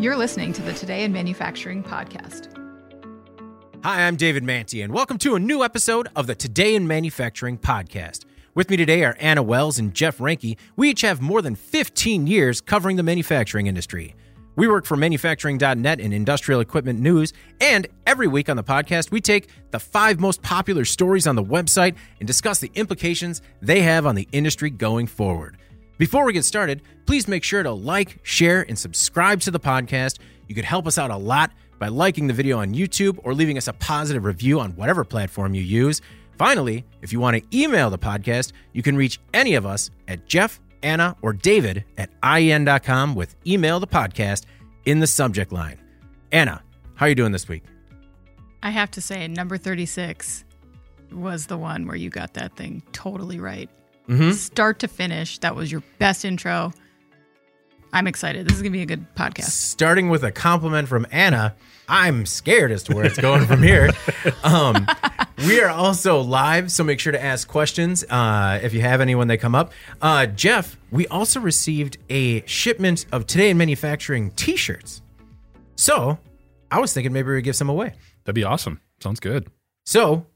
You're 0.00 0.16
listening 0.16 0.52
to 0.52 0.62
the 0.62 0.72
Today 0.74 1.02
in 1.02 1.12
Manufacturing 1.12 1.82
podcast. 1.82 2.56
Hi, 3.82 4.06
I'm 4.06 4.14
David 4.14 4.44
Mantey, 4.44 4.84
and 4.84 4.92
welcome 4.92 5.18
to 5.18 5.34
a 5.34 5.40
new 5.40 5.64
episode 5.64 6.06
of 6.14 6.28
the 6.28 6.36
Today 6.36 6.76
in 6.76 6.86
Manufacturing 6.86 7.58
podcast. 7.58 8.24
With 8.54 8.70
me 8.70 8.76
today 8.76 9.02
are 9.02 9.16
Anna 9.18 9.42
Wells 9.42 9.76
and 9.76 9.92
Jeff 9.92 10.18
Reinke. 10.18 10.56
We 10.76 10.90
each 10.90 11.00
have 11.00 11.20
more 11.20 11.42
than 11.42 11.56
15 11.56 12.28
years 12.28 12.60
covering 12.60 12.94
the 12.94 13.02
manufacturing 13.02 13.66
industry. 13.66 14.14
We 14.54 14.68
work 14.68 14.86
for 14.86 14.96
manufacturing.net 14.96 16.00
and 16.00 16.14
industrial 16.14 16.60
equipment 16.60 17.00
news, 17.00 17.32
and 17.60 17.88
every 18.06 18.28
week 18.28 18.48
on 18.48 18.56
the 18.56 18.62
podcast, 18.62 19.10
we 19.10 19.20
take 19.20 19.48
the 19.72 19.80
five 19.80 20.20
most 20.20 20.42
popular 20.42 20.84
stories 20.84 21.26
on 21.26 21.34
the 21.34 21.42
website 21.42 21.96
and 22.20 22.26
discuss 22.28 22.60
the 22.60 22.70
implications 22.76 23.42
they 23.60 23.82
have 23.82 24.06
on 24.06 24.14
the 24.14 24.28
industry 24.30 24.70
going 24.70 25.08
forward. 25.08 25.58
Before 25.98 26.24
we 26.24 26.32
get 26.32 26.44
started, 26.44 26.82
please 27.06 27.26
make 27.26 27.42
sure 27.42 27.64
to 27.64 27.72
like, 27.72 28.20
share, 28.22 28.64
and 28.68 28.78
subscribe 28.78 29.40
to 29.40 29.50
the 29.50 29.58
podcast. 29.58 30.18
You 30.46 30.54
could 30.54 30.64
help 30.64 30.86
us 30.86 30.96
out 30.96 31.10
a 31.10 31.16
lot 31.16 31.50
by 31.80 31.88
liking 31.88 32.28
the 32.28 32.32
video 32.32 32.60
on 32.60 32.72
YouTube 32.72 33.18
or 33.24 33.34
leaving 33.34 33.58
us 33.58 33.66
a 33.66 33.72
positive 33.72 34.24
review 34.24 34.60
on 34.60 34.76
whatever 34.76 35.04
platform 35.04 35.54
you 35.54 35.62
use. 35.62 36.00
Finally, 36.38 36.84
if 37.02 37.12
you 37.12 37.18
want 37.18 37.36
to 37.36 37.58
email 37.58 37.90
the 37.90 37.98
podcast, 37.98 38.52
you 38.72 38.80
can 38.80 38.96
reach 38.96 39.18
any 39.34 39.54
of 39.54 39.66
us 39.66 39.90
at 40.06 40.24
Jeff, 40.28 40.60
Anna, 40.84 41.16
or 41.20 41.32
David 41.32 41.84
at 41.96 42.10
IEN.com 42.22 43.16
with 43.16 43.34
email 43.44 43.80
the 43.80 43.88
podcast 43.88 44.44
in 44.84 45.00
the 45.00 45.06
subject 45.08 45.50
line. 45.50 45.80
Anna, 46.30 46.62
how 46.94 47.06
are 47.06 47.08
you 47.08 47.16
doing 47.16 47.32
this 47.32 47.48
week? 47.48 47.64
I 48.62 48.70
have 48.70 48.92
to 48.92 49.00
say, 49.00 49.26
number 49.26 49.56
36 49.56 50.44
was 51.10 51.46
the 51.46 51.58
one 51.58 51.88
where 51.88 51.96
you 51.96 52.08
got 52.08 52.34
that 52.34 52.54
thing 52.54 52.84
totally 52.92 53.40
right. 53.40 53.68
Mm-hmm. 54.08 54.32
Start 54.32 54.78
to 54.80 54.88
finish, 54.88 55.38
that 55.38 55.54
was 55.54 55.70
your 55.70 55.82
best 55.98 56.24
intro. 56.24 56.72
I'm 57.92 58.06
excited. 58.06 58.46
This 58.46 58.56
is 58.56 58.62
going 58.62 58.72
to 58.72 58.78
be 58.78 58.82
a 58.82 58.86
good 58.86 59.06
podcast. 59.14 59.44
Starting 59.50 60.08
with 60.08 60.22
a 60.22 60.30
compliment 60.30 60.88
from 60.88 61.06
Anna, 61.10 61.54
I'm 61.88 62.26
scared 62.26 62.70
as 62.70 62.82
to 62.84 62.94
where 62.94 63.04
it's 63.06 63.18
going 63.18 63.46
from 63.46 63.62
here. 63.62 63.90
Um, 64.44 64.86
we 65.46 65.60
are 65.60 65.68
also 65.68 66.20
live, 66.20 66.70
so 66.70 66.82
make 66.84 67.00
sure 67.00 67.12
to 67.12 67.22
ask 67.22 67.48
questions 67.48 68.04
uh, 68.04 68.60
if 68.62 68.72
you 68.72 68.80
have 68.80 69.00
any 69.00 69.14
when 69.14 69.28
they 69.28 69.36
come 69.36 69.54
up. 69.54 69.72
Uh, 70.00 70.26
Jeff, 70.26 70.76
we 70.90 71.06
also 71.08 71.40
received 71.40 71.98
a 72.08 72.44
shipment 72.46 73.06
of 73.12 73.26
Today 73.26 73.50
in 73.50 73.58
Manufacturing 73.58 74.30
t 74.32 74.56
shirts. 74.56 75.02
So 75.76 76.18
I 76.70 76.80
was 76.80 76.92
thinking 76.92 77.12
maybe 77.12 77.30
we 77.30 77.42
give 77.42 77.56
some 77.56 77.68
away. 77.68 77.94
That'd 78.24 78.34
be 78.34 78.44
awesome. 78.44 78.80
Sounds 79.00 79.20
good. 79.20 79.48
So 79.86 80.26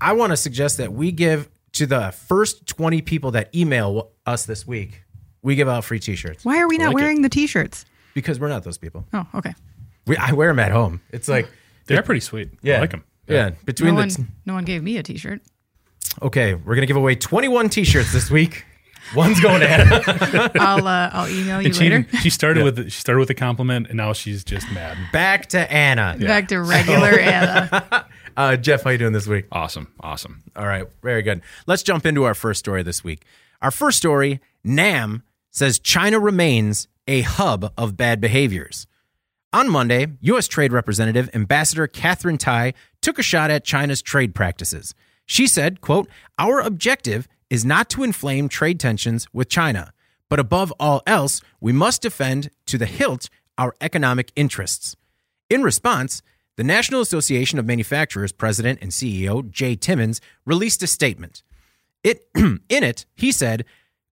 I 0.00 0.12
want 0.12 0.32
to 0.32 0.36
suggest 0.36 0.78
that 0.78 0.92
we 0.92 1.12
give 1.12 1.48
to 1.74 1.86
the 1.86 2.10
first 2.12 2.66
20 2.66 3.02
people 3.02 3.30
that 3.32 3.54
email 3.54 4.10
us 4.26 4.46
this 4.46 4.66
week, 4.66 5.02
we 5.42 5.54
give 5.54 5.68
out 5.68 5.84
free 5.84 6.00
t 6.00 6.16
shirts 6.16 6.44
Why 6.44 6.58
are 6.60 6.68
we 6.68 6.78
not 6.78 6.86
like 6.86 6.92
it. 6.92 6.94
wearing 7.04 7.22
the 7.22 7.28
t 7.28 7.46
shirts? 7.46 7.84
because 8.14 8.38
we're 8.40 8.48
not 8.48 8.62
those 8.62 8.78
people. 8.78 9.04
Oh, 9.12 9.26
okay. 9.34 9.52
We, 10.06 10.16
I 10.16 10.32
wear 10.32 10.48
them 10.48 10.58
at 10.60 10.70
home. 10.70 11.00
It's 11.10 11.28
like, 11.28 11.48
They're 11.86 12.02
pretty 12.02 12.20
sweet. 12.20 12.50
yeah. 12.62 12.76
I 12.76 12.80
like 12.80 12.90
them. 12.92 13.04
Yeah. 13.26 13.48
No 13.50 13.54
Between 13.64 13.94
the. 13.94 14.00
one, 14.00 14.08
t- 14.08 14.24
no 14.46 14.54
one 14.54 14.64
gave 14.64 14.82
me 14.82 14.96
a 14.98 15.02
t 15.02 15.16
shirt. 15.16 15.40
Okay, 16.22 16.54
we're 16.54 16.74
gonna 16.76 16.86
give 16.86 16.96
away 16.96 17.16
21 17.16 17.68
T-shirts 17.70 18.12
this 18.12 18.30
week. 18.30 18.64
One's 19.16 19.38
going 19.40 19.60
to 19.60 19.68
Anna. 19.68 20.00
I'll, 20.60 20.86
uh, 20.86 21.10
I'll 21.12 21.28
email 21.28 21.60
you 21.60 21.66
And 21.66 21.74
she, 21.76 21.90
later. 21.90 22.06
she 22.22 22.30
started 22.30 22.64
with 22.64 22.84
she 22.90 23.00
started 23.00 23.18
with 23.20 23.28
a 23.30 23.34
compliment, 23.34 23.88
and 23.88 23.96
now 23.98 24.12
she's 24.14 24.44
just 24.44 24.70
mad. 24.72 24.96
Back 25.12 25.46
to 25.50 25.70
Anna. 25.70 26.16
Back 26.18 26.48
to 26.48 26.60
regular 26.62 27.10
Anna. 27.18 28.06
Uh, 28.36 28.56
Jeff, 28.56 28.82
how 28.82 28.90
you 28.90 28.98
doing 28.98 29.12
this 29.12 29.26
week? 29.26 29.46
Awesome, 29.52 29.92
awesome. 30.00 30.42
All 30.56 30.66
right, 30.66 30.86
very 31.02 31.22
good. 31.22 31.42
Let's 31.66 31.82
jump 31.82 32.04
into 32.04 32.24
our 32.24 32.34
first 32.34 32.58
story 32.58 32.82
this 32.82 33.04
week. 33.04 33.24
Our 33.62 33.70
first 33.70 33.98
story: 33.98 34.40
NAM 34.64 35.22
says 35.50 35.78
China 35.78 36.18
remains 36.18 36.88
a 37.06 37.22
hub 37.22 37.72
of 37.76 37.96
bad 37.96 38.20
behaviors. 38.20 38.86
On 39.52 39.70
Monday, 39.70 40.08
U.S. 40.22 40.48
Trade 40.48 40.72
Representative 40.72 41.30
Ambassador 41.32 41.86
Katherine 41.86 42.38
Tai 42.38 42.74
took 43.00 43.20
a 43.20 43.22
shot 43.22 43.52
at 43.52 43.64
China's 43.64 44.02
trade 44.02 44.34
practices. 44.34 44.94
She 45.26 45.46
said, 45.46 45.80
quote, 45.80 46.08
Our 46.38 46.60
objective 46.60 47.28
is 47.50 47.64
not 47.64 47.88
to 47.90 48.02
inflame 48.02 48.48
trade 48.48 48.80
tensions 48.80 49.28
with 49.32 49.48
China, 49.48 49.92
but 50.28 50.40
above 50.40 50.72
all 50.80 51.02
else, 51.06 51.40
we 51.60 51.72
must 51.72 52.02
defend 52.02 52.50
to 52.66 52.78
the 52.78 52.86
hilt 52.86 53.30
our 53.56 53.74
economic 53.80 54.32
interests. 54.34 54.96
In 55.48 55.62
response, 55.62 56.20
the 56.56 56.64
National 56.64 57.00
Association 57.00 57.58
of 57.58 57.66
Manufacturers 57.66 58.32
president 58.32 58.78
and 58.80 58.90
CEO 58.90 59.50
Jay 59.50 59.74
Timmons 59.74 60.20
released 60.46 60.82
a 60.82 60.86
statement. 60.86 61.42
It 62.02 62.26
in 62.34 62.60
it, 62.68 63.06
he 63.14 63.32
said, 63.32 63.64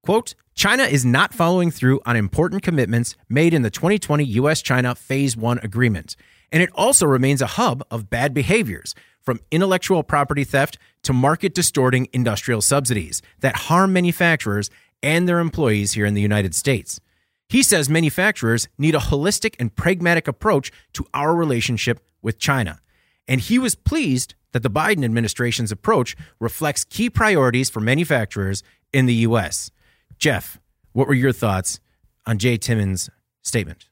quote, 0.02 0.34
China 0.54 0.82
is 0.82 1.04
not 1.04 1.32
following 1.32 1.70
through 1.70 2.00
on 2.04 2.16
important 2.16 2.62
commitments 2.62 3.16
made 3.28 3.54
in 3.54 3.62
the 3.62 3.70
2020 3.70 4.24
US 4.24 4.60
China 4.60 4.94
Phase 4.94 5.36
1 5.36 5.60
agreement, 5.62 6.16
and 6.50 6.62
it 6.62 6.70
also 6.74 7.06
remains 7.06 7.40
a 7.40 7.46
hub 7.46 7.84
of 7.90 8.10
bad 8.10 8.34
behaviors 8.34 8.94
from 9.20 9.40
intellectual 9.50 10.02
property 10.02 10.44
theft 10.44 10.78
to 11.04 11.12
market 11.12 11.54
distorting 11.54 12.08
industrial 12.12 12.60
subsidies 12.60 13.22
that 13.40 13.56
harm 13.56 13.92
manufacturers 13.92 14.68
and 15.02 15.28
their 15.28 15.38
employees 15.38 15.92
here 15.92 16.06
in 16.06 16.14
the 16.14 16.20
United 16.20 16.54
States. 16.54 17.00
He 17.48 17.62
says 17.62 17.88
manufacturers 17.88 18.68
need 18.78 18.94
a 18.94 18.98
holistic 18.98 19.54
and 19.58 19.74
pragmatic 19.74 20.26
approach 20.26 20.72
to 20.94 21.06
our 21.12 21.34
relationship 21.34 22.00
with 22.22 22.38
China. 22.38 22.80
And 23.28 23.40
he 23.40 23.58
was 23.58 23.74
pleased 23.74 24.34
that 24.52 24.62
the 24.62 24.70
Biden 24.70 25.04
administration's 25.04 25.72
approach 25.72 26.16
reflects 26.40 26.84
key 26.84 27.10
priorities 27.10 27.70
for 27.70 27.80
manufacturers 27.80 28.62
in 28.92 29.06
the 29.06 29.14
U.S. 29.14 29.70
Jeff, 30.18 30.58
what 30.92 31.08
were 31.08 31.14
your 31.14 31.32
thoughts 31.32 31.80
on 32.26 32.38
Jay 32.38 32.56
Timmons' 32.56 33.10
statement? 33.42 33.88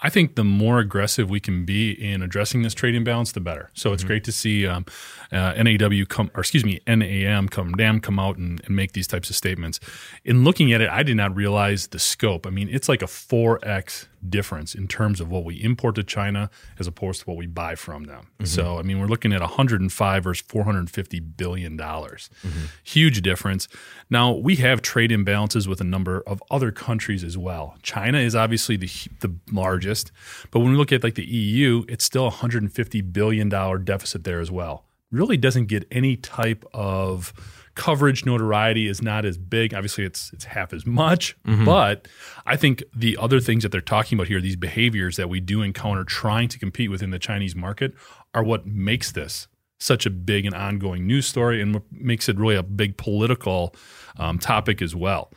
I 0.00 0.10
think 0.10 0.34
the 0.34 0.44
more 0.44 0.78
aggressive 0.78 1.30
we 1.30 1.40
can 1.40 1.64
be 1.64 1.90
in 1.90 2.20
addressing 2.20 2.62
this 2.62 2.74
trade 2.74 2.94
imbalance, 2.94 3.32
the 3.32 3.40
better. 3.40 3.70
So 3.72 3.94
it's 3.94 4.04
great 4.04 4.24
to 4.24 4.32
see 4.32 4.66
um, 4.66 4.84
uh, 5.32 5.54
NAW 5.54 6.04
come, 6.06 6.30
or 6.34 6.40
excuse 6.40 6.66
me, 6.66 6.80
NAM 6.86 7.48
come, 7.48 7.70
NAM 7.70 8.00
come 8.00 8.18
out 8.18 8.36
and, 8.36 8.60
and 8.66 8.76
make 8.76 8.92
these 8.92 9.06
types 9.06 9.30
of 9.30 9.36
statements. 9.36 9.80
In 10.22 10.44
looking 10.44 10.70
at 10.72 10.82
it, 10.82 10.90
I 10.90 11.02
did 11.02 11.16
not 11.16 11.34
realize 11.34 11.86
the 11.88 11.98
scope. 11.98 12.46
I 12.46 12.50
mean, 12.50 12.68
it's 12.70 12.90
like 12.90 13.00
a 13.00 13.06
four 13.06 13.58
x 13.66 14.06
difference 14.28 14.74
in 14.74 14.88
terms 14.88 15.20
of 15.20 15.30
what 15.30 15.44
we 15.44 15.62
import 15.62 15.94
to 15.96 16.02
China 16.02 16.50
as 16.78 16.86
opposed 16.86 17.20
to 17.20 17.26
what 17.26 17.36
we 17.36 17.46
buy 17.46 17.74
from 17.74 18.04
them. 18.04 18.28
Mm-hmm. 18.34 18.44
So 18.46 18.78
I 18.78 18.82
mean, 18.82 19.00
we're 19.00 19.06
looking 19.06 19.32
at 19.32 19.40
105 19.40 20.24
versus 20.24 20.44
450 20.48 21.20
billion 21.20 21.76
dollars. 21.76 22.30
Mm-hmm. 22.42 22.66
Huge 22.84 23.22
difference. 23.22 23.68
Now 24.10 24.32
we 24.32 24.56
have 24.56 24.82
trade 24.82 25.10
imbalances 25.10 25.66
with 25.66 25.80
a 25.80 25.84
number 25.84 26.22
of 26.26 26.42
other 26.50 26.70
countries 26.70 27.24
as 27.24 27.36
well. 27.36 27.76
China 27.82 28.18
is 28.18 28.34
obviously 28.34 28.76
the 28.76 28.90
the 29.20 29.34
largest, 29.52 30.12
but 30.50 30.60
when 30.60 30.70
we 30.70 30.76
look 30.76 30.92
at 30.92 31.02
like 31.02 31.14
the 31.14 31.26
EU, 31.26 31.84
it's 31.88 32.04
still 32.04 32.24
150 32.24 33.00
billion 33.00 33.48
dollar 33.48 33.78
deficit 33.78 34.24
there 34.24 34.40
as 34.40 34.50
well. 34.50 34.84
Really 35.10 35.36
doesn't 35.36 35.66
get 35.66 35.86
any 35.90 36.16
type 36.16 36.64
of 36.74 37.32
coverage 37.76 38.24
notoriety 38.26 38.88
is 38.88 39.00
not 39.00 39.24
as 39.24 39.38
big. 39.38 39.72
Obviously 39.72 40.04
it's 40.04 40.32
it's 40.32 40.44
half 40.44 40.72
as 40.72 40.84
much 40.84 41.36
but 41.64 42.08
i 42.46 42.56
think 42.56 42.82
the 42.94 43.16
other 43.20 43.38
things 43.38 43.62
that 43.62 43.70
they're 43.70 43.80
talking 43.80 44.16
about 44.18 44.26
here 44.28 44.40
these 44.40 44.56
behaviors 44.56 45.16
that 45.16 45.28
we 45.28 45.38
do 45.40 45.62
encounter 45.62 46.02
trying 46.04 46.48
to 46.48 46.58
compete 46.58 46.90
within 46.90 47.10
the 47.10 47.18
chinese 47.18 47.54
market 47.54 47.94
are 48.34 48.42
what 48.42 48.66
makes 48.66 49.12
this 49.12 49.46
such 49.78 50.06
a 50.06 50.10
big 50.10 50.46
and 50.46 50.54
ongoing 50.54 51.06
news 51.06 51.26
story 51.26 51.60
and 51.62 51.74
what 51.74 51.82
makes 51.92 52.28
it 52.28 52.38
really 52.38 52.56
a 52.56 52.62
big 52.62 52.96
political 52.96 53.74
um, 54.18 54.38
topic 54.38 54.80
as 54.82 54.94
well 54.94 55.30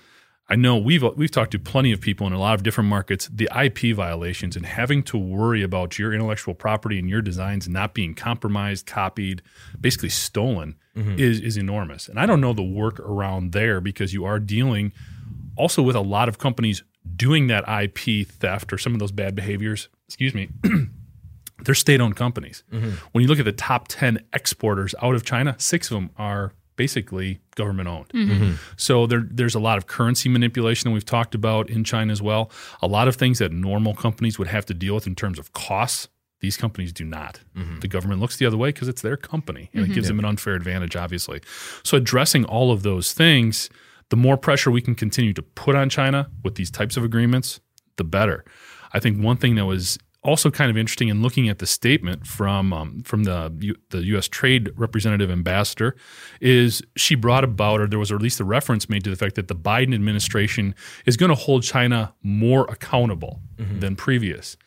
I 0.50 0.56
know 0.56 0.78
we've 0.78 1.04
we've 1.16 1.30
talked 1.30 1.52
to 1.52 1.60
plenty 1.60 1.92
of 1.92 2.02
people 2.02 2.26
in 2.26 2.34
a 2.34 2.40
lot 2.40 2.56
of 2.56 2.64
different 2.64 2.90
markets. 2.90 3.30
The 3.32 3.48
IP 3.56 3.96
violations 3.96 4.56
and 4.56 4.66
having 4.66 5.04
to 5.04 5.18
worry 5.18 5.62
about 5.62 6.00
your 6.00 6.12
intellectual 6.12 6.56
property 6.56 6.98
and 6.98 7.08
your 7.08 7.22
designs 7.22 7.70
not 7.70 7.94
being 7.94 8.16
compromised, 8.16 8.88
copied, 8.88 9.44
basically 9.80 10.10
stolen 10.10 10.76
mm-hmm. 10.98 11.20
is 11.20 11.40
is 11.40 11.56
enormous. 11.56 12.08
And 12.08 12.20
I 12.20 12.26
don't 12.26 12.42
know 12.42 12.54
the 12.54 12.64
work 12.64 13.00
around 13.00 13.52
there 13.52 13.80
because 13.80 14.12
you 14.12 14.26
are 14.26 14.40
dealing 14.40 14.92
also 15.56 15.84
with 15.84 15.96
a 15.96 16.02
lot 16.02 16.28
of 16.28 16.40
companies 16.40 16.84
doing 17.16 17.48
that 17.48 17.64
IP 17.68 18.28
theft 18.28 18.74
or 18.74 18.78
some 18.80 18.94
of 18.94 19.00
those 19.00 19.12
bad 19.12 19.36
behaviors. 19.36 19.88
Excuse 20.08 20.34
me. 20.34 20.50
They're 21.64 21.76
state-owned 21.76 22.16
companies. 22.16 22.64
Mm-hmm. 22.72 22.92
When 23.12 23.22
you 23.22 23.28
look 23.28 23.40
at 23.40 23.46
the 23.46 23.52
top 23.52 23.90
10 23.90 24.24
exporters 24.32 24.96
out 25.02 25.14
of 25.14 25.26
China, 25.26 25.56
6 25.58 25.92
of 25.92 25.96
them 25.96 26.10
are 26.18 26.54
basically 26.80 27.42
government 27.56 27.90
owned. 27.90 28.08
Mm-hmm. 28.10 28.32
Mm-hmm. 28.32 28.54
So 28.78 29.06
there, 29.06 29.28
there's 29.30 29.54
a 29.54 29.60
lot 29.60 29.78
of 29.78 29.86
currency 29.86 30.30
manipulation 30.30 30.90
that 30.90 30.94
we've 30.94 31.04
talked 31.04 31.36
about 31.36 31.70
in 31.70 31.84
China 31.84 32.14
as 32.14 32.22
well. 32.22 32.50
A 32.82 32.88
lot 32.88 33.10
of 33.10 33.18
things 33.18 33.40
that 33.40 33.52
normal 33.52 33.94
companies 33.94 34.40
would 34.40 34.48
have 34.48 34.66
to 34.68 34.74
deal 34.74 34.96
with 34.96 35.06
in 35.06 35.14
terms 35.14 35.38
of 35.38 35.52
costs. 35.52 36.08
These 36.40 36.56
companies 36.56 36.94
do 36.94 37.04
not. 37.04 37.42
Mm-hmm. 37.58 37.80
The 37.82 37.90
government 37.90 38.22
looks 38.22 38.38
the 38.38 38.46
other 38.46 38.56
way 38.56 38.70
because 38.70 38.88
it's 38.88 39.02
their 39.02 39.18
company 39.18 39.70
and 39.74 39.84
it 39.84 39.94
gives 39.94 40.08
them 40.08 40.20
an 40.20 40.26
unfair 40.26 40.54
advantage, 40.54 40.96
obviously. 40.96 41.42
So, 41.84 41.98
addressing 41.98 42.46
all 42.46 42.72
of 42.72 42.84
those 42.84 43.12
things, 43.12 43.70
the 44.08 44.16
more 44.16 44.38
pressure 44.38 44.72
we 44.72 44.82
can 44.82 44.96
continue 44.96 45.34
to 45.34 45.42
put 45.42 45.76
on 45.76 45.90
China 45.90 46.30
with 46.42 46.56
these 46.56 46.72
types 46.72 46.96
of 46.96 47.04
agreements, 47.04 47.60
the 47.98 48.06
better. 48.06 48.46
I 48.94 49.02
think 49.02 49.22
one 49.22 49.36
thing 49.36 49.56
that 49.56 49.66
was 49.66 50.00
also 50.24 50.52
kind 50.52 50.70
of 50.70 50.78
interesting 50.78 51.08
in 51.08 51.22
looking 51.22 51.48
at 51.48 51.60
the 51.60 51.66
statement 51.66 52.28
from 52.28 52.74
um, 52.74 53.02
from 53.04 53.24
the 53.24 53.54
U- 53.60 53.76
the 53.90 54.04
U.S. 54.06 54.28
Trade 54.28 54.72
Representative 54.76 55.32
Ambassador 55.32 55.96
is 56.42 56.82
she 56.98 57.16
brought 57.16 57.44
about, 57.44 57.80
or 57.80 57.88
there 57.88 58.00
was 58.00 58.12
at 58.12 58.22
least 58.22 58.40
a 58.40 58.44
reference 58.44 58.90
made 58.90 59.04
to 59.06 59.10
the 59.10 59.16
fact 59.16 59.36
that 59.36 59.48
the 59.48 59.56
Biden 59.56 59.94
administration 59.94 60.76
is 61.06 61.16
going 61.16 61.30
to 61.30 61.36
hold 61.36 61.64
China 61.64 62.14
more 62.22 62.66
accountable 62.70 63.42
mm-hmm. 63.58 63.80
than 63.80 63.96
previous. 63.96 64.58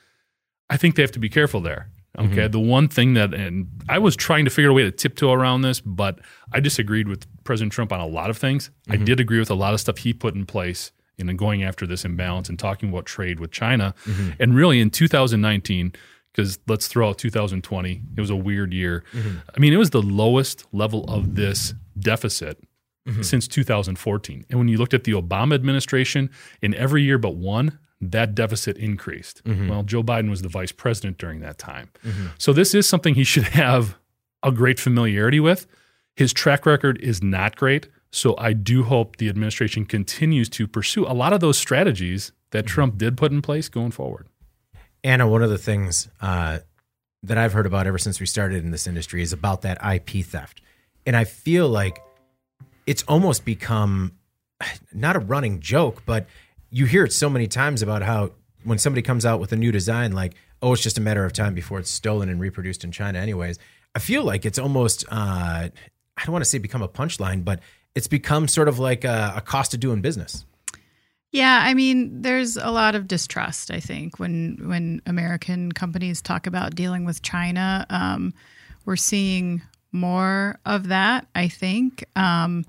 I 0.71 0.77
think 0.77 0.97
they 0.97 1.03
have 1.03 1.13
to 1.13 1.19
be 1.19 1.29
careful 1.29 1.61
there. 1.61 1.91
Okay. 2.19 2.29
Mm-hmm. 2.29 2.51
The 2.51 2.61
one 2.61 2.89
thing 2.89 3.15
that, 3.15 3.33
and 3.33 3.69
I 3.89 3.99
was 3.99 4.17
trying 4.17 4.45
to 4.45 4.51
figure 4.51 4.71
a 4.71 4.75
way 4.75 4.83
to 4.83 4.91
tiptoe 4.91 5.33
around 5.33 5.63
this, 5.63 5.81
but 5.81 6.19
I 6.53 6.61
disagreed 6.61 7.09
with 7.09 7.27
President 7.45 7.73
Trump 7.73 7.91
on 7.91 8.01
a 8.01 8.07
lot 8.07 8.29
of 8.29 8.37
things. 8.37 8.71
I 8.89 8.97
mm-hmm. 8.97 9.05
did 9.05 9.21
agree 9.21 9.39
with 9.39 9.51
a 9.51 9.55
lot 9.55 9.73
of 9.73 9.81
stuff 9.81 9.99
he 9.99 10.13
put 10.13 10.35
in 10.35 10.45
place 10.45 10.93
in 11.19 11.35
going 11.37 11.63
after 11.63 11.87
this 11.87 12.05
imbalance 12.05 12.49
and 12.49 12.59
talking 12.59 12.89
about 12.89 13.07
trade 13.07 13.41
with 13.41 13.51
China. 13.51 13.95
Mm-hmm. 14.05 14.31
And 14.41 14.55
really 14.55 14.81
in 14.81 14.91
2019, 14.91 15.93
because 16.33 16.59
let's 16.67 16.89
throw 16.89 17.11
out 17.11 17.19
2020, 17.19 18.03
it 18.17 18.21
was 18.21 18.31
a 18.31 18.37
weird 18.37 18.73
year. 18.73 19.05
Mm-hmm. 19.13 19.39
I 19.55 19.61
mean, 19.61 19.73
it 19.73 19.77
was 19.77 19.91
the 19.91 20.03
lowest 20.03 20.65
level 20.73 21.05
of 21.05 21.35
this 21.35 21.75
deficit 21.99 22.63
mm-hmm. 23.07 23.23
since 23.23 23.47
2014. 23.49 24.47
And 24.49 24.59
when 24.59 24.69
you 24.69 24.79
looked 24.79 24.95
at 24.95 25.05
the 25.05 25.13
Obama 25.13 25.55
administration, 25.55 26.31
in 26.61 26.75
every 26.75 27.03
year 27.03 27.19
but 27.19 27.37
one, 27.37 27.79
that 28.01 28.35
deficit 28.35 28.77
increased. 28.79 29.43
Well, 29.69 29.83
Joe 29.85 30.03
Biden 30.03 30.29
was 30.29 30.43
the 30.43 30.49
vice 30.49 30.73
president 30.73 31.19
during 31.19 31.41
that 31.41 31.59
time. 31.59 31.91
So 32.39 32.53
this 32.53 32.75
is 32.75 32.89
something 32.89 33.15
he 33.15 33.25
should 33.25 33.45
have 33.49 33.97
a 34.43 34.51
great 34.51 34.81
familiarity 34.81 35.39
with. 35.39 35.67
His 36.17 36.33
track 36.33 36.67
record 36.67 37.01
is 37.01 37.23
not 37.23 37.57
great. 37.57 37.89
So 38.13 38.35
I 38.37 38.53
do 38.53 38.85
hope 38.85 39.17
the 39.17 39.29
administration 39.29 39.87
continues 39.87 40.49
to 40.51 40.69
pursue 40.69 41.07
a 41.07 41.15
lot 41.15 41.33
of 41.33 41.41
those 41.41 41.57
strategies 41.57 42.33
that 42.51 42.67
Trump 42.67 42.99
did 42.99 43.17
put 43.17 43.33
in 43.33 43.41
place 43.41 43.71
going 43.71 43.91
forward. 43.91 44.29
Anna, 45.03 45.27
one 45.27 45.43
of 45.43 45.49
the 45.49 45.59
things 45.59 46.09
uh, 46.21 46.59
that 47.23 47.39
I've 47.39 47.55
heard 47.55 47.67
about 47.67 47.87
ever 47.87 47.99
since 47.99 48.21
we 48.21 48.27
started 48.27 48.63
in 48.63 48.71
this 48.71 48.87
industry 48.87 49.23
is 49.23 49.33
about 49.33 49.63
that 49.63 49.79
IP 49.83 50.25
theft. 50.25 50.61
And 51.07 51.17
I 51.17 51.25
feel 51.25 51.69
like 51.69 51.99
it's 52.87 53.03
almost 53.05 53.45
become 53.45 54.13
not 54.93 55.17
a 55.17 55.19
running 55.19 55.61
joke, 55.61 56.03
but 56.05 56.27
you 56.71 56.85
hear 56.85 57.05
it 57.05 57.13
so 57.13 57.31
many 57.31 57.49
times 57.49 57.83
about 57.83 58.03
how 58.03 58.33
when 58.65 58.79
somebody 58.79 59.03
comes 59.03 59.25
out 59.25 59.41
with 59.41 59.53
a 59.53 59.57
new 59.57 59.73
design, 59.73 60.13
like, 60.13 60.35
oh, 60.61 60.75
it's 60.75 60.83
just 60.83 60.99
a 60.99 61.01
matter 61.01 61.25
of 61.25 61.33
time 61.33 61.55
before 61.55 61.79
it's 61.79 61.91
stolen 61.91 62.29
and 62.29 62.41
reproduced 62.41 62.85
in 62.85 62.93
China, 62.93 63.19
anyways. 63.19 63.59
I 63.95 63.99
feel 63.99 64.23
like 64.23 64.45
it's 64.45 64.59
almost, 64.59 65.05
uh, 65.11 65.69
I 66.17 66.25
don't 66.25 66.33
want 66.33 66.45
to 66.45 66.49
say 66.49 66.59
become 66.59 66.83
a 66.83 66.89
punchline, 66.89 67.45
but 67.45 67.61
it's 67.95 68.07
become 68.07 68.49
sort 68.49 68.69
of 68.69 68.79
like 68.79 69.05
a, 69.05 69.35
a 69.37 69.41
cost 69.41 69.75
of 69.75 69.81
doing 69.81 70.01
business. 70.01 70.45
Yeah, 71.31 71.63
I 71.65 71.73
mean, 71.73 72.21
there's 72.21 72.59
a 72.59 72.71
lot 72.71 72.95
of 72.95 73.09
distrust. 73.09 73.71
I 73.71 73.81
think 73.81 74.19
when 74.19 74.59
when 74.69 75.01
American 75.07 75.73
companies 75.73 76.21
talk 76.21 76.47
about 76.47 76.75
dealing 76.75 77.07
with 77.07 77.23
China, 77.23 77.87
um, 77.89 78.35
we're 78.85 78.97
seeing 78.97 79.63
more 79.93 80.59
of 80.67 80.89
that. 80.89 81.27
I 81.35 81.49
think. 81.49 82.05
Um, 82.17 82.67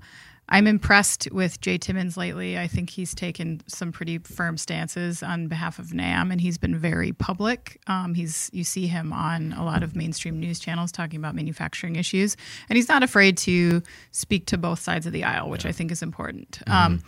I'm 0.48 0.66
impressed 0.66 1.28
with 1.32 1.60
Jay 1.60 1.78
Timmons 1.78 2.16
lately. 2.16 2.58
I 2.58 2.66
think 2.66 2.90
he's 2.90 3.14
taken 3.14 3.62
some 3.66 3.92
pretty 3.92 4.18
firm 4.18 4.58
stances 4.58 5.22
on 5.22 5.48
behalf 5.48 5.78
of 5.78 5.94
NAM, 5.94 6.30
and 6.30 6.40
he's 6.40 6.58
been 6.58 6.76
very 6.76 7.12
public. 7.12 7.80
Um, 7.86 8.14
he's 8.14 8.50
you 8.52 8.62
see 8.62 8.86
him 8.86 9.12
on 9.12 9.52
a 9.54 9.64
lot 9.64 9.82
of 9.82 9.96
mainstream 9.96 10.38
news 10.38 10.58
channels 10.58 10.92
talking 10.92 11.18
about 11.18 11.34
manufacturing 11.34 11.96
issues, 11.96 12.36
and 12.68 12.76
he's 12.76 12.88
not 12.88 13.02
afraid 13.02 13.38
to 13.38 13.82
speak 14.10 14.46
to 14.46 14.58
both 14.58 14.80
sides 14.80 15.06
of 15.06 15.12
the 15.12 15.24
aisle, 15.24 15.48
which 15.48 15.64
I 15.64 15.72
think 15.72 15.90
is 15.90 16.02
important. 16.02 16.60
Um, 16.66 17.02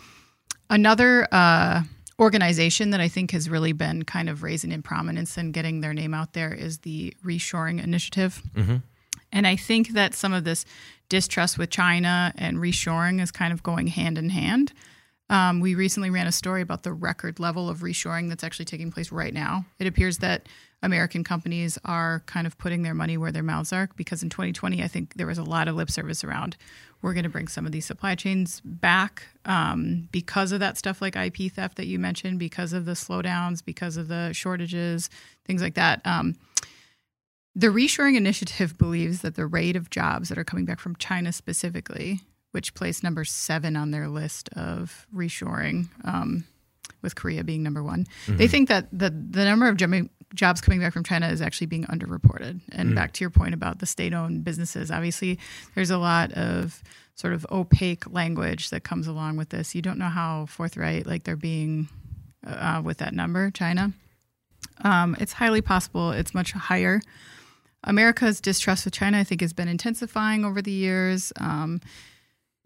another 0.71 1.29
uh, 1.31 1.83
organization 2.19 2.91
that 2.91 3.01
I 3.01 3.09
think 3.09 3.33
has 3.33 3.51
really 3.51 3.73
been 3.73 4.05
kind 4.05 4.31
of 4.31 4.43
raising 4.43 4.73
in 4.73 4.83
prominence 4.83 5.37
and 5.37 5.53
getting 5.53 5.83
their 5.83 5.93
name 5.93 6.15
out 6.15 6.33
there 6.33 6.53
is 6.55 6.79
the 6.79 7.15
Reshoring 7.25 7.83
Initiative. 7.83 8.43
And 9.37 9.47
I 9.47 9.55
think 9.55 9.91
that 9.91 10.15
some 10.15 10.33
of 10.33 10.45
this 10.45 10.65
distrust 11.11 11.59
with 11.59 11.69
China 11.69 12.33
and 12.39 12.57
reshoring 12.57 13.21
is 13.21 13.31
kind 13.31 13.53
of 13.53 13.63
going 13.63 13.87
hand 13.87 14.17
in 14.17 14.31
hand. 14.31 14.73
Um, 15.29 15.61
we 15.61 15.75
recently 15.75 16.09
ran 16.09 16.27
a 16.27 16.33
story 16.33 16.63
about 16.63 16.85
the 16.85 16.93
record 16.95 17.39
level 17.39 17.69
of 17.69 17.81
reshoring 17.81 18.31
that's 18.31 18.43
actually 18.43 18.65
taking 18.65 18.91
place 18.91 19.13
right 19.13 19.35
now. 19.35 19.67
It 19.79 19.87
appears 19.87 20.19
that 20.19 20.49
American 20.83 21.23
companies 21.23 21.79
are 21.85 22.23
kind 22.25 22.47
of 22.47 22.57
putting 22.57 22.81
their 22.81 22.95
money 22.95 23.19
where 23.19 23.31
their 23.31 23.43
mouths 23.43 23.75
are 23.75 23.91
because 23.95 24.23
in 24.23 24.31
2020, 24.31 24.83
I 24.83 24.89
think 24.89 25.15
there 25.17 25.27
was 25.27 25.37
a 25.37 25.45
lot 25.45 25.69
of 25.69 25.75
lip 25.75 25.91
service 25.91 26.25
around 26.25 26.57
we're 27.03 27.13
going 27.13 27.25
to 27.25 27.29
bring 27.29 27.49
some 27.49 27.67
of 27.67 27.73
these 27.73 27.85
supply 27.85 28.15
chains 28.15 28.63
back 28.65 29.25
um, 29.45 30.09
because 30.13 30.51
of 30.51 30.61
that 30.61 30.79
stuff 30.79 31.03
like 31.03 31.15
IP 31.15 31.53
theft 31.53 31.77
that 31.77 31.87
you 31.87 31.99
mentioned, 31.99 32.39
because 32.39 32.73
of 32.73 32.87
the 32.87 32.93
slowdowns, 32.93 33.63
because 33.63 33.99
of 33.99 34.09
the 34.09 34.33
shortages, 34.33 35.11
things 35.45 35.61
like 35.61 35.75
that. 35.75 36.01
Um, 36.07 36.37
the 37.57 37.69
Reshoring 37.69 38.17
Initiative 38.17 38.77
believes 38.77 39.23
that 39.23 39.35
the 39.35 39.47
rate 39.47 39.77
of 39.77 39.89
jobs 39.89 40.29
that 40.29 40.37
are 40.37 40.45
coming 40.45 40.67
back 40.67 40.79
from 40.79 40.95
China 40.97 41.33
specifically, 41.33 42.21
which 42.53 42.75
placed 42.75 43.03
number 43.03 43.25
seven 43.25 43.77
on 43.77 43.93
their 43.93 44.09
list 44.09 44.51
of 44.51 45.07
reshoring, 45.15 45.89
um, 46.05 46.45
with 47.01 47.15
Korea 47.15 47.43
being 47.45 47.63
number 47.63 47.83
one, 47.83 48.07
they 48.37 48.47
think 48.47 48.69
that 48.69 48.87
the, 48.93 49.11
the 49.11 49.45
number 49.45 49.69
of 49.69 49.77
job- 49.77 50.09
jobs 50.35 50.61
coming 50.61 50.81
back 50.81 50.93
from 50.93 51.03
China 51.03 51.29
is 51.29 51.41
actually 51.41 51.67
being 51.69 51.85
underreported. 51.85 52.61
And 52.73 52.95
back 52.95 53.13
to 53.13 53.21
your 53.23 53.31
point 53.31 53.55
about 53.55 53.79
the 53.79 53.87
state 53.87 54.13
owned 54.13 54.45
businesses, 54.45 54.91
obviously, 54.91 55.39
there's 55.75 55.91
a 55.91 55.99
lot 55.99 56.33
of 56.33 56.83
sort 57.15 57.33
of 57.33 57.47
opaque 57.51 58.11
language 58.13 58.69
that 58.71 58.85
comes 58.85 59.07
along 59.07 59.39
with 59.39 59.49
this. 59.49 59.75
You 59.75 59.81
don't 59.81 59.99
know 59.99 60.09
how 60.09 60.47
forthright 60.47 61.07
like 61.07 61.25
they're 61.25 61.37
being 61.37 61.89
uh, 62.47 62.83
with 62.85 62.99
that 62.99 63.15
number, 63.15 63.51
China. 63.51 63.93
Um, 64.83 65.17
it's 65.19 65.33
highly 65.33 65.63
possible 65.63 66.11
it's 66.11 66.35
much 66.35 66.53
higher. 66.53 67.01
America's 67.87 68.41
distrust 68.41 68.85
with 68.85 68.95
China, 68.95 69.19
I 69.19 69.25
think, 69.25 69.41
has 69.41 69.53
been 69.53 69.69
intensifying 69.69 70.45
over 70.45 70.61
the 70.61 70.73
years. 70.73 71.33
Um, 71.41 71.81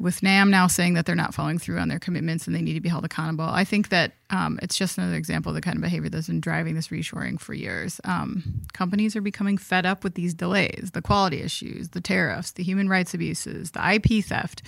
with 0.01 0.23
NAM 0.23 0.51
now 0.51 0.67
saying 0.67 0.95
that 0.95 1.05
they're 1.05 1.15
not 1.15 1.35
following 1.35 1.59
through 1.59 1.79
on 1.79 1.89
their 1.89 1.99
commitments 1.99 2.47
and 2.47 2.57
they 2.57 2.63
need 2.63 2.73
to 2.73 2.81
be 2.81 2.89
held 2.89 3.05
accountable, 3.05 3.45
I 3.45 3.65
think 3.65 3.91
that 3.91 4.13
um, 4.31 4.59
it's 4.63 4.77
just 4.79 4.97
another 4.97 5.17
example 5.17 5.51
of 5.51 5.55
the 5.55 5.61
kind 5.61 5.77
of 5.77 5.83
behavior 5.83 6.09
that's 6.09 6.27
been 6.27 6.41
driving 6.41 6.75
this 6.75 6.89
reshoring 6.89 7.39
for 7.39 7.53
years. 7.53 8.01
Um, 8.05 8.63
companies 8.73 9.15
are 9.15 9.21
becoming 9.21 9.59
fed 9.59 9.85
up 9.85 10.03
with 10.03 10.15
these 10.15 10.33
delays, 10.33 10.93
the 10.95 11.03
quality 11.03 11.43
issues, 11.43 11.91
the 11.91 12.01
tariffs, 12.01 12.53
the 12.53 12.63
human 12.63 12.89
rights 12.89 13.13
abuses, 13.13 13.73
the 13.73 13.93
IP 13.95 14.25
theft, 14.25 14.63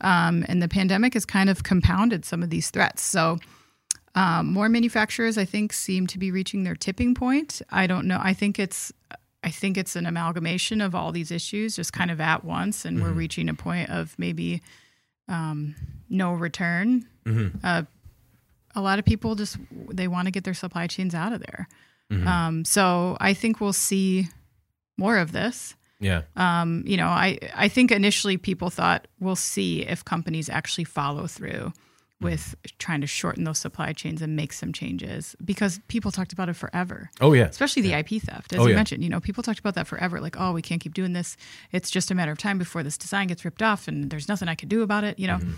um, 0.00 0.46
and 0.48 0.62
the 0.62 0.68
pandemic 0.68 1.12
has 1.12 1.26
kind 1.26 1.50
of 1.50 1.62
compounded 1.62 2.24
some 2.24 2.42
of 2.42 2.50
these 2.50 2.70
threats. 2.70 3.02
So. 3.02 3.38
Um, 4.16 4.52
more 4.52 4.68
manufacturers, 4.68 5.38
I 5.38 5.44
think, 5.44 5.72
seem 5.72 6.08
to 6.08 6.18
be 6.18 6.32
reaching 6.32 6.64
their 6.64 6.74
tipping 6.74 7.14
point. 7.14 7.62
I 7.70 7.86
don't 7.86 8.08
know. 8.08 8.18
I 8.20 8.34
think 8.34 8.58
it's, 8.58 8.92
I 9.42 9.50
think 9.50 9.78
it's 9.78 9.96
an 9.96 10.06
amalgamation 10.06 10.80
of 10.80 10.94
all 10.94 11.12
these 11.12 11.30
issues, 11.30 11.76
just 11.76 11.92
kind 11.92 12.10
of 12.10 12.20
at 12.20 12.44
once, 12.44 12.84
and 12.84 13.02
we're 13.02 13.12
reaching 13.12 13.48
a 13.48 13.54
point 13.54 13.88
of 13.90 14.14
maybe 14.18 14.60
um, 15.28 15.74
no 16.10 16.34
return. 16.34 17.06
Uh, 17.64 17.82
a 18.74 18.80
lot 18.80 18.98
of 18.98 19.04
people 19.04 19.34
just 19.34 19.56
they 19.90 20.08
want 20.08 20.26
to 20.26 20.30
get 20.30 20.44
their 20.44 20.54
supply 20.54 20.86
chains 20.86 21.14
out 21.14 21.32
of 21.32 21.40
there. 21.40 21.68
Um, 22.26 22.64
so 22.64 23.16
I 23.20 23.34
think 23.34 23.60
we'll 23.60 23.72
see 23.72 24.28
more 24.98 25.16
of 25.18 25.32
this. 25.32 25.74
Yeah. 26.00 26.22
Um, 26.36 26.82
you 26.86 26.96
know, 26.96 27.06
I 27.06 27.38
I 27.54 27.68
think 27.68 27.90
initially 27.90 28.36
people 28.36 28.68
thought 28.70 29.06
we'll 29.20 29.36
see 29.36 29.82
if 29.86 30.04
companies 30.04 30.48
actually 30.48 30.84
follow 30.84 31.26
through 31.26 31.72
with 32.20 32.54
trying 32.78 33.00
to 33.00 33.06
shorten 33.06 33.44
those 33.44 33.58
supply 33.58 33.92
chains 33.92 34.20
and 34.20 34.36
make 34.36 34.52
some 34.52 34.72
changes 34.72 35.34
because 35.44 35.80
people 35.88 36.10
talked 36.10 36.32
about 36.32 36.48
it 36.48 36.54
forever. 36.54 37.10
Oh, 37.20 37.32
yeah. 37.32 37.44
Especially 37.46 37.82
the 37.82 37.94
IP 37.94 38.22
theft, 38.22 38.52
as 38.52 38.60
Oh, 38.60 38.64
you 38.64 38.70
yeah. 38.70 38.76
mentioned. 38.76 39.02
You 39.02 39.08
know, 39.10 39.20
people 39.20 39.42
talked 39.42 39.58
about 39.58 39.74
that 39.74 39.86
forever. 39.86 40.20
Like, 40.20 40.36
oh, 40.38 40.52
we 40.52 40.62
can't 40.62 40.80
keep 40.80 40.94
doing 40.94 41.12
this. 41.12 41.36
It's 41.72 41.90
just 41.90 42.10
a 42.10 42.14
matter 42.14 42.32
of 42.32 42.38
time 42.38 42.58
before 42.58 42.82
this 42.82 42.98
design 42.98 43.28
gets 43.28 43.44
ripped 43.44 43.62
off, 43.62 43.88
and 43.88 44.10
there's 44.10 44.28
nothing 44.28 44.48
I 44.48 44.54
can 44.54 44.68
do 44.68 44.82
about 44.82 45.04
it. 45.04 45.18
You 45.18 45.28
know, 45.28 45.36
mm-hmm. 45.36 45.52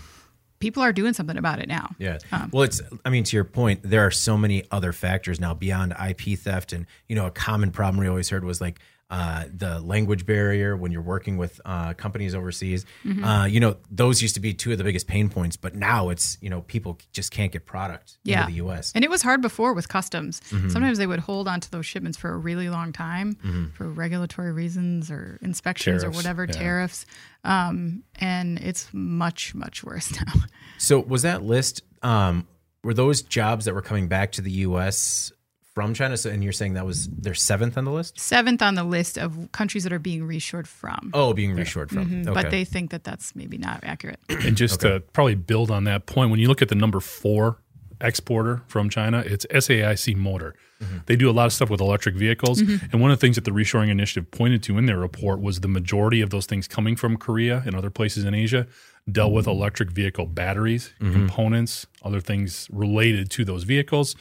people 0.59 0.81
are 0.81 0.93
doing 0.93 1.13
something 1.13 1.37
about 1.37 1.59
it 1.59 1.67
now. 1.67 1.89
Yeah. 1.99 2.19
Um, 2.31 2.49
well, 2.53 2.63
it's, 2.63 2.81
I 3.03 3.09
mean, 3.09 3.25
to 3.25 3.35
your 3.35 3.43
point, 3.43 3.81
there 3.83 4.05
are 4.05 4.11
so 4.11 4.37
many 4.37 4.63
other 4.71 4.93
factors 4.93 5.39
now 5.39 5.53
beyond 5.53 5.93
IP 6.01 6.39
theft. 6.39 6.71
And, 6.71 6.85
you 7.09 7.15
know, 7.15 7.25
a 7.25 7.31
common 7.31 7.71
problem 7.71 7.99
we 7.99 8.07
always 8.07 8.29
heard 8.29 8.45
was 8.45 8.61
like 8.61 8.79
uh, 9.09 9.45
the 9.55 9.79
language 9.79 10.25
barrier 10.25 10.75
when 10.75 10.91
you're 10.91 11.01
working 11.03 11.37
with 11.37 11.61
uh, 11.65 11.93
companies 11.93 12.33
overseas. 12.33 12.83
Uh, 13.23 13.45
you 13.47 13.59
know, 13.59 13.75
those 13.91 14.21
used 14.23 14.33
to 14.35 14.41
be 14.41 14.53
two 14.55 14.71
of 14.71 14.77
the 14.79 14.83
biggest 14.83 15.05
pain 15.07 15.29
points, 15.29 15.55
but 15.55 15.75
now 15.75 16.09
it's, 16.09 16.37
you 16.41 16.49
know, 16.49 16.61
people 16.61 16.97
just 17.11 17.31
can't 17.31 17.51
get 17.51 17.65
product 17.65 18.17
Yeah. 18.23 18.41
into 18.41 18.51
the 18.51 18.57
U.S. 18.57 18.91
And 18.95 19.03
it 19.03 19.11
was 19.11 19.21
hard 19.21 19.41
before 19.41 19.73
with 19.73 19.87
customs. 19.87 20.41
Mm-hmm. 20.49 20.69
Sometimes 20.69 20.97
they 20.97 21.05
would 21.05 21.19
hold 21.19 21.47
on 21.47 21.59
to 21.59 21.69
those 21.69 21.85
shipments 21.85 22.17
for 22.17 22.31
a 22.31 22.37
really 22.37 22.69
long 22.69 22.91
time 22.91 23.33
Mm-hmm. 23.35 23.65
for 23.75 23.87
regulatory 23.89 24.51
reasons 24.51 25.11
or 25.11 25.37
inspections 25.43 26.01
Tariffs, 26.01 26.15
or 26.17 26.17
whatever, 26.19 26.45
yeah. 26.45 26.51
tariffs. 26.53 27.05
Um, 27.43 28.03
and 28.15 28.57
it's 28.59 28.89
much, 28.93 29.53
much 29.53 29.83
worse 29.83 30.11
now. 30.25 30.33
So 30.79 30.99
was 30.99 31.21
that 31.21 31.43
list, 31.43 31.83
um, 32.01 32.47
were 32.83 32.93
those 32.93 33.21
jobs 33.21 33.65
that 33.65 33.73
were 33.75 33.81
coming 33.81 34.07
back 34.07 34.31
to 34.33 34.41
the 34.41 34.51
U.S. 34.51 35.31
from 35.73 35.93
China? 35.93 36.17
So, 36.17 36.29
and 36.29 36.43
you're 36.43 36.53
saying 36.53 36.73
that 36.73 36.85
was 36.85 37.07
their 37.07 37.33
seventh 37.33 37.77
on 37.77 37.85
the 37.85 37.91
list? 37.91 38.19
Seventh 38.19 38.61
on 38.61 38.75
the 38.75 38.83
list 38.83 39.17
of 39.17 39.51
countries 39.51 39.83
that 39.83 39.93
are 39.93 39.99
being 39.99 40.21
reshored 40.27 40.67
from. 40.67 41.11
Oh, 41.13 41.33
being 41.33 41.55
reshored 41.55 41.89
from. 41.89 42.05
Mm-hmm. 42.05 42.33
But 42.33 42.51
they 42.51 42.65
think 42.65 42.91
that 42.91 43.03
that's 43.03 43.35
maybe 43.35 43.57
not 43.57 43.79
accurate. 43.83 44.19
And 44.43 44.57
just 44.57 44.81
to 44.81 45.01
probably 45.13 45.35
build 45.35 45.71
on 45.71 45.85
that 45.85 46.05
point, 46.05 46.29
when 46.29 46.39
you 46.39 46.47
look 46.47 46.61
at 46.61 46.67
the 46.67 46.75
number 46.75 46.99
four 46.99 47.59
exporter 48.01 48.61
from 48.67 48.89
China, 48.89 49.23
it's 49.25 49.45
SAIC 49.45 50.15
Motor. 50.17 50.53
Mm-hmm. 50.81 50.97
They 51.05 51.15
do 51.15 51.29
a 51.29 51.31
lot 51.31 51.45
of 51.45 51.53
stuff 51.53 51.69
with 51.69 51.79
electric 51.79 52.15
vehicles. 52.15 52.61
Mm-hmm. 52.61 52.87
And 52.91 53.01
one 53.01 53.09
of 53.09 53.19
the 53.19 53.21
things 53.25 53.35
that 53.35 53.45
the 53.45 53.51
Reshoring 53.51 53.89
Initiative 53.89 54.29
pointed 54.29 54.61
to 54.63 54.77
in 54.77 54.85
their 54.85 54.99
report 54.99 55.39
was 55.39 55.61
the 55.61 55.69
majority 55.69 56.19
of 56.21 56.29
those 56.29 56.45
things 56.45 56.67
coming 56.67 56.95
from 56.95 57.15
Korea 57.15 57.63
and 57.65 57.75
other 57.75 57.89
places 57.89 58.25
in 58.25 58.33
Asia 58.33 58.67
dealt 59.09 59.31
with 59.31 59.45
mm-hmm. 59.45 59.57
electric 59.57 59.91
vehicle 59.91 60.25
batteries, 60.25 60.93
components, 60.99 61.87
other 62.03 62.19
things 62.19 62.67
related 62.71 63.29
to 63.31 63.45
those 63.45 63.63
vehicles. 63.63 64.15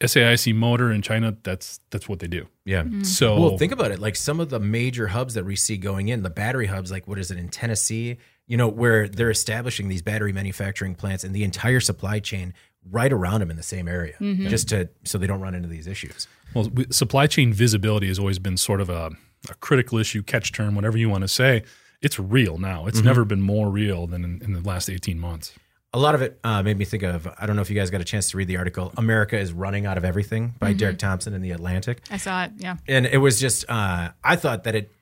SAIC 0.00 0.54
motor 0.54 0.90
in 0.90 1.02
China, 1.02 1.36
that's 1.42 1.80
that's 1.90 2.08
what 2.08 2.20
they 2.20 2.26
do. 2.26 2.46
Yeah. 2.64 2.82
Mm-hmm. 2.82 3.02
So 3.02 3.38
Well, 3.38 3.58
think 3.58 3.72
about 3.72 3.90
it. 3.90 3.98
Like 3.98 4.16
some 4.16 4.40
of 4.40 4.48
the 4.48 4.58
major 4.58 5.08
hubs 5.08 5.34
that 5.34 5.44
we 5.44 5.56
see 5.56 5.76
going 5.76 6.08
in, 6.08 6.22
the 6.22 6.30
battery 6.30 6.66
hubs, 6.66 6.90
like 6.90 7.06
what 7.06 7.18
is 7.18 7.30
it 7.30 7.38
in 7.38 7.48
Tennessee? 7.48 8.16
You 8.46 8.56
know, 8.56 8.66
where 8.66 9.08
they're 9.08 9.30
establishing 9.30 9.88
these 9.88 10.02
battery 10.02 10.32
manufacturing 10.32 10.94
plants 10.94 11.22
and 11.22 11.34
the 11.34 11.44
entire 11.44 11.80
supply 11.80 12.18
chain 12.18 12.54
right 12.90 13.12
around 13.12 13.40
them 13.40 13.50
in 13.50 13.56
the 13.56 13.62
same 13.62 13.88
area, 13.88 14.14
mm-hmm. 14.18 14.48
just 14.48 14.68
to 14.70 14.88
so 15.04 15.18
they 15.18 15.26
don't 15.26 15.40
run 15.40 15.54
into 15.54 15.68
these 15.68 15.86
issues. 15.86 16.26
Well, 16.54 16.70
we- 16.72 16.86
supply 16.90 17.26
chain 17.26 17.52
visibility 17.52 18.08
has 18.08 18.18
always 18.18 18.38
been 18.38 18.56
sort 18.56 18.80
of 18.80 18.88
a, 18.88 19.10
a 19.50 19.54
critical 19.56 19.98
issue, 19.98 20.22
catch 20.22 20.52
term, 20.52 20.74
whatever 20.74 20.96
you 20.96 21.10
want 21.10 21.22
to 21.22 21.28
say. 21.28 21.62
It's 22.00 22.18
real 22.18 22.56
now. 22.56 22.86
It's 22.86 22.98
mm-hmm. 22.98 23.06
never 23.06 23.24
been 23.26 23.42
more 23.42 23.68
real 23.68 24.06
than 24.06 24.24
in, 24.24 24.40
in 24.42 24.52
the 24.54 24.60
last 24.62 24.88
18 24.88 25.18
months. 25.20 25.52
A 25.92 25.98
lot 25.98 26.14
of 26.14 26.22
it 26.22 26.38
uh, 26.44 26.62
made 26.62 26.78
me 26.78 26.84
think 26.84 27.02
of. 27.02 27.26
I 27.38 27.46
don't 27.46 27.56
know 27.56 27.62
if 27.62 27.70
you 27.70 27.74
guys 27.74 27.90
got 27.90 28.00
a 28.00 28.04
chance 28.04 28.30
to 28.30 28.36
read 28.36 28.46
the 28.46 28.58
article. 28.58 28.92
America 28.96 29.36
is 29.36 29.52
running 29.52 29.86
out 29.86 29.98
of 29.98 30.04
everything 30.04 30.54
by 30.60 30.72
Derek 30.72 30.98
Thompson 30.98 31.34
in 31.34 31.42
the 31.42 31.50
Atlantic. 31.50 32.02
I 32.10 32.16
saw 32.16 32.44
it. 32.44 32.52
Yeah. 32.58 32.76
and 32.86 33.06
it 33.06 33.18
was 33.18 33.40
just 33.40 33.64
uh, 33.68 34.10
I 34.22 34.36
thought 34.36 34.64
that 34.64 34.76
it, 34.76 34.92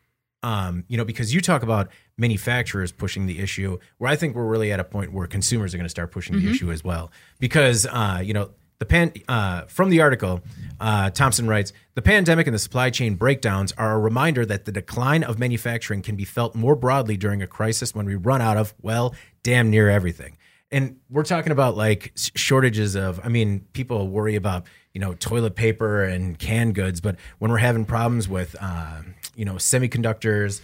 um, 0.42 0.84
you 0.88 0.96
know, 0.96 1.04
because 1.04 1.34
you 1.34 1.42
talk 1.42 1.62
about 1.62 1.90
manufacturers 2.16 2.90
pushing 2.90 3.26
the 3.26 3.38
issue, 3.38 3.78
where 3.98 4.10
I 4.10 4.16
think 4.16 4.34
we're 4.34 4.46
really 4.46 4.72
at 4.72 4.80
a 4.80 4.84
point 4.84 5.12
where 5.12 5.26
consumers 5.26 5.74
are 5.74 5.76
going 5.76 5.84
to 5.84 5.90
start 5.90 6.10
pushing 6.10 6.36
the 6.40 6.50
issue 6.50 6.70
as 6.72 6.82
well, 6.82 7.10
because 7.38 7.86
uh, 7.86 8.22
you 8.24 8.32
know 8.32 8.50
the 8.78 8.86
pan 8.86 9.12
uh, 9.28 9.62
from 9.62 9.90
the 9.90 10.00
article, 10.00 10.40
uh, 10.80 11.10
Thompson 11.10 11.46
writes 11.46 11.72
the 11.94 12.02
pandemic 12.02 12.46
and 12.46 12.54
the 12.54 12.58
supply 12.58 12.90
chain 12.90 13.16
breakdowns 13.16 13.72
are 13.72 13.92
a 13.92 13.98
reminder 13.98 14.46
that 14.46 14.64
the 14.64 14.72
decline 14.72 15.22
of 15.24 15.38
manufacturing 15.38 16.00
can 16.00 16.16
be 16.16 16.24
felt 16.24 16.54
more 16.54 16.76
broadly 16.76 17.16
during 17.16 17.42
a 17.42 17.46
crisis 17.46 17.94
when 17.94 18.06
we 18.06 18.14
run 18.14 18.40
out 18.40 18.56
of 18.56 18.74
well, 18.80 19.14
damn 19.42 19.68
near 19.68 19.90
everything. 19.90 20.36
And 20.70 20.98
we're 21.08 21.24
talking 21.24 21.52
about 21.52 21.76
like 21.76 22.12
shortages 22.14 22.94
of, 22.94 23.20
I 23.24 23.28
mean, 23.28 23.66
people 23.72 24.08
worry 24.08 24.36
about, 24.36 24.66
you 24.92 25.00
know, 25.00 25.14
toilet 25.14 25.54
paper 25.54 26.04
and 26.04 26.38
canned 26.38 26.74
goods, 26.74 27.00
but 27.00 27.16
when 27.38 27.50
we're 27.50 27.58
having 27.58 27.84
problems 27.84 28.28
with, 28.28 28.54
uh, 28.60 29.00
you 29.34 29.44
know, 29.44 29.54
semiconductors, 29.54 30.60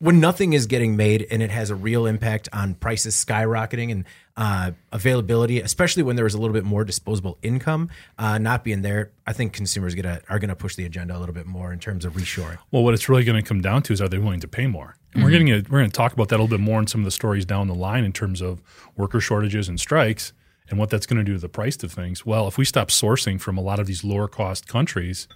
when 0.00 0.20
nothing 0.20 0.52
is 0.52 0.66
getting 0.66 0.96
made 0.96 1.26
and 1.30 1.42
it 1.42 1.50
has 1.50 1.70
a 1.70 1.74
real 1.74 2.06
impact 2.06 2.48
on 2.52 2.74
prices 2.74 3.16
skyrocketing 3.16 3.90
and 3.90 4.04
uh, 4.38 4.70
availability, 4.92 5.60
especially 5.60 6.04
when 6.04 6.14
there 6.14 6.24
was 6.24 6.32
a 6.32 6.38
little 6.38 6.54
bit 6.54 6.64
more 6.64 6.84
disposable 6.84 7.36
income 7.42 7.90
uh, 8.18 8.38
not 8.38 8.62
being 8.62 8.82
there, 8.82 9.10
I 9.26 9.32
think 9.32 9.52
consumers 9.52 9.96
gonna, 9.96 10.20
are 10.28 10.38
going 10.38 10.48
to 10.48 10.54
push 10.54 10.76
the 10.76 10.84
agenda 10.84 11.16
a 11.16 11.18
little 11.18 11.34
bit 11.34 11.46
more 11.46 11.72
in 11.72 11.80
terms 11.80 12.04
of 12.04 12.12
reshoring. 12.14 12.56
Well, 12.70 12.84
what 12.84 12.94
it's 12.94 13.08
really 13.08 13.24
going 13.24 13.42
to 13.42 13.46
come 13.46 13.60
down 13.60 13.82
to 13.82 13.92
is 13.92 14.00
are 14.00 14.08
they 14.08 14.18
willing 14.18 14.38
to 14.40 14.48
pay 14.48 14.68
more? 14.68 14.94
And 15.12 15.24
we're 15.24 15.30
getting 15.30 15.50
a, 15.50 15.56
we're 15.68 15.80
going 15.80 15.90
to 15.90 15.96
talk 15.96 16.12
about 16.12 16.28
that 16.28 16.36
a 16.36 16.42
little 16.42 16.56
bit 16.56 16.62
more 16.62 16.78
in 16.78 16.86
some 16.86 17.00
of 17.00 17.04
the 17.04 17.10
stories 17.10 17.44
down 17.44 17.66
the 17.66 17.74
line 17.74 18.04
in 18.04 18.12
terms 18.12 18.40
of 18.40 18.62
worker 18.96 19.20
shortages 19.20 19.68
and 19.68 19.80
strikes 19.80 20.32
and 20.70 20.78
what 20.78 20.88
that's 20.88 21.06
going 21.06 21.18
to 21.18 21.24
do 21.24 21.32
to 21.32 21.40
the 21.40 21.48
price 21.48 21.82
of 21.82 21.90
things. 21.90 22.24
Well, 22.24 22.46
if 22.46 22.56
we 22.56 22.64
stop 22.64 22.90
sourcing 22.90 23.40
from 23.40 23.58
a 23.58 23.60
lot 23.60 23.80
of 23.80 23.88
these 23.88 24.04
lower 24.04 24.28
cost 24.28 24.68
countries, 24.68 25.26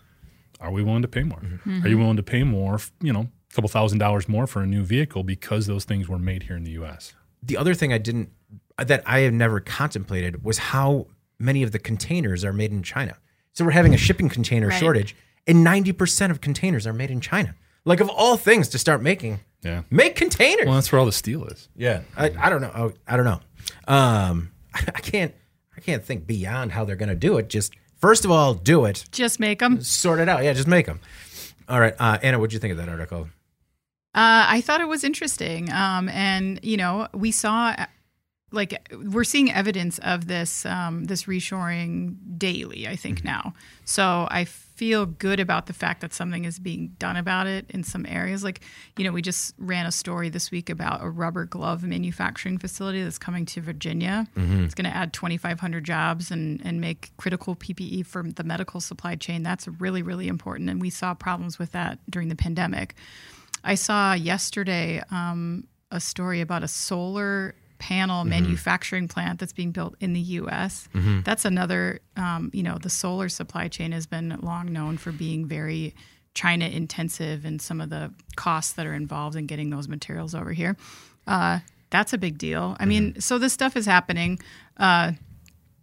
are 0.61 0.71
we 0.71 0.85
willing 0.85 1.03
to 1.03 1.09
pay 1.09 1.25
more? 1.25 1.43
Are 1.83 1.89
you 1.89 1.99
willing 1.99 2.19
to 2.19 2.23
pay 2.23 2.45
more? 2.45 2.79
You 3.01 3.13
know, 3.13 3.21
a 3.51 3.55
couple 3.55 3.69
thousand 3.69 3.99
dollars 3.99 4.29
more 4.29 4.47
for 4.47 4.63
a 4.63 4.67
new 4.67 4.85
vehicle 4.85 5.25
because 5.25 5.67
those 5.67 5.85
things 5.85 6.09
were 6.09 6.21
made 6.21 6.45
here 6.45 6.57
in 6.57 6.63
the 6.63 6.73
U.S. 6.73 7.15
the 7.43 7.57
other 7.57 7.75
thing 7.75 7.93
I 7.93 7.99
didn't 7.99 8.31
that 8.79 9.03
I 9.07 9.21
have 9.21 9.33
never 9.33 9.61
contemplated 9.61 10.45
was 10.45 10.59
how 10.59 11.07
many 11.39 11.63
of 11.63 11.73
the 11.73 11.79
containers 11.79 12.45
are 12.45 12.53
made 12.53 12.71
in 12.73 12.83
China. 12.83 13.17
So 13.53 13.65
we're 13.65 13.73
having 13.73 13.95
a 13.95 13.99
shipping 13.99 14.29
container 14.29 14.69
Right. 14.69 14.79
shortage, 14.81 15.15
and 15.47 15.63
ninety 15.65 15.93
percent 15.93 16.31
of 16.31 16.41
containers 16.41 16.87
are 16.87 16.93
made 16.93 17.11
in 17.11 17.21
China. 17.21 17.55
Like 17.85 18.01
of 18.01 18.09
all 18.09 18.37
things 18.37 18.69
to 18.69 18.79
start 18.79 19.03
making, 19.03 19.41
Yeah. 19.63 19.83
make 19.91 20.15
containers. 20.17 20.67
Well, 20.67 20.77
that's 20.77 20.91
where 20.93 20.99
all 21.01 21.07
the 21.07 21.13
steel 21.13 21.45
is. 21.47 21.69
yeah, 21.77 22.03
I, 22.17 22.31
I 22.39 22.49
don't 22.51 22.61
know. 22.61 22.71
Oh, 22.75 22.93
I 23.09 23.17
don't 23.17 23.25
know. 23.27 23.41
Um, 23.93 24.53
I 24.75 25.01
can't. 25.01 25.35
I 25.77 25.81
can't 25.81 26.05
think 26.05 26.27
beyond 26.27 26.73
how 26.73 26.85
they're 26.85 26.97
going 26.97 27.09
to 27.09 27.15
do 27.17 27.39
it. 27.39 27.49
Just 27.49 27.73
first 27.97 28.25
of 28.25 28.31
all, 28.31 28.55
do 28.55 28.85
it. 28.85 29.05
Just 29.11 29.41
make 29.41 29.59
them. 29.59 29.83
Sort 29.83 30.21
it 30.21 30.29
out. 30.29 30.45
Yeah, 30.45 30.53
just 30.53 30.69
make 30.69 30.87
them. 30.87 31.01
All 31.69 31.81
right, 31.81 31.95
uh, 31.99 32.19
Anna, 32.23 32.39
what 32.39 32.51
do 32.51 32.55
you 32.55 32.61
think 32.61 32.73
of 32.73 32.77
that 32.79 32.89
article? 32.89 33.29
Uh, 34.15 34.45
I 34.49 34.61
thought 34.61 34.81
it 34.81 34.89
was 34.89 35.05
interesting. 35.05 35.73
Um, 35.73 36.09
and 36.11 36.61
you 36.63 36.77
know, 36.77 37.09
we 37.15 37.33
saw 37.33 37.75
like 38.53 38.93
we're 38.93 39.25
seeing 39.25 39.51
evidence 39.51 39.99
of 40.01 40.27
this 40.29 40.65
um, 40.67 41.05
this 41.05 41.25
reshoring 41.25 42.17
daily. 42.39 42.87
I 42.87 42.97
think 42.97 43.25
now, 43.25 43.55
so 43.85 44.29
I 44.31 44.45
feel 44.45 45.07
good 45.07 45.41
about 45.41 45.67
the 45.67 45.73
fact 45.73 46.01
that 46.01 46.13
something 46.13 46.45
is 46.45 46.59
being 46.59 46.89
done 46.99 47.17
about 47.17 47.47
it 47.47 47.67
in 47.71 47.85
some 47.85 48.05
areas. 48.07 48.45
Like 48.45 48.61
you 48.97 49.05
know, 49.05 49.13
we 49.13 49.23
just 49.23 49.55
ran 49.59 49.87
a 49.87 49.93
story 49.93 50.29
this 50.29 50.51
week 50.51 50.71
about 50.71 51.03
a 51.03 51.09
rubber 51.09 51.45
glove 51.45 51.83
manufacturing 51.83 52.59
facility 52.59 53.03
that's 53.03 53.19
coming 53.19 53.47
to 53.47 53.61
Virginia. 53.61 54.27
It's 54.65 54.75
going 54.75 54.91
to 54.91 54.97
add 54.97 55.13
2,500 55.13 55.85
jobs 55.85 56.31
and 56.31 56.61
and 56.65 56.81
make 56.81 57.11
critical 57.17 57.57
PPE 57.57 58.07
for 58.07 58.23
the 58.23 58.45
medical 58.45 58.81
supply 58.81 59.17
chain. 59.17 59.43
That's 59.43 59.67
really 59.67 60.03
really 60.03 60.29
important. 60.29 60.71
And 60.71 60.81
we 60.81 60.91
saw 60.91 61.15
problems 61.15 61.59
with 61.59 61.73
that 61.73 61.99
during 62.11 62.29
the 62.29 62.37
pandemic. 62.37 62.95
I 63.65 63.77
saw 63.77 64.13
yesterday 64.15 65.03
um, 65.11 65.69
a 65.91 66.01
story 66.01 66.41
about 66.41 66.65
a 66.65 66.69
solar 66.69 67.55
panel 67.83 68.25
manufacturing 68.25 69.09
plant 69.09 69.41
that's 69.41 69.53
being 69.53 69.73
built 69.73 69.97
in 69.99 70.13
the 70.13 70.21
U.S. 70.21 70.89
That's 71.25 71.45
another, 71.45 71.99
um, 72.17 72.51
you 72.55 72.63
know, 72.63 72.79
the 72.79 72.89
solar 72.89 73.29
supply 73.29 73.67
chain 73.67 73.91
has 73.91 74.07
been 74.07 74.39
long 74.41 74.73
known 74.73 74.99
for 74.99 75.11
being 75.11 75.47
very 75.47 75.93
China 76.35 76.67
intensive 76.67 77.45
and 77.45 77.61
some 77.61 77.81
of 77.81 77.91
the 77.91 78.15
costs 78.37 78.75
that 78.75 78.87
are 78.87 78.95
involved 78.95 79.35
in 79.37 79.47
getting 79.47 79.71
those 79.71 79.89
materials 79.89 80.33
over 80.35 80.53
here. 80.53 80.77
Uh, 81.27 81.59
that's 81.91 82.13
a 82.13 82.19
big 82.19 82.39
deal. 82.39 82.77
I 82.79 82.87
mean, 82.87 83.21
so 83.21 83.39
this 83.39 83.53
stuff 83.53 83.77
is 83.77 83.85
happening. 83.85 84.39
Uh, 84.77 85.13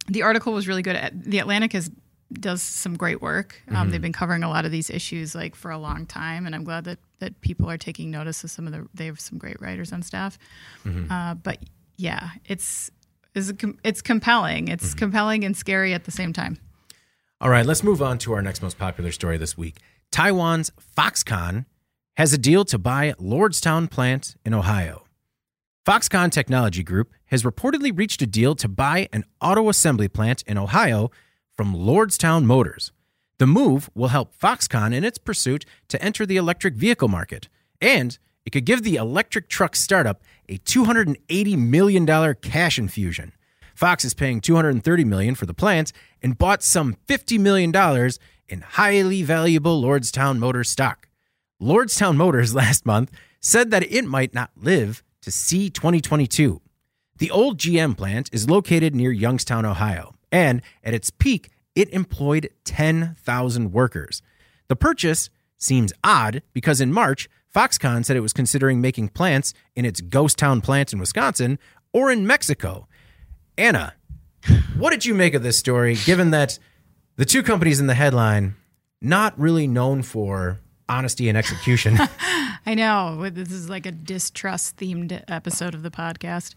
the 0.08 0.22
article 0.22 0.52
was 0.54 0.66
really 0.66 0.82
good. 0.82 0.96
At, 0.96 1.22
the 1.22 1.38
Atlantic 1.38 1.74
is 1.74 1.90
does 2.32 2.62
some 2.62 2.96
great 2.96 3.20
work. 3.20 3.60
Um, 3.70 3.90
They've 3.90 4.00
been 4.00 4.12
covering 4.12 4.42
a 4.44 4.48
lot 4.48 4.64
of 4.64 4.70
these 4.70 4.88
issues 4.88 5.34
like 5.34 5.54
for 5.56 5.70
a 5.70 5.78
long 5.78 6.06
time, 6.06 6.46
and 6.46 6.54
I'm 6.54 6.64
glad 6.64 6.84
that 6.84 6.98
that 7.18 7.40
people 7.42 7.68
are 7.68 7.76
taking 7.78 8.10
notice 8.10 8.42
of 8.44 8.50
some 8.50 8.66
of 8.66 8.72
the. 8.72 8.86
They 8.94 9.06
have 9.06 9.20
some 9.20 9.36
great 9.38 9.60
writers 9.60 9.92
on 9.92 10.02
staff. 10.02 10.38
Uh, 11.10 11.34
but 11.34 11.58
yeah, 12.00 12.30
it's 12.46 12.90
is 13.34 13.52
it's 13.84 14.02
compelling. 14.02 14.68
It's 14.68 14.88
mm-hmm. 14.88 14.98
compelling 14.98 15.44
and 15.44 15.56
scary 15.56 15.94
at 15.94 16.04
the 16.04 16.10
same 16.10 16.32
time. 16.32 16.58
All 17.40 17.50
right, 17.50 17.64
let's 17.64 17.82
move 17.82 18.02
on 18.02 18.18
to 18.18 18.32
our 18.32 18.42
next 18.42 18.62
most 18.62 18.78
popular 18.78 19.12
story 19.12 19.38
this 19.38 19.56
week. 19.56 19.78
Taiwan's 20.10 20.72
Foxconn 20.96 21.66
has 22.16 22.32
a 22.32 22.38
deal 22.38 22.64
to 22.64 22.78
buy 22.78 23.14
Lordstown 23.20 23.90
plant 23.90 24.36
in 24.44 24.52
Ohio. 24.52 25.04
Foxconn 25.86 26.30
Technology 26.30 26.82
Group 26.82 27.12
has 27.26 27.42
reportedly 27.42 27.96
reached 27.96 28.20
a 28.20 28.26
deal 28.26 28.54
to 28.56 28.68
buy 28.68 29.08
an 29.12 29.24
auto 29.40 29.68
assembly 29.68 30.08
plant 30.08 30.42
in 30.46 30.58
Ohio 30.58 31.10
from 31.52 31.74
Lordstown 31.74 32.44
Motors. 32.44 32.92
The 33.38 33.46
move 33.46 33.88
will 33.94 34.08
help 34.08 34.36
Foxconn 34.36 34.92
in 34.92 35.04
its 35.04 35.16
pursuit 35.16 35.64
to 35.88 36.02
enter 36.02 36.26
the 36.26 36.36
electric 36.36 36.74
vehicle 36.74 37.08
market, 37.08 37.48
and 37.80 38.18
it 38.50 38.52
could 38.52 38.64
give 38.64 38.82
the 38.82 38.96
electric 38.96 39.48
truck 39.48 39.76
startup 39.76 40.20
a 40.48 40.58
$280 40.58 41.56
million 41.56 42.34
cash 42.42 42.80
infusion. 42.80 43.30
Fox 43.76 44.04
is 44.04 44.12
paying 44.12 44.40
$230 44.40 45.04
million 45.04 45.36
for 45.36 45.46
the 45.46 45.54
plant 45.54 45.92
and 46.20 46.36
bought 46.36 46.64
some 46.64 46.96
50 47.06 47.38
million 47.38 47.70
dollars 47.70 48.18
in 48.48 48.62
highly 48.62 49.22
valuable 49.22 49.80
Lordstown 49.80 50.38
Motors 50.38 50.68
stock. 50.68 51.06
Lordstown 51.62 52.16
Motors 52.16 52.52
last 52.62 52.84
month 52.84 53.12
said 53.38 53.70
that 53.70 53.84
it 53.84 54.04
might 54.04 54.34
not 54.34 54.50
live 54.56 55.04
to 55.22 55.30
see 55.30 55.70
2022. 55.70 56.60
The 57.18 57.30
old 57.30 57.56
GM 57.56 57.96
plant 57.96 58.30
is 58.32 58.50
located 58.50 58.96
near 58.96 59.12
Youngstown, 59.12 59.64
Ohio, 59.64 60.16
and 60.32 60.60
at 60.82 60.92
its 60.92 61.10
peak, 61.10 61.50
it 61.76 61.88
employed 61.90 62.50
10,000 62.64 63.70
workers. 63.70 64.22
The 64.66 64.74
purchase 64.74 65.30
seems 65.56 65.92
odd 66.02 66.42
because 66.52 66.80
in 66.80 66.92
March, 66.92 67.28
Foxconn 67.54 68.04
said 68.04 68.16
it 68.16 68.20
was 68.20 68.32
considering 68.32 68.80
making 68.80 69.08
plants 69.08 69.52
in 69.74 69.84
its 69.84 70.00
Ghost 70.00 70.38
Town 70.38 70.60
plant 70.60 70.92
in 70.92 70.98
Wisconsin 70.98 71.58
or 71.92 72.10
in 72.10 72.26
Mexico. 72.26 72.86
Anna, 73.58 73.94
what 74.76 74.90
did 74.90 75.04
you 75.04 75.14
make 75.14 75.34
of 75.34 75.42
this 75.42 75.58
story, 75.58 75.96
given 76.04 76.30
that 76.30 76.58
the 77.16 77.24
two 77.24 77.42
companies 77.42 77.80
in 77.80 77.86
the 77.86 77.94
headline, 77.94 78.54
not 79.00 79.38
really 79.38 79.66
known 79.66 80.02
for 80.02 80.60
honesty 80.88 81.28
and 81.28 81.36
execution? 81.36 81.98
I 82.66 82.74
know 82.74 83.28
this 83.30 83.50
is 83.50 83.70
like 83.70 83.86
a 83.86 83.90
distrust 83.92 84.76
themed 84.76 85.22
episode 85.28 85.74
of 85.74 85.82
the 85.82 85.90
podcast. 85.90 86.54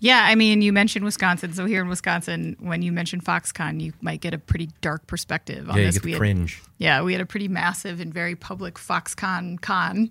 Yeah, 0.00 0.20
I 0.24 0.34
mean, 0.34 0.60
you 0.62 0.72
mentioned 0.72 1.04
Wisconsin, 1.04 1.52
so 1.54 1.64
here 1.64 1.80
in 1.80 1.88
Wisconsin, 1.88 2.56
when 2.60 2.82
you 2.82 2.92
mention 2.92 3.20
Foxconn, 3.20 3.80
you 3.80 3.92
might 4.00 4.20
get 4.20 4.34
a 4.34 4.38
pretty 4.38 4.68
dark 4.80 5.06
perspective 5.06 5.68
on 5.70 5.76
yeah, 5.76 5.80
you 5.82 5.86
this. 5.86 5.94
get 5.96 6.02
the 6.02 6.06
We 6.08 6.12
had- 6.12 6.18
cringe. 6.18 6.62
Yeah, 6.78 7.02
we 7.02 7.12
had 7.12 7.22
a 7.22 7.26
pretty 7.26 7.48
massive 7.48 8.00
and 8.00 8.12
very 8.12 8.36
public 8.36 8.74
Foxconn 8.74 9.60
con. 9.60 10.10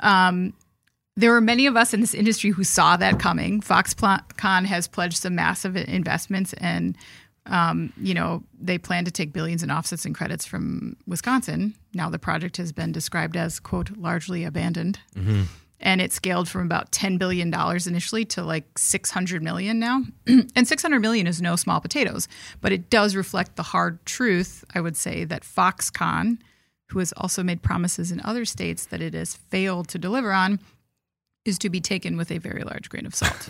Um, 0.00 0.54
there 1.16 1.32
were 1.32 1.40
many 1.42 1.66
of 1.66 1.76
us 1.76 1.92
in 1.92 2.00
this 2.00 2.14
industry 2.14 2.50
who 2.50 2.64
saw 2.64 2.96
that 2.96 3.18
coming. 3.18 3.60
Foxconn 3.60 4.64
has 4.64 4.88
pledged 4.88 5.18
some 5.18 5.34
massive 5.34 5.76
investments, 5.76 6.54
and 6.54 6.96
um, 7.46 7.92
you 7.96 8.14
know 8.14 8.42
they 8.60 8.78
plan 8.78 9.04
to 9.04 9.10
take 9.10 9.32
billions 9.32 9.62
in 9.62 9.70
offsets 9.70 10.04
and 10.04 10.14
credits 10.14 10.46
from 10.46 10.96
Wisconsin. 11.06 11.74
Now 11.94 12.10
the 12.10 12.18
project 12.18 12.56
has 12.58 12.72
been 12.72 12.92
described 12.92 13.36
as 13.36 13.60
quote 13.60 13.96
largely 13.96 14.44
abandoned. 14.44 14.98
and 15.80 16.00
it 16.00 16.12
scaled 16.12 16.48
from 16.48 16.62
about 16.62 16.92
$10 16.92 17.18
billion 17.18 17.52
initially 17.86 18.24
to 18.26 18.42
like 18.42 18.78
600 18.78 19.42
million 19.42 19.78
now. 19.78 20.02
and 20.26 20.68
600 20.68 21.00
million 21.00 21.26
is 21.26 21.40
no 21.40 21.56
small 21.56 21.80
potatoes, 21.80 22.28
but 22.60 22.70
it 22.72 22.90
does 22.90 23.16
reflect 23.16 23.56
the 23.56 23.62
hard 23.62 24.04
truth, 24.04 24.62
I 24.74 24.80
would 24.82 24.96
say, 24.96 25.24
that 25.24 25.42
Foxconn, 25.42 26.38
who 26.88 26.98
has 26.98 27.12
also 27.16 27.42
made 27.42 27.62
promises 27.62 28.12
in 28.12 28.20
other 28.24 28.44
states 28.44 28.86
that 28.86 29.00
it 29.00 29.14
has 29.14 29.36
failed 29.36 29.88
to 29.88 29.98
deliver 29.98 30.32
on, 30.32 30.60
is 31.46 31.58
to 31.60 31.70
be 31.70 31.80
taken 31.80 32.18
with 32.18 32.30
a 32.30 32.36
very 32.36 32.62
large 32.62 32.90
grain 32.90 33.06
of 33.06 33.14
salt. 33.14 33.48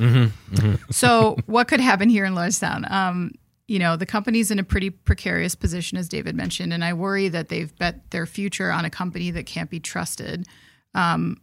So, 0.91 1.37
what 1.47 1.67
could 1.67 1.81
happen 1.81 2.09
here 2.09 2.25
in 2.25 2.35
Lordstown? 2.35 2.89
Um, 2.89 3.33
you 3.71 3.79
know, 3.79 3.95
the 3.95 4.05
company's 4.05 4.51
in 4.51 4.59
a 4.59 4.65
pretty 4.65 4.91
precarious 4.91 5.55
position, 5.55 5.97
as 5.97 6.09
David 6.09 6.35
mentioned, 6.35 6.73
and 6.73 6.85
I 6.85 6.93
worry 6.93 7.29
that 7.29 7.51
they've 7.51 7.73
bet 7.79 8.11
their 8.11 8.27
future 8.27 8.73
on 8.73 8.85
a 8.85 8.91
company 8.91 9.31
that 9.31 9.47
can't 9.47 9.71
be 9.71 9.79
trusted. 9.79 10.45
Um, 10.93 11.41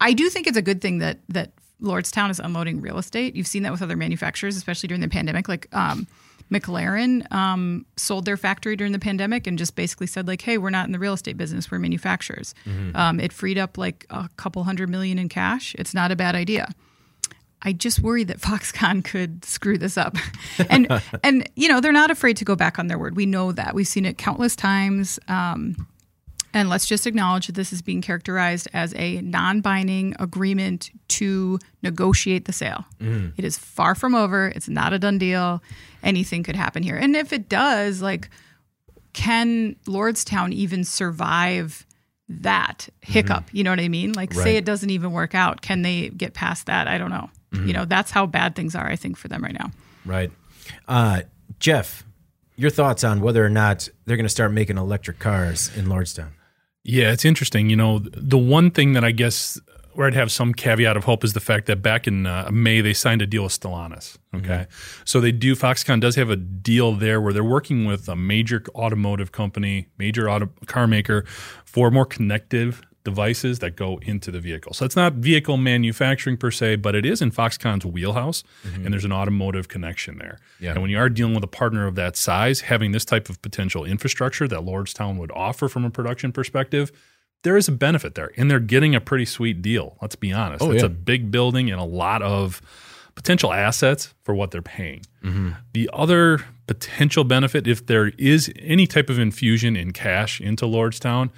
I 0.00 0.14
do 0.14 0.30
think 0.30 0.46
it's 0.46 0.56
a 0.56 0.62
good 0.62 0.80
thing 0.80 1.00
that 1.00 1.18
that 1.28 1.52
Lordstown 1.82 2.30
is 2.30 2.40
unloading 2.40 2.80
real 2.80 2.96
estate. 2.96 3.36
You've 3.36 3.46
seen 3.46 3.62
that 3.64 3.72
with 3.72 3.82
other 3.82 3.94
manufacturers, 3.94 4.56
especially 4.56 4.86
during 4.86 5.02
the 5.02 5.08
pandemic. 5.08 5.50
Like 5.50 5.68
um, 5.76 6.06
McLaren 6.50 7.30
um, 7.30 7.84
sold 7.98 8.24
their 8.24 8.38
factory 8.38 8.74
during 8.74 8.94
the 8.94 8.98
pandemic 8.98 9.46
and 9.46 9.58
just 9.58 9.76
basically 9.76 10.06
said, 10.06 10.26
like, 10.26 10.40
"Hey, 10.40 10.56
we're 10.56 10.70
not 10.70 10.86
in 10.86 10.92
the 10.92 10.98
real 10.98 11.12
estate 11.12 11.36
business. 11.36 11.70
We're 11.70 11.78
manufacturers." 11.78 12.54
Um, 12.96 13.20
it 13.20 13.34
freed 13.34 13.58
up 13.58 13.76
like 13.76 14.06
a 14.08 14.30
couple 14.38 14.64
hundred 14.64 14.88
million 14.88 15.18
in 15.18 15.28
cash. 15.28 15.76
It's 15.78 15.92
not 15.92 16.10
a 16.10 16.16
bad 16.16 16.34
idea. 16.34 16.72
I 17.66 17.72
just 17.72 18.00
worry 18.00 18.22
that 18.24 18.38
Foxconn 18.40 19.04
could 19.04 19.44
screw 19.44 19.76
this 19.76 19.98
up. 19.98 20.16
and 20.70 20.86
and 21.24 21.48
you 21.56 21.68
know, 21.68 21.80
they're 21.80 21.92
not 21.92 22.10
afraid 22.10 22.36
to 22.38 22.44
go 22.44 22.54
back 22.56 22.78
on 22.78 22.86
their 22.86 22.98
word. 22.98 23.16
We 23.16 23.26
know 23.26 23.52
that. 23.52 23.74
We've 23.74 23.88
seen 23.88 24.06
it 24.06 24.16
countless 24.16 24.54
times. 24.56 25.18
Um, 25.28 25.88
and 26.54 26.70
let's 26.70 26.86
just 26.86 27.06
acknowledge 27.06 27.48
that 27.48 27.54
this 27.54 27.72
is 27.72 27.82
being 27.82 28.00
characterized 28.00 28.66
as 28.72 28.94
a 28.94 29.20
non-binding 29.20 30.14
agreement 30.18 30.90
to 31.08 31.58
negotiate 31.82 32.46
the 32.46 32.52
sale. 32.52 32.86
It 33.36 33.44
is 33.44 33.58
far 33.58 33.94
from 33.94 34.14
over. 34.14 34.48
It's 34.48 34.68
not 34.68 34.94
a 34.94 34.98
done 34.98 35.18
deal. 35.18 35.62
Anything 36.02 36.42
could 36.44 36.56
happen 36.56 36.82
here. 36.82 36.96
And 36.96 37.14
if 37.14 37.32
it 37.32 37.50
does, 37.50 38.00
like 38.00 38.30
can 39.12 39.74
Lordstown 39.86 40.52
even 40.52 40.84
survive 40.84 41.84
that 42.28 42.88
hiccup? 43.00 43.44
You 43.52 43.64
know 43.64 43.70
what 43.70 43.80
I 43.80 43.88
mean? 43.88 44.12
Like, 44.12 44.30
Right. 44.34 44.42
say 44.42 44.56
it 44.56 44.64
doesn't 44.64 44.90
even 44.90 45.12
work 45.12 45.34
out. 45.34 45.62
Can 45.62 45.82
they 45.82 46.10
get 46.10 46.34
past 46.34 46.66
that? 46.66 46.86
I 46.86 46.98
don't 46.98 47.10
know. 47.10 47.30
You 47.52 47.72
know, 47.72 47.84
that's 47.84 48.10
how 48.10 48.26
bad 48.26 48.54
things 48.54 48.74
are, 48.74 48.86
I 48.86 48.96
think, 48.96 49.16
for 49.16 49.28
them 49.28 49.42
right 49.42 49.56
now. 49.58 49.70
Right. 50.04 50.30
Uh, 50.88 51.22
Jeff, 51.58 52.04
your 52.56 52.70
thoughts 52.70 53.04
on 53.04 53.20
whether 53.20 53.44
or 53.44 53.48
not 53.48 53.88
they're 54.04 54.16
going 54.16 54.24
to 54.24 54.30
start 54.30 54.52
making 54.52 54.78
electric 54.78 55.18
cars 55.18 55.74
in 55.76 55.86
Lordstown? 55.86 56.30
Yeah, 56.82 57.12
it's 57.12 57.24
interesting. 57.24 57.70
You 57.70 57.76
know, 57.76 57.98
the 57.98 58.38
one 58.38 58.70
thing 58.70 58.92
that 58.92 59.04
I 59.04 59.10
guess 59.10 59.58
where 59.94 60.06
I'd 60.06 60.14
have 60.14 60.30
some 60.30 60.52
caveat 60.52 60.96
of 60.96 61.04
hope 61.04 61.24
is 61.24 61.32
the 61.32 61.40
fact 61.40 61.66
that 61.66 61.82
back 61.82 62.06
in 62.06 62.26
uh, 62.26 62.48
May 62.52 62.80
they 62.82 62.92
signed 62.92 63.22
a 63.22 63.26
deal 63.26 63.44
with 63.44 63.58
Stellantis. 63.58 64.16
Okay, 64.34 64.66
so 65.04 65.20
they 65.20 65.32
do. 65.32 65.56
Foxconn 65.56 66.00
does 66.00 66.16
have 66.16 66.30
a 66.30 66.36
deal 66.36 66.92
there 66.92 67.20
where 67.20 67.32
they're 67.32 67.42
working 67.42 67.86
with 67.86 68.08
a 68.08 68.14
major 68.14 68.62
automotive 68.74 69.32
company, 69.32 69.88
major 69.98 70.28
auto 70.28 70.50
car 70.66 70.86
maker, 70.86 71.24
for 71.64 71.90
more 71.90 72.04
connective 72.04 72.82
devices 73.06 73.60
that 73.60 73.76
go 73.76 73.98
into 74.02 74.32
the 74.32 74.40
vehicle. 74.40 74.74
So 74.74 74.84
it's 74.84 74.96
not 74.96 75.12
vehicle 75.14 75.56
manufacturing 75.56 76.36
per 76.36 76.50
se, 76.50 76.76
but 76.76 76.96
it 76.96 77.06
is 77.06 77.22
in 77.22 77.30
Foxconn's 77.30 77.86
wheelhouse, 77.86 78.42
and 78.64 78.92
there's 78.92 79.04
an 79.04 79.12
automotive 79.12 79.68
connection 79.68 80.18
there. 80.18 80.40
Yeah. 80.60 80.72
And 80.72 80.82
when 80.82 80.90
you 80.90 80.98
are 80.98 81.08
dealing 81.08 81.34
with 81.34 81.44
a 81.44 81.48
partner 81.48 81.86
of 81.86 81.94
that 81.94 82.16
size, 82.16 82.62
having 82.62 82.90
this 82.90 83.04
type 83.04 83.28
of 83.28 83.40
potential 83.42 83.84
infrastructure 83.84 84.48
that 84.48 84.60
Lordstown 84.60 85.18
would 85.18 85.30
offer 85.30 85.68
from 85.68 85.84
a 85.84 85.90
production 85.90 86.32
perspective, 86.32 86.90
there 87.44 87.56
is 87.56 87.68
a 87.68 87.72
benefit 87.72 88.16
there, 88.16 88.32
and 88.36 88.50
they're 88.50 88.58
getting 88.58 88.96
a 88.96 89.00
pretty 89.00 89.24
sweet 89.24 89.62
deal. 89.62 89.96
Let's 90.02 90.16
be 90.16 90.32
honest. 90.32 90.64
Oh, 90.64 90.72
it's 90.72 90.82
yeah. 90.82 90.86
a 90.86 90.90
big 90.90 91.30
building 91.30 91.70
and 91.70 91.80
a 91.80 91.84
lot 91.84 92.22
of 92.22 92.60
potential 93.14 93.52
assets 93.52 94.12
for 94.24 94.34
what 94.34 94.50
they're 94.50 94.60
paying. 94.60 95.02
Mm-hmm. 95.22 95.50
The 95.72 95.88
other 95.92 96.44
potential 96.66 97.22
benefit, 97.22 97.68
if 97.68 97.86
there 97.86 98.08
is 98.18 98.52
any 98.58 98.88
type 98.88 99.08
of 99.08 99.18
infusion 99.18 99.76
in 99.76 99.92
cash 99.92 100.40
into 100.40 100.64
Lordstown, 100.64 101.30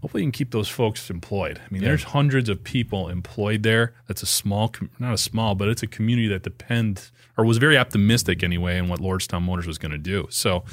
hopefully 0.00 0.22
you 0.22 0.26
can 0.26 0.32
keep 0.32 0.50
those 0.50 0.68
folks 0.68 1.10
employed. 1.10 1.60
I 1.64 1.72
mean, 1.72 1.82
there's 1.82 2.04
hundreds 2.04 2.48
of 2.48 2.62
people 2.64 3.08
employed 3.08 3.62
there. 3.62 3.94
That's 4.08 4.22
a 4.22 4.26
small, 4.26 4.72
not 4.98 5.14
a 5.14 5.18
small, 5.18 5.54
but 5.54 5.68
it's 5.68 5.82
a 5.82 5.86
community 5.86 6.28
that 6.28 6.42
depends 6.42 7.12
or 7.36 7.44
was 7.44 7.58
very 7.58 7.76
optimistic 7.76 8.42
anyway 8.42 8.78
in 8.78 8.88
what 8.88 9.00
Lordstown 9.00 9.42
Motors 9.42 9.66
was 9.66 9.78
going 9.78 9.92
to 9.92 9.98
do. 9.98 10.26
So 10.30 10.64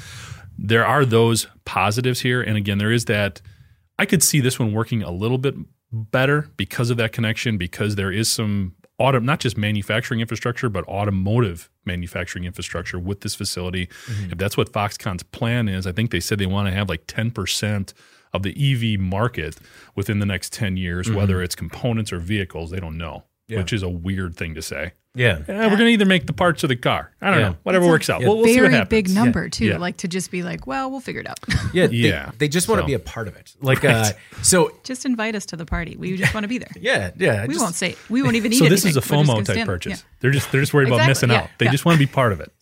there 0.58 0.86
are 0.86 1.04
those 1.04 1.46
positives 1.64 2.20
here. 2.20 2.42
And 2.42 2.56
again, 2.56 2.78
there 2.78 2.92
is 2.92 3.04
that. 3.06 3.40
I 3.98 4.06
could 4.06 4.22
see 4.22 4.40
this 4.40 4.58
one 4.58 4.72
working 4.72 5.02
a 5.02 5.10
little 5.10 5.38
bit 5.38 5.56
better 5.92 6.48
because 6.56 6.90
of 6.90 6.96
that 6.98 7.12
connection, 7.12 7.58
because 7.58 7.96
there 7.96 8.12
is 8.12 8.30
some 8.30 8.76
auto, 8.98 9.18
not 9.18 9.40
just 9.40 9.56
manufacturing 9.56 10.20
infrastructure, 10.20 10.68
but 10.68 10.86
automotive 10.86 11.68
manufacturing 11.84 12.44
infrastructure 12.44 12.98
with 12.98 13.22
this 13.22 13.34
facility. 13.34 13.86
Mm-hmm. 13.86 14.32
If 14.32 14.38
that's 14.38 14.56
what 14.56 14.72
Foxconn's 14.72 15.22
plan 15.22 15.68
is, 15.68 15.86
I 15.86 15.92
think 15.92 16.10
they 16.10 16.20
said 16.20 16.38
they 16.38 16.46
want 16.46 16.68
to 16.68 16.72
have 16.72 16.88
like 16.88 17.06
10% 17.06 17.92
of 18.32 18.42
the 18.42 18.50
EV 18.94 19.00
market 19.00 19.56
within 19.94 20.18
the 20.18 20.26
next 20.26 20.52
10 20.52 20.76
years, 20.76 21.10
whether 21.10 21.42
it's 21.42 21.54
components 21.54 22.12
or 22.12 22.18
vehicles, 22.18 22.70
they 22.70 22.80
don't 22.80 22.98
know, 22.98 23.24
Yeah. 23.48 23.58
which 23.58 23.72
is 23.72 23.82
a 23.82 23.88
weird 23.88 24.36
thing 24.36 24.54
to 24.54 24.62
say. 24.62 24.92
Yeah. 25.14 25.38
Eh, 25.48 25.52
we're 25.66 25.70
going 25.70 25.78
to 25.78 25.86
either 25.86 26.04
make 26.04 26.26
the 26.26 26.32
parts 26.32 26.62
of 26.62 26.68
the 26.68 26.76
car. 26.76 27.10
I 27.20 27.30
don't 27.30 27.40
Yeah. 27.40 27.48
know. 27.48 27.56
Whatever 27.64 27.86
works 27.88 28.08
out. 28.08 28.20
Yeah. 28.20 28.28
We'll, 28.28 28.36
we'll 28.36 28.46
see 28.46 28.56
what 28.60 28.70
Very 28.70 28.74
happens. 28.74 28.88
big 28.90 29.08
number, 29.10 29.48
too. 29.48 29.64
Yeah. 29.64 29.78
Like 29.78 29.96
to 29.98 30.08
just 30.08 30.30
be 30.30 30.42
like, 30.44 30.66
well, 30.66 30.90
we'll 30.90 31.00
figure 31.00 31.22
it 31.22 31.26
out. 31.26 31.40
Yeah. 31.74 31.86
They, 31.88 31.96
Yeah. 31.96 32.30
They 32.38 32.46
just 32.48 32.68
want 32.68 32.78
to 32.78 32.82
So- 32.82 32.86
be 32.88 32.94
a 32.94 32.98
part 33.00 33.26
of 33.26 33.34
it. 33.34 33.54
Like, 33.60 33.84
uh, 33.84 34.12
so 34.42 34.70
just 34.84 35.04
invite 35.06 35.34
us 35.34 35.44
to 35.46 35.56
the 35.56 35.66
party. 35.66 35.96
We 35.98 36.16
just 36.16 36.34
want 36.34 36.44
to 36.44 36.48
be 36.48 36.58
there. 36.58 36.70
yeah, 36.80 37.10
yeah. 37.16 37.42
We 37.46 37.54
just- 37.54 37.60
won't 37.64 37.74
say. 37.74 37.96
We 38.08 38.22
won't 38.22 38.36
even 38.36 38.52
eat. 38.52 38.58
So 38.58 38.68
this 38.68 38.84
is 38.84 38.96
a 38.96 39.00
anything. 39.00 39.18
We're 39.18 39.24
just 39.40 39.50
FOMO 39.50 39.54
type 39.56 39.66
purchase. 39.66 39.90
Yeah. 40.00 40.16
They're 40.20 40.30
just 40.30 40.52
they're 40.52 40.60
just 40.60 40.72
worried 40.74 40.88
about 40.88 41.08
missing 41.08 41.30
Yeah. 41.30 41.40
out. 41.42 41.50
They 41.58 41.64
Yeah. 41.66 41.72
just 41.72 41.84
want 41.84 41.98
to 41.98 42.06
be 42.06 42.10
part 42.10 42.32
of 42.32 42.40
it. 42.40 42.52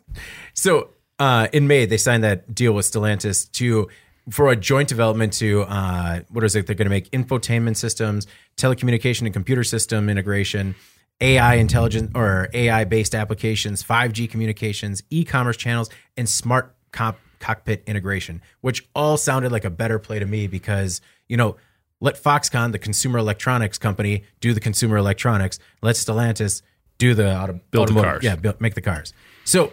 So 0.55 0.91
uh, 1.19 1.49
in 1.53 1.67
May, 1.67 1.85
they 1.87 1.97
signed 1.99 2.25
that 2.25 2.55
deal 2.55 2.73
with 2.73 2.91
Stellantis 2.91 3.51
to 3.53 3.89
for 4.31 4.51
a 4.51 4.57
joint 4.57 4.89
development 4.89 5.33
to 5.35 5.63
uh, 5.63 6.21
what 6.31 6.45
is 6.45 6.57
it? 6.57 6.67
They're 6.67 6.75
going 6.75 6.87
to 6.87 6.91
make 6.91 7.11
infotainment 7.11 7.77
systems, 7.77 8.27
telecommunication 8.57 9.23
and 9.23 9.33
computer 9.33 9.63
system 9.65 10.09
integration, 10.09 10.75
AI 11.21 11.55
intelligent 11.55 12.13
or 12.15 12.49
AI 12.53 12.85
based 12.85 13.15
applications, 13.15 13.83
5G 13.83 14.29
communications, 14.31 15.03
e-commerce 15.11 15.57
channels, 15.57 15.89
and 16.17 16.29
smart 16.29 16.75
comp- 16.93 17.19
cockpit 17.39 17.83
integration, 17.87 18.43
which 18.63 18.89
all 18.95 19.17
sounded 19.17 19.53
like 19.53 19.65
a 19.65 19.71
better 19.71 19.99
play 19.99 20.19
to 20.19 20.27
me 20.27 20.47
because 20.47 21.01
you 21.29 21.37
know. 21.37 21.57
Let 21.99 22.23
Foxconn, 22.23 22.73
the 22.73 22.79
consumer 22.79 23.19
electronics 23.19 23.79
company, 23.79 24.25
do 24.41 24.53
the 24.53 24.61
consumer 24.61 24.99
electronics. 24.99 25.59
Let 25.81 25.97
Stellantis 25.97 26.61
do 26.99 27.15
the 27.15 27.35
auto, 27.35 27.55
Build 27.55 27.71
the 27.71 27.79
automotive- 27.93 28.05
cars. 28.05 28.23
Yeah, 28.25 28.37
build, 28.37 28.61
make 28.61 28.75
the 28.75 28.83
cars. 28.83 29.15
So, 29.47 29.73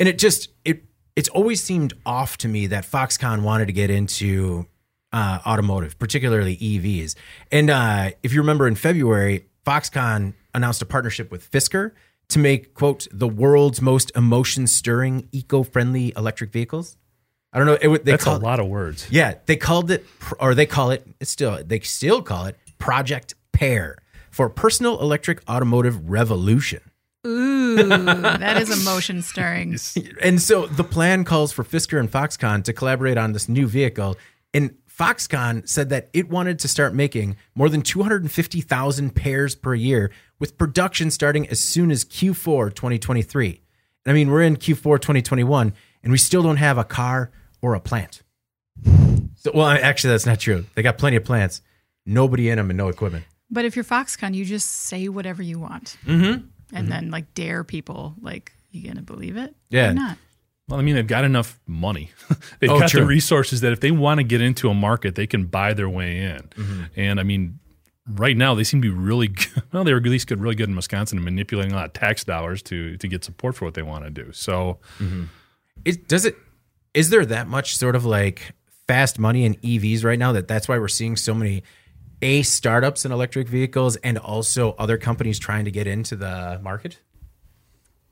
and 0.00 0.08
it 0.08 0.16
just 0.18 0.48
it 0.64 0.82
it's 1.18 1.28
always 1.30 1.60
seemed 1.60 1.94
off 2.06 2.36
to 2.38 2.46
me 2.46 2.68
that 2.68 2.84
Foxconn 2.84 3.42
wanted 3.42 3.66
to 3.66 3.72
get 3.72 3.90
into 3.90 4.68
uh, 5.12 5.40
automotive, 5.44 5.98
particularly 5.98 6.56
EVs. 6.56 7.16
And 7.50 7.70
uh, 7.70 8.10
if 8.22 8.32
you 8.32 8.40
remember, 8.40 8.68
in 8.68 8.76
February, 8.76 9.46
Foxconn 9.66 10.34
announced 10.54 10.80
a 10.80 10.86
partnership 10.86 11.32
with 11.32 11.50
Fisker 11.50 11.90
to 12.28 12.38
make 12.38 12.72
quote 12.72 13.08
the 13.10 13.26
world's 13.26 13.82
most 13.82 14.12
emotion 14.14 14.68
stirring, 14.68 15.28
eco 15.32 15.64
friendly 15.64 16.12
electric 16.16 16.52
vehicles. 16.52 16.96
I 17.52 17.58
don't 17.58 17.66
know. 17.66 17.78
It, 17.94 18.04
they 18.04 18.12
That's 18.12 18.26
a 18.26 18.36
lot 18.36 18.60
of 18.60 18.68
words. 18.68 19.08
yeah, 19.10 19.34
they 19.46 19.56
called 19.56 19.90
it, 19.90 20.06
or 20.38 20.54
they 20.54 20.66
call 20.66 20.92
it, 20.92 21.04
it's 21.18 21.32
still, 21.32 21.60
they 21.64 21.80
still 21.80 22.22
call 22.22 22.44
it 22.44 22.56
Project 22.78 23.34
PEAR 23.50 23.98
for 24.30 24.48
personal 24.48 25.00
electric 25.00 25.42
automotive 25.50 26.08
revolution. 26.08 26.80
Ooh, 27.28 27.76
that 27.76 28.60
is 28.60 28.82
emotion 28.82 29.22
stirring. 29.22 29.78
And 30.22 30.40
so 30.40 30.66
the 30.66 30.84
plan 30.84 31.24
calls 31.24 31.52
for 31.52 31.62
Fisker 31.62 32.00
and 32.00 32.10
Foxconn 32.10 32.64
to 32.64 32.72
collaborate 32.72 33.18
on 33.18 33.32
this 33.32 33.48
new 33.48 33.66
vehicle. 33.66 34.16
And 34.54 34.74
Foxconn 34.88 35.68
said 35.68 35.90
that 35.90 36.08
it 36.12 36.28
wanted 36.28 36.58
to 36.60 36.68
start 36.68 36.94
making 36.94 37.36
more 37.54 37.68
than 37.68 37.82
250,000 37.82 39.14
pairs 39.14 39.54
per 39.54 39.74
year 39.74 40.10
with 40.38 40.58
production 40.58 41.10
starting 41.10 41.48
as 41.48 41.60
soon 41.60 41.90
as 41.90 42.04
Q4 42.04 42.74
2023. 42.74 43.60
I 44.06 44.12
mean, 44.12 44.30
we're 44.30 44.42
in 44.42 44.56
Q4 44.56 45.00
2021 45.00 45.74
and 46.02 46.12
we 46.12 46.18
still 46.18 46.42
don't 46.42 46.56
have 46.56 46.78
a 46.78 46.84
car 46.84 47.30
or 47.60 47.74
a 47.74 47.80
plant. 47.80 48.22
So, 49.36 49.52
well, 49.54 49.66
actually, 49.68 50.10
that's 50.10 50.26
not 50.26 50.40
true. 50.40 50.64
They 50.74 50.82
got 50.82 50.98
plenty 50.98 51.16
of 51.16 51.24
plants, 51.24 51.62
nobody 52.06 52.48
in 52.48 52.56
them, 52.56 52.70
and 52.70 52.76
no 52.76 52.88
equipment. 52.88 53.24
But 53.50 53.64
if 53.64 53.76
you're 53.76 53.84
Foxconn, 53.84 54.34
you 54.34 54.44
just 54.44 54.68
say 54.70 55.08
whatever 55.08 55.42
you 55.42 55.58
want, 55.58 55.96
mm-hmm. 56.04 56.46
And 56.72 56.90
then 56.90 57.10
like 57.10 57.34
dare 57.34 57.64
people. 57.64 58.14
Like, 58.20 58.52
you 58.70 58.86
gonna 58.88 59.02
believe 59.02 59.36
it? 59.36 59.54
Yeah. 59.70 59.88
Why 59.88 59.92
not? 59.94 60.18
Well, 60.68 60.78
I 60.78 60.82
mean, 60.82 60.96
they've 60.96 61.06
got 61.06 61.24
enough 61.24 61.58
money. 61.66 62.10
they've 62.60 62.68
Oh, 62.70 62.78
got 62.80 62.90
true. 62.90 63.00
the 63.00 63.06
resources 63.06 63.62
that 63.62 63.72
if 63.72 63.80
they 63.80 63.90
want 63.90 64.18
to 64.18 64.24
get 64.24 64.40
into 64.42 64.68
a 64.68 64.74
market, 64.74 65.14
they 65.14 65.26
can 65.26 65.46
buy 65.46 65.72
their 65.72 65.88
way 65.88 66.18
in. 66.18 66.36
Mm-hmm. 66.56 66.82
And 66.94 67.18
I 67.18 67.22
mean, 67.22 67.58
right 68.06 68.36
now 68.36 68.54
they 68.54 68.64
seem 68.64 68.82
to 68.82 68.88
be 68.90 68.94
really 68.94 69.28
good. 69.28 69.62
Well, 69.72 69.84
they 69.84 69.92
were 69.92 69.98
at 69.98 70.04
least 70.04 70.26
good, 70.28 70.40
really 70.40 70.54
good 70.54 70.68
in 70.68 70.76
Wisconsin 70.76 71.18
and 71.18 71.24
manipulating 71.24 71.72
a 71.72 71.76
lot 71.76 71.86
of 71.86 71.92
tax 71.94 72.22
dollars 72.24 72.62
to 72.64 72.96
to 72.98 73.08
get 73.08 73.24
support 73.24 73.54
for 73.56 73.64
what 73.66 73.74
they 73.74 73.82
want 73.82 74.04
to 74.04 74.10
do. 74.10 74.30
So 74.32 74.78
It 75.84 76.08
does 76.08 76.24
it. 76.24 76.36
Is 76.94 77.10
there 77.10 77.24
that 77.26 77.48
much 77.48 77.76
sort 77.76 77.94
of 77.96 78.04
like 78.04 78.52
fast 78.86 79.18
money 79.18 79.44
in 79.44 79.54
EVs 79.56 80.04
right 80.04 80.18
now 80.18 80.32
that 80.32 80.48
that's 80.48 80.66
why 80.68 80.78
we're 80.78 80.88
seeing 80.88 81.16
so 81.16 81.34
many 81.34 81.62
a 82.22 82.42
startups 82.42 83.04
in 83.04 83.12
electric 83.12 83.48
vehicles 83.48 83.96
and 83.96 84.18
also 84.18 84.72
other 84.78 84.98
companies 84.98 85.38
trying 85.38 85.64
to 85.64 85.70
get 85.70 85.86
into 85.86 86.16
the 86.16 86.60
market? 86.62 86.98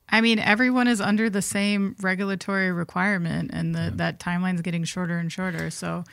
I 0.09 0.21
mean, 0.21 0.39
everyone 0.39 0.87
is 0.87 1.01
under 1.01 1.29
the 1.29 1.41
same 1.41 1.95
regulatory 2.01 2.71
requirement, 2.71 3.51
and 3.53 3.75
the, 3.75 3.91
that 3.95 4.19
timeline's 4.19 4.61
getting 4.61 4.85
shorter 4.85 5.17
and 5.17 5.29
shorter. 5.29 5.69
So, 5.69 6.05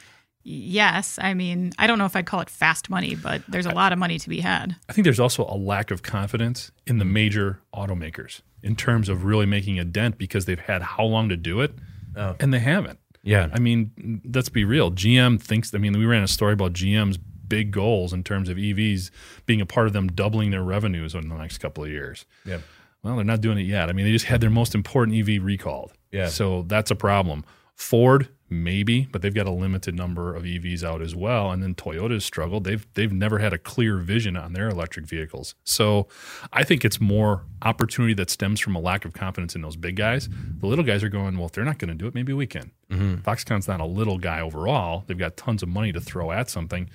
yes, 0.42 1.16
I 1.22 1.34
mean, 1.34 1.72
I 1.78 1.86
don't 1.86 1.98
know 1.98 2.04
if 2.06 2.16
I'd 2.16 2.26
call 2.26 2.40
it 2.40 2.50
fast 2.50 2.90
money, 2.90 3.14
but 3.14 3.42
there's 3.48 3.66
a 3.66 3.72
lot 3.74 3.92
of 3.92 3.98
money 4.00 4.18
to 4.18 4.28
be 4.28 4.40
had. 4.40 4.74
I 4.88 4.92
think 4.92 5.04
there's 5.04 5.20
also 5.20 5.44
a 5.44 5.56
lack 5.56 5.92
of 5.92 6.02
confidence 6.02 6.72
in 6.88 6.98
the 6.98 7.04
major 7.04 7.60
automakers 7.72 8.40
in 8.64 8.74
terms 8.74 9.08
of 9.08 9.24
really 9.24 9.46
making 9.46 9.78
a 9.78 9.84
dent 9.84 10.18
because 10.18 10.46
they've 10.46 10.58
had 10.58 10.82
how 10.82 11.04
long 11.04 11.28
to 11.28 11.36
do 11.36 11.60
it, 11.60 11.72
Oh. 12.16 12.34
and 12.40 12.52
they 12.52 12.58
haven't. 12.60 12.98
Yeah. 13.22 13.48
I 13.52 13.58
mean, 13.60 14.20
let's 14.34 14.48
be 14.48 14.64
real. 14.64 14.90
GM 14.90 15.40
thinks. 15.40 15.72
I 15.74 15.78
mean, 15.78 15.96
we 15.98 16.04
ran 16.04 16.22
a 16.22 16.28
story 16.28 16.52
about 16.52 16.72
GM's 16.74 17.18
big 17.48 17.70
goals 17.70 18.12
in 18.12 18.24
terms 18.24 18.48
of 18.48 18.56
EVs 18.56 19.10
being 19.46 19.60
a 19.60 19.66
part 19.66 19.86
of 19.86 19.92
them 19.92 20.08
doubling 20.08 20.50
their 20.50 20.62
revenues 20.62 21.14
in 21.14 21.28
the 21.28 21.36
next 21.36 21.58
couple 21.58 21.84
of 21.84 21.90
years. 21.90 22.24
Yeah. 22.44 22.58
Well, 23.02 23.16
they're 23.16 23.24
not 23.24 23.40
doing 23.40 23.58
it 23.58 23.66
yet. 23.66 23.88
I 23.90 23.92
mean, 23.92 24.06
they 24.06 24.12
just 24.12 24.24
had 24.24 24.40
their 24.40 24.50
most 24.50 24.74
important 24.74 25.16
EV 25.16 25.42
recalled. 25.42 25.92
Yeah. 26.10 26.28
So 26.28 26.62
that's 26.62 26.90
a 26.90 26.94
problem. 26.94 27.44
Ford, 27.74 28.28
maybe, 28.48 29.08
but 29.10 29.20
they've 29.20 29.34
got 29.34 29.46
a 29.46 29.50
limited 29.50 29.94
number 29.94 30.34
of 30.34 30.44
EVs 30.44 30.84
out 30.84 31.02
as 31.02 31.14
well. 31.14 31.50
And 31.50 31.62
then 31.62 31.74
Toyota's 31.74 32.24
struggled. 32.24 32.64
They've 32.64 32.86
they've 32.94 33.12
never 33.12 33.38
had 33.38 33.52
a 33.52 33.58
clear 33.58 33.98
vision 33.98 34.36
on 34.36 34.52
their 34.52 34.68
electric 34.68 35.06
vehicles. 35.06 35.54
So 35.64 36.06
I 36.52 36.62
think 36.62 36.84
it's 36.84 37.00
more 37.00 37.44
opportunity 37.62 38.14
that 38.14 38.30
stems 38.30 38.60
from 38.60 38.76
a 38.76 38.80
lack 38.80 39.04
of 39.04 39.12
confidence 39.12 39.54
in 39.54 39.62
those 39.62 39.76
big 39.76 39.96
guys. 39.96 40.28
The 40.60 40.66
little 40.66 40.84
guys 40.84 41.02
are 41.02 41.08
going, 41.08 41.36
well, 41.36 41.46
if 41.46 41.52
they're 41.52 41.64
not 41.64 41.78
going 41.78 41.88
to 41.88 41.94
do 41.94 42.06
it, 42.06 42.14
maybe 42.14 42.32
we 42.32 42.46
can. 42.46 42.70
Mm-hmm. 42.90 43.16
Foxconn's 43.22 43.66
not 43.66 43.80
a 43.80 43.86
little 43.86 44.18
guy 44.18 44.40
overall. 44.40 45.04
They've 45.06 45.18
got 45.18 45.36
tons 45.36 45.62
of 45.62 45.68
money 45.68 45.92
to 45.92 46.00
throw 46.00 46.30
at 46.30 46.48
something. 46.48 46.88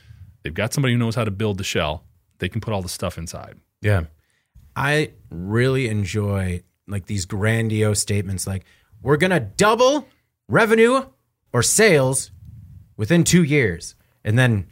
They've 0.50 0.56
got 0.56 0.74
somebody 0.74 0.96
who 0.96 0.98
knows 0.98 1.14
how 1.14 1.26
to 1.26 1.30
build 1.30 1.60
the 1.60 1.64
shell. 1.64 2.06
They 2.40 2.50
can 2.50 2.60
put 2.60 2.74
all 2.74 2.82
the 2.82 2.90
stuff 2.90 3.20
inside. 3.20 3.60
Yeah. 3.82 4.06
I 4.76 5.12
really 5.30 5.88
enjoy 5.88 6.64
like 6.88 7.06
these 7.06 7.26
grandiose 7.26 8.00
statements 8.00 8.48
like 8.48 8.66
we're 9.04 9.18
going 9.18 9.30
to 9.30 9.42
double 9.42 10.08
revenue 10.48 11.06
or 11.54 11.62
sales 11.62 12.32
within 12.98 13.24
2 13.24 13.44
years. 13.44 13.94
And 14.24 14.40
then 14.40 14.66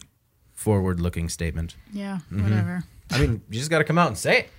forward-looking 0.56 1.30
statement. 1.30 1.76
Yeah, 1.94 2.22
whatever. 2.32 2.84
I 3.12 3.20
mean, 3.20 3.44
you 3.48 3.60
just 3.60 3.70
got 3.70 3.78
to 3.78 3.84
come 3.84 4.00
out 4.00 4.08
and 4.08 4.18
say 4.18 4.40
it. 4.40 4.50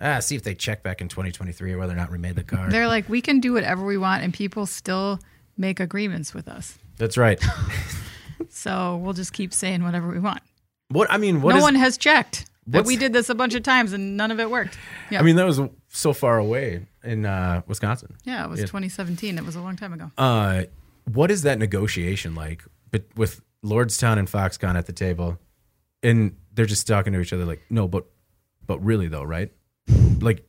Ah, 0.00 0.20
see 0.20 0.36
if 0.36 0.42
they 0.42 0.54
check 0.54 0.82
back 0.82 1.02
in 1.02 1.08
2023 1.08 1.74
or 1.74 1.76
whether 1.78 1.92
or 1.92 1.96
not 1.96 2.10
we 2.10 2.16
made 2.16 2.34
the 2.34 2.42
car. 2.42 2.70
They're 2.70 2.88
like, 2.88 3.10
we 3.10 3.20
can 3.20 3.40
do 3.40 3.52
whatever 3.52 3.84
we 3.84 3.98
want, 3.98 4.24
and 4.24 4.32
people 4.32 4.64
still 4.64 5.20
make 5.58 5.80
agreements 5.80 6.32
with 6.32 6.48
us. 6.48 6.78
That's 6.96 7.18
right. 7.18 7.38
So 8.48 8.96
we'll 8.96 9.12
just 9.14 9.32
keep 9.32 9.52
saying 9.54 9.82
whatever 9.84 10.08
we 10.08 10.18
want. 10.18 10.42
What 10.88 11.10
I 11.10 11.16
mean, 11.16 11.42
what 11.42 11.50
no 11.52 11.58
is- 11.58 11.62
one 11.62 11.74
has 11.74 11.96
checked 11.96 12.46
that 12.68 12.84
we 12.84 12.96
did 12.96 13.12
this 13.12 13.28
a 13.28 13.34
bunch 13.34 13.54
of 13.54 13.62
times 13.62 13.92
and 13.92 14.16
none 14.16 14.30
of 14.30 14.40
it 14.40 14.50
worked. 14.50 14.76
Yeah, 15.10 15.20
I 15.20 15.22
mean, 15.22 15.36
that 15.36 15.46
was 15.46 15.60
so 15.88 16.12
far 16.12 16.38
away 16.38 16.86
in 17.04 17.24
uh, 17.24 17.62
Wisconsin. 17.66 18.16
yeah, 18.24 18.44
it 18.44 18.50
was 18.50 18.60
2017. 18.60 19.38
It 19.38 19.44
was 19.44 19.54
a 19.56 19.60
long 19.60 19.76
time 19.76 19.92
ago. 19.92 20.10
Uh, 20.18 20.64
what 21.12 21.30
is 21.30 21.42
that 21.42 21.58
negotiation 21.58 22.34
like 22.34 22.64
but 22.90 23.04
with 23.16 23.40
Lordstown 23.64 24.18
and 24.18 24.28
Foxconn 24.28 24.74
at 24.76 24.86
the 24.86 24.92
table? 24.92 25.38
And 26.02 26.36
they're 26.52 26.66
just 26.66 26.86
talking 26.86 27.12
to 27.12 27.20
each 27.20 27.32
other 27.32 27.44
like, 27.44 27.62
no, 27.70 27.86
but 27.88 28.06
but 28.66 28.78
really 28.84 29.08
though, 29.08 29.22
right? 29.24 29.52
Like 30.20 30.48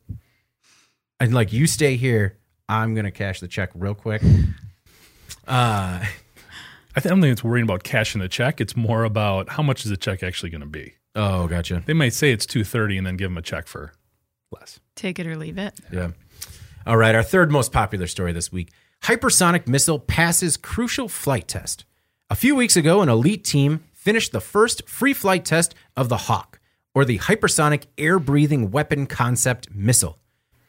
and 1.19 1.33
like 1.33 1.51
you 1.53 1.67
stay 1.67 1.95
here, 1.97 2.37
I'm 2.69 2.95
gonna 2.95 3.11
cash 3.11 3.39
the 3.39 3.47
check 3.47 3.69
real 3.75 3.95
quick. 3.95 4.21
Uh 5.47 6.03
I 6.97 6.99
th- 6.99 7.11
I 7.11 7.13
don't 7.13 7.21
think 7.21 7.31
it's 7.31 7.43
worrying 7.43 7.63
about 7.63 7.83
cashing 7.83 8.21
the 8.21 8.27
check. 8.27 8.59
It's 8.59 8.75
more 8.75 9.03
about 9.03 9.49
how 9.49 9.61
much 9.61 9.85
is 9.85 9.91
the 9.91 9.97
check 9.97 10.23
actually 10.23 10.49
going 10.49 10.61
to 10.61 10.67
be. 10.67 10.95
oh 11.13 11.47
gotcha. 11.47 11.83
They 11.85 11.93
might 11.93 12.13
say 12.13 12.31
it's 12.31 12.47
two 12.47 12.63
thirty 12.63 12.97
and 12.97 13.05
then 13.05 13.17
give 13.17 13.29
them 13.29 13.37
a 13.37 13.41
check 13.43 13.67
for 13.67 13.93
less. 14.51 14.79
Take 14.95 15.19
it 15.19 15.27
or 15.27 15.37
leave 15.37 15.59
it. 15.59 15.79
Yeah. 15.91 16.09
All 16.87 16.97
right, 16.97 17.13
our 17.13 17.21
third 17.21 17.51
most 17.51 17.71
popular 17.71 18.07
story 18.07 18.31
this 18.33 18.51
week. 18.51 18.71
Hypersonic 19.03 19.67
missile 19.67 19.99
passes 19.99 20.57
crucial 20.57 21.07
flight 21.07 21.47
test. 21.47 21.85
A 22.31 22.35
few 22.35 22.55
weeks 22.55 22.75
ago, 22.75 23.01
an 23.01 23.09
elite 23.09 23.43
team 23.43 23.83
finished 23.93 24.31
the 24.31 24.41
first 24.41 24.89
free 24.89 25.13
flight 25.13 25.45
test 25.45 25.75
of 25.95 26.09
the 26.09 26.17
HAWC, 26.17 26.55
or 26.95 27.05
the 27.05 27.19
hypersonic 27.19 27.83
air 27.99 28.17
breathing 28.17 28.71
weapon 28.71 29.05
concept 29.05 29.69
missile. 29.71 30.17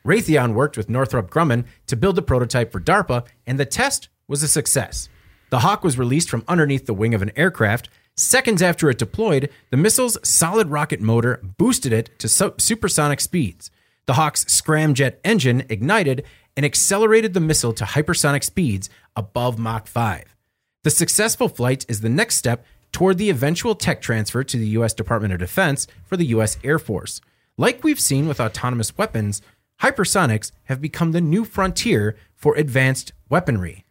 Raytheon 0.04 0.52
worked 0.52 0.76
with 0.76 0.90
Northrop 0.90 1.30
Grumman 1.30 1.64
to 1.86 1.96
build 1.96 2.16
the 2.16 2.22
prototype 2.22 2.70
for 2.70 2.80
DARPA, 2.80 3.26
and 3.46 3.58
the 3.58 3.64
test 3.64 4.10
was 4.26 4.42
a 4.42 4.48
success. 4.48 5.08
The 5.50 5.60
HAWC 5.60 5.82
was 5.82 5.98
released 5.98 6.28
from 6.28 6.44
underneath 6.46 6.86
the 6.86 6.94
wing 6.94 7.14
of 7.14 7.22
an 7.22 7.32
aircraft. 7.36 7.88
Seconds 8.16 8.60
after 8.60 8.90
it 8.90 8.98
deployed, 8.98 9.50
the 9.70 9.76
missile's 9.76 10.18
solid 10.22 10.68
rocket 10.68 11.00
motor 11.00 11.40
boosted 11.42 11.92
it 11.92 12.18
to 12.18 12.28
su- 12.28 12.54
supersonic 12.58 13.20
speeds. 13.20 13.70
The 14.06 14.14
HAWC's 14.14 14.44
scramjet 14.46 15.16
engine 15.24 15.64
ignited 15.68 16.24
and 16.56 16.66
accelerated 16.66 17.34
the 17.34 17.40
missile 17.40 17.72
to 17.74 17.84
hypersonic 17.84 18.42
speeds 18.42 18.90
above 19.16 19.58
Mach 19.58 19.86
5. 19.86 20.36
The 20.84 20.90
successful 20.90 21.48
flight 21.48 21.86
is 21.88 22.00
the 22.00 22.08
next 22.08 22.36
step 22.36 22.64
toward 22.92 23.18
the 23.18 23.30
eventual 23.30 23.74
tech 23.74 24.00
transfer 24.00 24.42
to 24.42 24.56
the 24.56 24.68
U.S. 24.68 24.94
Department 24.94 25.32
of 25.32 25.38
Defense 25.38 25.86
for 26.04 26.16
the 26.16 26.26
U.S. 26.26 26.58
Air 26.64 26.78
Force. 26.78 27.20
Like 27.56 27.84
we've 27.84 28.00
seen 28.00 28.28
with 28.28 28.40
autonomous 28.40 28.96
weapons, 28.96 29.42
hypersonics 29.82 30.52
have 30.64 30.80
become 30.80 31.12
the 31.12 31.20
new 31.20 31.44
frontier 31.44 32.16
for 32.34 32.54
advanced 32.56 33.12
weaponry. 33.28 33.84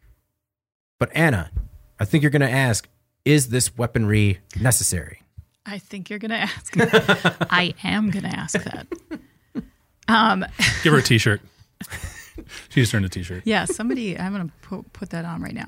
But 0.99 1.09
Anna, 1.13 1.51
I 1.99 2.05
think 2.05 2.23
you're 2.23 2.31
going 2.31 2.41
to 2.41 2.49
ask 2.49 2.87
is 3.25 3.49
this 3.49 3.77
weaponry 3.77 4.39
necessary? 4.59 5.21
I 5.65 5.79
think 5.79 6.09
you're 6.09 6.19
going 6.19 6.31
to 6.31 6.37
ask. 6.37 6.73
I 7.51 7.73
am 7.83 8.09
going 8.09 8.23
to 8.23 8.33
ask 8.33 8.63
that. 8.63 8.87
Give 10.81 10.93
her 10.93 10.99
a 10.99 11.03
T-shirt. 11.03 11.41
she 12.69 12.81
just 12.81 12.95
earned 12.95 13.03
a 13.03 13.09
T-shirt. 13.09 13.43
Yeah, 13.45 13.65
somebody, 13.65 14.17
I'm 14.17 14.33
going 14.33 14.47
to 14.47 14.53
put, 14.61 14.93
put 14.93 15.09
that 15.09 15.25
on 15.25 15.41
right 15.41 15.53
now. 15.53 15.67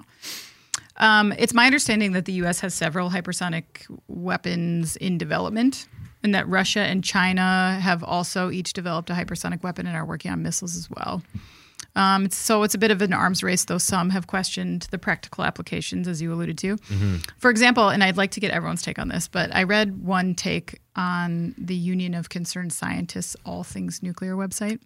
Um, 0.96 1.34
it's 1.38 1.54
my 1.54 1.66
understanding 1.66 2.14
that 2.14 2.24
the 2.24 2.34
U.S. 2.34 2.62
has 2.62 2.74
several 2.74 3.10
hypersonic 3.10 3.64
weapons 4.08 4.96
in 4.96 5.18
development, 5.18 5.88
and 6.24 6.34
that 6.34 6.48
Russia 6.48 6.82
and 6.82 7.04
China 7.04 7.78
have 7.82 8.02
also 8.02 8.50
each 8.52 8.72
developed 8.72 9.10
a 9.10 9.14
hypersonic 9.14 9.64
weapon 9.64 9.86
and 9.86 9.96
are 9.98 10.06
working 10.06 10.32
on 10.32 10.42
missiles 10.44 10.78
as 10.78 10.90
well. 10.90 11.22
Um, 12.00 12.26
it's, 12.26 12.38
so 12.38 12.64
it's 12.64 12.74
a 12.74 12.78
bit 12.78 12.92
of 12.92 13.02
an 13.02 13.12
arms 13.12 13.44
race, 13.44 13.66
though 13.66 13.78
some 13.78 14.10
have 14.12 14.28
questioned 14.28 14.88
the 14.90 14.98
practical 14.98 15.44
applications, 15.44 16.08
as 16.08 16.22
you 16.22 16.32
alluded 16.32 16.58
to. 16.60 16.78
For 17.38 17.52
example, 17.52 17.90
and 17.90 18.02
I'd 18.04 18.16
like 18.16 18.32
to 18.32 18.40
get 18.40 18.52
everyone's 18.52 18.82
take 18.82 18.98
on 18.98 19.10
this, 19.10 19.28
but 19.28 19.54
I 19.54 19.64
read 19.64 20.02
one 20.06 20.34
take 20.34 20.80
on 20.96 21.54
the 21.58 21.76
Union 21.76 22.14
of 22.14 22.30
Concerned 22.30 22.72
Scientists 22.72 23.36
All 23.46 23.64
Things 23.64 24.02
Nuclear 24.02 24.36
website 24.36 24.80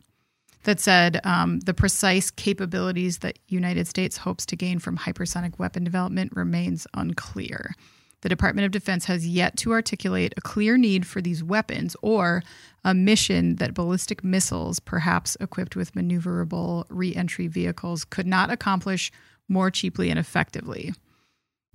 that 0.63 0.80
said 0.80 1.21
um, 1.23 1.60
the 1.60 1.73
precise 1.73 2.32
capabilities 2.32 3.19
that 3.19 3.38
United 3.47 3.86
States 3.88 4.17
hopes 4.17 4.45
to 4.47 4.56
gain 4.56 4.80
from 4.80 4.97
hypersonic 4.97 5.60
weapon 5.60 5.84
development 5.84 6.32
remains 6.36 6.88
unclear. 6.95 7.76
The 8.24 8.30
Department 8.30 8.66
of 8.66 8.72
Defense 8.72 9.04
has 9.06 9.28
yet 9.28 9.58
to 9.58 9.74
articulate 9.74 10.34
a 10.38 10.42
clear 10.42 10.78
need 10.78 11.06
for 11.06 11.22
these 11.22 11.44
weapons 11.44 11.94
or 12.02 12.42
a 12.86 12.94
mission 12.94 13.58
that 13.58 13.74
ballistic 13.74 14.24
missiles, 14.24 14.80
perhaps 14.80 15.36
equipped 15.42 15.76
with 15.76 15.94
maneuverable 15.94 16.86
reentry 16.88 17.48
vehicles, 17.48 18.06
could 18.06 18.26
not 18.26 18.50
accomplish 18.50 19.12
more 19.50 19.70
cheaply 19.70 20.10
and 20.10 20.18
effectively. 20.18 20.94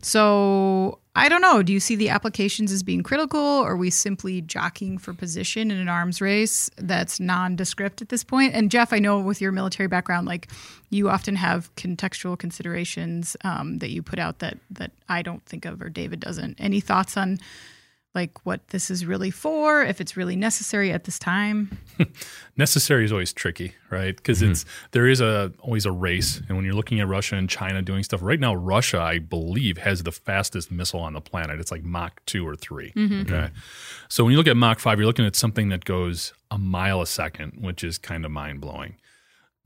So 0.01 1.01
I 1.19 1.29
don't 1.29 1.43
know. 1.43 1.63
Do 1.63 1.73
you 1.73 1.81
see 1.81 1.97
the 1.97 2.11
applications 2.11 2.71
as 2.71 2.83
being 2.83 3.03
critical, 3.03 3.41
or 3.41 3.73
are 3.73 3.77
we 3.77 3.91
simply 3.91 4.41
jockeying 4.41 4.99
for 4.99 5.13
position 5.13 5.71
in 5.71 5.79
an 5.79 5.89
arms 5.89 6.21
race 6.21 6.71
that's 6.77 7.19
nondescript 7.19 8.01
at 8.01 8.09
this 8.09 8.23
point? 8.23 8.55
And 8.55 8.71
Jeff, 8.71 8.93
I 8.93 9.01
know 9.01 9.19
with 9.19 9.41
your 9.41 9.51
military 9.51 9.89
background, 9.89 10.27
like 10.29 10.49
you 10.91 11.11
often 11.11 11.35
have 11.35 11.75
contextual 11.75 12.39
considerations 12.39 13.37
um, 13.43 13.79
that 13.79 13.91
you 13.91 14.01
put 14.01 14.19
out 14.19 14.39
that 14.39 14.59
that 14.71 14.93
I 15.09 15.23
don't 15.23 15.45
think 15.45 15.65
of, 15.65 15.83
or 15.83 15.89
David 15.89 16.21
doesn't. 16.21 16.57
Any 16.61 16.81
thoughts 16.81 17.17
on 17.17 17.39
like 18.19 18.45
what 18.45 18.67
this 18.69 18.91
is 18.91 19.07
really 19.07 19.31
for? 19.31 19.83
If 19.83 20.01
it's 20.01 20.17
really 20.17 20.35
necessary 20.35 20.91
at 20.91 21.05
this 21.05 21.21
time? 21.21 21.79
necessary 22.57 23.05
is 23.05 23.13
always 23.13 23.33
tricky, 23.33 23.75
right? 23.91 24.17
Because 24.17 24.43
mm-hmm. 24.43 24.51
it's 24.51 24.65
there 24.91 25.07
is 25.07 25.21
a 25.21 25.53
always 25.61 25.87
a 25.87 25.93
race, 25.93 26.43
and 26.49 26.57
when 26.57 26.65
you're 26.65 26.75
looking 26.75 26.99
at 26.99 27.07
Russia 27.07 27.37
and 27.37 27.49
China 27.49 27.81
doing 27.81 28.03
stuff 28.03 28.21
right 28.21 28.41
now, 28.41 28.55
Russia, 28.55 29.01
I 29.01 29.21
believe, 29.21 29.79
has 29.79 30.03
the 30.03 30.11
fastest 30.11 30.73
missile 30.73 31.01
on 31.01 31.13
the 31.13 31.21
planet. 31.21 31.61
It's 31.61 31.71
like 31.71 31.85
Mach 31.85 32.21
two 32.27 32.47
or 32.47 32.57
3 32.57 32.93
mm-hmm. 32.93 33.21
Okay, 33.21 33.51
so 34.09 34.25
when 34.25 34.33
you 34.33 34.37
look 34.39 34.49
at 34.49 34.57
Mach 34.57 34.81
five, 34.81 34.99
you're 34.99 35.07
looking 35.07 35.27
at 35.27 35.37
something 35.37 35.69
that 35.69 35.85
goes 35.85 36.33
a 36.51 36.59
mile 36.59 37.01
a 37.01 37.07
second, 37.07 37.59
which 37.61 37.85
is 37.85 37.99
kind 37.99 38.25
of 38.25 38.33
mind 38.33 38.61
blowing. 38.61 38.97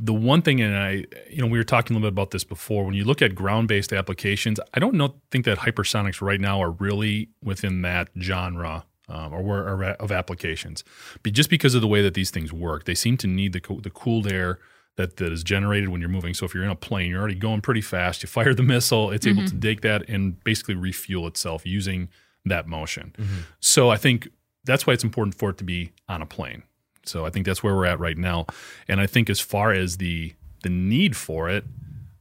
The 0.04 0.12
one 0.12 0.42
thing, 0.42 0.60
and 0.60 0.76
I, 0.76 1.04
you 1.30 1.40
know, 1.40 1.46
we 1.46 1.58
were 1.58 1.64
talking 1.64 1.94
a 1.94 1.98
little 1.98 2.10
bit 2.10 2.14
about 2.14 2.32
this 2.32 2.42
before. 2.42 2.84
When 2.84 2.94
you 2.94 3.04
look 3.04 3.22
at 3.22 3.36
ground-based 3.36 3.92
applications, 3.92 4.58
I 4.74 4.80
don't 4.80 4.94
know 4.94 5.14
think 5.30 5.44
that 5.44 5.58
hypersonics 5.58 6.20
right 6.20 6.40
now 6.40 6.60
are 6.60 6.72
really 6.72 7.28
within 7.42 7.82
that 7.82 8.08
genre 8.20 8.84
um, 9.08 9.32
or, 9.32 9.42
where, 9.42 9.68
or 9.68 9.84
of 9.84 10.10
applications. 10.10 10.82
But 11.22 11.34
just 11.34 11.50
because 11.50 11.76
of 11.76 11.82
the 11.82 11.86
way 11.86 12.02
that 12.02 12.14
these 12.14 12.30
things 12.30 12.52
work, 12.52 12.84
they 12.84 12.94
seem 12.94 13.16
to 13.18 13.26
need 13.26 13.52
the 13.52 13.60
co- 13.60 13.80
the 13.80 13.90
cooled 13.90 14.26
air 14.26 14.58
that, 14.96 15.16
that 15.18 15.32
is 15.32 15.44
generated 15.44 15.88
when 15.88 16.00
you're 16.00 16.10
moving. 16.10 16.34
So 16.34 16.46
if 16.46 16.54
you're 16.54 16.64
in 16.64 16.70
a 16.70 16.76
plane, 16.76 17.08
you're 17.08 17.20
already 17.20 17.34
going 17.34 17.60
pretty 17.60 17.80
fast. 17.80 18.22
You 18.22 18.26
fire 18.26 18.54
the 18.54 18.62
missile, 18.74 19.10
it's 19.10 19.26
able 19.26 19.46
to 19.46 19.58
take 19.60 19.80
that 19.82 20.08
and 20.08 20.42
basically 20.44 20.74
refuel 20.74 21.26
itself 21.26 21.64
using 21.64 22.08
that 22.44 22.66
motion. 22.66 23.14
So 23.60 23.90
I 23.90 23.96
think 23.96 24.28
that's 24.64 24.86
why 24.86 24.92
it's 24.92 25.04
important 25.04 25.36
for 25.36 25.50
it 25.50 25.58
to 25.58 25.64
be 25.64 25.92
on 26.08 26.22
a 26.22 26.26
plane. 26.26 26.64
So 27.04 27.26
I 27.26 27.30
think 27.30 27.46
that's 27.46 27.62
where 27.62 27.74
we're 27.74 27.86
at 27.86 28.00
right 28.00 28.16
now. 28.16 28.46
And 28.88 29.00
I 29.00 29.06
think 29.06 29.28
as 29.30 29.40
far 29.40 29.72
as 29.72 29.96
the 29.96 30.34
the 30.62 30.70
need 30.70 31.16
for 31.16 31.50
it, 31.50 31.64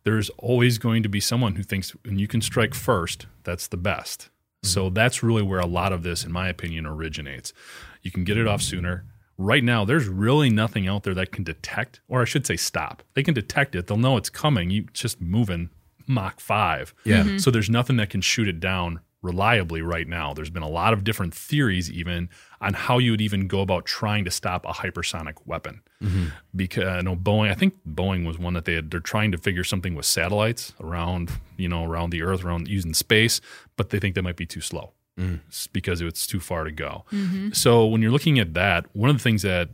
there's 0.04 0.30
always 0.38 0.78
going 0.78 1.04
to 1.04 1.10
be 1.10 1.20
someone 1.20 1.56
who 1.56 1.64
thinks 1.64 1.92
when 2.04 2.18
you 2.18 2.28
can 2.28 2.42
strike 2.42 2.74
first, 2.74 3.28
that's 3.44 3.68
the 3.68 3.78
best. 3.78 4.30
So 4.64 4.86
mm-hmm. 4.86 4.94
that's 4.94 5.24
really 5.24 5.44
where 5.44 5.60
a 5.60 5.68
lot 5.68 5.94
of 5.94 6.04
this, 6.04 6.24
in 6.24 6.32
my 6.32 6.50
opinion, 6.50 6.86
originates. 6.86 7.54
You 8.02 8.12
can 8.12 8.24
get 8.24 8.38
it 8.38 8.48
off 8.48 8.62
sooner. 8.62 9.06
Right 9.38 9.64
now, 9.64 9.86
there's 9.86 10.08
really 10.08 10.50
nothing 10.50 10.88
out 10.88 11.04
there 11.04 11.16
that 11.16 11.32
can 11.32 11.44
detect, 11.44 12.00
or 12.08 12.22
I 12.22 12.26
should 12.26 12.46
say, 12.46 12.58
stop. 12.58 13.02
They 13.16 13.24
can 13.24 13.34
detect 13.34 13.76
it. 13.76 13.88
They'll 13.88 13.98
know 13.98 14.18
it's 14.18 14.30
coming. 14.30 14.70
You 14.70 14.86
it's 14.90 15.02
just 15.02 15.22
moving 15.22 15.70
Mach 16.08 16.40
five. 16.40 16.94
Yeah. 17.04 17.24
Mm-hmm. 17.24 17.38
So 17.38 17.50
there's 17.50 17.70
nothing 17.70 17.98
that 17.98 18.10
can 18.10 18.22
shoot 18.22 18.48
it 18.48 18.60
down 18.60 19.02
reliably 19.22 19.82
right 19.82 20.08
now. 20.08 20.34
There's 20.34 20.50
been 20.50 20.64
a 20.64 20.70
lot 20.70 20.94
of 20.94 21.04
different 21.04 21.34
theories 21.34 21.92
even 21.92 22.30
on 22.60 22.74
how 22.74 22.98
you 22.98 23.12
would 23.12 23.22
even 23.22 23.48
go 23.48 23.62
about 23.62 23.86
trying 23.86 24.26
to 24.26 24.32
stop 24.32 24.66
a 24.66 24.74
hypersonic 24.74 25.36
weapon. 25.46 25.82
Mm-hmm. 26.02 26.26
Because 26.56 26.86
uh, 26.86 26.92
I 26.92 27.02
know 27.02 27.16
Boeing, 27.16 27.52
I 27.52 27.54
think 27.54 27.76
Boeing 27.88 28.26
was 28.26 28.40
one 28.40 28.54
that 28.54 28.66
they 28.66 28.74
had, 28.74 28.90
they're 28.92 29.00
trying 29.00 29.32
to 29.32 29.38
figure 29.38 29.64
something 29.64 29.94
with 29.94 30.06
satellites 30.06 30.74
around, 30.80 31.32
you 31.58 31.70
know, 31.70 31.86
around 31.86 32.10
the 32.10 32.24
Earth, 32.24 32.44
around 32.44 32.68
using 32.68 32.94
space, 32.94 33.42
but 33.78 33.90
they 33.90 34.00
think 34.00 34.16
that 34.16 34.24
might 34.24 34.38
be 34.38 34.46
too 34.46 34.62
slow 34.62 34.94
mm. 35.18 35.40
s- 35.50 35.68
because 35.68 36.02
it's 36.02 36.26
too 36.26 36.40
far 36.40 36.64
to 36.64 36.72
go. 36.72 37.06
Mm-hmm. 37.12 37.52
So 37.52 37.86
when 37.86 38.02
you're 38.02 38.12
looking 38.12 38.40
at 38.40 38.54
that, 38.56 38.86
one 38.94 39.10
of 39.10 39.18
the 39.18 39.24
things 39.24 39.44
that 39.44 39.70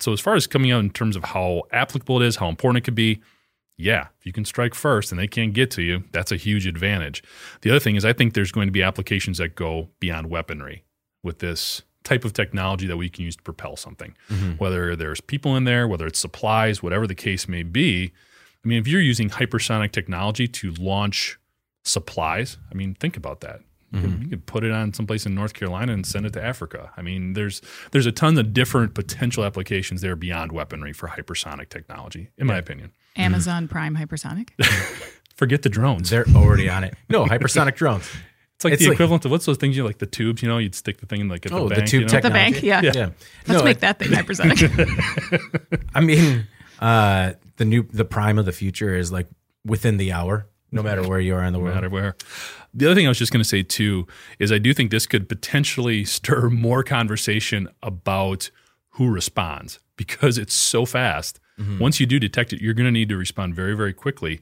so 0.00 0.12
as 0.12 0.20
far 0.20 0.34
as 0.34 0.46
coming 0.46 0.70
out 0.70 0.80
in 0.80 0.90
terms 0.90 1.14
of 1.14 1.24
how 1.24 1.62
applicable 1.72 2.22
it 2.22 2.26
is, 2.26 2.36
how 2.36 2.48
important 2.48 2.82
it 2.82 2.84
could 2.84 2.94
be, 2.94 3.20
yeah, 3.80 4.08
if 4.18 4.26
you 4.26 4.32
can 4.32 4.44
strike 4.44 4.74
first 4.74 5.10
and 5.10 5.18
they 5.18 5.26
can't 5.26 5.52
get 5.52 5.70
to 5.72 5.82
you, 5.82 6.04
that's 6.12 6.30
a 6.30 6.36
huge 6.36 6.66
advantage. 6.66 7.22
The 7.62 7.70
other 7.70 7.80
thing 7.80 7.96
is 7.96 8.04
I 8.04 8.12
think 8.12 8.34
there's 8.34 8.52
going 8.52 8.68
to 8.68 8.72
be 8.72 8.82
applications 8.82 9.38
that 9.38 9.54
go 9.54 9.88
beyond 9.98 10.30
weaponry 10.30 10.84
with 11.22 11.38
this 11.38 11.82
type 12.04 12.24
of 12.24 12.32
technology 12.32 12.86
that 12.86 12.96
we 12.96 13.08
can 13.08 13.24
use 13.24 13.36
to 13.36 13.42
propel 13.42 13.76
something. 13.76 14.16
Mm-hmm. 14.28 14.52
Whether 14.52 14.96
there's 14.96 15.20
people 15.20 15.56
in 15.56 15.64
there, 15.64 15.86
whether 15.88 16.06
it's 16.06 16.18
supplies, 16.18 16.82
whatever 16.82 17.06
the 17.06 17.14
case 17.14 17.48
may 17.48 17.62
be. 17.62 18.12
I 18.64 18.68
mean, 18.68 18.78
if 18.78 18.86
you're 18.86 19.00
using 19.00 19.30
hypersonic 19.30 19.92
technology 19.92 20.46
to 20.46 20.72
launch 20.72 21.38
supplies, 21.84 22.58
I 22.70 22.74
mean, 22.74 22.94
think 22.94 23.16
about 23.16 23.40
that. 23.40 23.60
You, 23.92 24.00
could, 24.00 24.10
mm-hmm. 24.10 24.22
you 24.22 24.28
could 24.28 24.46
put 24.46 24.62
it 24.62 24.70
on 24.70 24.92
someplace 24.92 25.26
in 25.26 25.34
North 25.34 25.52
Carolina 25.52 25.92
and 25.92 26.06
send 26.06 26.24
it 26.24 26.32
to 26.34 26.42
Africa. 26.42 26.92
I 26.96 27.02
mean, 27.02 27.32
there's 27.32 27.60
there's 27.90 28.06
a 28.06 28.12
ton 28.12 28.38
of 28.38 28.52
different 28.52 28.94
potential 28.94 29.44
applications 29.44 30.00
there 30.00 30.14
beyond 30.14 30.52
weaponry 30.52 30.92
for 30.92 31.08
hypersonic 31.08 31.70
technology, 31.70 32.30
in 32.38 32.46
my 32.46 32.56
opinion. 32.56 32.92
Amazon 33.16 33.68
Prime 33.68 33.96
Hypersonic. 33.96 34.50
Forget 35.36 35.62
the 35.62 35.68
drones. 35.68 36.10
They're 36.10 36.26
already 36.34 36.68
on 36.68 36.84
it. 36.84 36.94
No, 37.08 37.24
hypersonic 37.26 37.74
drones. 37.76 38.08
It's 38.56 38.64
like 38.64 38.74
it's 38.74 38.82
the 38.82 38.88
like- 38.88 38.96
equivalent 38.96 39.24
of 39.24 39.30
what's 39.30 39.46
those 39.46 39.56
things 39.56 39.76
you 39.76 39.84
like 39.84 39.98
the 39.98 40.06
tubes, 40.06 40.42
you 40.42 40.48
know, 40.48 40.58
you'd 40.58 40.74
stick 40.74 41.00
the 41.00 41.06
thing 41.06 41.20
in 41.22 41.28
like 41.28 41.46
at 41.46 41.52
Oh, 41.52 41.64
the 41.68 41.68
the 41.70 41.74
bank. 41.76 41.88
tube 41.88 42.00
you 42.00 42.06
know? 42.06 42.10
tech- 42.12 42.22
the 42.22 42.30
bank, 42.30 42.62
yeah. 42.62 42.82
Yeah. 42.82 42.92
Yeah. 42.94 43.10
Let's 43.46 43.60
no, 43.60 43.64
make 43.64 43.80
that 43.80 43.98
thing 43.98 44.08
hypersonic. 44.08 45.84
I 45.94 46.00
mean, 46.00 46.46
uh, 46.78 47.32
the 47.56 47.64
new 47.64 47.84
the 47.84 48.04
prime 48.04 48.38
of 48.38 48.44
the 48.44 48.52
future 48.52 48.94
is 48.94 49.10
like 49.10 49.28
within 49.64 49.96
the 49.96 50.12
hour, 50.12 50.46
no 50.70 50.82
matter 50.82 51.02
where 51.08 51.20
you 51.20 51.34
are 51.34 51.42
in 51.44 51.52
the 51.52 51.58
no 51.58 51.64
world. 51.64 51.74
matter 51.74 51.88
where. 51.88 52.16
The 52.74 52.86
other 52.86 52.94
thing 52.94 53.06
I 53.06 53.08
was 53.08 53.18
just 53.18 53.32
going 53.32 53.42
to 53.42 53.48
say 53.48 53.62
too 53.62 54.06
is 54.38 54.52
I 54.52 54.58
do 54.58 54.72
think 54.74 54.90
this 54.90 55.06
could 55.06 55.28
potentially 55.28 56.04
stir 56.04 56.50
more 56.50 56.82
conversation 56.84 57.68
about 57.82 58.50
who 58.90 59.08
responds 59.10 59.78
because 59.96 60.36
it's 60.38 60.54
so 60.54 60.84
fast. 60.84 61.39
Once 61.78 62.00
you 62.00 62.06
do 62.06 62.18
detect 62.18 62.52
it, 62.52 62.60
you're 62.60 62.74
going 62.74 62.86
to 62.86 62.92
need 62.92 63.08
to 63.08 63.16
respond 63.16 63.54
very, 63.54 63.74
very 63.74 63.92
quickly. 63.92 64.40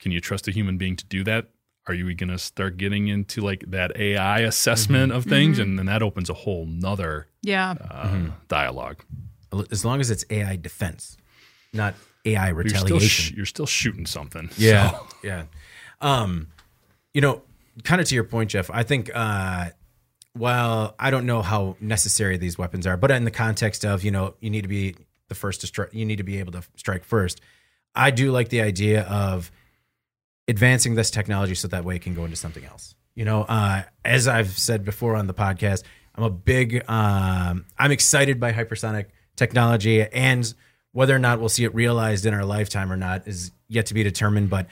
Can 0.00 0.12
you 0.12 0.20
trust 0.20 0.46
a 0.48 0.50
human 0.50 0.76
being 0.78 0.96
to 0.96 1.04
do 1.06 1.24
that? 1.24 1.46
Are 1.86 1.94
you 1.94 2.12
going 2.14 2.28
to 2.28 2.38
start 2.38 2.76
getting 2.76 3.08
into 3.08 3.40
like 3.40 3.64
that 3.68 3.96
AI 3.96 4.40
assessment 4.40 5.10
of 5.12 5.24
things? 5.24 5.58
And 5.58 5.78
then 5.78 5.86
that 5.86 6.02
opens 6.02 6.28
a 6.28 6.34
whole 6.34 6.66
nother 6.66 7.26
yeah. 7.42 7.74
uh, 7.90 8.30
dialogue. 8.48 9.02
As 9.70 9.84
long 9.84 10.00
as 10.00 10.10
it's 10.10 10.24
AI 10.28 10.56
defense, 10.56 11.16
not 11.72 11.94
AI 12.26 12.48
You're 12.50 12.68
still, 12.68 12.82
retaliation. 12.82 13.08
sh- 13.08 13.32
you're 13.34 13.46
still 13.46 13.66
shooting 13.66 14.04
something. 14.04 14.50
Yeah, 14.58 14.90
So- 14.90 15.06
yeah. 15.24 15.44
Um, 16.02 16.48
you 17.14 17.22
know, 17.22 17.42
kind 17.84 18.00
of 18.00 18.06
to 18.08 18.14
your 18.14 18.24
point, 18.24 18.50
Jeff. 18.50 18.70
I 18.70 18.82
think 18.82 19.10
uh, 19.14 19.70
while 20.34 20.94
I 20.98 21.10
don't 21.10 21.26
know 21.26 21.42
how 21.42 21.76
necessary 21.80 22.36
these 22.36 22.58
weapons 22.58 22.86
are, 22.86 22.96
but 22.96 23.10
in 23.10 23.24
the 23.24 23.30
context 23.30 23.84
of 23.84 24.04
you 24.04 24.10
know 24.10 24.34
you 24.40 24.50
need 24.50 24.62
to 24.62 24.68
be 24.68 24.94
the 25.28 25.34
first 25.34 25.60
to 25.62 25.66
strike, 25.66 25.92
you 25.92 26.04
need 26.04 26.16
to 26.16 26.24
be 26.24 26.38
able 26.38 26.52
to 26.52 26.62
strike 26.76 27.04
first. 27.04 27.40
I 27.94 28.10
do 28.10 28.32
like 28.32 28.48
the 28.48 28.60
idea 28.60 29.02
of 29.02 29.50
advancing 30.46 30.94
this 30.94 31.10
technology 31.10 31.54
so 31.54 31.68
that 31.68 31.84
way 31.84 31.96
it 31.96 32.02
can 32.02 32.14
go 32.14 32.24
into 32.24 32.36
something 32.36 32.64
else. 32.64 32.94
You 33.14 33.24
know, 33.24 33.42
uh, 33.42 33.82
as 34.04 34.28
I've 34.28 34.56
said 34.56 34.84
before 34.84 35.16
on 35.16 35.26
the 35.26 35.34
podcast, 35.34 35.82
I'm 36.14 36.24
a 36.24 36.30
big, 36.30 36.88
um, 36.88 37.66
I'm 37.78 37.90
excited 37.90 38.40
by 38.40 38.52
hypersonic 38.52 39.06
technology, 39.36 40.02
and 40.02 40.52
whether 40.92 41.14
or 41.14 41.18
not 41.18 41.40
we'll 41.40 41.48
see 41.48 41.64
it 41.64 41.74
realized 41.74 42.26
in 42.26 42.34
our 42.34 42.44
lifetime 42.44 42.92
or 42.92 42.96
not 42.96 43.28
is 43.28 43.52
yet 43.68 43.86
to 43.86 43.94
be 43.94 44.02
determined. 44.02 44.50
But 44.50 44.66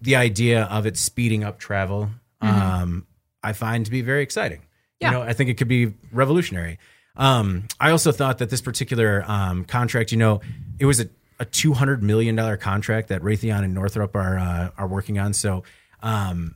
the 0.00 0.16
idea 0.16 0.64
of 0.64 0.86
it 0.86 0.96
speeding 0.96 1.44
up 1.44 1.58
travel, 1.58 2.10
um, 2.40 3.06
I 3.42 3.52
find 3.52 3.84
to 3.84 3.90
be 3.90 4.02
very 4.02 4.22
exciting. 4.22 4.62
Yeah. 5.00 5.10
You 5.10 5.16
know, 5.18 5.22
I 5.22 5.32
think 5.32 5.50
it 5.50 5.54
could 5.54 5.68
be 5.68 5.94
revolutionary. 6.12 6.78
Um, 7.16 7.68
I 7.78 7.90
also 7.90 8.12
thought 8.12 8.38
that 8.38 8.50
this 8.50 8.60
particular 8.60 9.24
um, 9.26 9.64
contract, 9.64 10.12
you 10.12 10.18
know, 10.18 10.40
it 10.78 10.86
was 10.86 11.00
a, 11.00 11.08
a 11.38 11.44
two 11.44 11.72
hundred 11.72 12.02
million 12.02 12.36
dollar 12.36 12.56
contract 12.56 13.08
that 13.08 13.22
Raytheon 13.22 13.64
and 13.64 13.74
Northrop 13.74 14.14
are 14.16 14.38
uh, 14.38 14.70
are 14.78 14.86
working 14.86 15.18
on. 15.18 15.34
So, 15.34 15.62
um, 16.02 16.54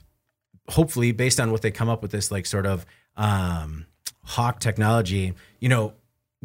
hopefully, 0.68 1.12
based 1.12 1.40
on 1.40 1.52
what 1.52 1.62
they 1.62 1.70
come 1.70 1.88
up 1.88 2.02
with, 2.02 2.10
this 2.10 2.30
like 2.30 2.46
sort 2.46 2.66
of 2.66 2.86
um, 3.16 3.86
HAWC 4.28 4.58
technology, 4.60 5.34
you 5.60 5.68
know, 5.68 5.92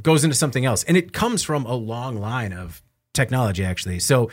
goes 0.01 0.23
into 0.23 0.35
something 0.35 0.65
else, 0.65 0.83
and 0.83 0.97
it 0.97 1.13
comes 1.13 1.43
from 1.43 1.65
a 1.65 1.75
long 1.75 2.17
line 2.17 2.53
of 2.53 2.81
technology 3.13 3.63
actually. 3.63 3.99
So. 3.99 4.29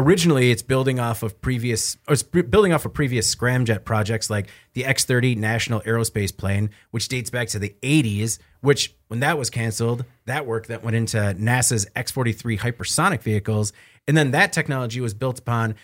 Originally, 0.00 0.52
it's 0.52 0.62
building 0.62 1.00
off 1.00 1.24
of 1.24 1.40
previous, 1.40 1.96
or 2.06 2.12
it's 2.12 2.22
building 2.22 2.72
off 2.72 2.84
of 2.84 2.94
previous 2.94 3.34
scramjet 3.34 3.84
projects 3.84 4.30
like 4.30 4.46
the 4.74 4.84
X-30 4.84 5.36
National 5.36 5.80
Aerospace 5.80 6.36
Plane, 6.36 6.70
which 6.92 7.08
dates 7.08 7.30
back 7.30 7.48
to 7.48 7.58
the 7.58 7.74
80s. 7.82 8.38
Which, 8.60 8.94
when 9.06 9.20
that 9.20 9.38
was 9.38 9.50
canceled, 9.50 10.04
that 10.26 10.46
work 10.46 10.66
that 10.66 10.82
went 10.82 10.96
into 10.96 11.16
NASA's 11.16 11.86
X-43 11.94 12.58
hypersonic 12.58 13.22
vehicles, 13.22 13.72
and 14.06 14.16
then 14.16 14.32
that 14.32 14.52
technology 14.52 15.00
was 15.00 15.14
built 15.14 15.38
upon 15.38 15.76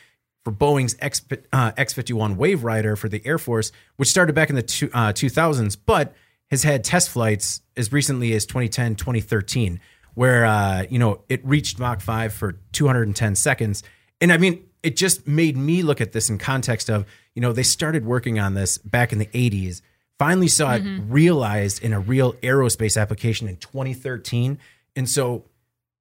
for 0.45 0.53
Boeing's 0.53 0.97
X, 1.01 1.23
uh, 1.53 1.73
X-51 1.77 2.37
WaveRider 2.37 2.99
for 2.99 3.09
the 3.09 3.25
Air 3.25 3.39
Force, 3.39 3.73
which 3.97 4.09
started 4.09 4.35
back 4.35 4.51
in 4.51 4.57
the 4.57 4.63
two, 4.63 4.91
uh, 4.93 5.13
2000s, 5.13 5.77
but 5.87 6.15
has 6.51 6.63
had 6.63 6.85
test 6.85 7.11
flights 7.11 7.63
as 7.77 7.93
recently 7.93 8.33
as 8.35 8.45
2010, 8.47 8.97
2013, 8.97 9.81
where 10.15 10.45
uh, 10.45 10.85
you 10.91 10.99
know 10.99 11.23
it 11.29 11.45
reached 11.45 11.79
Mach 11.79 12.01
5 12.01 12.33
for 12.33 12.59
210 12.73 13.35
seconds. 13.37 13.83
And 14.21 14.33
I 14.33 14.37
mean, 14.37 14.65
it 14.85 14.97
just 14.97 15.27
made 15.27 15.57
me 15.57 15.83
look 15.83 16.01
at 16.01 16.13
this 16.13 16.29
in 16.29 16.39
context 16.39 16.91
of, 16.91 17.07
you 17.35 17.41
know, 17.41 17.53
they 17.53 17.63
started 17.63 18.05
working 18.05 18.39
on 18.39 18.55
this 18.55 18.79
back 18.79 19.13
in 19.13 19.19
the 19.19 19.27
80s, 19.27 19.81
finally 20.19 20.49
saw 20.49 20.75
it 20.75 20.85
mm-hmm. 20.85 21.13
realized 21.13 21.83
in 21.83 21.93
a 21.93 22.01
real 22.01 22.35
aerospace 22.35 23.01
application 23.01 23.49
in 23.49 23.57
2013. 23.57 24.59
And 24.97 25.09
so 25.09 25.45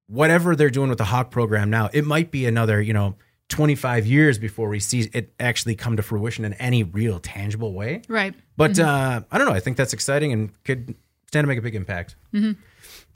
whatever 0.06 0.54
they're 0.54 0.70
doing 0.70 0.88
with 0.88 0.98
the 0.98 1.04
HAWC 1.04 1.30
program 1.30 1.70
now, 1.70 1.90
it 1.92 2.04
might 2.04 2.30
be 2.30 2.46
another, 2.46 2.80
you 2.80 2.92
know, 2.92 3.16
25 3.48 4.06
years 4.06 4.38
before 4.38 4.68
we 4.68 4.80
see 4.80 5.10
it 5.12 5.32
actually 5.38 5.74
come 5.74 5.96
to 5.96 6.02
fruition 6.02 6.44
in 6.44 6.54
any 6.54 6.82
real 6.82 7.20
tangible 7.20 7.72
way. 7.72 8.02
Right. 8.08 8.34
But 8.56 8.72
mm-hmm. 8.72 8.88
uh, 8.88 9.20
I 9.30 9.38
don't 9.38 9.46
know. 9.46 9.54
I 9.54 9.60
think 9.60 9.76
that's 9.76 9.92
exciting 9.92 10.32
and 10.32 10.64
could 10.64 10.94
stand 11.28 11.44
to 11.44 11.48
make 11.48 11.58
a 11.58 11.62
big 11.62 11.74
impact. 11.74 12.16
Mm-hmm. 12.32 12.52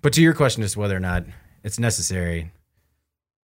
But 0.03 0.13
to 0.15 0.23
your 0.23 0.35
question 0.35 0.63
as 0.63 0.73
to 0.73 0.81
whether 0.81 0.97
or 0.97 1.01
not 1.01 1.25
it's 1.65 1.79
necessary, 1.79 2.53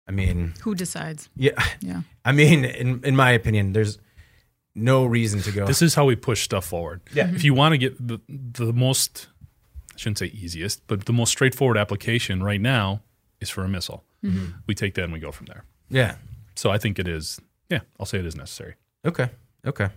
I 0.09 0.12
mean, 0.12 0.54
Who 0.62 0.74
decides? 0.74 1.28
yeah, 1.37 1.62
Yeah. 1.80 2.02
I 2.24 2.32
mean, 2.32 2.64
in 2.64 3.02
in 3.04 3.16
my 3.16 3.32
opinion, 3.32 3.72
there's 3.72 3.98
no 4.76 5.04
reason 5.04 5.40
to 5.42 5.50
go. 5.50 5.66
This 5.66 5.82
is 5.82 5.94
how 5.94 6.04
we 6.04 6.16
push 6.16 6.42
stuff 6.42 6.64
forward. 6.66 7.00
Yeah. 7.12 7.28
If 7.34 7.42
you 7.44 7.54
want 7.54 7.72
to 7.72 7.78
get 7.78 8.06
the, 8.06 8.18
the 8.28 8.72
most, 8.72 9.28
I 9.94 9.98
shouldn't 9.98 10.18
say 10.18 10.26
easiest, 10.26 10.86
but 10.86 11.06
the 11.06 11.12
most 11.12 11.30
straightforward 11.30 11.76
application 11.78 12.42
right 12.42 12.60
now 12.60 13.00
is 13.40 13.50
for 13.50 13.64
a 13.64 13.68
missile. 13.68 14.04
Mm-hmm. 14.24 14.58
We 14.66 14.74
take 14.74 14.94
that 14.94 15.04
and 15.04 15.12
we 15.12 15.18
go 15.18 15.32
from 15.32 15.46
there. 15.46 15.64
yeah. 15.90 16.16
So 16.54 16.70
I 16.70 16.78
think 16.78 16.98
it 16.98 17.06
is, 17.06 17.38
yeah, 17.68 17.80
I'll 18.00 18.06
say 18.06 18.18
it 18.18 18.24
is 18.24 18.34
necessary. 18.34 18.76
Okay. 19.04 19.28
Okay. 19.66 19.88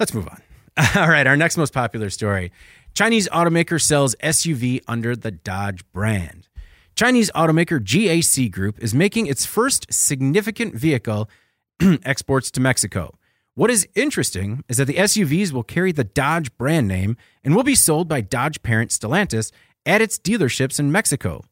Let's 0.00 0.12
move 0.14 0.28
on. 0.28 0.42
All 0.96 1.08
right. 1.08 1.26
Our 1.26 1.36
next 1.36 1.56
most 1.56 1.72
popular 1.72 2.10
story 2.10 2.52
Chinese 2.94 3.28
automaker 3.28 3.80
sells 3.80 4.16
SUV 4.16 4.80
under 4.88 5.14
the 5.14 5.30
Dodge 5.30 5.82
brand. 5.92 6.48
Chinese 6.96 7.30
automaker 7.36 7.78
GAC 7.78 8.50
Group 8.50 8.82
is 8.82 8.92
making 8.92 9.28
its 9.28 9.46
first 9.46 9.86
significant 9.92 10.74
vehicle 10.74 11.30
exports 12.04 12.50
to 12.52 12.60
Mexico. 12.60 13.14
What 13.54 13.70
is 13.70 13.88
interesting 13.94 14.62
is 14.68 14.76
that 14.76 14.86
the 14.86 14.94
SUVs 14.94 15.52
will 15.52 15.62
carry 15.62 15.92
the 15.92 16.04
Dodge 16.04 16.56
brand 16.56 16.86
name 16.86 17.16
and 17.42 17.54
will 17.54 17.64
be 17.64 17.74
sold 17.74 18.08
by 18.08 18.20
Dodge 18.20 18.62
parent 18.62 18.90
Stellantis 18.90 19.50
at 19.84 20.00
its 20.00 20.18
dealerships 20.18 20.78
in 20.78 20.92
Mexico. 20.92 21.44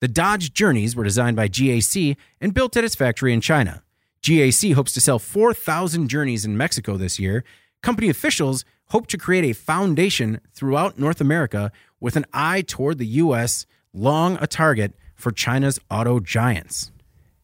The 0.00 0.08
Dodge 0.08 0.52
Journeys 0.52 0.96
were 0.96 1.04
designed 1.04 1.36
by 1.36 1.48
GAC 1.48 2.16
and 2.40 2.54
built 2.54 2.76
at 2.76 2.84
its 2.84 2.94
factory 2.94 3.32
in 3.32 3.40
China. 3.40 3.82
GAC 4.22 4.74
hopes 4.74 4.92
to 4.92 5.00
sell 5.00 5.18
4,000 5.18 6.08
Journeys 6.08 6.44
in 6.44 6.56
Mexico 6.56 6.96
this 6.96 7.18
year, 7.18 7.44
company 7.82 8.08
officials 8.08 8.64
hope 8.88 9.06
to 9.08 9.18
create 9.18 9.44
a 9.44 9.52
foundation 9.54 10.40
throughout 10.52 10.98
North 10.98 11.20
America 11.20 11.70
with 12.00 12.16
an 12.16 12.26
eye 12.32 12.62
toward 12.62 12.98
the 12.98 13.06
U.S., 13.06 13.66
long 13.92 14.38
a 14.40 14.46
target 14.46 14.94
for 15.14 15.32
China's 15.32 15.78
auto 15.90 16.20
giants. 16.20 16.92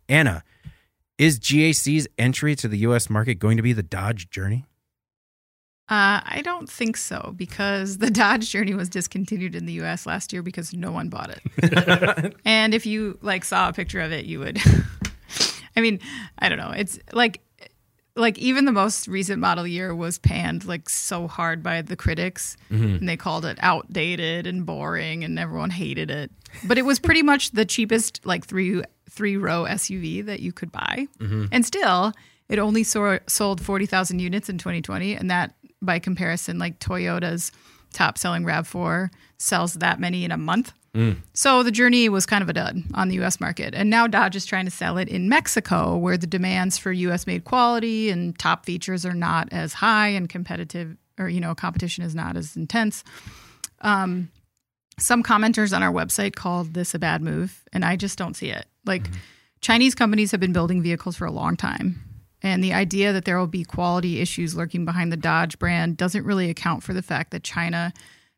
Anna, 0.08 0.44
is 1.18 1.38
GAC's 1.38 2.06
entry 2.18 2.54
to 2.56 2.68
the 2.68 2.78
U.S. 2.78 3.08
market 3.08 3.36
going 3.36 3.56
to 3.56 3.62
be 3.62 3.72
the 3.72 3.82
Dodge 3.82 4.30
journey? 4.30 4.66
Uh, 5.88 6.18
I 6.24 6.42
don't 6.42 6.68
think 6.68 6.96
so 6.96 7.32
because 7.36 7.98
the 7.98 8.10
Dodge 8.10 8.50
Journey 8.50 8.74
was 8.74 8.88
discontinued 8.88 9.54
in 9.54 9.66
the 9.66 9.74
U.S. 9.74 10.04
last 10.04 10.32
year 10.32 10.42
because 10.42 10.72
no 10.74 10.90
one 10.90 11.08
bought 11.08 11.30
it. 11.30 12.34
and 12.44 12.74
if 12.74 12.86
you 12.86 13.18
like 13.22 13.44
saw 13.44 13.68
a 13.68 13.72
picture 13.72 14.00
of 14.00 14.10
it, 14.10 14.24
you 14.24 14.40
would. 14.40 14.58
I 15.76 15.80
mean, 15.80 16.00
I 16.40 16.48
don't 16.48 16.58
know. 16.58 16.72
It's 16.76 16.98
like, 17.12 17.40
like 18.16 18.36
even 18.38 18.64
the 18.64 18.72
most 18.72 19.06
recent 19.06 19.38
model 19.40 19.66
year 19.66 19.94
was 19.94 20.18
panned 20.18 20.64
like 20.64 20.88
so 20.88 21.28
hard 21.28 21.62
by 21.62 21.82
the 21.82 21.94
critics, 21.94 22.56
and 22.70 23.08
they 23.08 23.16
called 23.16 23.44
it 23.44 23.58
outdated 23.60 24.46
and 24.46 24.66
boring, 24.66 25.22
and 25.22 25.38
everyone 25.38 25.70
hated 25.70 26.10
it. 26.10 26.32
But 26.64 26.78
it 26.78 26.82
was 26.82 26.98
pretty 26.98 27.22
much 27.22 27.52
the 27.52 27.66
cheapest 27.66 28.24
like 28.24 28.46
three 28.46 28.82
three 29.10 29.36
row 29.36 29.64
SUV 29.64 30.24
that 30.26 30.40
you 30.40 30.52
could 30.52 30.72
buy, 30.72 31.06
and 31.52 31.64
still. 31.64 32.12
It 32.48 32.60
only 32.60 32.84
saw, 32.84 33.18
sold 33.26 33.60
40,000 33.60 34.20
units 34.20 34.48
in 34.48 34.56
2020, 34.58 35.14
and 35.14 35.28
that 35.30 35.54
by 35.82 35.98
comparison, 35.98 36.58
like 36.60 36.78
Toyota's 36.78 37.50
top 37.92 38.16
selling 38.18 38.44
RAV4 38.44 39.10
sells 39.38 39.74
that 39.74 39.98
many 39.98 40.24
in 40.24 40.30
a 40.30 40.36
month. 40.36 40.72
So 41.34 41.62
the 41.62 41.70
journey 41.72 42.08
was 42.08 42.24
kind 42.24 42.42
of 42.42 42.48
a 42.48 42.52
dud 42.52 42.82
on 42.94 43.08
the 43.08 43.20
US 43.22 43.40
market. 43.40 43.74
And 43.74 43.90
now 43.90 44.06
Dodge 44.06 44.36
is 44.36 44.46
trying 44.46 44.64
to 44.64 44.70
sell 44.70 44.96
it 44.96 45.08
in 45.08 45.28
Mexico, 45.28 45.96
where 45.96 46.16
the 46.16 46.26
demands 46.26 46.78
for 46.78 46.92
US 46.92 47.26
made 47.26 47.44
quality 47.44 48.10
and 48.10 48.38
top 48.38 48.64
features 48.64 49.04
are 49.04 49.12
not 49.12 49.48
as 49.52 49.74
high 49.74 50.08
and 50.08 50.28
competitive, 50.28 50.96
or, 51.18 51.28
you 51.28 51.40
know, 51.40 51.54
competition 51.54 52.04
is 52.04 52.14
not 52.14 52.36
as 52.36 52.56
intense. 52.56 53.02
Um, 53.80 54.30
some 54.98 55.22
commenters 55.22 55.74
on 55.76 55.82
our 55.82 55.92
website 55.92 56.34
called 56.34 56.74
this 56.74 56.94
a 56.94 56.98
bad 56.98 57.20
move, 57.20 57.62
and 57.72 57.84
I 57.84 57.96
just 57.96 58.16
don't 58.16 58.34
see 58.34 58.50
it. 58.50 58.66
Like, 58.86 59.04
mm-hmm. 59.04 59.16
Chinese 59.60 59.94
companies 59.94 60.30
have 60.30 60.40
been 60.40 60.52
building 60.52 60.82
vehicles 60.82 61.16
for 61.16 61.26
a 61.26 61.30
long 61.30 61.56
time. 61.56 62.02
And 62.42 62.62
the 62.62 62.72
idea 62.72 63.12
that 63.12 63.24
there 63.24 63.38
will 63.38 63.46
be 63.46 63.64
quality 63.64 64.20
issues 64.20 64.54
lurking 64.54 64.84
behind 64.84 65.10
the 65.10 65.16
Dodge 65.16 65.58
brand 65.58 65.96
doesn't 65.96 66.24
really 66.24 66.50
account 66.50 66.82
for 66.82 66.92
the 66.92 67.02
fact 67.02 67.30
that 67.32 67.42
China 67.42 67.92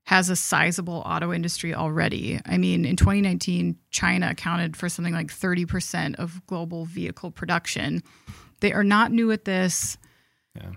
has 0.05 0.31
a 0.31 0.37
sizable 0.37 1.03
auto 1.05 1.35
industry 1.35 1.75
already. 1.75 2.41
I 2.47 2.57
mean, 2.57 2.87
in 2.87 2.97
2019, 2.97 3.77
China 3.91 4.31
accounted 4.31 4.77
for 4.77 4.89
something 4.89 5.13
like 5.13 5.27
30% 5.27 6.15
of 6.15 6.41
global 6.47 6.87
vehicle 6.87 7.31
production. 7.31 8.03
They 8.61 8.73
are 8.73 8.85
not 8.85 9.13
new 9.13 9.31
at 9.31 9.45
this. 9.45 9.99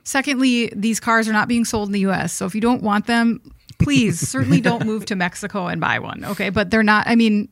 Secondly, 0.03 0.71
these 0.75 0.99
cars 0.99 1.27
are 1.27 1.33
not 1.33 1.47
being 1.47 1.65
sold 1.65 1.87
in 1.87 1.93
the 1.93 2.01
US. 2.01 2.33
So 2.33 2.45
if 2.45 2.53
you 2.53 2.61
don't 2.61 2.83
want 2.83 3.07
them, 3.07 3.41
please 3.79 4.19
certainly 4.19 4.61
don't 4.61 4.85
move 4.85 5.05
to 5.05 5.15
Mexico 5.15 5.67
and 5.67 5.79
buy 5.79 5.99
one. 5.99 6.25
Okay. 6.25 6.49
But 6.49 6.69
they're 6.69 6.83
not, 6.83 7.07
I 7.07 7.15
mean, 7.15 7.49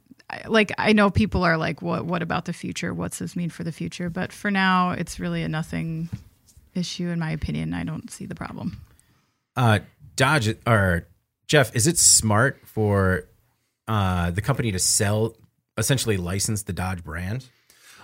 like 0.47 0.71
I 0.77 0.93
know 0.93 1.09
people 1.09 1.43
are 1.43 1.57
like, 1.57 1.81
what 1.81 2.05
what 2.05 2.21
about 2.21 2.45
the 2.45 2.53
future? 2.53 2.93
What's 2.93 3.19
this 3.19 3.35
mean 3.35 3.49
for 3.49 3.63
the 3.63 3.71
future? 3.71 4.09
But 4.09 4.31
for 4.31 4.51
now, 4.51 4.91
it's 4.91 5.19
really 5.19 5.43
a 5.43 5.49
nothing 5.49 6.09
issue 6.75 7.09
in 7.09 7.19
my 7.19 7.31
opinion. 7.31 7.73
I 7.73 7.83
don't 7.83 8.11
see 8.11 8.25
the 8.25 8.35
problem. 8.35 8.81
Uh, 9.55 9.79
Dodge 10.15 10.55
or 10.67 11.07
Jeff, 11.47 11.75
is 11.75 11.87
it 11.87 11.97
smart 11.97 12.61
for 12.65 13.23
uh, 13.87 14.31
the 14.31 14.41
company 14.41 14.71
to 14.71 14.79
sell, 14.79 15.35
essentially 15.77 16.17
license 16.17 16.63
the 16.63 16.73
Dodge 16.73 17.03
brand? 17.03 17.47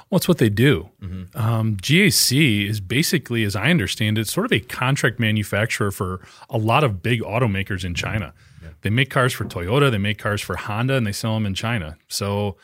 Well, 0.09 0.17
it's 0.17 0.27
what 0.27 0.37
they 0.37 0.49
do. 0.49 0.89
Um, 1.33 1.77
GAC 1.77 2.69
is 2.69 2.79
basically, 2.79 3.43
as 3.43 3.55
I 3.55 3.71
understand 3.71 4.17
it, 4.17 4.27
sort 4.27 4.45
of 4.45 4.51
a 4.51 4.59
contract 4.59 5.19
manufacturer 5.19 5.91
for 5.91 6.21
a 6.49 6.57
lot 6.59 6.83
of 6.83 7.01
big 7.01 7.21
automakers 7.21 7.83
in 7.83 7.95
China. 7.95 8.33
They 8.81 8.89
make 8.89 9.09
cars 9.09 9.33
for 9.33 9.45
Toyota, 9.45 9.91
they 9.91 9.97
make 9.97 10.17
cars 10.17 10.41
for 10.41 10.55
Honda, 10.55 10.95
and 10.95 11.05
they 11.05 11.11
sell 11.11 11.33
them 11.33 11.45
in 11.45 11.53
China. 11.53 11.97
So 12.07 12.57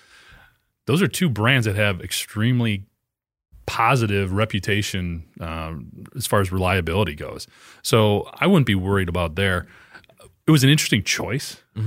those 0.86 1.02
are 1.02 1.08
two 1.08 1.30
brands 1.30 1.66
that 1.66 1.76
have 1.76 2.02
extremely 2.02 2.86
positive 3.66 4.34
reputation 4.34 5.24
um, 5.40 6.06
as 6.16 6.28
far 6.28 6.42
as 6.42 6.52
reliability 6.52 7.16
goes. 7.16 7.48
So 7.84 8.30
I 8.34 8.48
wouldn't 8.48 8.66
be 8.66 8.76
worried 8.76 9.10
about 9.10 9.36
there. 9.36 9.68
It 10.48 10.52
was 10.52 10.64
an 10.64 10.70
interesting 10.70 11.04
choice 11.04 11.62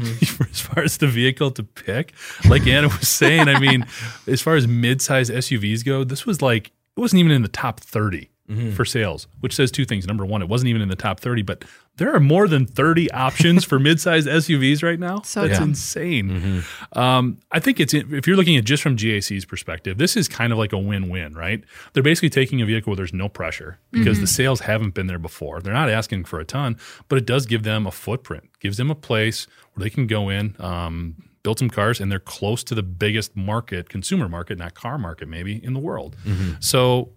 as 0.50 0.60
far 0.60 0.82
as 0.82 0.96
the 0.98 1.08
vehicle 1.08 1.50
to 1.50 1.62
pick. 1.62 2.14
Like 2.48 2.66
Anna 2.66 2.88
was 2.88 3.08
saying, 3.08 3.48
I 3.48 3.58
mean, 3.58 3.84
as 4.26 4.40
far 4.40 4.56
as 4.56 4.66
mid-size 4.66 5.28
SUVs 5.28 5.84
go, 5.84 6.04
this 6.04 6.24
was 6.24 6.40
like 6.40 6.68
it 6.96 7.00
wasn't 7.00 7.20
even 7.20 7.32
in 7.32 7.42
the 7.42 7.48
top 7.48 7.80
30 7.80 8.30
for 8.74 8.84
sales, 8.84 9.26
which 9.40 9.54
says 9.54 9.70
two 9.70 9.86
things. 9.86 10.06
Number 10.06 10.26
one, 10.26 10.42
it 10.42 10.48
wasn't 10.50 10.68
even 10.68 10.82
in 10.82 10.88
the 10.88 10.96
top 10.96 11.18
30, 11.18 11.40
but 11.42 11.64
there 11.96 12.14
are 12.14 12.20
more 12.20 12.46
than 12.46 12.66
30 12.66 13.10
options 13.12 13.64
for 13.64 13.78
mid-sized 13.78 14.28
SUVs 14.28 14.82
right 14.82 14.98
now. 15.00 15.22
So 15.22 15.46
That's 15.46 15.58
dumb. 15.60 15.70
insane. 15.70 16.62
Um, 16.92 17.38
I 17.52 17.58
think 17.60 17.80
it's 17.80 17.94
if 17.94 18.26
you're 18.26 18.36
looking 18.36 18.58
at 18.58 18.64
just 18.64 18.82
from 18.82 18.96
GAC's 18.96 19.46
perspective, 19.46 19.96
this 19.96 20.14
is 20.14 20.28
kind 20.28 20.52
of 20.52 20.58
like 20.58 20.74
a 20.74 20.78
win-win, 20.78 21.32
right? 21.34 21.64
They're 21.94 22.02
basically 22.02 22.28
taking 22.28 22.60
a 22.60 22.66
vehicle 22.66 22.90
where 22.90 22.96
there's 22.96 23.14
no 23.14 23.30
pressure 23.30 23.78
because 23.92 24.20
the 24.20 24.26
sales 24.26 24.60
haven't 24.60 24.92
been 24.92 25.06
there 25.06 25.18
before. 25.18 25.62
They're 25.62 25.72
not 25.72 25.88
asking 25.88 26.24
for 26.24 26.38
a 26.38 26.44
ton, 26.44 26.76
but 27.08 27.16
it 27.16 27.24
does 27.24 27.46
give 27.46 27.62
them 27.62 27.86
a 27.86 27.90
footprint, 27.92 28.50
gives 28.60 28.76
them 28.76 28.90
a 28.90 28.94
place 28.94 29.46
where 29.72 29.84
they 29.84 29.90
can 29.90 30.06
go 30.06 30.28
in, 30.28 30.54
um, 30.58 31.14
build 31.42 31.58
some 31.58 31.70
cars, 31.70 31.98
and 31.98 32.12
they're 32.12 32.18
close 32.18 32.62
to 32.64 32.74
the 32.74 32.82
biggest 32.82 33.34
market, 33.36 33.88
consumer 33.88 34.28
market, 34.28 34.58
not 34.58 34.74
car 34.74 34.98
market, 34.98 35.28
maybe 35.28 35.64
in 35.64 35.72
the 35.72 35.80
world. 35.80 36.14
So 36.60 37.10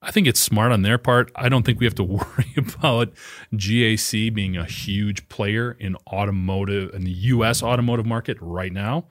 I 0.00 0.10
think 0.12 0.26
it's 0.28 0.38
smart 0.40 0.70
on 0.70 0.82
their 0.82 0.96
part. 0.98 1.32
I 1.34 1.48
don't 1.48 1.64
think 1.66 1.80
we 1.80 1.86
have 1.86 1.94
to 1.96 2.04
worry 2.04 2.54
about 2.56 3.12
GAC 3.52 4.32
being 4.32 4.56
a 4.56 4.64
huge 4.64 5.28
player 5.28 5.72
in 5.72 5.96
automotive 6.06 6.94
in 6.94 7.04
the 7.04 7.10
U.S. 7.10 7.62
automotive 7.62 8.06
market 8.06 8.36
right 8.40 8.72
now. 8.72 9.06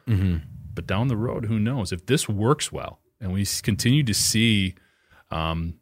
But 0.73 0.88
down 0.88 1.08
the 1.08 1.17
road, 1.17 1.45
who 1.45 1.60
knows? 1.60 1.91
If 1.91 2.06
this 2.06 2.30
works 2.30 2.71
well 2.71 3.00
and 3.19 3.34
we 3.34 3.45
continue 3.63 4.04
to 4.04 4.13
see 4.13 4.76
um, 5.32 5.76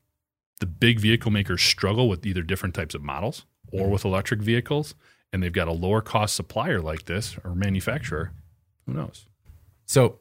the 0.60 0.66
big 0.66 1.00
vehicle 1.00 1.32
makers 1.32 1.62
struggle 1.62 2.08
with 2.10 2.26
either 2.26 2.42
different 2.42 2.74
types 2.74 2.96
of 2.96 3.04
models 3.04 3.46
or 3.72 3.90
with 3.90 4.06
electric 4.06 4.42
vehicles, 4.42 4.96
and 5.34 5.44
they've 5.44 5.52
got 5.52 5.68
a 5.68 5.74
lower 5.74 6.02
cost 6.02 6.36
supplier 6.36 6.80
like 6.82 7.06
this 7.06 7.36
or 7.44 7.54
manufacturer, 7.54 8.32
who 8.86 8.94
knows? 8.94 9.26
So, 9.86 10.20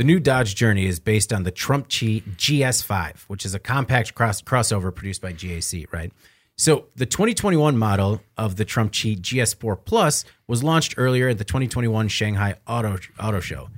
the 0.00 0.04
new 0.04 0.18
Dodge 0.18 0.54
Journey 0.54 0.86
is 0.86 0.98
based 0.98 1.30
on 1.30 1.42
the 1.42 1.52
Trumpchi 1.52 2.22
GS5, 2.36 3.24
which 3.24 3.44
is 3.44 3.54
a 3.54 3.58
compact 3.58 4.14
cross- 4.14 4.40
crossover 4.40 4.94
produced 4.94 5.20
by 5.20 5.34
GAC, 5.34 5.92
right? 5.92 6.10
So, 6.56 6.86
the 6.96 7.04
2021 7.04 7.76
model 7.76 8.22
of 8.38 8.56
the 8.56 8.64
Trumpchi 8.64 9.20
GS4 9.20 9.84
Plus 9.84 10.24
was 10.48 10.64
launched 10.64 10.94
earlier 10.96 11.28
at 11.28 11.36
the 11.36 11.44
2021 11.44 12.08
Shanghai 12.08 12.54
Auto 12.66 12.96
Auto 13.22 13.40
Show. 13.40 13.68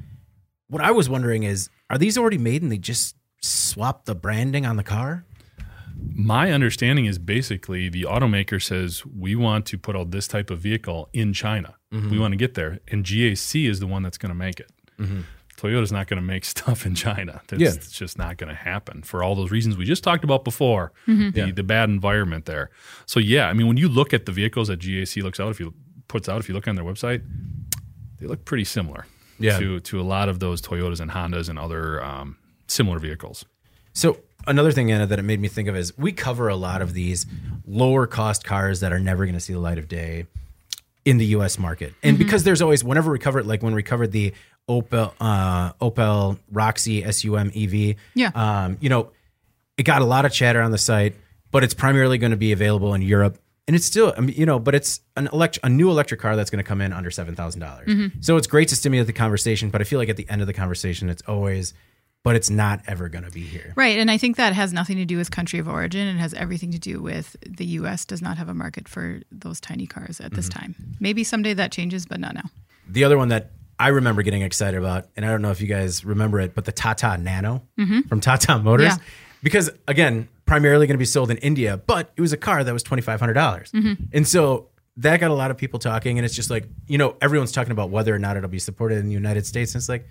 What 0.69 0.81
I 0.81 0.93
was 0.93 1.09
wondering 1.09 1.43
is, 1.43 1.71
are 1.91 1.99
these 1.99 2.17
already 2.17 2.39
made 2.39 2.63
and 2.63 2.71
they 2.71 2.79
just 2.79 3.17
swapped 3.41 4.07
the 4.07 4.15
branding 4.15 4.65
on 4.65 4.77
the 4.77 4.85
car? 4.85 5.25
My 6.15 6.53
understanding 6.53 7.07
is 7.07 7.19
basically 7.19 7.89
the 7.89 8.05
automaker 8.05 8.63
says 8.63 9.05
we 9.05 9.35
want 9.35 9.67
to 9.67 9.77
put 9.77 9.97
out 9.97 10.13
this 10.13 10.29
type 10.29 10.51
of 10.51 10.61
vehicle 10.61 11.09
in 11.13 11.33
China. 11.33 11.75
Mm-hmm. 11.93 12.11
We 12.11 12.21
want 12.21 12.31
to 12.31 12.39
get 12.39 12.55
there, 12.55 12.79
and 12.87 13.05
GAC 13.05 13.69
is 13.69 13.81
the 13.81 13.89
one 13.89 14.05
that's 14.05 14.19
going 14.19 14.31
to 14.31 14.39
make 14.39 14.61
it. 14.61 14.71
Mm-hmm. 15.01 15.23
Toyota's 15.63 15.93
not 15.93 16.09
going 16.09 16.21
to 16.21 16.27
make 16.27 16.45
stuff 16.57 16.85
in 16.87 16.95
China. 16.95 17.41
That's 17.47 17.63
Yeah. 17.63 17.69
it's 17.69 17.93
just 17.93 18.19
not 18.19 18.37
going 18.37 18.49
to 18.49 18.55
happen 18.55 19.03
for 19.03 19.23
all 19.23 19.35
those 19.35 19.51
reasons 19.51 19.77
we 19.77 19.85
just 19.85 20.03
talked 20.03 20.25
about 20.25 20.43
before. 20.45 20.93
Mm-hmm. 21.07 21.31
The, 21.31 21.53
the 21.53 21.63
bad 21.63 21.89
environment 21.89 22.47
there. 22.47 22.71
So 23.07 23.21
yeah, 23.21 23.49
I 23.49 23.53
mean, 23.53 23.67
when 23.69 23.77
you 23.77 23.89
look 23.89 24.13
at 24.13 24.27
the 24.27 24.33
vehicles 24.33 24.69
that 24.69 24.81
GAC 24.81 25.23
looks 25.23 25.39
out, 25.39 25.51
if 25.51 25.61
you 25.61 25.73
puts 26.09 26.29
out, 26.29 26.41
if 26.41 26.49
you 26.49 26.55
look 26.55 26.67
on 26.67 26.75
their 26.77 26.85
website, 26.85 27.23
they 28.19 28.27
look 28.27 28.45
pretty 28.45 28.65
similar 28.65 29.07
Yeah. 29.39 29.59
to 29.59 29.81
to 29.81 30.01
a 30.01 30.03
lot 30.03 30.29
of 30.29 30.41
those 30.41 30.61
Toyotas 30.61 31.01
and 31.01 31.11
Hondas 31.11 31.49
and 31.49 31.59
other 31.59 32.03
um, 32.05 32.37
similar 32.67 32.99
vehicles. 32.99 33.45
So 33.95 34.19
another 34.47 34.73
thing, 34.73 34.91
Anna, 34.91 35.07
that 35.07 35.19
it 35.19 35.23
made 35.23 35.41
me 35.41 35.49
think 35.49 35.69
of 35.69 35.77
is 35.77 35.97
we 35.99 36.13
cover 36.13 36.49
a 36.49 36.57
lot 36.57 36.83
of 36.83 36.93
these 36.95 37.27
lower 37.67 38.07
cost 38.07 38.45
cars 38.45 38.81
that 38.81 38.93
are 38.93 38.99
never 39.01 39.25
going 39.27 39.35
to 39.35 39.41
see 39.41 39.53
the 39.53 39.59
light 39.61 39.79
of 39.79 39.87
day 39.89 40.27
in 41.05 41.19
the 41.19 41.27
U.S. 41.27 41.59
market, 41.59 41.95
and 42.03 42.17
because 42.19 42.45
there's 42.45 42.63
always 42.63 42.85
whenever 42.85 43.11
we 43.11 43.19
covered 43.19 43.47
like 43.47 43.63
when 43.63 43.75
we 43.75 43.83
covered 43.83 44.13
the 44.13 44.33
Opel 44.69 45.13
uh, 45.21 45.73
Opel 45.75 46.39
Roxy 46.51 47.03
SUM 47.11 47.51
EV, 47.55 47.97
Yeah. 48.15 48.31
um, 48.35 48.79
you 48.81 48.89
know, 48.89 49.11
it 49.77 49.83
got 49.83 50.03
a 50.03 50.05
lot 50.05 50.25
of 50.25 50.33
chatter 50.33 50.61
on 50.63 50.71
the 50.71 50.79
site, 50.79 51.15
but 51.51 51.65
it's 51.65 51.75
primarily 51.75 52.19
going 52.19 52.31
to 52.31 52.37
be 52.37 52.53
available 52.53 52.95
in 52.95 53.03
Europe. 53.03 53.39
And 53.67 53.75
it's 53.77 53.85
still, 53.87 54.13
I 54.17 54.21
mean, 54.21 54.35
you 54.37 54.45
know, 54.47 54.59
but 54.59 54.75
it's 54.75 55.01
an 55.17 55.29
elect- 55.33 55.59
a 55.63 55.69
new 55.69 55.89
electric 55.91 56.21
car 56.21 56.35
that's 56.37 56.51
going 56.51 56.63
to 56.63 56.69
come 56.69 56.81
in 56.81 56.93
under 56.93 57.11
seven 57.11 57.35
dollars. 57.35 57.89
So 58.21 58.37
it's 58.37 58.47
great 58.47 58.69
to 58.69 58.77
stimulate 58.77 59.07
the 59.09 59.13
conversation, 59.13 59.71
but 59.71 59.81
I 59.81 59.85
feel 59.85 59.99
like 59.99 60.09
at 60.09 60.17
the 60.17 60.29
end 60.29 60.41
of 60.41 60.47
the 60.47 60.53
conversation, 60.53 61.09
it's 61.09 61.23
always, 61.29 61.75
but 62.23 62.37
it's 62.37 62.51
not 62.51 62.81
ever 62.87 63.09
going 63.09 63.25
to 63.25 63.31
be 63.31 63.43
here. 63.43 63.73
Right. 63.77 63.99
And 63.99 64.11
I 64.11 64.17
think 64.19 64.37
that 64.37 64.53
has 64.53 64.73
nothing 64.73 64.97
to 64.97 65.05
do 65.05 65.17
with 65.17 65.31
country 65.31 65.59
of 65.59 65.69
origin. 65.69 66.07
It 66.07 66.19
has 66.19 66.35
everything 66.35 66.71
to 66.73 66.79
do 66.79 67.03
with 67.03 67.37
the 67.47 67.65
US 67.67 68.05
does 68.05 68.23
not 68.23 68.39
have 68.39 68.49
a 68.49 68.55
market 68.55 68.89
for 68.89 69.21
those 69.31 69.61
tiny 69.61 69.87
cars 69.87 70.21
at 70.21 70.33
this 70.33 70.49
mm-hmm. 70.49 70.61
time. 70.61 70.75
Maybe 71.01 71.25
someday 71.25 71.55
that 71.55 71.73
changes, 71.73 72.07
but 72.07 72.21
not 72.21 72.35
now. 72.35 72.51
The 72.89 73.05
other 73.05 73.19
one 73.19 73.29
that 73.29 73.51
I 73.79 73.89
remember 73.89 74.23
getting 74.23 74.43
excited 74.43 74.79
about, 74.79 75.09
and 75.17 75.27
I 75.27 75.31
don't 75.31 75.43
know 75.43 75.51
if 75.51 75.61
you 75.61 75.67
guys 75.67 76.05
remember 76.05 76.39
it, 76.39 76.55
but 76.55 76.65
the 76.65 76.73
Tata 76.73 77.19
Nano 77.19 77.63
mm-hmm. 77.79 78.03
from 78.03 78.21
Tata 78.21 78.59
Motors. 78.59 78.93
Yeah. 78.93 78.97
because 79.43 79.71
again, 79.89 80.29
primarily 80.47 80.87
going 80.87 80.95
to 80.95 80.99
be 80.99 81.05
sold 81.05 81.31
in 81.31 81.39
India, 81.39 81.77
but 81.77 82.13
it 82.17 82.21
was 82.21 82.33
a 82.33 82.37
car 82.37 82.63
that 82.63 82.73
was 82.73 82.85
twenty 82.85 83.03
five 83.03 83.19
hundred 83.19 83.33
dollars, 83.35 83.73
mm-hmm. 83.73 84.05
and 84.13 84.29
so 84.29 84.69
that 84.99 85.19
got 85.19 85.31
a 85.31 85.35
lot 85.35 85.51
of 85.51 85.57
people 85.57 85.79
talking. 85.79 86.19
And 86.19 86.25
it's 86.25 86.35
just 86.35 86.51
like 86.51 86.69
you 86.87 86.99
know, 86.99 87.17
everyone's 87.21 87.51
talking 87.51 87.73
about 87.73 87.91
whether 87.91 88.15
or 88.15 88.19
not 88.19 88.37
it'll 88.37 88.49
be 88.49 88.59
supported 88.59 88.99
in 88.99 89.07
the 89.07 89.13
United 89.13 89.47
States. 89.47 89.75
And 89.75 89.81
it's 89.81 89.89
like 89.89 90.07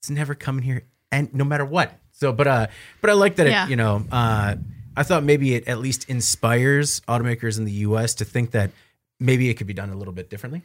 it's 0.00 0.10
never 0.10 0.34
coming 0.34 0.64
here, 0.64 0.82
and 1.12 1.32
no 1.34 1.44
matter 1.44 1.64
what. 1.64 1.96
So, 2.10 2.32
but 2.32 2.46
uh, 2.48 2.66
but 3.00 3.10
I 3.10 3.12
like 3.12 3.36
that 3.36 3.46
Yeah. 3.46 3.66
it, 3.66 3.70
you 3.70 3.76
know, 3.76 4.04
uh, 4.10 4.56
I 4.96 5.02
thought 5.04 5.22
maybe 5.24 5.54
it 5.54 5.68
at 5.68 5.78
least 5.78 6.08
inspires 6.08 7.00
automakers 7.08 7.58
in 7.58 7.64
the 7.64 7.72
U.S. 7.86 8.14
to 8.16 8.24
think 8.24 8.50
that 8.52 8.70
maybe 9.20 9.48
it 9.50 9.54
could 9.54 9.66
be 9.66 9.74
done 9.74 9.90
a 9.90 9.96
little 9.96 10.12
bit 10.14 10.28
differently. 10.30 10.62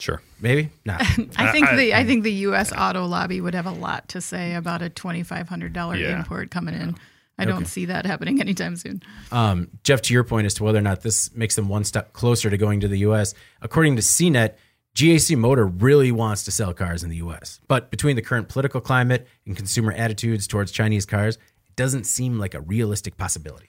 Sure. 0.00 0.20
Maybe 0.40 0.70
not. 0.84 1.00
I 1.36 1.52
think 1.52 1.68
I- 1.68 1.76
the 1.76 1.94
I 1.94 2.04
think 2.04 2.24
the 2.24 2.32
U.S. 2.48 2.72
auto 2.72 3.06
lobby 3.06 3.40
would 3.40 3.54
have 3.54 3.66
a 3.66 3.70
lot 3.72 4.08
to 4.10 4.20
say 4.20 4.54
about 4.54 4.82
a 4.82 4.88
twenty 4.90 5.22
five 5.22 5.48
hundred 5.48 5.72
dollar 5.72 5.96
Yeah. 5.96 6.18
import 6.18 6.50
coming 6.50 6.74
in. 6.74 6.96
I 7.36 7.46
don't 7.46 7.66
see 7.66 7.86
that 7.86 8.06
happening 8.06 8.40
anytime 8.40 8.76
soon. 8.76 9.02
Um, 9.32 9.68
Jeff, 9.82 10.02
to 10.02 10.14
your 10.14 10.22
point 10.22 10.46
as 10.46 10.54
to 10.54 10.62
whether 10.64 10.78
or 10.78 10.82
not 10.82 11.00
this 11.02 11.34
makes 11.34 11.56
them 11.56 11.68
one 11.68 11.82
step 11.82 12.12
closer 12.12 12.48
to 12.48 12.56
going 12.56 12.78
to 12.80 12.86
the 12.88 12.98
U.S., 12.98 13.34
according 13.60 13.96
to 13.96 14.02
CNET, 14.02 14.54
GAC 14.94 15.36
Motor 15.36 15.66
really 15.66 16.12
wants 16.12 16.44
to 16.44 16.50
sell 16.50 16.72
cars 16.72 17.02
in 17.02 17.10
the 17.10 17.16
U.S. 17.16 17.60
But 17.66 17.90
between 17.90 18.14
the 18.14 18.22
current 18.22 18.48
political 18.48 18.80
climate 18.80 19.26
and 19.44 19.56
consumer 19.56 19.92
attitudes 19.92 20.46
towards 20.46 20.70
Chinese 20.70 21.04
cars, 21.04 21.36
it 21.36 21.74
doesn't 21.76 22.04
seem 22.04 22.38
like 22.38 22.54
a 22.54 22.60
realistic 22.60 23.16
possibility. 23.16 23.66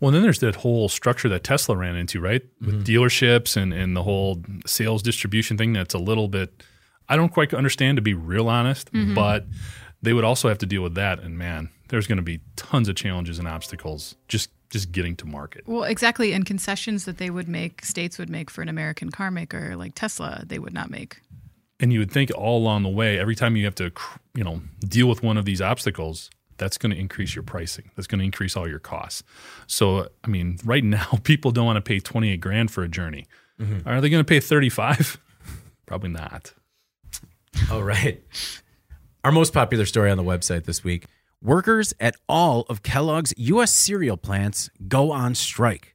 Well, 0.00 0.10
then 0.10 0.22
there's 0.22 0.40
that 0.40 0.56
whole 0.56 0.88
structure 0.88 1.28
that 1.28 1.44
Tesla 1.44 1.76
ran 1.76 1.94
into, 1.94 2.20
right? 2.20 2.42
With 2.60 2.84
mm-hmm. 2.84 2.84
dealerships 2.84 3.56
and, 3.56 3.72
and 3.72 3.94
the 3.94 4.02
whole 4.02 4.42
sales 4.66 5.02
distribution 5.02 5.58
thing 5.58 5.74
that's 5.74 5.94
a 5.94 5.98
little 5.98 6.28
bit, 6.28 6.62
I 7.08 7.16
don't 7.16 7.28
quite 7.28 7.52
understand 7.52 7.96
to 7.98 8.02
be 8.02 8.14
real 8.14 8.48
honest, 8.48 8.90
mm-hmm. 8.92 9.14
but 9.14 9.46
they 10.00 10.14
would 10.14 10.24
also 10.24 10.48
have 10.48 10.58
to 10.58 10.66
deal 10.66 10.82
with 10.82 10.94
that. 10.94 11.20
And 11.20 11.36
man, 11.36 11.68
there's 11.88 12.06
going 12.06 12.16
to 12.16 12.22
be 12.22 12.40
tons 12.56 12.88
of 12.88 12.96
challenges 12.96 13.38
and 13.38 13.46
obstacles 13.46 14.16
just 14.26 14.50
just 14.72 14.90
getting 14.90 15.14
to 15.16 15.26
market. 15.26 15.62
Well, 15.66 15.84
exactly, 15.84 16.32
and 16.32 16.46
concessions 16.46 17.04
that 17.04 17.18
they 17.18 17.28
would 17.28 17.46
make, 17.46 17.84
states 17.84 18.18
would 18.18 18.30
make 18.30 18.48
for 18.48 18.62
an 18.62 18.70
American 18.70 19.10
car 19.10 19.30
maker 19.30 19.76
like 19.76 19.94
Tesla, 19.94 20.42
they 20.46 20.58
would 20.58 20.72
not 20.72 20.90
make. 20.90 21.20
And 21.78 21.92
you 21.92 21.98
would 21.98 22.10
think 22.10 22.30
all 22.34 22.58
along 22.58 22.82
the 22.82 22.88
way, 22.88 23.18
every 23.18 23.36
time 23.36 23.54
you 23.54 23.66
have 23.66 23.74
to, 23.76 23.92
you 24.34 24.42
know, 24.42 24.62
deal 24.80 25.08
with 25.08 25.22
one 25.22 25.36
of 25.36 25.44
these 25.44 25.60
obstacles, 25.60 26.30
that's 26.56 26.78
going 26.78 26.90
to 26.90 26.98
increase 26.98 27.34
your 27.34 27.42
pricing. 27.42 27.90
That's 27.96 28.06
going 28.06 28.20
to 28.20 28.24
increase 28.24 28.56
all 28.56 28.66
your 28.66 28.78
costs. 28.78 29.22
So, 29.66 30.08
I 30.24 30.28
mean, 30.28 30.58
right 30.64 30.84
now, 30.84 31.06
people 31.22 31.50
don't 31.50 31.66
want 31.66 31.76
to 31.76 31.82
pay 31.82 32.00
28 32.00 32.40
grand 32.40 32.70
for 32.70 32.82
a 32.82 32.88
journey. 32.88 33.26
Mm-hmm. 33.60 33.86
Are 33.86 34.00
they 34.00 34.08
going 34.08 34.24
to 34.24 34.28
pay 34.28 34.40
35? 34.40 35.20
Probably 35.86 36.08
not. 36.08 36.54
All 37.70 37.82
right. 37.82 38.22
Our 39.22 39.32
most 39.32 39.52
popular 39.52 39.84
story 39.84 40.10
on 40.10 40.16
the 40.16 40.24
website 40.24 40.64
this 40.64 40.82
week 40.82 41.04
workers 41.42 41.92
at 42.00 42.16
all 42.28 42.64
of 42.68 42.82
Kellogg's 42.82 43.34
U.S. 43.36 43.72
cereal 43.72 44.16
plants 44.16 44.70
go 44.88 45.10
on 45.12 45.34
strike. 45.34 45.94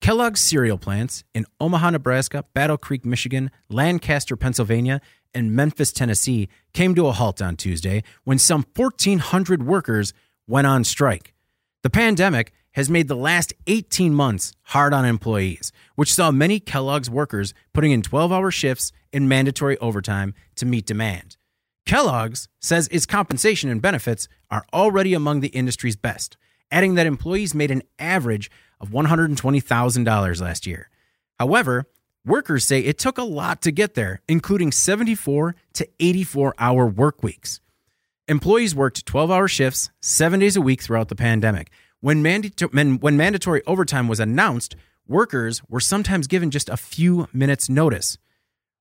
Kellogg's 0.00 0.40
cereal 0.40 0.78
plants 0.78 1.24
in 1.34 1.44
Omaha, 1.60 1.90
Nebraska, 1.90 2.44
Battle 2.54 2.78
Creek, 2.78 3.04
Michigan, 3.04 3.50
Lancaster, 3.68 4.36
Pennsylvania, 4.36 5.00
and 5.34 5.54
Memphis, 5.54 5.92
Tennessee 5.92 6.48
came 6.72 6.94
to 6.94 7.06
a 7.06 7.12
halt 7.12 7.42
on 7.42 7.56
Tuesday 7.56 8.02
when 8.24 8.38
some 8.38 8.64
1,400 8.74 9.62
workers 9.64 10.12
went 10.46 10.66
on 10.66 10.84
strike. 10.84 11.34
The 11.82 11.90
pandemic 11.90 12.52
has 12.72 12.88
made 12.88 13.08
the 13.08 13.16
last 13.16 13.52
18 13.66 14.14
months 14.14 14.52
hard 14.62 14.94
on 14.94 15.04
employees, 15.04 15.72
which 15.96 16.14
saw 16.14 16.30
many 16.30 16.60
Kellogg's 16.60 17.10
workers 17.10 17.52
putting 17.72 17.92
in 17.92 18.02
12 18.02 18.32
hour 18.32 18.50
shifts 18.50 18.92
and 19.12 19.28
mandatory 19.28 19.76
overtime 19.78 20.34
to 20.56 20.66
meet 20.66 20.86
demand. 20.86 21.36
Kellogg's 21.88 22.48
says 22.60 22.86
its 22.88 23.06
compensation 23.06 23.70
and 23.70 23.80
benefits 23.80 24.28
are 24.50 24.66
already 24.74 25.14
among 25.14 25.40
the 25.40 25.48
industry's 25.48 25.96
best, 25.96 26.36
adding 26.70 26.96
that 26.96 27.06
employees 27.06 27.54
made 27.54 27.70
an 27.70 27.82
average 27.98 28.50
of 28.78 28.90
$120,000 28.90 30.40
last 30.42 30.66
year. 30.66 30.90
However, 31.38 31.86
workers 32.26 32.66
say 32.66 32.80
it 32.80 32.98
took 32.98 33.16
a 33.16 33.22
lot 33.22 33.62
to 33.62 33.70
get 33.70 33.94
there, 33.94 34.20
including 34.28 34.70
74 34.70 35.56
to 35.72 35.88
84 35.98 36.54
hour 36.58 36.86
work 36.86 37.22
weeks. 37.22 37.58
Employees 38.28 38.74
worked 38.74 39.06
12 39.06 39.30
hour 39.30 39.48
shifts 39.48 39.90
seven 40.02 40.40
days 40.40 40.56
a 40.56 40.60
week 40.60 40.82
throughout 40.82 41.08
the 41.08 41.16
pandemic. 41.16 41.70
When, 42.00 42.22
when 42.22 43.16
mandatory 43.16 43.62
overtime 43.66 44.08
was 44.08 44.20
announced, 44.20 44.76
workers 45.06 45.62
were 45.70 45.80
sometimes 45.80 46.26
given 46.26 46.50
just 46.50 46.68
a 46.68 46.76
few 46.76 47.28
minutes' 47.32 47.70
notice. 47.70 48.18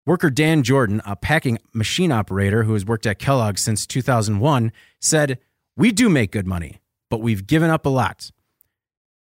Worker 0.07 0.29
Dan 0.29 0.63
Jordan, 0.63 1.01
a 1.05 1.17
packing 1.17 1.57
machine 1.73 2.13
operator 2.13 2.63
who 2.63 2.71
has 2.71 2.85
worked 2.85 3.05
at 3.05 3.19
Kellogg 3.19 3.57
since 3.57 3.85
2001, 3.85 4.71
said, 5.01 5.37
We 5.75 5.91
do 5.91 6.07
make 6.07 6.31
good 6.31 6.47
money, 6.47 6.79
but 7.09 7.19
we've 7.19 7.45
given 7.45 7.69
up 7.69 7.85
a 7.85 7.89
lot. 7.89 8.31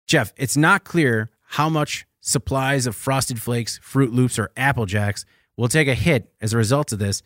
Jeff, 0.06 0.32
it's 0.36 0.56
not 0.56 0.84
clear 0.84 1.28
how 1.48 1.68
much 1.68 2.06
supplies 2.20 2.86
of 2.86 2.94
Frosted 2.94 3.42
Flakes, 3.42 3.80
Froot 3.80 4.12
Loops, 4.14 4.38
or 4.38 4.52
Apple 4.56 4.86
Jacks 4.86 5.24
will 5.56 5.66
take 5.66 5.88
a 5.88 5.94
hit 5.94 6.32
as 6.40 6.52
a 6.52 6.56
result 6.56 6.92
of 6.92 7.00
this. 7.00 7.20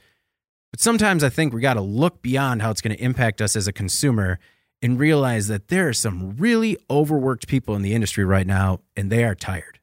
But 0.71 0.81
sometimes 0.81 1.23
I 1.23 1.29
think 1.29 1.53
we 1.53 1.61
got 1.61 1.75
to 1.75 1.83
look 1.83 2.23
beyond 2.23 2.63
how 2.63 2.71
it's 2.71 2.81
going 2.81 2.97
to 2.97 3.05
impact 3.05 3.43
us 3.43 3.57
as 3.57 3.69
a 3.69 3.75
consumer 3.75 4.39
and 4.81 4.99
realize 4.99 5.49
that 5.49 5.69
there 5.69 5.87
are 5.87 5.93
some 5.93 6.35
really 6.39 6.79
overworked 6.89 7.47
people 7.47 7.77
in 7.77 7.83
the 7.83 7.93
industry 7.93 8.25
right 8.25 8.47
now, 8.47 8.81
and 8.97 9.13
they 9.13 9.23
are 9.23 9.35
tired. 9.35 9.80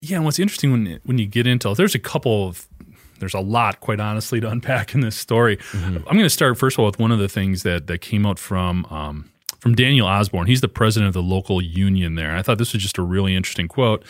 Yeah, 0.00 0.16
and 0.16 0.24
what's 0.24 0.38
interesting 0.38 0.70
when 0.72 1.00
when 1.04 1.18
you 1.18 1.26
get 1.26 1.46
into 1.46 1.72
there's 1.74 1.94
a 1.94 2.00
couple 2.00 2.48
of 2.48 2.68
there's 3.18 3.34
a 3.34 3.40
lot, 3.40 3.80
quite 3.80 4.00
honestly, 4.00 4.40
to 4.40 4.48
unpack 4.48 4.94
in 4.94 5.00
this 5.00 5.16
story. 5.16 5.58
I'm 5.72 6.02
going 6.02 6.18
to 6.20 6.30
start 6.30 6.58
first 6.58 6.76
of 6.76 6.80
all 6.80 6.86
with 6.86 6.98
one 6.98 7.12
of 7.12 7.18
the 7.18 7.28
things 7.28 7.62
that 7.62 7.86
that 7.86 8.00
came 8.00 8.26
out 8.26 8.38
from 8.38 8.84
um, 8.86 9.30
from 9.58 9.74
Daniel 9.74 10.06
Osborn. 10.06 10.46
He's 10.46 10.60
the 10.60 10.68
president 10.68 11.08
of 11.08 11.14
the 11.14 11.22
local 11.22 11.60
union 11.62 12.14
there. 12.14 12.28
And 12.28 12.38
I 12.38 12.42
thought 12.42 12.58
this 12.58 12.72
was 12.72 12.82
just 12.82 12.98
a 12.98 13.02
really 13.02 13.34
interesting 13.34 13.68
quote 13.68 14.04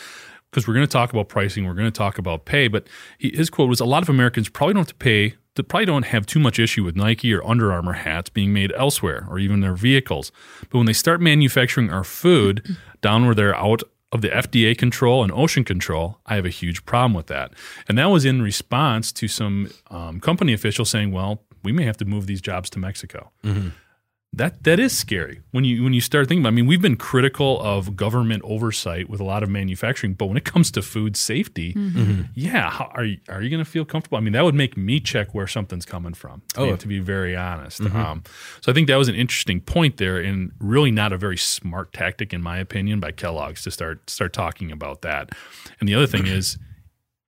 because 0.51 0.67
we're 0.67 0.73
going 0.73 0.85
to 0.85 0.91
talk 0.91 1.11
about 1.11 1.29
pricing, 1.29 1.65
we're 1.65 1.73
going 1.73 1.91
to 1.91 1.97
talk 1.97 2.17
about 2.17 2.45
pay, 2.45 2.67
but 2.67 2.87
he, 3.17 3.31
his 3.35 3.49
quote 3.49 3.69
was: 3.69 3.79
"A 3.79 3.85
lot 3.85 4.03
of 4.03 4.09
Americans 4.09 4.49
probably 4.49 4.73
don't 4.73 4.81
have 4.81 4.87
to 4.89 4.95
pay." 4.95 5.35
That 5.55 5.69
probably 5.69 5.87
don't 5.87 6.05
have 6.05 6.27
too 6.27 6.39
much 6.39 6.59
issue 6.59 6.83
with 6.83 6.95
Nike 6.95 7.33
or 7.33 7.43
Under 7.43 7.73
Armour 7.73 7.93
hats 7.93 8.29
being 8.29 8.53
made 8.53 8.71
elsewhere 8.73 9.25
or 9.27 9.39
even 9.39 9.61
their 9.61 9.73
vehicles. 9.73 10.31
But 10.69 10.77
when 10.77 10.85
they 10.85 10.93
start 10.93 11.19
manufacturing 11.19 11.89
our 11.89 12.03
food 12.03 12.77
down 13.01 13.25
where 13.25 13.33
they're 13.33 13.55
out 13.55 13.81
of 14.11 14.21
the 14.21 14.29
FDA 14.29 14.77
control 14.77 15.23
and 15.23 15.31
OSHA 15.31 15.65
control, 15.65 16.19
I 16.25 16.35
have 16.35 16.45
a 16.45 16.49
huge 16.49 16.85
problem 16.85 17.13
with 17.13 17.27
that. 17.27 17.51
And 17.87 17.97
that 17.97 18.05
was 18.05 18.25
in 18.25 18.41
response 18.41 19.11
to 19.13 19.27
some 19.27 19.69
um, 19.89 20.19
company 20.19 20.53
officials 20.53 20.89
saying, 20.89 21.11
well, 21.11 21.43
we 21.63 21.71
may 21.71 21.83
have 21.83 21.97
to 21.97 22.05
move 22.05 22.27
these 22.27 22.41
jobs 22.41 22.69
to 22.71 22.79
Mexico. 22.79 23.31
That 24.33 24.63
that 24.65 24.79
is 24.79 24.95
scary 24.95 25.41
when 25.51 25.63
you 25.63 25.83
when 25.83 25.93
you 25.93 26.01
start 26.01 26.27
thinking 26.27 26.43
about. 26.43 26.49
It. 26.49 26.51
I 26.51 26.55
mean, 26.57 26.67
we've 26.67 26.81
been 26.81 26.97
critical 26.97 27.59
of 27.61 27.95
government 27.95 28.43
oversight 28.45 29.09
with 29.09 29.19
a 29.19 29.23
lot 29.23 29.41
of 29.41 29.49
manufacturing, 29.49 30.13
but 30.13 30.27
when 30.27 30.37
it 30.37 30.43
comes 30.43 30.69
to 30.71 30.81
food 30.81 31.15
safety, 31.15 31.73
mm-hmm. 31.73 32.23
yeah, 32.35 32.69
how, 32.69 32.91
are 32.93 33.05
you, 33.05 33.17
are 33.29 33.41
you 33.41 33.49
going 33.49 33.63
to 33.63 33.69
feel 33.69 33.85
comfortable? 33.85 34.17
I 34.17 34.21
mean, 34.21 34.33
that 34.33 34.43
would 34.43 34.53
make 34.53 34.77
me 34.77 34.99
check 34.99 35.33
where 35.33 35.47
something's 35.47 35.85
coming 35.85 36.13
from. 36.13 36.43
To, 36.53 36.61
be, 36.61 36.69
Oh. 36.69 36.75
to 36.75 36.87
be 36.87 36.99
very 36.99 37.35
honest, 37.35 37.81
mm-hmm. 37.81 37.97
um, 37.97 38.23
so 38.61 38.71
I 38.71 38.75
think 38.75 38.87
that 38.89 38.97
was 38.97 39.07
an 39.07 39.15
interesting 39.15 39.61
point 39.61 39.97
there, 39.97 40.17
and 40.17 40.51
really 40.59 40.91
not 40.91 41.13
a 41.13 41.17
very 41.17 41.37
smart 41.37 41.93
tactic, 41.93 42.33
in 42.33 42.41
my 42.43 42.57
opinion, 42.59 42.99
by 42.99 43.11
Kellogg's 43.13 43.63
to 43.63 43.71
start 43.71 44.09
start 44.09 44.33
talking 44.33 44.71
about 44.71 45.01
that. 45.01 45.31
And 45.79 45.87
the 45.89 45.95
other 45.95 46.07
thing 46.07 46.27
is, 46.37 46.57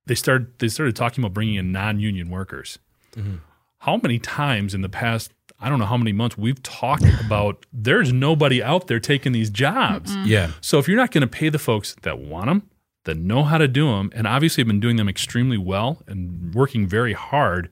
they 0.05 0.15
started 0.15 0.59
they 0.59 0.67
started 0.67 0.95
talking 0.95 1.23
about 1.23 1.33
bringing 1.33 1.55
in 1.55 1.71
non 1.71 1.99
union 1.99 2.29
workers 2.29 2.77
mm-hmm. 3.15 3.37
how 3.79 3.97
many 3.97 4.19
times 4.19 4.73
in 4.73 4.81
the 4.81 4.89
past 4.89 5.31
I 5.61 5.69
don't 5.69 5.79
know 5.79 5.85
how 5.85 5.97
many 5.97 6.13
months 6.13 6.37
we've 6.37 6.61
talked 6.63 7.03
about 7.25 7.65
there's 7.73 8.13
nobody 8.13 8.63
out 8.63 8.87
there 8.87 8.99
taking 8.99 9.31
these 9.31 9.49
jobs. 9.49 10.15
Yeah. 10.17 10.51
So 10.61 10.79
if 10.79 10.87
you're 10.87 10.97
not 10.97 11.11
going 11.11 11.21
to 11.21 11.27
pay 11.27 11.49
the 11.49 11.59
folks 11.59 11.95
that 12.03 12.19
want 12.19 12.47
them, 12.47 12.69
that 13.05 13.17
know 13.17 13.43
how 13.43 13.57
to 13.57 13.67
do 13.67 13.87
them, 13.87 14.11
and 14.13 14.27
obviously 14.27 14.61
have 14.61 14.67
been 14.67 14.79
doing 14.79 14.97
them 14.97 15.09
extremely 15.09 15.57
well 15.57 16.01
and 16.07 16.53
working 16.53 16.87
very 16.87 17.13
hard, 17.13 17.69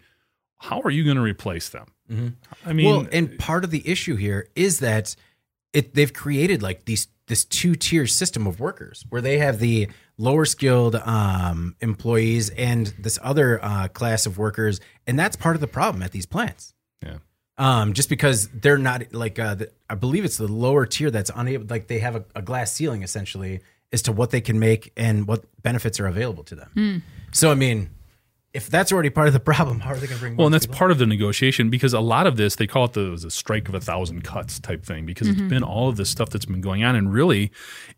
how 0.57 0.81
are 0.81 0.89
you 0.89 1.03
going 1.03 1.17
to 1.17 1.21
replace 1.21 1.69
them? 1.69 1.87
I 2.65 2.73
mean, 2.73 2.85
well, 2.85 3.07
and 3.11 3.37
part 3.37 3.65
of 3.65 3.71
the 3.71 3.87
issue 3.87 4.15
here 4.15 4.47
is 4.55 4.79
that 4.79 5.15
it 5.73 5.93
they've 5.93 6.13
created 6.13 6.63
like 6.63 6.85
these 6.85 7.09
this 7.27 7.43
two 7.43 7.75
tier 7.75 8.07
system 8.07 8.47
of 8.47 8.59
workers 8.61 9.05
where 9.09 9.21
they 9.21 9.37
have 9.37 9.59
the 9.59 9.89
lower 10.17 10.45
skilled 10.45 10.95
um, 10.95 11.75
employees 11.81 12.49
and 12.51 12.93
this 12.97 13.19
other 13.21 13.63
uh, 13.63 13.89
class 13.89 14.25
of 14.25 14.37
workers, 14.37 14.79
and 15.05 15.19
that's 15.19 15.35
part 15.35 15.55
of 15.55 15.59
the 15.59 15.67
problem 15.67 16.01
at 16.01 16.11
these 16.11 16.25
plants. 16.25 16.73
Um, 17.59 17.93
just 17.93 18.07
because 18.09 18.49
they're 18.49 18.77
not 18.77 19.13
like 19.13 19.39
uh, 19.39 19.55
the, 19.55 19.71
I 19.89 19.95
believe 19.95 20.25
it's 20.25 20.37
the 20.37 20.47
lower 20.47 20.85
tier 20.85 21.09
that's 21.09 21.31
unable 21.35 21.65
like 21.67 21.87
they 21.87 21.99
have 21.99 22.15
a, 22.15 22.23
a 22.35 22.41
glass 22.41 22.71
ceiling 22.71 23.01
essentially 23.01 23.61
as 23.91 24.03
to 24.03 24.11
what 24.11 24.29
they 24.29 24.41
can 24.41 24.59
make 24.59 24.91
and 24.95 25.27
what 25.27 25.43
benefits 25.63 25.99
are 25.99 26.05
available 26.07 26.43
to 26.43 26.55
them. 26.55 26.69
So 27.31 27.49
I 27.49 27.55
mean, 27.55 27.89
if 28.57 28.71
that's 28.71 28.91
already 28.91 29.11
part 29.11 29.27
of 29.27 29.33
the 29.33 29.39
problem, 29.39 29.81
how 29.81 29.91
are 29.91 29.97
they 29.97 30.07
going 30.07 30.17
to 30.17 30.19
bring? 30.19 30.35
Well, 30.35 30.47
and 30.47 30.53
that's 30.53 30.65
people? 30.65 30.79
part 30.79 30.89
of 30.89 30.97
the 30.97 31.05
negotiation 31.05 31.69
because 31.69 31.93
a 31.93 31.99
lot 31.99 32.25
of 32.25 32.37
this 32.37 32.55
they 32.55 32.65
call 32.65 32.85
it 32.85 32.93
the, 32.93 33.15
the 33.21 33.29
strike 33.29 33.69
of 33.69 33.75
a 33.75 33.79
thousand 33.79 34.23
cuts 34.23 34.59
type 34.59 34.83
thing 34.83 35.05
because 35.05 35.27
it's 35.27 35.37
mm-hmm. 35.37 35.47
been 35.47 35.63
all 35.63 35.89
of 35.89 35.95
this 35.95 36.09
stuff 36.09 36.31
that's 36.31 36.45
been 36.45 36.59
going 36.59 36.83
on, 36.83 36.95
and 36.95 37.13
really, 37.13 37.51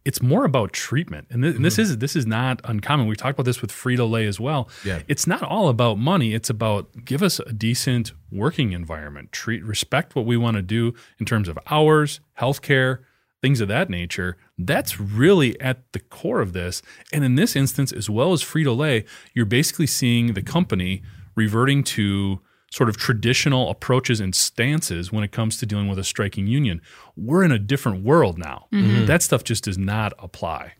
it's 0.03 0.22
more 0.22 0.43
about 0.43 0.74
treatment. 0.74 1.28
And, 1.30 1.43
th- 1.43 1.55
and 1.55 1.64
this 1.64 1.76
mm-hmm. 1.76 1.84
is 1.84 1.97
this 1.99 2.16
is 2.16 2.28
not 2.28 2.60
uncommon. 2.66 3.07
We 3.07 3.16
talked 3.16 3.38
about 3.38 3.45
this 3.45 3.62
with 3.62 3.72
Frito 3.72 4.10
Lay 4.10 4.26
as 4.26 4.38
well. 4.38 4.70
Yeah. 4.84 5.01
it's 5.07 5.26
not 5.26 5.41
all 5.43 5.70
about 5.70 5.97
money. 5.97 6.34
It's 6.34 6.49
about 6.49 7.05
give 7.05 7.24
us 7.24 7.39
a 7.39 7.53
decent 7.53 8.12
working 8.30 8.74
environment, 8.74 9.32
treat 9.32 9.64
respect 9.64 10.14
what 10.14 10.26
we 10.26 10.36
want 10.36 10.57
to 10.57 10.62
do 10.62 10.93
in 11.20 11.26
terms 11.26 11.47
of 11.47 11.57
hours, 11.72 12.20
healthcare, 12.38 12.99
things 13.42 13.62
of 13.62 13.68
that 13.70 13.90
nature. 13.90 14.38
That's 14.58 15.00
really 15.00 15.60
at 15.62 15.92
the 15.94 16.00
core 16.00 16.42
of 16.42 16.54
this. 16.54 16.82
And 17.14 17.24
in 17.24 17.36
this 17.36 17.56
instance, 17.56 17.92
as 17.92 18.10
well 18.10 18.34
as 18.34 18.44
Frito 18.44 18.76
Lay, 18.76 19.06
you're 19.34 19.46
basically 19.46 19.88
seeing 19.88 20.34
the 20.34 20.42
company 20.42 21.02
reverting 21.36 21.84
to 21.84 22.42
sort 22.72 22.90
of 22.90 22.98
traditional 22.98 23.70
approaches 23.70 24.20
and 24.20 24.36
stances 24.36 25.12
when 25.12 25.24
it 25.24 25.32
comes 25.32 25.58
to 25.58 25.66
dealing 25.66 25.88
with 25.88 25.98
a 25.98 26.04
striking 26.04 26.46
union. 26.46 26.82
We're 27.18 27.44
in 27.44 27.52
a 27.52 27.58
different 27.60 28.04
world 28.04 28.38
now. 28.38 28.68
That 29.06 29.24
stuff 29.24 29.44
just 29.44 29.64
does 29.64 29.78
not 29.78 30.14
apply. 30.20 30.74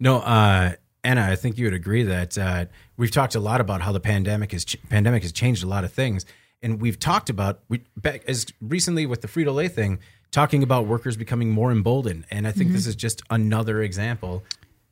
No, 0.00 0.18
uh, 0.20 0.72
Anna, 1.04 1.22
I 1.22 1.36
think 1.36 1.58
you 1.58 1.66
would 1.66 1.74
agree 1.74 2.02
that 2.02 2.36
uh, 2.38 2.64
we've 2.96 3.10
talked 3.10 3.34
a 3.34 3.40
lot 3.40 3.60
about 3.60 3.82
how 3.82 3.92
the 3.92 4.00
pandemic 4.00 4.52
has 4.52 4.64
ch- 4.64 4.76
pandemic 4.88 5.22
has 5.22 5.32
changed 5.32 5.62
a 5.62 5.66
lot 5.66 5.84
of 5.84 5.92
things, 5.92 6.24
and 6.62 6.80
we've 6.80 6.98
talked 6.98 7.30
about 7.30 7.60
we 7.68 7.82
back 7.96 8.24
as 8.26 8.46
recently 8.60 9.06
with 9.06 9.20
the 9.20 9.28
Frito 9.28 9.54
Lay 9.54 9.68
thing, 9.68 9.98
talking 10.36 10.62
about 10.62 10.86
workers 10.86 11.16
becoming 11.16 11.50
more 11.50 11.72
emboldened, 11.72 12.26
and 12.30 12.46
I 12.46 12.52
think 12.52 12.70
this 12.72 12.86
is 12.86 12.94
just 12.94 13.22
another 13.30 13.80
example 13.80 14.44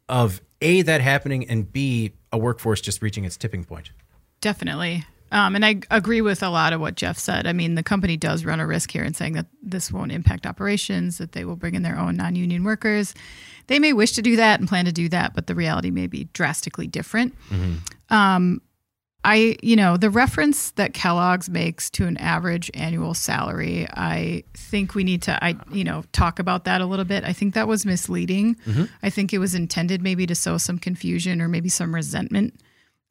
of 0.08 0.40
a 0.62 0.80
that 0.80 1.02
happening 1.02 1.46
and 1.50 1.70
b 1.70 2.14
a 2.32 2.38
workforce 2.38 2.80
just 2.80 3.02
reaching 3.02 3.26
its 3.26 3.36
tipping 3.36 3.62
point. 3.62 3.90
Definitely. 4.40 5.04
Um, 5.32 5.54
and 5.54 5.62
I 5.62 5.80
agree 5.90 6.22
with 6.22 6.42
a 6.42 6.48
lot 6.48 6.72
of 6.72 6.80
what 6.80 6.94
Jeff 6.94 7.18
said. 7.18 7.46
I 7.46 7.52
mean, 7.52 7.74
the 7.74 7.82
company 7.82 8.16
does 8.16 8.46
run 8.46 8.58
a 8.58 8.66
risk 8.66 8.90
here 8.90 9.04
in 9.04 9.12
saying 9.12 9.34
that 9.34 9.44
this 9.62 9.92
won't 9.92 10.12
impact 10.12 10.46
operations, 10.46 11.18
that 11.18 11.32
they 11.32 11.44
will 11.44 11.56
bring 11.56 11.74
in 11.74 11.82
their 11.82 11.98
own 11.98 12.16
non 12.16 12.36
union 12.36 12.64
workers. 12.64 13.12
They 13.66 13.78
may 13.78 13.92
wish 13.92 14.12
to 14.12 14.22
do 14.22 14.36
that 14.36 14.60
and 14.60 14.68
plan 14.68 14.86
to 14.86 14.92
do 14.92 15.10
that, 15.10 15.34
but 15.34 15.46
the 15.46 15.54
reality 15.54 15.90
may 15.90 16.06
be 16.06 16.24
drastically 16.32 16.86
different. 16.86 17.34
Um, 18.08 18.62
I, 19.24 19.56
you 19.62 19.74
know, 19.74 19.96
the 19.96 20.10
reference 20.10 20.72
that 20.72 20.92
Kellogg's 20.92 21.48
makes 21.48 21.88
to 21.90 22.06
an 22.06 22.18
average 22.18 22.70
annual 22.74 23.14
salary, 23.14 23.86
I 23.90 24.44
think 24.52 24.94
we 24.94 25.02
need 25.02 25.22
to, 25.22 25.42
I, 25.42 25.56
you 25.72 25.82
know, 25.82 26.04
talk 26.12 26.38
about 26.38 26.64
that 26.64 26.82
a 26.82 26.86
little 26.86 27.06
bit. 27.06 27.24
I 27.24 27.32
think 27.32 27.54
that 27.54 27.66
was 27.66 27.86
misleading. 27.86 28.56
I 29.02 29.08
think 29.08 29.32
it 29.32 29.38
was 29.38 29.54
intended 29.54 30.02
maybe 30.02 30.26
to 30.26 30.34
sow 30.34 30.58
some 30.58 30.78
confusion 30.78 31.40
or 31.40 31.48
maybe 31.48 31.70
some 31.70 31.94
resentment 31.94 32.60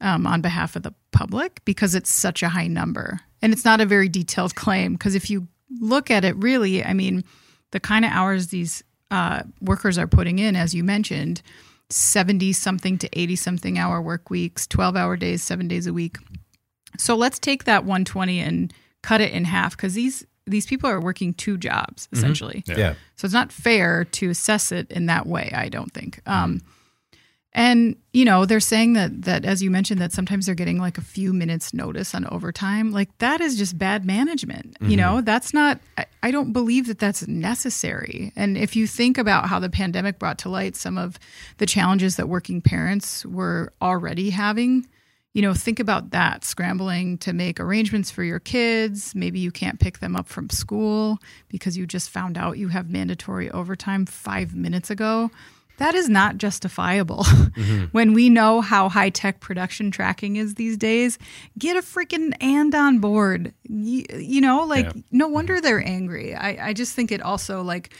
um, 0.00 0.24
on 0.26 0.40
behalf 0.40 0.76
of 0.76 0.84
the 0.84 0.94
public 1.10 1.60
because 1.64 1.96
it's 1.96 2.10
such 2.10 2.44
a 2.44 2.48
high 2.48 2.68
number. 2.68 3.18
And 3.42 3.52
it's 3.52 3.64
not 3.64 3.80
a 3.80 3.86
very 3.86 4.08
detailed 4.08 4.54
claim 4.54 4.92
because 4.92 5.16
if 5.16 5.30
you 5.30 5.48
look 5.80 6.12
at 6.12 6.24
it 6.24 6.36
really, 6.36 6.84
I 6.84 6.92
mean, 6.92 7.24
the 7.72 7.80
kind 7.80 8.04
of 8.04 8.12
hours 8.12 8.48
these 8.48 8.84
uh, 9.10 9.42
workers 9.60 9.98
are 9.98 10.06
putting 10.06 10.38
in, 10.38 10.54
as 10.54 10.74
you 10.74 10.84
mentioned, 10.84 11.42
70 11.94 12.52
something 12.52 12.98
to 12.98 13.08
80 13.12 13.36
something 13.36 13.78
hour 13.78 14.02
work 14.02 14.28
weeks, 14.28 14.66
12 14.66 14.96
hour 14.96 15.16
days, 15.16 15.42
seven 15.42 15.68
days 15.68 15.86
a 15.86 15.92
week. 15.92 16.16
So 16.98 17.14
let's 17.14 17.38
take 17.38 17.64
that 17.64 17.84
120 17.84 18.40
and 18.40 18.72
cut 19.02 19.20
it 19.20 19.32
in 19.32 19.44
half 19.44 19.76
because 19.76 19.94
these 19.94 20.26
these 20.46 20.66
people 20.66 20.90
are 20.90 21.00
working 21.00 21.32
two 21.32 21.56
jobs 21.56 22.08
essentially. 22.12 22.64
Yeah, 22.66 22.76
So 23.16 23.24
it's 23.24 23.32
not 23.32 23.50
fair 23.50 24.04
to 24.04 24.28
assess 24.28 24.72
it 24.72 24.90
in 24.90 25.06
that 25.06 25.26
way, 25.26 25.50
I 25.54 25.68
don't 25.68 25.92
think. 25.92 26.20
Um, 26.26 26.60
and 27.54 27.94
you 28.12 28.24
know, 28.24 28.46
they're 28.46 28.60
saying 28.60 28.94
that 28.94 29.22
that 29.22 29.44
as 29.44 29.62
you 29.62 29.70
mentioned 29.70 30.00
that 30.00 30.12
sometimes 30.12 30.46
they're 30.46 30.54
getting 30.54 30.78
like 30.78 30.98
a 30.98 31.02
few 31.02 31.32
minutes 31.32 31.72
notice 31.72 32.14
on 32.14 32.26
overtime. 32.26 32.90
Like 32.90 33.16
that 33.18 33.40
is 33.40 33.56
just 33.56 33.78
bad 33.78 34.04
management. 34.04 34.76
You 34.80 34.88
mm-hmm. 34.88 34.96
know, 34.96 35.20
that's 35.20 35.54
not 35.54 35.80
I, 35.96 36.06
I 36.22 36.30
don't 36.32 36.52
believe 36.52 36.88
that 36.88 36.98
that's 36.98 37.28
necessary. 37.28 38.32
And 38.34 38.58
if 38.58 38.74
you 38.74 38.86
think 38.88 39.18
about 39.18 39.48
how 39.48 39.60
the 39.60 39.70
pandemic 39.70 40.18
brought 40.18 40.38
to 40.38 40.48
light 40.48 40.74
some 40.74 40.98
of 40.98 41.18
the 41.58 41.66
challenges 41.66 42.16
that 42.16 42.28
working 42.28 42.60
parents 42.60 43.24
were 43.24 43.72
already 43.80 44.30
having, 44.30 44.88
you 45.32 45.42
know, 45.42 45.54
think 45.54 45.78
about 45.78 46.10
that 46.10 46.44
scrambling 46.44 47.18
to 47.18 47.32
make 47.32 47.60
arrangements 47.60 48.10
for 48.10 48.24
your 48.24 48.40
kids. 48.40 49.14
Maybe 49.14 49.38
you 49.38 49.52
can't 49.52 49.78
pick 49.78 49.98
them 50.00 50.16
up 50.16 50.28
from 50.28 50.50
school 50.50 51.18
because 51.48 51.76
you 51.76 51.86
just 51.86 52.10
found 52.10 52.36
out 52.36 52.58
you 52.58 52.68
have 52.68 52.90
mandatory 52.90 53.50
overtime 53.50 54.06
five 54.06 54.54
minutes 54.56 54.90
ago. 54.90 55.30
That 55.78 55.94
is 55.94 56.08
not 56.08 56.38
justifiable. 56.38 57.24
Mm-hmm. 57.54 57.84
when 57.92 58.14
we 58.14 58.30
know 58.30 58.60
how 58.60 58.88
high 58.88 59.10
tech 59.10 59.38
production 59.38 59.92
tracking 59.92 60.34
is 60.34 60.54
these 60.54 60.76
days, 60.76 61.18
get 61.56 61.76
a 61.76 61.82
freaking 61.82 62.34
and 62.40 62.74
on 62.74 62.98
board. 62.98 63.54
You, 63.68 64.04
you 64.12 64.40
know, 64.40 64.64
like, 64.64 64.86
Yeah. 64.86 65.02
no 65.12 65.26
mm-hmm. 65.26 65.34
wonder 65.34 65.60
they're 65.60 65.86
angry. 65.86 66.34
I, 66.34 66.70
I 66.70 66.72
just 66.72 66.94
think 66.94 67.12
it 67.12 67.22
also, 67.22 67.62
like, 67.62 67.94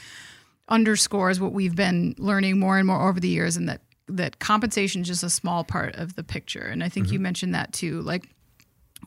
underscores 0.68 1.41
what 1.41 1.53
we've 1.53 1.77
been 1.77 2.14
learning 2.18 2.59
more 2.59 2.79
and 2.79 2.87
more 2.87 3.09
over 3.09 3.20
the 3.20 3.29
years 3.29 3.57
and 3.57 3.68
that 3.68 3.81
that 4.09 4.39
compensation 4.39 5.03
is 5.03 5.09
just 5.09 5.22
a 5.22 5.31
small 5.31 5.64
part 5.64 5.95
of 5.97 6.14
the 6.14 6.25
picture 6.25 6.62
and 6.62 6.83
i 6.83 6.89
think 6.89 7.09
you 7.09 7.14
mm-hmm. 7.14 7.25
mentioned 7.25 7.55
that 7.55 7.72
too 7.72 8.01
like 8.03 8.29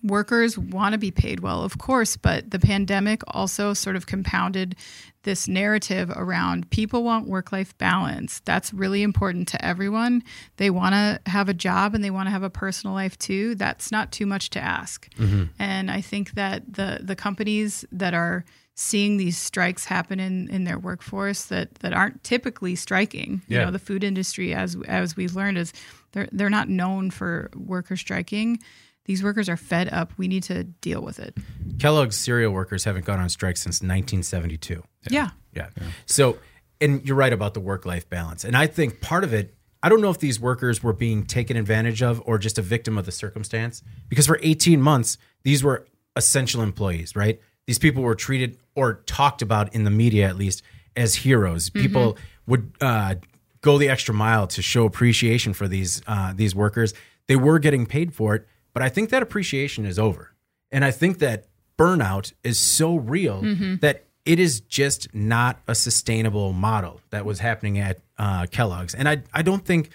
workers 0.03 0.57
want 0.57 0.93
to 0.93 0.97
be 0.97 1.11
paid 1.11 1.39
well 1.39 1.63
of 1.63 1.77
course 1.77 2.17
but 2.17 2.51
the 2.51 2.59
pandemic 2.59 3.21
also 3.27 3.73
sort 3.73 3.95
of 3.95 4.05
compounded 4.05 4.75
this 5.23 5.47
narrative 5.47 6.09
around 6.15 6.69
people 6.69 7.03
want 7.03 7.27
work 7.27 7.51
life 7.51 7.77
balance 7.77 8.41
that's 8.45 8.73
really 8.73 9.03
important 9.03 9.47
to 9.47 9.63
everyone 9.65 10.23
they 10.57 10.69
want 10.69 10.93
to 10.93 11.19
have 11.29 11.49
a 11.49 11.53
job 11.53 11.93
and 11.93 12.03
they 12.03 12.11
want 12.11 12.27
to 12.27 12.31
have 12.31 12.43
a 12.43 12.49
personal 12.49 12.93
life 12.93 13.17
too 13.19 13.55
that's 13.55 13.91
not 13.91 14.11
too 14.11 14.25
much 14.25 14.49
to 14.49 14.59
ask 14.59 15.13
mm-hmm. 15.15 15.45
and 15.59 15.91
i 15.91 15.99
think 16.01 16.31
that 16.31 16.61
the 16.73 16.99
the 17.01 17.15
companies 17.15 17.83
that 17.91 18.13
are 18.13 18.45
seeing 18.79 19.17
these 19.17 19.35
strikes 19.35 19.85
happen 19.85 20.19
in, 20.19 20.47
in 20.51 20.63
their 20.63 20.77
workforce 20.77 21.45
that, 21.45 21.73
that 21.79 21.93
aren't 21.93 22.23
typically 22.23 22.75
striking. 22.75 23.41
You 23.47 23.57
Yeah. 23.57 23.65
know, 23.65 23.71
the 23.71 23.79
food 23.79 24.03
industry, 24.03 24.53
as 24.53 24.77
as 24.87 25.17
we've 25.17 25.33
learned, 25.35 25.57
is 25.57 25.73
they're 26.11 26.29
they're 26.31 26.51
not 26.51 26.69
known 26.69 27.09
for 27.09 27.49
worker 27.55 27.95
striking. 27.95 28.59
These 29.07 29.23
workers 29.23 29.49
are 29.49 29.57
fed 29.57 29.89
up. 29.91 30.11
We 30.17 30.27
need 30.27 30.43
to 30.43 30.63
deal 30.63 31.01
with 31.01 31.17
it. 31.17 31.35
Kellogg's 31.79 32.17
cereal 32.17 32.51
workers 32.51 32.83
haven't 32.83 33.05
gone 33.05 33.19
on 33.19 33.29
strike 33.29 33.57
since 33.57 33.77
1972. 33.77 34.83
Yeah. 35.09 35.29
Yeah. 35.55 35.69
So, 36.05 36.37
and 36.79 37.03
you're 37.07 37.15
right 37.15 37.33
about 37.33 37.53
the 37.53 37.59
work 37.59 37.85
life 37.85 38.09
balance. 38.09 38.43
And 38.43 38.55
I 38.55 38.67
think 38.67 39.01
part 39.01 39.23
of 39.23 39.33
it, 39.33 39.55
I 39.81 39.89
don't 39.89 40.01
know 40.01 40.09
if 40.09 40.19
these 40.19 40.39
workers 40.39 40.83
were 40.83 40.93
being 40.93 41.25
taken 41.25 41.55
advantage 41.55 42.03
of 42.03 42.21
or 42.25 42.37
just 42.37 42.57
a 42.57 42.61
victim 42.61 42.97
of 42.97 43.05
the 43.05 43.11
circumstance. 43.11 43.81
Because 44.09 44.27
for 44.27 44.39
18 44.43 44.81
months, 44.81 45.17
these 45.43 45.63
were 45.63 45.87
essential 46.15 46.61
employees, 46.61 47.15
right? 47.15 47.39
These 47.65 47.79
people 47.79 48.03
were 48.03 48.15
treated 48.15 48.57
or 48.75 48.95
talked 49.05 49.41
about 49.41 49.73
in 49.73 49.83
the 49.83 49.89
media, 49.89 50.27
at 50.27 50.35
least, 50.35 50.63
as 50.95 51.15
heroes. 51.15 51.69
People 51.69 52.17
would 52.47 52.71
uh, 52.81 53.15
go 53.61 53.77
the 53.77 53.89
extra 53.89 54.13
mile 54.13 54.47
to 54.47 54.61
show 54.61 54.85
appreciation 54.85 55.53
for 55.53 55.67
these 55.67 56.01
uh, 56.07 56.33
these 56.35 56.55
workers. 56.55 56.93
They 57.27 57.35
were 57.35 57.59
getting 57.59 57.85
paid 57.85 58.13
for 58.13 58.35
it, 58.35 58.47
but 58.77 58.83
I 58.85 58.89
think 58.89 59.09
that 59.09 59.23
appreciation 59.23 59.87
is 59.87 59.97
over. 59.97 60.35
And 60.69 60.85
I 60.85 60.91
think 60.91 61.17
that 61.17 61.47
burnout 61.79 62.31
is 62.43 62.59
so 62.59 62.95
real 62.95 63.41
that 63.81 64.05
it 64.23 64.39
is 64.39 64.59
just 64.59 65.15
not 65.15 65.59
a 65.67 65.73
sustainable 65.73 66.53
model 66.53 67.01
that 67.09 67.25
was 67.25 67.39
happening 67.39 67.79
at 67.79 68.01
uh, 68.19 68.45
Kellogg's. 68.51 68.93
And 68.93 69.09
I, 69.09 69.23
I 69.33 69.41
don't 69.41 69.65
think 69.65 69.89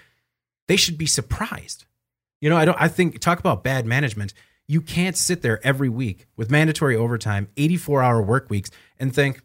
they 0.67 0.75
should 0.75 0.99
be 0.99 1.07
surprised. 1.07 1.85
You 2.41 2.51
know, 2.51 2.57
I 2.57 2.65
don't. 2.65 2.77
I 2.81 2.89
think 2.89 3.21
talk 3.21 3.39
about 3.39 3.63
bad 3.63 3.87
management. 3.87 4.35
You 4.67 4.81
can't 4.81 5.17
sit 5.17 5.43
there 5.43 5.65
every 5.65 5.89
week 5.89 6.27
with 6.37 6.51
mandatory 6.51 6.97
overtime, 6.97 7.47
eighty-four 7.57 8.03
hour 8.03 8.21
work 8.21 8.51
weeks, 8.51 8.73
and 8.99 9.15
think 9.15 9.43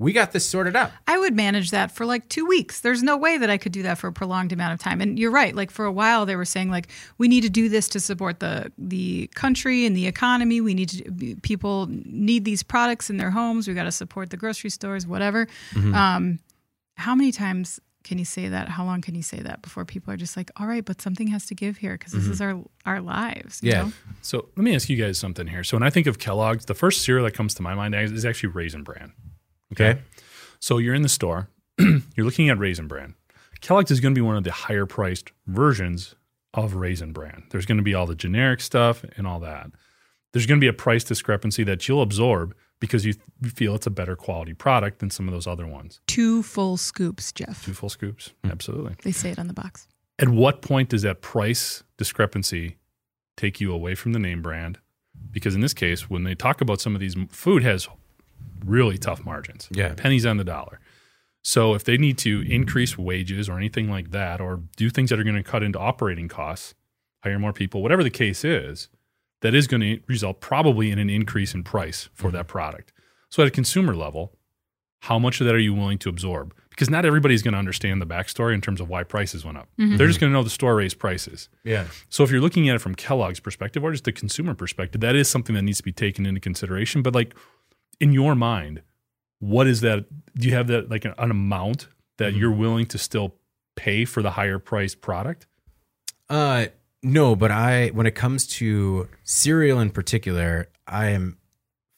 we 0.00 0.12
got 0.12 0.30
this 0.32 0.48
sorted 0.48 0.76
out. 0.76 0.92
I 1.08 1.18
would 1.18 1.34
manage 1.34 1.70
that 1.72 1.90
for 1.90 2.06
like 2.06 2.28
two 2.28 2.46
weeks. 2.46 2.80
There's 2.80 3.02
no 3.02 3.16
way 3.16 3.36
that 3.36 3.50
I 3.50 3.58
could 3.58 3.72
do 3.72 3.82
that 3.82 3.98
for 3.98 4.06
a 4.06 4.12
prolonged 4.12 4.52
amount 4.52 4.72
of 4.74 4.80
time. 4.80 5.00
And 5.00 5.18
you're 5.18 5.32
right. 5.32 5.54
Like 5.56 5.70
for 5.72 5.84
a 5.84 5.92
while, 5.92 6.24
they 6.24 6.36
were 6.36 6.44
saying 6.44 6.70
like 6.70 6.88
we 7.18 7.26
need 7.26 7.40
to 7.42 7.50
do 7.50 7.68
this 7.68 7.88
to 7.90 8.00
support 8.00 8.38
the 8.40 8.70
the 8.78 9.28
country 9.34 9.84
and 9.86 9.96
the 9.96 10.06
economy. 10.06 10.60
We 10.60 10.74
need 10.74 10.88
to 10.90 11.36
people 11.42 11.88
need 11.90 12.44
these 12.44 12.62
products 12.62 13.10
in 13.10 13.16
their 13.16 13.30
homes. 13.30 13.66
We 13.66 13.74
got 13.74 13.84
to 13.84 13.92
support 13.92 14.30
the 14.30 14.36
grocery 14.36 14.70
stores, 14.70 15.06
whatever. 15.06 15.48
Um, 15.76 16.38
how 16.96 17.14
many 17.14 17.32
times 17.32 17.80
can 18.04 18.18
you 18.18 18.24
say 18.24 18.48
that? 18.48 18.68
How 18.68 18.84
long 18.84 19.00
can 19.02 19.14
you 19.14 19.22
say 19.22 19.40
that 19.40 19.60
before 19.62 19.84
people 19.84 20.12
are 20.14 20.16
just 20.16 20.36
like, 20.36 20.50
all 20.56 20.66
right, 20.66 20.84
but 20.84 21.02
something 21.02 21.26
has 21.28 21.44
to 21.46 21.54
give 21.54 21.76
here 21.76 21.92
because 21.98 22.12
this 22.12 22.26
is 22.26 22.40
our 22.40 22.62
our 22.86 23.00
lives. 23.00 23.60
you 23.62 23.70
Yeah. 23.72 23.82
know? 23.82 23.92
So 24.22 24.48
let 24.56 24.62
me 24.64 24.74
ask 24.74 24.88
you 24.88 24.96
guys 24.96 25.18
something 25.18 25.46
here. 25.48 25.62
So 25.64 25.76
when 25.76 25.82
I 25.82 25.90
think 25.90 26.06
of 26.06 26.18
Kellogg's, 26.18 26.64
the 26.66 26.74
first 26.74 27.02
cereal 27.02 27.24
that 27.24 27.34
comes 27.34 27.52
to 27.54 27.62
my 27.62 27.74
mind 27.74 27.94
is 27.94 28.24
actually 28.24 28.50
Raisin 28.50 28.82
Bran. 28.84 29.12
Okay. 29.72 30.00
So 30.60 30.78
you're 30.78 30.94
in 30.94 31.02
the 31.02 31.08
store, 31.08 31.48
you're 31.78 32.26
looking 32.26 32.48
at 32.48 32.58
Raisin 32.58 32.88
Bran. 32.88 33.14
Kellogg's 33.60 33.90
is 33.90 34.00
going 34.00 34.14
to 34.14 34.18
be 34.18 34.24
one 34.24 34.36
of 34.36 34.44
the 34.44 34.52
higher 34.52 34.86
priced 34.86 35.32
versions 35.46 36.14
of 36.54 36.74
Raisin 36.74 37.12
Bran. 37.12 37.44
There's 37.50 37.66
going 37.66 37.78
to 37.78 37.84
be 37.84 37.94
all 37.94 38.06
the 38.06 38.14
generic 38.14 38.60
stuff 38.60 39.04
and 39.16 39.26
all 39.26 39.40
that. 39.40 39.70
There's 40.32 40.46
going 40.46 40.60
to 40.60 40.64
be 40.64 40.68
a 40.68 40.72
price 40.72 41.04
discrepancy 41.04 41.64
that 41.64 41.86
you'll 41.88 42.02
absorb 42.02 42.54
because 42.80 43.04
you 43.04 43.14
th- 43.14 43.52
feel 43.54 43.74
it's 43.74 43.86
a 43.86 43.90
better 43.90 44.14
quality 44.14 44.54
product 44.54 45.00
than 45.00 45.10
some 45.10 45.26
of 45.26 45.34
those 45.34 45.46
other 45.46 45.66
ones. 45.66 46.00
Two 46.06 46.42
full 46.42 46.76
scoops, 46.76 47.32
Jeff. 47.32 47.64
Two 47.64 47.74
full 47.74 47.88
scoops. 47.88 48.32
Hmm. 48.44 48.50
Absolutely. 48.50 48.94
They 49.02 49.12
say 49.12 49.30
it 49.30 49.38
on 49.38 49.48
the 49.48 49.54
box. 49.54 49.88
At 50.18 50.28
what 50.28 50.62
point 50.62 50.88
does 50.90 51.02
that 51.02 51.20
price 51.20 51.82
discrepancy 51.96 52.76
take 53.38 53.60
you 53.60 53.72
away 53.72 53.94
from 53.94 54.12
the 54.12 54.18
name 54.18 54.42
brand. 54.42 54.78
Because 55.30 55.54
in 55.54 55.62
this 55.62 55.72
case, 55.72 56.10
when 56.10 56.24
they 56.24 56.34
talk 56.34 56.60
about 56.60 56.80
some 56.80 56.94
of 56.94 57.00
these, 57.00 57.16
food 57.30 57.62
has 57.62 57.88
really 58.64 58.98
tough 58.98 59.24
margins. 59.24 59.68
Yeah. 59.70 59.94
Pennies 59.94 60.26
on 60.26 60.36
the 60.36 60.44
dollar. 60.44 60.80
So 61.42 61.74
if 61.74 61.84
they 61.84 61.96
need 61.96 62.18
to 62.18 62.42
increase 62.42 62.98
wages 62.98 63.48
or 63.48 63.56
anything 63.56 63.88
like 63.90 64.10
that, 64.10 64.40
or 64.40 64.62
do 64.76 64.90
things 64.90 65.10
that 65.10 65.18
are 65.18 65.24
going 65.24 65.36
to 65.36 65.42
cut 65.42 65.62
into 65.62 65.78
operating 65.78 66.28
costs, 66.28 66.74
hire 67.22 67.38
more 67.38 67.52
people, 67.52 67.82
whatever 67.82 68.02
the 68.04 68.10
case 68.10 68.44
is, 68.44 68.88
that 69.40 69.54
is 69.54 69.66
going 69.66 69.80
to 69.80 70.00
result 70.06 70.40
probably 70.40 70.90
in 70.90 70.98
an 70.98 71.08
increase 71.08 71.54
in 71.54 71.62
price 71.62 72.08
for 72.12 72.28
mm-hmm. 72.28 72.36
that 72.36 72.48
product. 72.48 72.92
So 73.30 73.42
at 73.42 73.48
a 73.48 73.52
consumer 73.52 73.94
level, 73.94 74.36
how 75.00 75.18
much 75.18 75.40
of 75.40 75.46
that 75.46 75.54
are 75.54 75.60
you 75.60 75.74
willing 75.74 75.98
to 75.98 76.08
absorb? 76.08 76.54
Because 76.70 76.90
not 76.90 77.04
everybody's 77.04 77.42
going 77.42 77.52
to 77.52 77.58
understand 77.58 78.00
the 78.00 78.06
backstory 78.06 78.54
in 78.54 78.60
terms 78.60 78.80
of 78.80 78.88
why 78.88 79.02
prices 79.04 79.44
went 79.44 79.58
up. 79.58 79.68
Mm-hmm. 79.78 79.96
They're 79.96 80.06
just 80.06 80.20
going 80.20 80.30
to 80.30 80.34
know 80.36 80.42
the 80.42 80.50
store 80.50 80.76
raised 80.76 80.98
prices. 80.98 81.48
Yeah. 81.64 81.86
So 82.08 82.24
if 82.24 82.30
you're 82.30 82.40
looking 82.40 82.68
at 82.68 82.76
it 82.76 82.80
from 82.80 82.94
Kellogg's 82.94 83.40
perspective 83.40 83.82
or 83.82 83.90
just 83.92 84.04
the 84.04 84.12
consumer 84.12 84.54
perspective, 84.54 85.00
that 85.00 85.16
is 85.16 85.28
something 85.28 85.54
that 85.54 85.62
needs 85.62 85.78
to 85.78 85.84
be 85.84 85.92
taken 85.92 86.26
into 86.26 86.40
consideration. 86.40 87.02
But 87.02 87.14
like 87.14 87.34
in 88.00 88.12
your 88.12 88.34
mind, 88.34 88.82
what 89.40 89.66
is 89.66 89.80
that? 89.82 90.06
Do 90.36 90.48
you 90.48 90.54
have 90.54 90.68
that 90.68 90.90
like 90.90 91.04
an, 91.04 91.14
an 91.18 91.30
amount 91.30 91.88
that 92.18 92.34
you're 92.34 92.52
willing 92.52 92.86
to 92.86 92.98
still 92.98 93.34
pay 93.76 94.04
for 94.04 94.22
the 94.22 94.32
higher 94.32 94.58
priced 94.58 95.00
product? 95.00 95.46
Uh, 96.28 96.66
no, 97.02 97.36
but 97.36 97.50
I 97.50 97.88
when 97.88 98.06
it 98.06 98.14
comes 98.14 98.46
to 98.58 99.08
cereal 99.22 99.80
in 99.80 99.90
particular, 99.90 100.68
I 100.86 101.08
am 101.08 101.38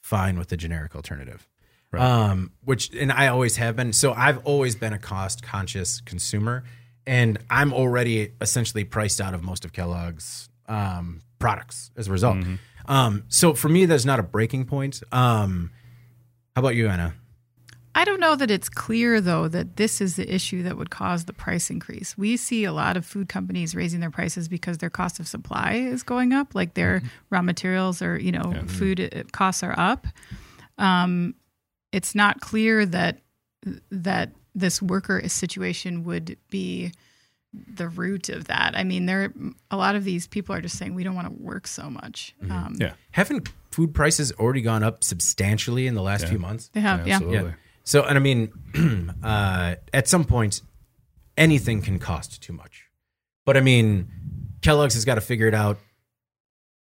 fine 0.01 0.37
with 0.37 0.49
the 0.49 0.57
generic 0.57 0.95
alternative. 0.95 1.47
Right. 1.91 2.01
Um, 2.01 2.53
which 2.63 2.93
and 2.95 3.11
I 3.11 3.27
always 3.27 3.57
have 3.57 3.75
been. 3.75 3.91
So 3.93 4.13
I've 4.13 4.39
always 4.45 4.75
been 4.75 4.93
a 4.93 4.99
cost 4.99 5.43
conscious 5.43 5.99
consumer, 6.01 6.63
and 7.05 7.37
I'm 7.49 7.73
already 7.73 8.31
essentially 8.39 8.85
priced 8.85 9.19
out 9.19 9.33
of 9.33 9.43
most 9.43 9.65
of 9.65 9.73
Kellogg's 9.73 10.49
um, 10.67 11.21
products 11.37 11.91
as 11.97 12.07
a 12.07 12.11
result. 12.11 12.37
Um, 12.85 13.23
so 13.27 13.53
for 13.53 13.67
me, 13.67 13.85
that's 13.85 14.05
not 14.05 14.19
a 14.19 14.23
breaking 14.23 14.65
point. 14.65 15.01
Um, 15.11 15.71
how 16.55 16.61
about 16.61 16.75
you, 16.75 16.87
Anna? 16.87 17.13
I 17.93 18.05
don't 18.05 18.21
know 18.21 18.35
that 18.37 18.49
it's 18.49 18.69
clear 18.69 19.19
though 19.19 19.47
that 19.49 19.75
this 19.75 19.99
is 19.99 20.15
the 20.15 20.33
issue 20.33 20.63
that 20.63 20.77
would 20.77 20.89
cause 20.89 21.25
the 21.25 21.33
price 21.33 21.69
increase. 21.69 22.17
We 22.17 22.37
see 22.37 22.63
a 22.63 22.71
lot 22.71 22.95
of 22.95 23.05
food 23.05 23.27
companies 23.27 23.75
raising 23.75 23.99
their 23.99 24.11
prices 24.11 24.47
because 24.47 24.77
their 24.77 24.89
cost 24.89 25.19
of 25.19 25.27
supply 25.27 25.73
is 25.73 26.01
going 26.01 26.31
up, 26.31 26.55
like 26.55 26.75
their 26.75 27.01
raw 27.29 27.41
materials 27.41 28.01
or 28.01 28.17
you 28.17 28.31
know 28.31 28.53
food 28.67 29.01
uh, 29.13 29.23
costs 29.31 29.61
are 29.61 29.77
up. 29.77 30.07
Um, 30.77 31.35
it's 31.91 32.15
not 32.15 32.39
clear 32.39 32.85
that 32.85 33.19
that 33.89 34.31
this 34.55 34.81
worker 34.81 35.21
situation 35.27 36.03
would 36.05 36.37
be 36.49 36.91
the 37.53 37.89
root 37.89 38.29
of 38.29 38.45
that. 38.45 38.73
I 38.75 38.83
mean, 38.83 39.05
there 39.05 39.23
are 39.23 39.33
a 39.71 39.77
lot 39.77 39.95
of 39.95 40.03
these 40.03 40.27
people 40.27 40.55
are 40.55 40.61
just 40.61 40.77
saying 40.77 40.95
we 40.95 41.03
don't 41.03 41.15
want 41.15 41.27
to 41.27 41.43
work 41.43 41.67
so 41.67 41.89
much. 41.89 42.33
Um, 42.49 42.77
Yeah. 42.79 42.93
Haven't 43.11 43.49
food 43.71 43.93
prices 43.93 44.31
already 44.33 44.61
gone 44.61 44.83
up 44.83 45.03
substantially 45.03 45.87
in 45.87 45.93
the 45.95 46.01
last 46.01 46.27
few 46.27 46.39
months? 46.39 46.69
They 46.73 46.81
have, 46.81 47.05
yeah. 47.07 47.15
Absolutely. 47.15 47.49
Yeah. 47.49 47.55
So, 47.83 48.03
and 48.03 48.17
I 48.17 48.21
mean, 48.21 49.15
uh, 49.23 49.75
at 49.93 50.07
some 50.07 50.23
point, 50.23 50.61
anything 51.37 51.81
can 51.81 51.99
cost 51.99 52.41
too 52.41 52.53
much. 52.53 52.85
But 53.45 53.57
I 53.57 53.61
mean, 53.61 54.07
Kellogg's 54.61 54.93
has 54.93 55.03
got 55.03 55.15
to 55.15 55.21
figure 55.21 55.47
it 55.47 55.53
out. 55.53 55.77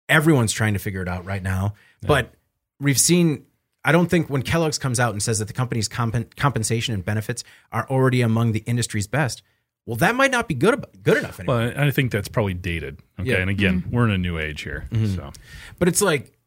Everyone's 0.09 0.53
trying 0.53 0.73
to 0.73 0.79
figure 0.79 1.03
it 1.03 1.09
out 1.09 1.25
right 1.27 1.43
now. 1.43 1.75
But 2.01 2.33
we've 2.81 2.99
seen, 2.99 3.45
I 3.85 3.93
don't 3.93 4.09
think 4.09 4.31
when 4.31 4.43
Kellogg's 4.43 4.79
comes 4.79 4.99
out 4.99 5.13
and 5.13 5.23
says 5.23 5.39
that 5.41 5.47
the 5.49 5.53
company's 5.55 5.89
compen- 5.89 6.35
compensation 6.37 6.95
and 6.95 7.05
benefits 7.05 7.45
are 7.71 7.87
already 7.91 8.23
among 8.23 8.53
the 8.53 8.61
industry's 8.61 9.07
best, 9.07 9.43
well, 9.89 9.97
that 9.97 10.15
might 10.15 10.31
not 10.31 10.49
be 10.49 10.55
good, 10.55 10.75
ab- 10.75 11.03
good 11.03 11.17
enough 11.17 11.41
anymore. 11.41 11.73
Well, 11.75 11.81
I 11.81 11.91
think 11.91 12.13
that's 12.13 12.29
probably 12.29 12.53
dated. 12.53 13.01
Okay. 13.19 13.31
Yeah. 13.31 13.37
Mm-hmm. 13.37 13.41
And 13.41 13.51
again, 13.51 13.85
we're 13.91 14.05
in 14.05 14.11
a 14.11 14.19
new 14.19 14.39
age 14.39 14.61
here. 14.61 14.87
So 14.93 15.33
But 15.79 15.89
it's 15.89 16.03
like 16.03 16.39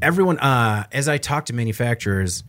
everyone, 0.00 0.38
uh, 0.38 0.84
as 0.92 1.08
I 1.08 1.18
talk 1.18 1.46
to 1.46 1.52
manufacturers, 1.52 2.44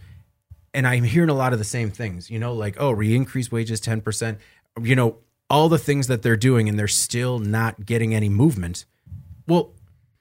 and 0.75 0.85
I'm 0.85 1.03
hearing 1.03 1.29
a 1.29 1.33
lot 1.33 1.53
of 1.53 1.59
the 1.59 1.65
same 1.65 1.89
things, 1.89 2.29
you 2.29 2.37
know, 2.37 2.53
like, 2.53 2.75
oh, 2.79 2.91
we 2.91 3.15
increase 3.15 3.51
wages 3.51 3.81
10%, 3.81 4.37
you 4.79 4.95
know, 4.95 5.17
all 5.49 5.69
the 5.69 5.79
things 5.79 6.05
that 6.05 6.21
they're 6.21 6.35
doing, 6.35 6.69
and 6.69 6.77
they're 6.77 6.87
still 6.87 7.39
not 7.39 7.83
getting 7.83 8.13
any 8.13 8.29
movement. 8.29 8.85
Well, 9.47 9.73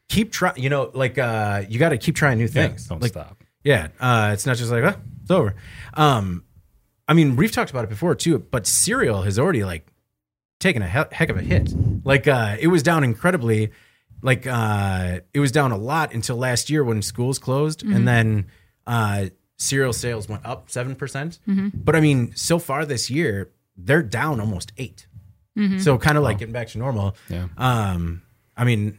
keep 0.08 0.32
trying, 0.32 0.62
you 0.62 0.70
know, 0.70 0.90
like, 0.94 1.18
uh, 1.18 1.64
you 1.68 1.78
got 1.78 1.90
to 1.90 1.98
keep 1.98 2.16
trying 2.16 2.38
new 2.38 2.44
yeah, 2.44 2.68
things. 2.68 2.86
don't 2.86 3.02
like, 3.02 3.10
stop. 3.10 3.44
yeah, 3.64 3.88
uh, 4.00 4.30
it's 4.32 4.46
not 4.46 4.56
just 4.56 4.70
like, 4.70 4.82
oh, 4.82 4.98
it's 5.20 5.30
over. 5.30 5.54
Um, 5.92 6.44
I 7.12 7.14
mean, 7.14 7.36
we've 7.36 7.52
talked 7.52 7.70
about 7.70 7.84
it 7.84 7.90
before 7.90 8.14
too, 8.14 8.38
but 8.38 8.66
cereal 8.66 9.20
has 9.20 9.38
already 9.38 9.64
like 9.64 9.86
taken 10.60 10.80
a 10.80 10.88
he- 10.88 11.14
heck 11.14 11.28
of 11.28 11.36
a 11.36 11.42
hit. 11.42 11.70
Like, 12.06 12.26
uh, 12.26 12.56
it 12.58 12.68
was 12.68 12.82
down 12.82 13.04
incredibly. 13.04 13.70
Like, 14.22 14.46
uh, 14.46 15.20
it 15.34 15.38
was 15.40 15.52
down 15.52 15.72
a 15.72 15.76
lot 15.76 16.14
until 16.14 16.36
last 16.36 16.70
year 16.70 16.82
when 16.82 17.02
schools 17.02 17.38
closed, 17.38 17.82
and 17.82 18.08
then 18.08 18.46
uh, 18.86 19.26
cereal 19.58 19.92
sales 19.92 20.26
went 20.26 20.46
up 20.46 20.70
seven 20.70 20.94
percent. 20.96 21.38
But 21.74 21.96
I 21.96 22.00
mean, 22.00 22.32
so 22.34 22.58
far 22.58 22.86
this 22.86 23.10
year, 23.10 23.50
they're 23.76 24.02
down 24.02 24.40
almost 24.40 24.72
8 24.78 25.06
So 25.80 25.98
kind 25.98 26.16
of 26.16 26.24
like 26.24 26.38
getting 26.38 26.54
back 26.54 26.68
to 26.68 26.78
normal. 26.78 27.14
Yeah. 27.28 27.48
Um, 27.58 28.22
I 28.56 28.64
mean, 28.64 28.98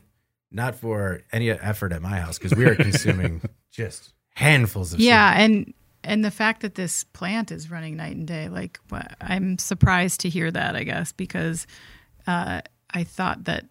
not 0.52 0.76
for 0.76 1.24
any 1.32 1.50
effort 1.50 1.92
at 1.94 2.04
my 2.04 2.20
house 2.20 2.38
because 2.38 2.56
we 2.56 2.66
are 2.66 2.76
consuming 2.76 3.42
just 3.72 4.14
handfuls 4.36 4.94
of 4.94 5.00
yeah 5.00 5.34
and 5.40 5.74
and 6.04 6.24
the 6.24 6.32
fact 6.32 6.62
that 6.62 6.76
this 6.76 7.04
plant 7.04 7.52
is 7.52 7.72
running 7.72 7.96
night 7.98 8.16
and 8.16 8.28
day 8.28 8.50
like 8.50 8.80
i'm 9.22 9.58
surprised 9.58 10.22
to 10.22 10.30
hear 10.30 10.52
that 10.52 10.76
i 10.76 10.84
guess 10.84 11.12
because 11.12 11.68
uh, 12.28 12.62
i 12.94 13.04
thought 13.04 13.44
that 13.46 13.66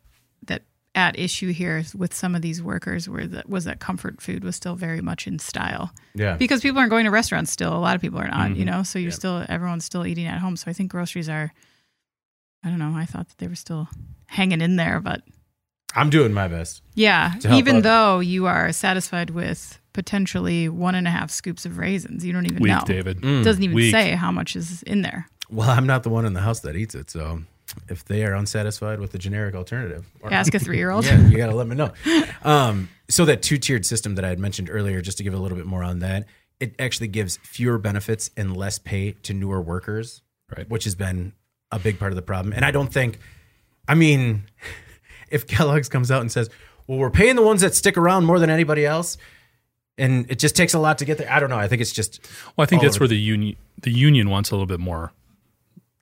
that 0.45 0.63
at 0.95 1.19
issue 1.19 1.53
here 1.53 1.85
with 1.95 2.13
some 2.13 2.35
of 2.35 2.43
these 2.43 2.63
workers 2.63 3.09
were 3.09 3.27
that 3.27 3.49
was 3.49 3.65
that 3.65 3.81
comfort 3.81 4.21
food 4.21 4.45
was 4.45 4.55
still 4.55 4.75
very 4.75 5.01
much 5.01 5.27
in 5.27 5.39
style. 5.39 5.91
Yeah. 6.15 6.37
because 6.37 6.61
people 6.61 6.79
aren't 6.79 6.91
going 6.91 7.07
to 7.07 7.11
restaurants 7.11 7.51
still. 7.51 7.75
A 7.75 7.81
lot 7.81 7.95
of 7.95 8.03
people 8.03 8.19
are 8.19 8.29
not 8.29 8.57
you 8.57 8.67
know? 8.67 8.83
So 8.83 8.99
you're 8.99 9.11
still 9.11 9.45
everyone's 9.49 9.87
still 9.87 10.07
eating 10.07 10.27
at 10.27 10.39
home. 10.39 10.57
So 10.57 10.71
i 10.71 10.75
think 10.75 10.91
groceries 10.91 11.29
are 11.29 11.53
i 12.63 12.69
don't 12.69 12.79
know 12.79 12.93
i 12.95 13.07
thought 13.07 13.29
that 13.29 13.39
they 13.39 13.49
were 13.49 13.55
still 13.55 13.89
hanging 14.27 14.61
in 14.61 14.77
there 14.77 15.01
but 15.01 15.23
I'm 15.95 16.11
doing 16.11 16.33
my 16.33 16.49
best. 16.49 16.83
yeah, 16.95 17.35
even 17.51 17.83
though 17.83 18.21
you 18.21 18.47
are 18.47 18.73
satisfied 18.73 19.31
with 19.31 19.79
potentially 19.93 20.69
one 20.69 20.95
and 20.95 21.07
a 21.07 21.11
half 21.11 21.31
scoops 21.31 21.65
of 21.67 21.79
raisins, 21.79 22.25
you 22.25 22.33
don't 22.33 22.47
even 22.47 22.63
Weak, 22.63 22.73
know. 22.73 22.83
David. 22.87 23.25
It 23.25 23.43
doesn't 23.45 23.63
even 23.63 23.75
Weak. 23.77 23.91
say 23.93 24.13
how 24.13 24.31
much 24.33 24.57
is 24.57 24.83
in 24.85 25.03
there. 25.03 25.27
Well, 25.51 25.69
I'm 25.71 25.87
not 25.87 26.03
the 26.03 26.09
one 26.11 26.25
in 26.25 26.33
the 26.33 26.41
house 26.41 26.61
that 26.61 26.77
eats 26.77 26.95
it, 26.95 27.11
so 27.11 27.43
if 27.89 28.05
they 28.05 28.25
are 28.25 28.35
unsatisfied 28.35 29.01
with 29.01 29.13
the 29.13 29.19
generic 29.19 29.55
alternative, 29.55 30.07
or, 30.21 30.33
Ask 30.33 30.55
a 30.55 30.59
three 30.59 30.77
year 30.79 30.91
old. 30.91 31.05
yeah, 31.07 31.21
you 31.29 31.37
got 31.37 31.49
to 31.49 31.55
let 31.57 31.67
me 31.67 31.77
know. 31.77 31.93
Um, 32.43 32.89
so 33.09 33.25
that 33.27 33.43
two 33.43 33.59
tiered 33.59 33.85
system 33.87 34.15
that 34.17 34.25
I 34.25 34.29
had 34.29 34.39
mentioned 34.39 34.69
earlier, 34.71 35.01
just 35.03 35.19
to 35.19 35.25
give 35.25 35.35
a 35.35 35.39
little 35.39 35.57
bit 35.57 35.67
more 35.67 35.83
on 35.85 35.99
that, 36.01 36.27
it 36.61 36.75
actually 36.79 37.09
gives 37.09 37.37
fewer 37.39 37.77
benefits 37.79 38.31
and 38.37 38.57
less 38.57 38.79
pay 38.79 39.13
to 39.25 39.35
newer 39.35 39.61
workers, 39.61 40.23
Right. 40.57 40.69
which 40.69 40.85
has 40.85 40.95
been 40.95 41.33
a 41.71 41.79
big 41.79 41.99
part 41.99 42.13
of 42.13 42.17
the 42.17 42.23
problem. 42.23 42.53
And 42.55 42.65
I 42.65 42.71
don't 42.71 42.93
think, 42.93 43.19
I 43.89 43.95
mean, 43.95 44.45
if 45.31 45.47
Kellogg's 45.47 45.89
comes 45.89 46.11
out 46.11 46.21
and 46.21 46.31
says, 46.31 46.51
"Well, 46.87 46.99
we're 46.99 47.11
paying 47.11 47.37
the 47.37 47.43
ones 47.43 47.63
that 47.63 47.75
stick 47.75 47.97
around 47.97 48.25
more 48.27 48.39
than 48.39 48.51
anybody 48.51 48.85
else," 48.87 49.17
and 49.99 50.31
it 50.31 50.39
just 50.39 50.57
takes 50.57 50.75
a 50.75 50.79
lot 50.79 50.99
to 50.99 51.05
get 51.05 51.19
there. 51.19 51.31
I 51.31 51.39
don't 51.41 51.51
know. 51.51 51.59
I 51.59 51.69
think 51.69 51.81
it's 51.83 51.93
just 51.93 52.21
Well, 52.57 52.63
I 52.65 52.67
think 52.67 52.83
that's 52.83 52.99
where 53.01 53.09
the 53.09 53.19
union 53.19 53.57
the 53.81 53.91
union 53.91 54.31
wants 54.31 54.51
a 54.51 54.55
little 54.55 54.67
bit 54.67 54.81
more 54.81 55.13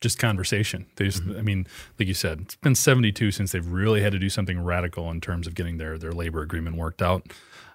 just 0.00 0.18
conversation. 0.18 0.86
They 0.96 1.04
just, 1.06 1.22
Mm-hmm. 1.22 1.38
I 1.38 1.42
mean, 1.42 1.66
like 1.98 2.08
you 2.08 2.14
said, 2.14 2.40
it's 2.42 2.56
been 2.56 2.74
72 2.74 3.30
since 3.32 3.52
they've 3.52 3.66
really 3.66 4.00
had 4.00 4.12
to 4.12 4.18
do 4.18 4.30
something 4.30 4.58
radical 4.62 5.10
in 5.10 5.20
terms 5.20 5.46
of 5.46 5.54
getting 5.54 5.76
their 5.78 5.98
their 5.98 6.12
labor 6.12 6.40
agreement 6.42 6.76
worked 6.76 7.02
out. 7.02 7.26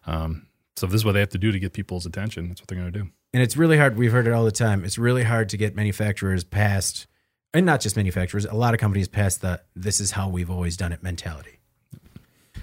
Um, 0.08 0.48
so 0.76 0.86
if 0.86 0.92
this 0.92 1.02
is 1.02 1.06
what 1.06 1.12
they 1.14 1.20
have 1.20 1.30
to 1.30 1.38
do 1.38 1.52
to 1.52 1.60
get 1.60 1.74
people's 1.74 2.06
attention, 2.06 2.50
that's 2.50 2.62
what 2.62 2.68
they're 2.68 2.78
going 2.80 2.92
to 2.92 3.00
do. 3.00 3.10
and 3.34 3.44
it's 3.44 3.56
really 3.58 3.78
hard. 3.78 3.98
We've 3.98 4.12
heard 4.12 4.28
it 4.28 4.34
all 4.34 4.44
the 4.46 4.52
time. 4.52 4.84
It's 4.84 4.98
really 4.98 5.24
hard 5.24 5.50
to 5.50 5.58
get 5.58 5.76
manufacturers 5.76 6.44
past, 6.44 7.08
and 7.54 7.66
not 7.66 7.80
just 7.82 7.96
manufacturers, 7.96 8.46
a 8.46 8.54
lot 8.56 8.74
of 8.74 8.80
companies 8.80 9.08
past 9.08 9.42
the 9.42 9.62
"this 9.76 10.00
is 10.02 10.12
how 10.12 10.28
we've 10.30 10.50
always 10.50 10.76
done 10.78 10.92
it" 10.92 11.02
mentality. 11.04 11.60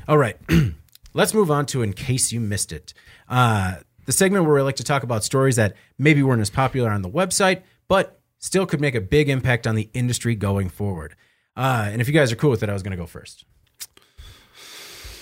All 0.08 0.18
right, 0.18 0.36
let's 1.14 1.34
move 1.34 1.50
on 1.50 1.66
to 1.66 1.82
in 1.82 1.92
case 1.92 2.32
you 2.32 2.40
missed 2.40 2.72
it, 2.72 2.94
uh, 3.28 3.76
the 4.06 4.12
segment 4.12 4.44
where 4.44 4.54
we 4.54 4.62
like 4.62 4.76
to 4.76 4.84
talk 4.84 5.02
about 5.02 5.24
stories 5.24 5.56
that 5.56 5.74
maybe 5.98 6.22
weren't 6.22 6.40
as 6.40 6.50
popular 6.50 6.90
on 6.90 7.02
the 7.02 7.10
website, 7.10 7.62
but 7.88 8.20
still 8.38 8.66
could 8.66 8.80
make 8.80 8.94
a 8.94 9.00
big 9.00 9.28
impact 9.28 9.66
on 9.66 9.74
the 9.74 9.88
industry 9.94 10.34
going 10.34 10.68
forward. 10.68 11.14
Uh, 11.56 11.88
and 11.90 12.00
if 12.00 12.08
you 12.08 12.14
guys 12.14 12.32
are 12.32 12.36
cool 12.36 12.50
with 12.50 12.62
it, 12.62 12.68
I 12.68 12.72
was 12.72 12.82
going 12.82 12.92
to 12.92 12.96
go 12.96 13.06
first. 13.06 13.44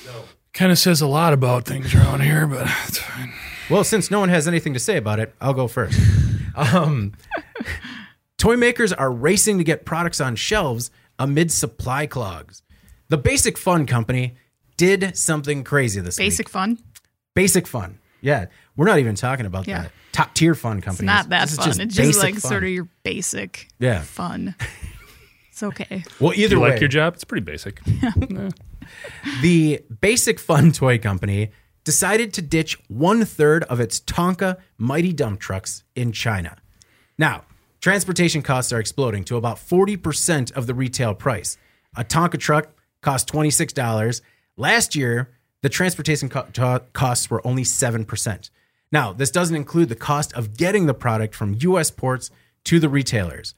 No. 0.07 0.25
Kind 0.53 0.73
of 0.73 0.79
says 0.79 1.01
a 1.01 1.07
lot 1.07 1.33
about 1.33 1.65
things 1.65 1.95
around 1.95 2.23
here, 2.23 2.47
but 2.47 2.67
it's 2.87 2.99
fine. 2.99 3.33
Well, 3.69 3.85
since 3.85 4.11
no 4.11 4.21
one 4.21 4.31
has 4.31 4.49
anything 4.49 4.75
to 4.75 4.81
say 4.81 4.97
about 4.97 5.21
it, 5.21 5.35
I'll 5.41 5.55
go 5.55 5.69
first. 5.69 5.99
um, 6.57 7.13
toy 8.39 8.57
makers 8.57 8.93
are 8.93 9.13
racing 9.13 9.59
to 9.59 9.65
get 9.65 9.85
products 9.85 10.21
on 10.21 10.37
shelves 10.37 10.91
amid 11.19 11.53
supply 11.53 12.07
clogs. 12.07 12.63
The 13.09 13.19
Basic 13.19 13.59
Fun 13.59 13.87
Company 13.87 14.37
did 14.81 15.17
something 15.17 15.63
crazy 15.63 16.01
this 16.01 16.17
week. 16.19 16.27
Basic 16.27 16.47
week. 16.47 16.53
fun. 16.53 16.79
Basic 17.35 17.67
Fun. 17.67 17.99
Yeah, 18.23 18.47
we're 18.77 18.87
not 18.87 18.99
even 18.99 19.15
talking 19.15 19.47
about 19.47 19.67
Yeah. 19.67 19.83
the 19.85 19.91
top 20.13 20.35
tier 20.35 20.55
fun 20.55 20.79
It's 20.79 20.85
companies. 20.87 21.07
not 21.07 21.29
that 21.31 21.43
This 21.43 21.53
is 21.53 21.59
fun. 21.59 21.69
it's 21.69 21.95
just 21.95 21.97
basic 21.97 22.23
like 22.23 22.35
fun. 22.35 22.51
sort 22.51 22.65
of 22.65 22.71
your 22.71 22.89
basic 23.05 23.69
Yeah. 23.79 24.01
fun. 24.03 24.55
It's 25.51 25.63
okay. 25.63 26.05
Well, 26.19 26.33
Do 26.33 26.41
either 26.41 26.55
you 26.57 26.61
way, 26.61 26.71
like 26.71 26.81
your 26.81 26.89
job? 26.89 27.15
It's 27.15 27.25
pretty 27.25 27.45
basic. 27.45 27.81
the 29.43 29.83
Basic 30.01 30.39
Fun 30.41 30.73
Toy 30.73 30.99
Company 30.99 31.51
decided 31.85 32.33
to 32.35 32.43
ditch 32.43 32.79
one 32.89 33.25
third 33.25 33.65
of 33.65 33.81
its 33.81 34.01
Tonka 34.01 34.57
mighty 34.79 35.13
dump 35.13 35.41
trucks 35.41 35.85
in 35.95 36.13
China. 36.13 36.57
Now, 37.19 37.45
transportation 37.81 38.43
costs 38.43 38.73
are 38.73 38.81
exploding 38.81 39.25
to 39.25 39.37
about 39.37 39.57
40% 39.59 40.53
of 40.53 40.67
the 40.67 40.75
retail 40.75 41.15
price. 41.15 41.57
A 41.97 42.05
Tonka 42.05 42.39
truck 42.39 42.69
costs 43.03 43.31
$26. 43.31 44.21
Last 44.61 44.95
year, 44.95 45.31
the 45.63 45.71
transportation 45.71 46.29
co- 46.29 46.81
costs 46.93 47.31
were 47.31 47.41
only 47.47 47.63
7%. 47.63 48.51
Now, 48.93 49.15
this 49.15 49.31
doesn't 49.31 49.57
include 49.57 49.89
the 49.89 49.97
cost 49.97 50.35
of 50.35 50.55
getting 50.55 50.85
the 50.85 50.93
product 50.93 51.35
from 51.35 51.57
US 51.61 51.91
ports 51.91 52.31
to 52.65 52.79
the 52.79 52.91
retailers. 52.91 53.55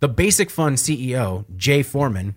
The 0.00 0.08
Basic 0.08 0.50
Fun 0.50 0.74
CEO, 0.74 1.46
Jay 1.56 1.82
Foreman, 1.82 2.34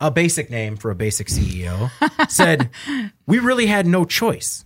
a 0.00 0.10
basic 0.10 0.48
name 0.48 0.78
for 0.78 0.90
a 0.90 0.94
basic 0.94 1.26
CEO, 1.26 1.90
said, 2.30 2.70
"We 3.26 3.38
really 3.38 3.66
had 3.66 3.86
no 3.86 4.06
choice." 4.06 4.64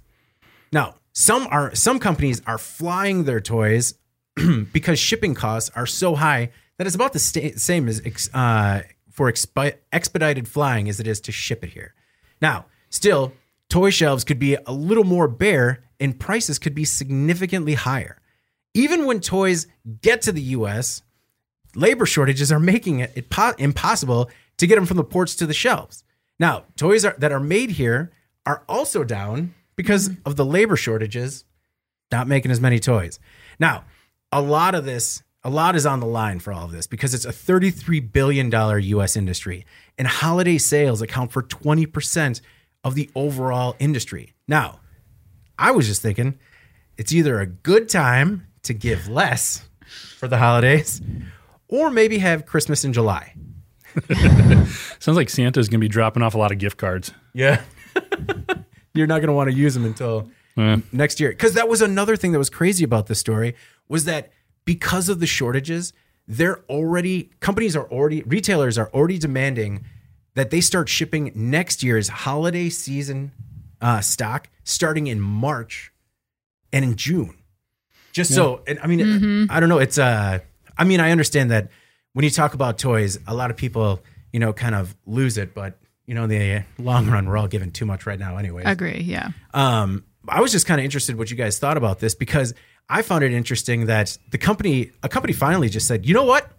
Now, 0.70 0.94
some 1.12 1.48
are 1.50 1.74
some 1.74 1.98
companies 1.98 2.42
are 2.46 2.58
flying 2.58 3.24
their 3.24 3.40
toys 3.40 3.94
because 4.72 5.00
shipping 5.00 5.34
costs 5.34 5.68
are 5.74 5.86
so 5.86 6.14
high 6.14 6.52
that 6.78 6.86
it's 6.86 6.94
about 6.94 7.12
the 7.12 7.18
sta- 7.18 7.56
same 7.56 7.88
as 7.88 8.00
ex- 8.04 8.32
uh, 8.32 8.82
for 9.10 9.32
expi- 9.32 9.78
expedited 9.90 10.46
flying 10.46 10.88
as 10.88 11.00
it 11.00 11.08
is 11.08 11.20
to 11.22 11.32
ship 11.32 11.64
it 11.64 11.70
here. 11.70 11.94
Now, 12.40 12.66
still, 12.94 13.32
toy 13.68 13.90
shelves 13.90 14.24
could 14.24 14.38
be 14.38 14.54
a 14.54 14.72
little 14.72 15.04
more 15.04 15.28
bare 15.28 15.84
and 16.00 16.18
prices 16.18 16.58
could 16.58 16.74
be 16.74 16.84
significantly 16.84 17.74
higher. 17.74 18.20
Even 18.74 19.06
when 19.06 19.20
toys 19.20 19.66
get 20.02 20.22
to 20.22 20.32
the 20.32 20.42
US, 20.42 21.02
labor 21.74 22.06
shortages 22.06 22.50
are 22.50 22.60
making 22.60 23.00
it, 23.00 23.26
impossible 23.58 24.30
to 24.56 24.66
get 24.66 24.76
them 24.76 24.86
from 24.86 24.96
the 24.96 25.04
ports 25.04 25.34
to 25.36 25.46
the 25.46 25.54
shelves. 25.54 26.04
Now, 26.38 26.64
toys 26.76 27.04
are, 27.04 27.14
that 27.18 27.32
are 27.32 27.40
made 27.40 27.70
here 27.70 28.12
are 28.46 28.62
also 28.68 29.04
down 29.04 29.54
because 29.76 30.10
of 30.24 30.36
the 30.36 30.44
labor 30.44 30.76
shortages, 30.76 31.44
not 32.12 32.28
making 32.28 32.50
as 32.50 32.60
many 32.60 32.78
toys. 32.78 33.18
Now, 33.58 33.84
a 34.32 34.40
lot 34.40 34.74
of 34.74 34.84
this, 34.84 35.22
a 35.42 35.50
lot 35.50 35.76
is 35.76 35.86
on 35.86 36.00
the 36.00 36.06
line 36.06 36.40
for 36.40 36.52
all 36.52 36.64
of 36.64 36.72
this 36.72 36.86
because 36.86 37.14
it's 37.14 37.24
a 37.24 37.30
$33 37.32 38.12
billion 38.12 38.50
US 38.52 39.16
industry, 39.16 39.64
and 39.96 40.08
holiday 40.08 40.58
sales 40.58 41.02
account 41.02 41.32
for 41.32 41.42
20% 41.42 42.40
of 42.84 42.94
the 42.94 43.10
overall 43.14 43.74
industry. 43.78 44.34
Now, 44.46 44.80
I 45.58 45.70
was 45.70 45.86
just 45.86 46.02
thinking 46.02 46.38
it's 46.96 47.12
either 47.12 47.40
a 47.40 47.46
good 47.46 47.88
time 47.88 48.46
to 48.64 48.74
give 48.74 49.08
less 49.08 49.66
for 50.18 50.28
the 50.28 50.38
holidays 50.38 51.00
or 51.68 51.90
maybe 51.90 52.18
have 52.18 52.46
Christmas 52.46 52.84
in 52.84 52.92
July. 52.92 53.34
Sounds 54.98 55.16
like 55.16 55.30
Santa's 55.30 55.68
going 55.68 55.80
to 55.80 55.84
be 55.84 55.88
dropping 55.88 56.22
off 56.22 56.34
a 56.34 56.38
lot 56.38 56.52
of 56.52 56.58
gift 56.58 56.76
cards. 56.76 57.12
Yeah. 57.32 57.62
You're 58.94 59.06
not 59.06 59.18
going 59.18 59.28
to 59.28 59.32
want 59.34 59.50
to 59.50 59.56
use 59.56 59.74
them 59.74 59.84
until 59.84 60.30
Eh. 60.56 60.76
next 60.92 61.18
year. 61.18 61.30
Because 61.30 61.54
that 61.54 61.68
was 61.68 61.82
another 61.82 62.14
thing 62.16 62.30
that 62.32 62.38
was 62.38 62.48
crazy 62.50 62.84
about 62.84 63.06
this 63.08 63.18
story 63.18 63.56
was 63.88 64.04
that 64.04 64.30
because 64.64 65.08
of 65.08 65.18
the 65.18 65.26
shortages, 65.26 65.92
they're 66.28 66.60
already 66.70 67.30
companies 67.40 67.74
are 67.74 67.86
already 67.90 68.22
retailers 68.22 68.78
are 68.78 68.88
already 68.94 69.18
demanding 69.18 69.84
that 70.34 70.50
they 70.50 70.60
start 70.60 70.88
shipping 70.88 71.32
next 71.34 71.82
year's 71.82 72.08
holiday 72.08 72.68
season 72.68 73.32
uh, 73.80 74.00
stock 74.00 74.48
starting 74.64 75.06
in 75.06 75.20
March 75.20 75.92
and 76.72 76.84
in 76.84 76.96
June. 76.96 77.34
Just 78.12 78.34
so, 78.34 78.62
and 78.66 78.78
I 78.80 78.86
mean, 78.86 79.48
I 79.50 79.58
don't 79.60 79.68
know. 79.68 79.78
It's 79.78 79.98
uh, 79.98 80.38
I 80.78 80.84
mean, 80.84 81.00
I 81.00 81.10
understand 81.10 81.50
that 81.50 81.68
when 82.12 82.24
you 82.24 82.30
talk 82.30 82.54
about 82.54 82.78
toys, 82.78 83.18
a 83.26 83.34
lot 83.34 83.50
of 83.50 83.56
people, 83.56 84.00
you 84.32 84.38
know, 84.40 84.52
kind 84.52 84.74
of 84.74 84.94
lose 85.04 85.36
it, 85.36 85.52
but 85.54 85.78
you 86.06 86.14
know, 86.14 86.24
in 86.24 86.28
the 86.30 86.64
long 86.78 87.08
run, 87.08 87.26
we're 87.28 87.36
all 87.36 87.48
given 87.48 87.70
too 87.72 87.86
much 87.86 88.06
right 88.06 88.18
now, 88.18 88.36
anyways. 88.36 88.66
Agree. 88.66 89.00
Yeah. 89.00 89.30
Um, 89.52 90.04
I 90.28 90.40
was 90.40 90.52
just 90.52 90.66
kind 90.66 90.80
of 90.80 90.84
interested 90.84 91.16
what 91.18 91.30
you 91.30 91.36
guys 91.36 91.58
thought 91.58 91.76
about 91.76 91.98
this 91.98 92.14
because 92.14 92.54
I 92.88 93.02
found 93.02 93.24
it 93.24 93.32
interesting 93.32 93.86
that 93.86 94.16
the 94.30 94.38
company, 94.38 94.92
a 95.02 95.08
company, 95.08 95.32
finally 95.32 95.68
just 95.68 95.88
said, 95.88 96.06
you 96.06 96.14
know 96.14 96.24
what, 96.24 96.50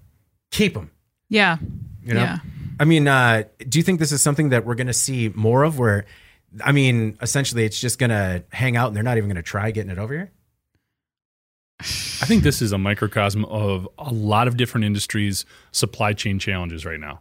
keep 0.51 0.73
them. 0.73 0.91
Yeah. 1.29 1.57
You 2.03 2.15
know, 2.15 2.21
Yeah. 2.21 2.39
I 2.79 2.85
mean, 2.85 3.07
uh, 3.07 3.43
do 3.67 3.79
you 3.79 3.83
think 3.83 3.99
this 3.99 4.11
is 4.11 4.21
something 4.21 4.49
that 4.49 4.65
we're 4.65 4.75
going 4.75 4.87
to 4.87 4.93
see 4.93 5.29
more 5.35 5.63
of? 5.63 5.79
Where, 5.79 6.05
I 6.63 6.71
mean, 6.71 7.17
essentially, 7.21 7.65
it's 7.65 7.79
just 7.79 7.99
going 7.99 8.09
to 8.09 8.43
hang 8.51 8.75
out 8.77 8.87
and 8.87 8.95
they're 8.95 9.03
not 9.03 9.17
even 9.17 9.29
going 9.29 9.35
to 9.37 9.43
try 9.43 9.71
getting 9.71 9.91
it 9.91 9.97
over 9.97 10.13
here. 10.13 10.31
I 11.81 12.25
think 12.25 12.43
this 12.43 12.61
is 12.61 12.71
a 12.71 12.77
microcosm 12.77 13.43
of 13.45 13.87
a 13.97 14.11
lot 14.13 14.47
of 14.47 14.55
different 14.55 14.85
industries' 14.85 15.45
supply 15.73 16.13
chain 16.13 16.39
challenges 16.39 16.85
right 16.85 16.99
now. 16.99 17.19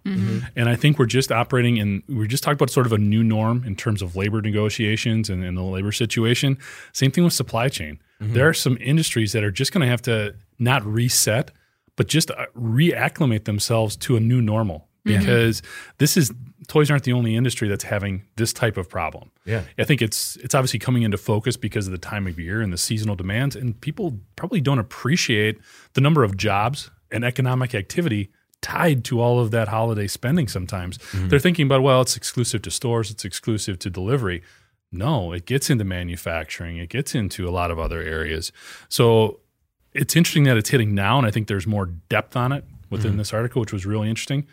And 0.55 0.69
I 0.69 0.77
think 0.77 0.99
we're 0.99 1.07
just 1.07 1.33
operating 1.33 1.79
in, 1.79 2.05
we 2.09 2.29
just 2.29 2.45
talked 2.45 2.55
about 2.55 2.71
sort 2.71 2.87
of 2.87 2.93
a 2.93 2.99
new 2.99 3.25
norm 3.25 3.65
in 3.67 3.75
terms 3.75 4.01
of 4.01 4.15
labor 4.15 4.41
negotiations 4.41 5.29
and, 5.29 5.43
and 5.43 5.57
the 5.57 5.63
labor 5.63 5.91
situation. 5.91 6.57
Same 6.93 7.11
thing 7.11 7.25
with 7.25 7.33
supply 7.33 7.69
chain. 7.69 7.99
There 8.21 8.49
are 8.49 8.55
some 8.55 8.79
industries 8.81 9.33
that 9.33 9.43
are 9.43 9.51
just 9.51 9.73
going 9.73 9.83
to 9.83 9.89
have 9.89 10.03
to 10.03 10.37
not 10.59 10.87
reset, 10.87 11.51
but 11.97 12.07
just 12.07 12.31
uh, 12.31 12.47
reacclimate 12.57 13.45
themselves 13.45 13.97
to 13.97 14.17
a 14.17 14.21
new 14.21 14.41
normal 14.41 14.87
Mm-hmm. 15.07 15.19
because 15.19 15.63
this 15.99 16.17
is, 16.17 16.33
toys 16.67 16.91
aren't 16.91 17.05
the 17.05 17.13
only 17.13 17.37
industry 17.37 17.69
that's 17.69 17.85
having 17.85 18.23
this 18.37 18.55
type 18.55 18.79
of 18.79 18.89
problem. 18.89 19.31
Yeah. 19.45 19.65
I 19.79 19.85
think 19.85 20.01
it's 20.01 20.37
it's 20.37 20.55
obviously 20.55 20.79
coming 20.79 21.03
into 21.03 21.19
focus 21.19 21.59
because 21.59 21.87
of 21.87 21.93
the 21.93 21.99
time 21.99 22.27
of 22.27 22.41
year 22.41 22.63
and 22.63 22.73
the 22.73 22.79
seasonal 22.79 23.15
demands, 23.15 23.55
and 23.55 23.79
people 23.79 24.19
probably 24.37 24.63
don't 24.63 24.79
appreciate 24.79 25.59
the 25.93 26.01
number 26.01 26.25
of 26.25 26.39
jobs 26.39 26.91
and 27.11 27.23
economic 27.23 27.75
activity 27.75 28.31
tied 28.63 29.05
to 29.05 29.21
all 29.21 29.41
of 29.41 29.51
that 29.51 29.69
holiday 29.69 30.07
spending. 30.07 30.49
Sometimes 30.49 30.97
mm-hmm. 30.97 31.29
they're 31.29 31.39
thinking 31.39 31.67
about, 31.67 31.83
well, 31.83 32.01
it's 32.01 32.17
exclusive 32.17 32.63
to 32.63 32.71
stores, 32.71 33.11
it's 33.11 33.27
exclusive 33.27 33.79
to 33.81 33.91
delivery. 33.91 34.43
No, 34.91 35.33
it 35.33 35.45
gets 35.45 35.69
into 35.69 35.85
manufacturing, 35.85 36.79
it 36.79 36.89
gets 36.89 37.15
into 37.15 37.47
a 37.47 37.51
lot 37.51 37.71
of 37.71 37.79
other 37.79 38.01
areas. 38.01 38.53
So 38.89 39.41
it's 39.93 40.17
interesting 40.17 40.45
that 40.45 40.57
it's 40.57 40.71
hitting 40.71 40.95
now, 40.95 41.19
and 41.19 41.27
I 41.27 41.31
think 41.31 41.47
there's 41.47 41.67
more 41.67 41.87
depth 41.87 42.37
on 42.37 42.53
it 42.53 42.65
within 42.89 43.13
mm-hmm. 43.13 43.19
this 43.19 43.35
article, 43.35 43.61
which 43.61 43.73
was 43.73 43.85
really 43.85 44.09
interesting 44.09 44.47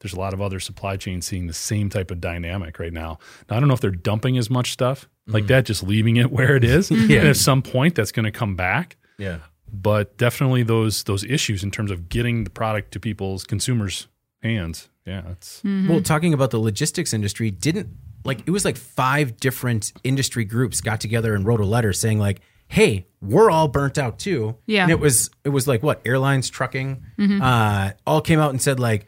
there's 0.00 0.12
a 0.12 0.18
lot 0.18 0.34
of 0.34 0.42
other 0.42 0.60
supply 0.60 0.96
chains 0.96 1.26
seeing 1.26 1.46
the 1.46 1.52
same 1.52 1.88
type 1.88 2.10
of 2.10 2.20
dynamic 2.20 2.78
right 2.78 2.92
now. 2.92 3.18
Now 3.48 3.56
I 3.56 3.60
don't 3.60 3.68
know 3.68 3.74
if 3.74 3.80
they're 3.80 3.90
dumping 3.90 4.36
as 4.38 4.50
much 4.50 4.72
stuff 4.72 5.08
like 5.26 5.44
mm. 5.44 5.48
that, 5.48 5.64
just 5.64 5.82
leaving 5.82 6.16
it 6.16 6.30
where 6.30 6.56
it 6.56 6.64
is. 6.64 6.90
Yeah. 7.06 7.20
And 7.20 7.28
at 7.28 7.36
some 7.36 7.62
point 7.62 7.94
that's 7.94 8.10
going 8.10 8.24
to 8.24 8.32
come 8.32 8.56
back. 8.56 8.96
Yeah. 9.18 9.38
But 9.72 10.16
definitely 10.16 10.62
those 10.62 11.04
those 11.04 11.24
issues 11.24 11.62
in 11.62 11.70
terms 11.70 11.90
of 11.90 12.08
getting 12.08 12.44
the 12.44 12.50
product 12.50 12.92
to 12.92 13.00
people's 13.00 13.44
consumers' 13.44 14.08
hands. 14.42 14.88
Yeah, 15.04 15.22
it's 15.30 15.58
mm-hmm. 15.58 15.88
Well, 15.88 16.02
talking 16.02 16.32
about 16.34 16.50
the 16.50 16.58
logistics 16.58 17.12
industry, 17.12 17.50
didn't 17.50 17.88
like 18.24 18.40
it 18.46 18.50
was 18.50 18.64
like 18.64 18.76
five 18.76 19.38
different 19.38 19.92
industry 20.02 20.44
groups 20.44 20.80
got 20.80 21.00
together 21.00 21.34
and 21.34 21.44
wrote 21.44 21.60
a 21.60 21.64
letter 21.64 21.92
saying 21.92 22.18
like, 22.18 22.40
"Hey, 22.68 23.06
we're 23.20 23.50
all 23.50 23.68
burnt 23.68 23.98
out 23.98 24.18
too." 24.18 24.56
Yeah. 24.66 24.82
and 24.82 24.90
it 24.90 25.00
was 25.00 25.30
it 25.44 25.50
was 25.50 25.68
like 25.68 25.82
what 25.82 26.00
airlines, 26.04 26.48
trucking, 26.48 27.02
mm-hmm. 27.18 27.42
uh, 27.42 27.90
all 28.06 28.20
came 28.20 28.38
out 28.38 28.50
and 28.50 28.62
said 28.62 28.80
like, 28.80 29.06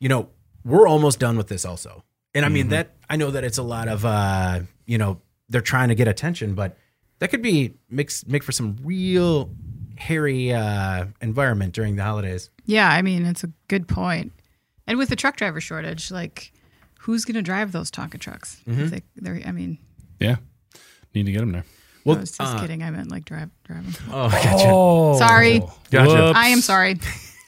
you 0.00 0.08
know, 0.08 0.28
we're 0.64 0.86
almost 0.88 1.18
done 1.18 1.36
with 1.36 1.48
this 1.48 1.64
also. 1.64 2.04
And 2.34 2.44
I 2.44 2.48
mean 2.50 2.68
that 2.68 2.94
I 3.08 3.16
know 3.16 3.30
that 3.30 3.42
it's 3.44 3.58
a 3.58 3.62
lot 3.62 3.88
of 3.88 4.04
uh, 4.04 4.60
you 4.86 4.98
know 4.98 5.20
they're 5.48 5.60
trying 5.60 5.88
to 5.88 5.94
get 5.94 6.08
attention, 6.08 6.54
but 6.54 6.76
that 7.20 7.28
could 7.30 7.42
be 7.42 7.74
makes 7.90 8.26
make 8.26 8.42
for 8.44 8.52
some 8.52 8.76
real 8.84 9.50
hairy 9.96 10.52
uh, 10.52 11.06
environment 11.20 11.72
during 11.74 11.96
the 11.96 12.02
holidays. 12.04 12.50
Yeah. 12.66 12.88
I 12.88 13.02
mean, 13.02 13.26
it's 13.26 13.42
a 13.42 13.50
good 13.66 13.88
point. 13.88 14.32
And 14.86 14.96
with 14.98 15.08
the 15.08 15.16
truck 15.16 15.36
driver 15.36 15.60
shortage, 15.60 16.10
like, 16.12 16.52
who's 17.00 17.24
going 17.24 17.34
to 17.34 17.42
drive 17.42 17.72
those 17.72 17.90
Tonka 17.90 18.18
trucks? 18.20 18.60
If 18.66 18.90
They, 18.90 19.02
they're, 19.16 19.40
I 19.44 19.50
mean, 19.52 19.78
yeah. 20.20 20.36
Need 21.14 21.26
to 21.26 21.32
get 21.32 21.40
them 21.40 21.50
there. 21.52 21.64
Well, 22.04 22.16
I 22.16 22.20
was 22.20 22.30
just 22.30 22.58
kidding. 22.58 22.82
I 22.82 22.90
meant 22.90 23.10
like 23.10 23.24
drive, 23.24 23.50
drive 23.64 23.84
'em. 23.86 23.94
oh, 24.12 24.28
gotcha. 24.30 24.64
Oh, 24.68 25.18
Sorry. 25.18 25.60
Gotcha. 25.90 26.26
Whoops. 26.26 26.38
I 26.38 26.48
am 26.48 26.60
sorry. 26.60 26.98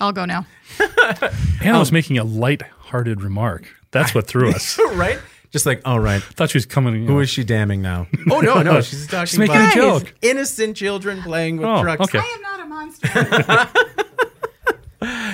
I'll 0.01 0.13
go 0.13 0.25
now. 0.25 0.47
Anna 1.63 1.79
was 1.79 1.93
making 1.93 2.19
a 2.19 2.25
light-hearted 2.25 3.23
remark. 3.23 3.67
That's 3.91 4.15
what 4.15 4.27
threw 4.27 4.51
us. 4.51 4.79
right? 4.95 5.19
Just 5.51 5.67
like, 5.67 5.83
all 5.85 5.99
right. 6.01 6.17
I 6.17 6.33
thought 6.35 6.51
she 6.51 6.59
was 6.59 6.67
coming. 6.67 6.95
You 6.95 7.07
Who 7.07 7.15
know, 7.15 7.19
is 7.21 7.29
she 7.31 7.43
damning 7.45 7.83
now? 7.83 8.07
Oh 8.31 8.41
no, 8.41 8.63
no, 8.63 8.81
she's 8.81 9.07
talking 9.09 9.41
making 9.41 9.57
about 9.57 9.73
a 9.73 9.77
joke. 9.77 10.15
Innocent 10.23 10.77
children 10.77 11.23
playing 11.23 11.57
with 11.57 11.67
Oh, 11.67 11.83
trucks. 11.83 12.03
okay. 12.03 12.19
I 12.21 12.23
am 12.23 12.43
not 12.43 12.61
a 12.61 12.67
monster. 12.67 13.09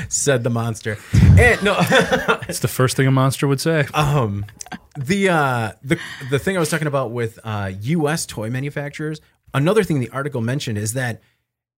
Said 0.08 0.44
the 0.44 0.50
monster. 0.50 0.96
And 1.12 1.62
no, 1.64 1.76
it's 2.48 2.60
the 2.60 2.68
first 2.68 2.96
thing 2.96 3.06
a 3.08 3.10
monster 3.10 3.48
would 3.48 3.60
say. 3.60 3.84
um, 3.94 4.46
the 4.96 5.28
uh, 5.28 5.72
the 5.82 5.98
the 6.30 6.38
thing 6.38 6.56
I 6.56 6.60
was 6.60 6.70
talking 6.70 6.86
about 6.86 7.10
with 7.10 7.38
uh, 7.42 7.72
U.S. 7.80 8.24
toy 8.26 8.48
manufacturers. 8.48 9.20
Another 9.52 9.82
thing 9.82 9.98
the 9.98 10.08
article 10.10 10.40
mentioned 10.40 10.78
is 10.78 10.92
that 10.92 11.20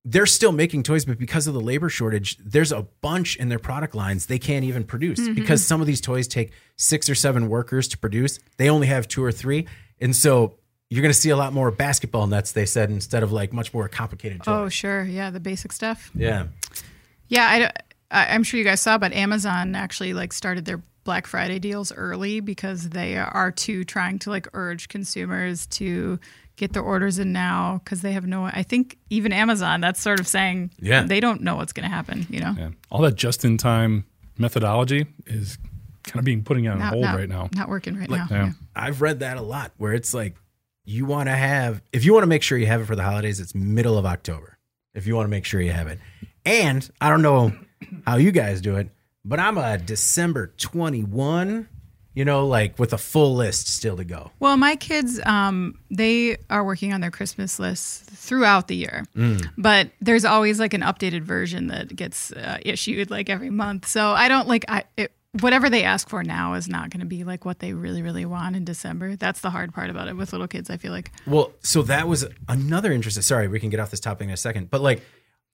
they're 0.05 0.27
still 0.27 0.53
making 0.53 0.85
toys, 0.85 1.05
but 1.05 1.19
because 1.19 1.47
of 1.47 1.55
the 1.55 1.61
labor 1.61 1.89
shortage, 1.89 2.39
there's 2.39 2.73
a 2.73 2.83
bunch 3.01 3.37
in 3.37 3.49
their 3.49 3.59
product 3.59 3.95
lines 3.95 4.27
they 4.27 4.39
can't 4.39 4.65
even 4.65 4.85
produce 4.85 5.21
mm-hmm. 5.21 5.35
because 5.35 5.67
some 5.67 5.81
of 5.81 5.87
these 5.87 6.01
toys 6.01 6.27
take 6.27 6.53
six 6.77 7.11
or 7.11 7.15
seven 7.15 7.49
workers 7.49 7.89
to 7.89 7.99
produce. 7.99 8.39
They 8.57 8.71
only 8.71 8.87
have 8.87 9.09
two 9.09 9.23
or 9.23 9.33
three, 9.33 9.67
and 10.01 10.15
so 10.15 10.59
you're 10.91 11.03
going 11.03 11.13
to 11.13 11.19
see 11.19 11.31
a 11.31 11.37
lot 11.37 11.53
more 11.53 11.71
basketball 11.71 12.27
nets. 12.27 12.53
They 12.53 12.65
said 12.65 12.91
instead 12.91 13.23
of 13.23 13.33
like 13.33 13.53
much 13.53 13.75
more 13.75 13.89
complicated 13.89 14.41
oh, 14.43 14.45
toys. 14.45 14.55
oh, 14.55 14.69
sure. 14.69 15.05
Yeah. 15.05 15.31
The 15.31 15.41
basic 15.41 15.73
stuff. 15.73 16.11
Yeah. 16.15 16.47
Yeah. 17.29 17.71
I, 18.11 18.27
I'm 18.35 18.43
sure 18.43 18.57
you 18.57 18.65
guys 18.65 18.81
saw, 18.81 18.97
but 18.97 19.13
Amazon 19.13 19.75
actually 19.75 20.15
like 20.15 20.33
started 20.33 20.65
their 20.65 20.83
Black 21.05 21.27
Friday 21.27 21.59
deals 21.59 21.93
early 21.93 22.41
because 22.41 22.91
they 22.91 23.17
are 23.17 23.51
too 23.51 23.85
trying 23.85 24.19
to 24.21 24.31
like 24.31 24.47
urge 24.53 24.89
consumers 24.89 25.67
to 25.67 26.19
get 26.59 26.73
their 26.75 26.83
orders 26.83 27.19
in 27.19 27.33
now 27.33 27.81
because 27.83 28.03
they 28.03 28.13
have 28.13 28.27
no. 28.27 28.45
I 28.45 28.63
think 28.63 28.99
even 29.09 29.33
Amazon 29.33 29.81
that's 29.81 30.01
sort 30.01 30.21
of 30.21 30.27
saying 30.29 30.71
Yeah. 30.81 31.05
they 31.05 31.21
don't 31.21 31.41
know 31.41 31.57
what's 31.57 31.73
going 31.73 31.89
to 31.89 31.95
happen. 31.95 32.27
You 32.29 32.41
know, 32.41 32.55
Yeah. 32.59 32.71
All 32.91 33.01
that 33.03 33.15
just 33.15 33.45
in 33.45 33.57
time 33.57 34.05
methodology 34.37 35.07
is 35.27 35.57
kind 36.05 36.19
of 36.19 36.25
being 36.25 36.43
putting 36.43 36.69
on 36.69 36.79
not, 36.79 36.93
hold 36.93 37.05
not- 37.05 37.17
right 37.17 37.29
now. 37.29 37.49
not 37.55 37.69
working 37.69 37.97
right 37.97 38.11
now. 38.11 38.27
yeah. 38.31 38.45
Yeah. 38.47 38.53
I've 38.77 39.01
read 39.01 39.21
that 39.21 39.37
a 39.37 39.43
lot 39.43 39.73
where 39.79 39.93
it's 39.95 40.13
like 40.13 40.37
you 40.85 41.05
want 41.07 41.29
to 41.29 41.35
have 41.37 41.81
if 41.93 42.05
you 42.05 42.13
want 42.13 42.23
to 42.25 42.29
make 42.29 42.43
sure 42.43 42.59
you 42.59 42.67
have 42.67 42.81
it 42.81 42.87
for 42.87 42.97
the 42.97 43.03
holidays, 43.05 43.41
it's 43.41 43.55
middle 43.55 43.97
of 43.99 44.05
October. 44.07 44.59
If 44.95 45.07
you 45.07 45.15
want 45.15 45.27
to 45.27 45.31
make 45.31 45.45
sure 45.45 45.61
you 45.61 45.73
have 45.73 45.87
it. 45.87 45.99
And 46.45 46.89
I 47.01 47.09
don't 47.11 47.23
know 47.23 47.53
how 48.07 48.17
you 48.17 48.33
guys 48.33 48.61
do 48.61 48.77
it, 48.77 48.89
but 49.25 49.39
I'm 49.39 49.59
a 49.59 49.77
December 49.79 50.49
21, 50.57 51.69
you 52.15 52.25
know, 52.25 52.47
like 52.47 52.79
with 52.79 52.93
a 52.93 52.99
full 52.99 53.35
list 53.37 53.69
still 53.69 53.97
to 53.97 54.05
go. 54.05 54.31
Well, 54.41 54.57
my 54.57 54.77
kids, 54.77 55.21
um, 55.25 55.79
they 55.91 56.39
are 56.51 56.65
working 56.65 56.93
on 56.93 57.01
their 57.01 57.11
Christmas 57.11 57.59
lists 57.59 57.99
throughout 57.99 58.69
the 58.69 58.77
year, 58.77 59.05
but 59.57 59.91
there's 60.01 60.25
always 60.25 60.59
like 60.59 60.75
an 60.75 60.81
updated 60.83 61.23
version 61.23 61.69
that 61.69 61.95
gets 61.95 62.33
uh, 62.33 62.59
issued 62.63 63.11
like 63.11 63.31
every 63.31 63.51
month. 63.51 63.87
So 63.87 64.11
I 64.11 64.29
don't 64.29 64.49
like 64.49 64.65
I 64.69 64.85
it, 64.97 65.13
whatever 65.41 65.69
they 65.71 65.85
ask 65.85 66.09
for 66.09 66.25
now 66.25 66.55
is 66.55 66.69
not 66.69 66.91
going 66.91 67.01
to 67.01 67.07
be 67.07 67.23
like 67.23 67.45
what 67.45 67.59
they 67.61 67.73
really 67.73 68.03
really 68.03 68.25
want 68.25 68.57
in 68.57 68.65
December. 68.65 69.15
That's 69.15 69.41
the 69.41 69.51
hard 69.51 69.73
part 69.75 69.91
about 69.91 70.09
it 70.09 70.17
with 70.17 70.33
little 70.33 70.49
kids. 70.49 70.71
I 70.71 70.77
feel 70.77 70.93
like. 70.93 71.13
Well, 71.27 71.53
so 71.63 71.83
that 71.83 72.09
was 72.09 72.27
another 72.49 72.91
interesting. 72.93 73.23
Sorry, 73.23 73.49
we 73.49 73.61
can 73.61 73.71
get 73.71 73.81
off 73.81 73.91
this 73.91 74.01
topic 74.01 74.27
in 74.27 74.33
a 74.33 74.37
second, 74.37 74.71
but 74.71 74.81
like, 74.81 75.03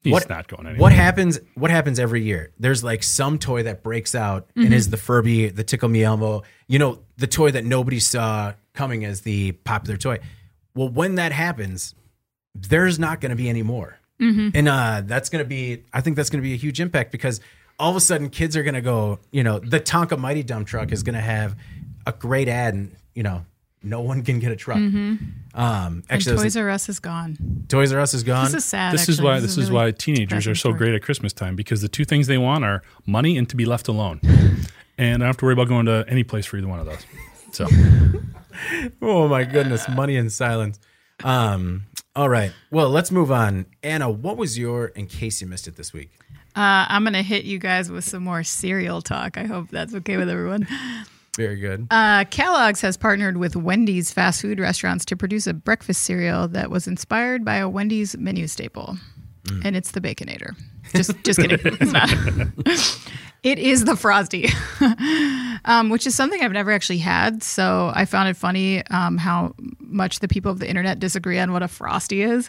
He's 0.05 0.13
what 0.13 0.29
not 0.29 0.49
going 0.49 0.67
anywhere. 0.67 0.81
What 0.81 0.93
happens? 0.93 1.41
What 1.55 1.71
happens 1.71 1.99
every 1.99 2.23
year? 2.23 2.53
There's 2.59 2.85
like 2.85 3.03
some 3.03 3.39
toy 3.39 3.63
that 3.63 3.83
breaks 3.83 4.15
out 4.15 4.51
and 4.55 4.73
is 4.75 4.91
the 4.91 4.99
Furby, 4.99 5.49
the 5.49 5.65
Tickle 5.65 5.89
Me 5.89 6.05
Elmo. 6.05 6.43
You 6.69 6.79
know, 6.79 6.99
the 7.17 7.27
toy 7.27 7.51
that 7.53 7.65
nobody 7.65 7.99
saw 7.99 8.53
coming 8.75 9.07
as 9.07 9.23
the 9.23 9.53
popular 9.53 9.97
toy. 9.97 10.19
Well, 10.75 10.91
when 10.91 11.15
that 11.15 11.33
happens, 11.33 11.95
there's 12.55 12.99
not 12.99 13.23
going 13.23 13.31
to 13.31 13.37
be 13.37 13.49
any 13.49 13.63
more, 13.63 13.99
and 14.55 14.69
uh, 14.69 15.03
that's 15.07 15.31
going 15.31 15.43
to 15.43 15.49
be. 15.49 15.85
I 15.93 16.03
think 16.03 16.17
that's 16.17 16.29
going 16.29 16.43
to 16.43 16.47
be 16.47 16.53
a 16.53 16.59
huge 16.59 16.81
impact 16.81 17.11
because 17.11 17.41
all 17.79 17.91
of 17.91 17.97
a 17.97 18.01
sudden, 18.01 18.29
kids 18.29 18.57
are 18.57 18.63
going 18.63 18.75
to 18.75 18.83
go. 18.83 19.19
You 19.31 19.43
know, 19.43 19.59
the 19.59 19.81
Tonka 19.81 20.19
Mighty 20.19 20.43
Dump 20.43 20.67
Truck 20.69 20.93
is 20.93 21.03
going 21.03 21.15
to 21.15 21.23
have 21.23 21.57
a 22.07 22.13
great 22.13 22.49
ad, 22.49 22.75
and 22.75 22.95
you 23.15 23.23
know, 23.23 23.47
no 23.85 24.01
one 24.01 24.23
can 24.23 24.39
get 24.39 24.53
a 24.53 24.57
truck. 24.57 24.79
Um, 24.79 26.03
actually, 26.11 26.37
Toys 26.37 26.43
Toys, 26.43 26.57
R 26.57 26.71
Us 26.71 26.89
is 26.89 27.01
gone. 27.01 27.65
Toys 27.69 27.93
R 27.93 28.01
Us 28.01 28.15
is 28.15 28.23
gone. 28.23 28.47
This 28.47 28.55
is 28.55 28.65
sad. 28.65 28.93
this 28.95 29.09
is 29.09 29.21
why 29.21 29.41
this 29.41 29.57
is 29.57 29.71
really 29.71 29.87
why 29.87 29.91
teenagers 29.93 30.47
are 30.47 30.55
so 30.55 30.71
story. 30.71 30.79
great 30.79 30.95
at 30.95 31.03
Christmas 31.03 31.33
time 31.33 31.57
because 31.57 31.83
the 31.83 31.89
two 31.89 32.05
things 32.05 32.27
they 32.27 32.39
want 32.39 32.65
are 32.65 32.83
money 33.07 33.37
and 33.37 33.49
to 33.51 33.57
be 33.57 33.65
left 33.65 33.89
alone. 33.89 34.21
and 34.99 35.17
I 35.17 35.19
don't 35.19 35.27
have 35.27 35.37
to 35.39 35.45
worry 35.45 35.55
about 35.55 35.69
going 35.69 35.87
to 35.87 36.05
any 36.09 36.25
place 36.25 36.47
for 36.47 36.57
either 36.57 36.69
one 36.69 36.81
of 36.81 36.87
those. 36.87 37.05
So 37.53 37.69
Oh 39.03 39.29
my 39.29 39.45
goodness, 39.45 39.89
money 39.89 40.17
and 40.17 40.33
silence. 40.33 40.79
Um, 41.23 41.85
all 42.17 42.29
right. 42.29 42.53
Well, 42.71 42.91
let's 42.91 43.11
move 43.11 43.31
on. 43.31 43.67
Anna, 43.83 44.11
what 44.11 44.37
was 44.37 44.59
your 44.59 44.87
in 44.89 45.07
case 45.07 45.41
you 45.41 45.47
missed 45.47 45.69
it 45.69 45.77
this 45.77 45.93
week? 45.93 46.11
Uh, 46.57 46.87
I'm 46.89 47.03
gonna 47.03 47.23
hit 47.23 47.45
you 47.45 47.59
guys 47.59 47.91
with 47.91 48.05
some 48.05 48.23
more 48.23 48.45
cereal 48.45 49.03
talk. 49.03 49.37
I 49.37 49.45
hope 49.45 49.71
that's 49.71 49.95
okay 49.95 50.17
with 50.17 50.29
everyone. 50.29 50.69
Very 51.37 51.57
good. 51.57 51.87
Uh, 51.91 52.25
Kellogg's 52.31 52.81
has 52.83 52.97
partnered 52.97 53.37
with 53.37 53.57
Wendy's 53.57 54.13
fast 54.13 54.41
food 54.43 54.61
restaurants 54.61 55.05
to 55.07 55.17
produce 55.17 55.47
a 55.47 55.55
breakfast 55.55 56.03
cereal 56.03 56.47
that 56.49 56.71
was 56.71 56.87
inspired 56.87 57.45
by 57.45 57.57
a 57.57 57.69
Wendy's 57.69 58.17
menu 58.17 58.47
staple, 58.47 58.97
and 59.65 59.77
it's 59.77 59.91
the 59.93 60.01
Baconator. 60.01 60.57
Just, 60.95 61.13
just 61.25 61.41
kidding. 61.41 61.59
It's 61.81 61.93
not. 61.93 62.11
it 63.43 63.59
is 63.59 63.85
the 63.85 63.97
Frosty, 63.97 64.49
um, 65.65 65.91
which 65.91 66.07
is 66.07 66.15
something 66.15 66.41
I've 66.41 66.53
never 66.53 66.71
actually 66.71 66.99
had. 66.99 67.43
So 67.43 67.91
I 67.95 68.05
found 68.05 68.29
it 68.29 68.37
funny 68.37 68.87
um, 68.89 69.19
how 69.19 69.55
much 69.81 70.21
the 70.21 70.29
people 70.29 70.53
of 70.53 70.61
the 70.61 70.69
internet 70.69 70.99
disagree 71.01 71.39
on 71.39 71.53
what 71.53 71.63
a 71.63 71.69
Frosty 71.69 72.23
is. 72.23 72.49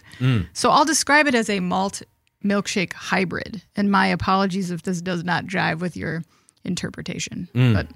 So 0.54 0.70
I'll 0.70 0.86
describe 0.86 1.28
it 1.28 1.34
as 1.36 1.50
a 1.50 1.60
malt 1.60 2.02
milkshake 2.44 2.94
hybrid. 2.94 3.64
And 3.76 3.92
my 3.92 4.08
apologies 4.08 4.70
if 4.70 4.84
this 4.84 5.02
does 5.02 5.24
not 5.24 5.46
jive 5.46 5.80
with 5.80 5.98
your 5.98 6.24
interpretation, 6.64 7.50
but. 7.54 7.88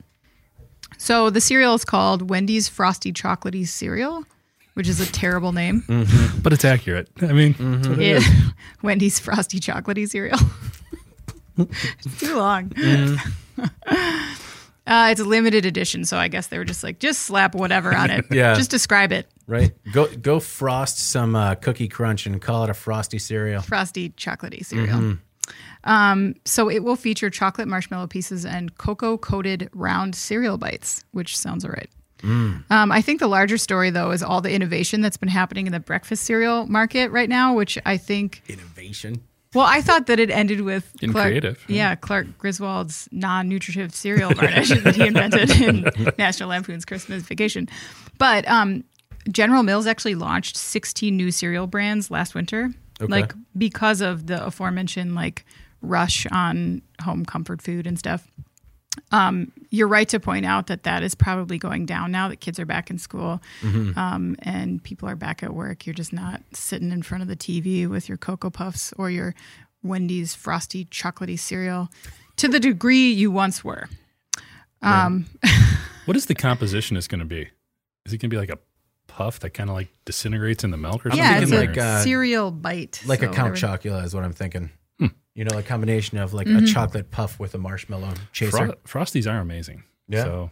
So 0.97 1.29
the 1.29 1.41
cereal 1.41 1.73
is 1.75 1.85
called 1.85 2.29
Wendy's 2.29 2.67
Frosty 2.67 3.13
Chocolatey 3.13 3.67
Cereal, 3.67 4.23
which 4.73 4.87
is 4.87 4.99
a 4.99 5.05
terrible 5.11 5.51
name. 5.53 5.83
but 6.43 6.51
it's 6.53 6.65
accurate. 6.65 7.07
I 7.21 7.27
mean, 7.33 7.53
that's 7.59 7.87
what 7.87 7.99
it 7.99 8.05
It- 8.05 8.17
is. 8.17 8.27
Wendy's 8.81 9.19
Frosty 9.19 9.59
Chocolatey 9.59 10.09
Cereal. 10.09 10.39
it's 11.57 12.19
too 12.19 12.35
long. 12.35 12.71
uh, 13.87 15.09
it's 15.11 15.19
a 15.21 15.25
limited 15.25 15.65
edition, 15.65 16.05
so 16.05 16.17
I 16.17 16.27
guess 16.27 16.47
they 16.47 16.57
were 16.57 16.65
just 16.65 16.83
like, 16.83 16.99
just 16.99 17.21
slap 17.23 17.53
whatever 17.55 17.95
on 17.95 18.09
it. 18.09 18.25
Yeah. 18.31 18.55
Just 18.55 18.71
describe 18.71 19.11
it. 19.11 19.27
Right? 19.47 19.71
Go 19.91 20.07
go 20.15 20.39
frost 20.39 20.99
some 20.99 21.35
uh, 21.35 21.55
cookie 21.55 21.87
crunch 21.87 22.25
and 22.27 22.39
call 22.41 22.63
it 22.65 22.69
a 22.69 22.73
frosty 22.75 23.17
cereal. 23.19 23.61
Frosty 23.63 24.09
Chocolatey 24.11 24.63
Cereal. 24.63 25.17
Um, 25.83 26.35
so 26.45 26.69
it 26.69 26.83
will 26.83 26.95
feature 26.95 27.29
chocolate 27.29 27.67
marshmallow 27.67 28.07
pieces 28.07 28.45
and 28.45 28.77
cocoa 28.77 29.17
coated 29.17 29.69
round 29.73 30.15
cereal 30.15 30.57
bites, 30.57 31.03
which 31.11 31.37
sounds 31.37 31.63
all 31.65 31.71
right. 31.71 31.89
Um, 32.21 32.65
I 32.91 33.01
think 33.01 33.21
the 33.21 33.27
larger 33.29 33.57
story, 33.57 33.91
though, 33.91 34.11
is 34.11 34.21
all 34.21 34.41
the 34.41 34.51
innovation 34.51 34.99
that's 34.99 35.15
been 35.15 35.29
happening 35.29 35.67
in 35.67 35.71
the 35.71 35.79
breakfast 35.79 36.25
cereal 36.25 36.67
market 36.67 37.11
right 37.11 37.29
now, 37.29 37.53
which 37.53 37.77
I 37.85 37.95
think 37.95 38.41
Innovation. 38.49 39.21
Well, 39.55 39.65
I 39.65 39.79
thought 39.81 40.07
that 40.07 40.19
it 40.19 40.29
ended 40.29 40.61
with 40.61 40.91
Getting 40.99 41.13
Clark, 41.13 41.27
creative. 41.29 41.63
Yeah, 41.69 41.95
Clark 41.95 42.37
Griswold's 42.37 43.07
non-nutritive 43.13 43.95
cereal 43.95 44.33
varnish 44.33 44.67
that 44.69 44.95
he 44.97 45.07
invented 45.07 45.49
in 45.61 45.89
National 46.17 46.49
Lampoon's 46.49 46.83
Christmas 46.83 47.23
Vacation. 47.23 47.69
But 48.17 48.45
um, 48.49 48.83
General 49.31 49.63
Mills 49.63 49.87
actually 49.87 50.15
launched 50.15 50.57
16 50.57 51.15
new 51.15 51.31
cereal 51.31 51.67
brands 51.67 52.11
last 52.11 52.35
winter, 52.35 52.69
Okay. 53.01 53.09
like 53.09 53.33
because 53.57 54.01
of 54.01 54.27
the 54.27 54.45
aforementioned 54.45 55.15
like 55.15 55.45
rush 55.81 56.25
on 56.31 56.81
home 57.01 57.25
comfort 57.25 57.61
food 57.61 57.87
and 57.87 57.97
stuff. 57.97 58.27
Um, 59.11 59.51
you're 59.69 59.87
right 59.87 60.09
to 60.09 60.19
point 60.19 60.45
out 60.45 60.67
that 60.67 60.83
that 60.83 61.03
is 61.03 61.15
probably 61.15 61.57
going 61.57 61.85
down 61.85 62.11
now 62.11 62.27
that 62.27 62.37
kids 62.37 62.59
are 62.59 62.65
back 62.65 62.89
in 62.89 62.97
school 62.97 63.41
um, 63.95 64.35
and 64.41 64.83
people 64.83 65.07
are 65.07 65.15
back 65.15 65.41
at 65.41 65.53
work. 65.53 65.85
You're 65.85 65.93
just 65.93 66.11
not 66.11 66.41
sitting 66.53 66.91
in 66.91 67.01
front 67.03 67.21
of 67.21 67.27
the 67.27 67.35
TV 67.35 67.87
with 67.87 68.09
your 68.09 68.17
Cocoa 68.17 68.49
Puffs 68.49 68.93
or 68.97 69.09
your 69.09 69.35
Wendy's 69.83 70.35
frosty 70.35 70.85
chocolatey 70.85 71.39
cereal 71.39 71.89
to 72.37 72.47
the 72.47 72.59
degree 72.59 73.11
you 73.11 73.31
once 73.31 73.63
were. 73.63 73.87
What 76.05 76.17
is 76.17 76.25
the 76.25 76.33
composition 76.33 76.97
is 76.97 77.07
going 77.07 77.19
to 77.19 77.25
be? 77.25 77.49
Is 78.07 78.13
it 78.13 78.17
going 78.17 78.29
to 78.31 78.33
be 78.35 78.37
like 78.37 78.49
a 78.49 78.57
puff 79.05 79.41
that 79.41 79.51
kind 79.51 79.69
of 79.69 79.75
like 79.75 79.89
disintegrates 80.05 80.63
in 80.63 80.71
the 80.71 80.77
milk 80.77 81.05
or 81.05 81.09
yeah, 81.09 81.39
something? 81.39 81.59
it's 81.59 81.67
like, 81.67 81.77
a 81.77 81.83
uh, 81.83 82.01
cereal 82.01 82.49
bite. 82.49 83.03
Like 83.05 83.19
so 83.19 83.29
a 83.29 83.31
Count 83.31 83.51
whatever. 83.51 83.77
Chocula 83.77 84.03
is 84.03 84.15
what 84.15 84.23
I'm 84.23 84.33
thinking. 84.33 84.71
You 85.39 85.45
know, 85.45 85.57
a 85.57 85.63
combination 85.63 86.17
of 86.17 86.33
like 86.33 86.47
Mm-hmm. 86.47 86.65
a 86.65 86.67
chocolate 86.67 87.11
puff 87.11 87.39
with 87.39 87.55
a 87.55 87.57
marshmallow 87.57 88.13
chaser. 88.33 88.51
Fro- 88.57 88.73
Frosties 89.03 89.25
are 89.31 89.39
amazing. 89.39 89.83
Yeah. 90.09 90.25
So 90.25 90.51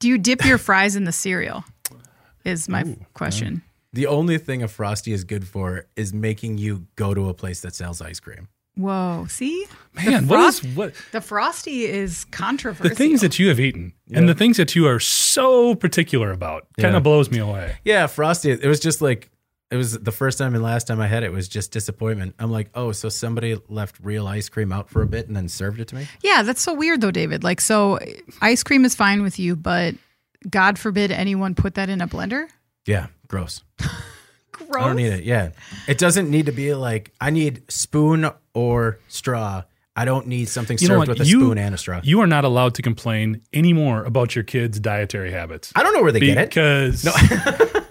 Do 0.00 0.08
you 0.08 0.18
dip 0.18 0.44
your 0.44 0.58
fries 0.58 0.96
in 0.96 1.04
the 1.04 1.12
cereal? 1.12 1.64
Is 2.44 2.68
my 2.68 2.80
f- 2.80 2.88
question. 3.14 3.62
The 3.92 4.08
only 4.08 4.38
thing 4.38 4.60
a 4.64 4.66
frosty 4.66 5.12
is 5.12 5.22
good 5.22 5.46
for 5.46 5.86
is 5.94 6.12
making 6.12 6.58
you 6.58 6.86
go 6.96 7.14
to 7.14 7.28
a 7.28 7.34
place 7.34 7.60
that 7.60 7.76
sells 7.76 8.02
ice 8.02 8.18
cream. 8.18 8.48
Whoa, 8.76 9.26
see? 9.28 9.66
man, 9.94 10.26
what 10.26 10.40
is 10.48 10.58
what 10.74 10.94
The 11.12 11.20
frosty 11.20 11.84
is 11.84 12.24
controversial. 12.32 12.88
the 12.88 12.94
things 12.96 13.20
that 13.20 13.38
you 13.38 13.46
have 13.50 13.60
eaten 13.60 13.92
and 14.12 14.28
the 14.28 14.34
things 14.34 14.56
that 14.56 14.74
you 14.74 14.84
are 14.88 14.98
so 14.98 15.76
particular 15.76 16.32
about 16.32 16.66
kind 16.80 16.92
Yeah. 16.92 16.96
of 16.96 17.04
blows 17.04 17.30
me 17.30 17.38
away. 17.38 17.76
Yeah, 17.84 18.08
frosty. 18.08 18.50
It 18.50 18.66
was 18.66 18.80
just 18.80 19.00
like 19.00 19.30
it 19.70 19.76
was 19.76 19.98
the 19.98 20.12
first 20.12 20.38
time 20.38 20.54
and 20.54 20.62
last 20.62 20.86
time 20.86 21.00
I 21.00 21.06
had 21.06 21.22
it 21.24 21.32
was 21.32 21.48
just 21.48 21.72
disappointment. 21.72 22.34
I'm 22.38 22.50
like, 22.50 22.70
oh, 22.74 22.92
so 22.92 23.08
somebody 23.08 23.56
left 23.68 23.96
real 24.02 24.26
ice 24.26 24.48
cream 24.48 24.72
out 24.72 24.88
for 24.90 25.02
a 25.02 25.06
bit 25.06 25.26
and 25.26 25.34
then 25.36 25.48
served 25.48 25.80
it 25.80 25.88
to 25.88 25.94
me. 25.96 26.06
Yeah, 26.22 26.42
that's 26.42 26.60
so 26.62 26.74
weird 26.74 27.00
though, 27.00 27.10
David. 27.10 27.42
Like, 27.42 27.60
so 27.60 27.98
ice 28.40 28.62
cream 28.62 28.84
is 28.84 28.94
fine 28.94 29.22
with 29.22 29.38
you, 29.38 29.56
but 29.56 29.94
God 30.48 30.78
forbid 30.78 31.10
anyone 31.10 31.54
put 31.54 31.74
that 31.74 31.88
in 31.88 32.00
a 32.00 32.06
blender. 32.08 32.46
Yeah, 32.86 33.06
gross. 33.28 33.62
Gross. 34.52 34.84
I 34.84 34.86
don't 34.86 34.96
need 34.96 35.06
it. 35.12 35.24
Yeah, 35.24 35.50
it 35.88 35.98
doesn't 35.98 36.30
need 36.30 36.46
to 36.46 36.52
be 36.52 36.74
like 36.74 37.10
I 37.20 37.30
need 37.30 37.62
spoon 37.68 38.30
or 38.54 39.00
straw. 39.08 39.64
I 39.96 40.04
don't 40.04 40.28
need 40.28 40.48
something 40.48 40.78
You 40.80 40.86
served 40.86 41.08
with 41.08 41.20
a 41.20 41.24
You- 41.24 41.40
spoon 41.40 41.58
and 41.58 41.74
a 41.74 41.78
straw. 41.78 42.00
You 42.04 42.20
are 42.20 42.26
not 42.28 42.44
allowed 42.44 42.74
to 42.76 42.82
complain 42.82 43.40
anymore 43.52 44.04
about 44.04 44.36
your 44.36 44.44
kids' 44.44 44.78
dietary 44.78 45.32
habits. 45.32 45.72
I 45.74 45.82
don't 45.82 45.92
know 45.92 46.02
where 46.02 46.12
they 46.12 46.20
get 46.20 46.38
it. 46.38 46.50
because 46.50 47.04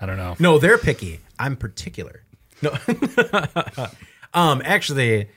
I 0.00 0.06
don't 0.06 0.16
know. 0.16 0.36
No, 0.38 0.58
they're 0.58 0.78
picky. 0.78 1.20
I'm 1.38 1.56
particular. 1.56 2.22
No. 2.62 2.72
um, 4.34 4.62
actually, 4.64 5.28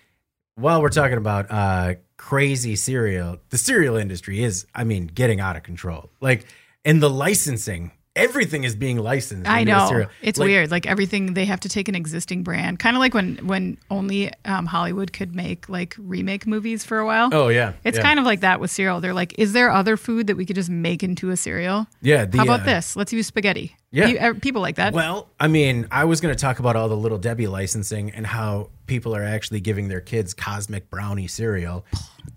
while 0.55 0.81
we're 0.81 0.89
talking 0.89 1.17
about 1.17 1.47
uh 1.49 1.95
crazy 2.17 2.75
cereal, 2.75 3.37
the 3.49 3.57
cereal 3.57 3.95
industry 3.97 4.43
is, 4.43 4.65
I 4.75 4.83
mean, 4.83 5.07
getting 5.07 5.39
out 5.39 5.55
of 5.55 5.63
control. 5.63 6.11
Like, 6.21 6.45
and 6.85 7.01
the 7.01 7.09
licensing 7.09 7.91
everything 8.15 8.63
is 8.63 8.75
being 8.75 8.97
licensed. 8.97 9.49
I 9.49 9.63
know 9.63 10.05
it's 10.21 10.37
Like, 10.37 10.47
weird. 10.47 10.71
Like 10.71 10.85
everything, 10.85 11.33
they 11.33 11.45
have 11.45 11.61
to 11.61 11.69
take 11.69 11.87
an 11.87 11.95
existing 11.95 12.43
brand, 12.43 12.79
kind 12.79 12.95
of 12.95 12.99
like 12.99 13.13
when 13.13 13.37
when 13.47 13.77
only 13.89 14.31
um, 14.45 14.65
Hollywood 14.65 15.13
could 15.13 15.35
make 15.35 15.69
like 15.69 15.95
remake 15.97 16.45
movies 16.45 16.83
for 16.83 16.99
a 16.99 17.05
while. 17.05 17.29
Oh 17.31 17.47
yeah, 17.47 17.73
It's 17.83 17.97
yeah. 17.97 18.03
kind 18.03 18.19
of 18.19 18.25
like 18.25 18.41
that 18.41 18.59
with 18.59 18.71
cereal. 18.71 19.01
They're 19.01 19.13
like, 19.13 19.37
is 19.39 19.53
there 19.53 19.71
other 19.71 19.97
food 19.97 20.27
that 20.27 20.35
we 20.37 20.45
could 20.45 20.55
just 20.55 20.69
make 20.69 21.03
into 21.03 21.29
a 21.29 21.37
cereal? 21.37 21.87
yeah. 22.01 22.25
The, 22.25 22.37
How 22.37 22.43
about 22.43 22.61
uh, 22.61 22.65
this? 22.65 22.95
Let's 22.95 23.13
use 23.13 23.27
spaghetti. 23.27 23.75
Yeah. 23.93 24.29
Uh, 24.29 24.33
people 24.39 24.61
like 24.61 24.75
that. 24.77 24.93
Well, 24.93 25.27
I 25.39 25.47
mean, 25.49 25.87
I 25.91 26.05
was 26.05 26.21
going 26.21 26.33
to 26.33 26.39
talk 26.39 26.59
about 26.59 26.77
all 26.77 26.87
the 26.87 26.95
little 26.95 27.17
Debbie 27.17 27.47
licensing 27.47 28.09
and 28.11 28.25
how 28.25 28.69
people 28.87 29.13
are 29.15 29.23
actually 29.23 29.59
giving 29.59 29.89
their 29.89 29.99
kids 29.99 30.33
cosmic 30.33 30.89
brownie 30.89 31.27
cereal. 31.27 31.85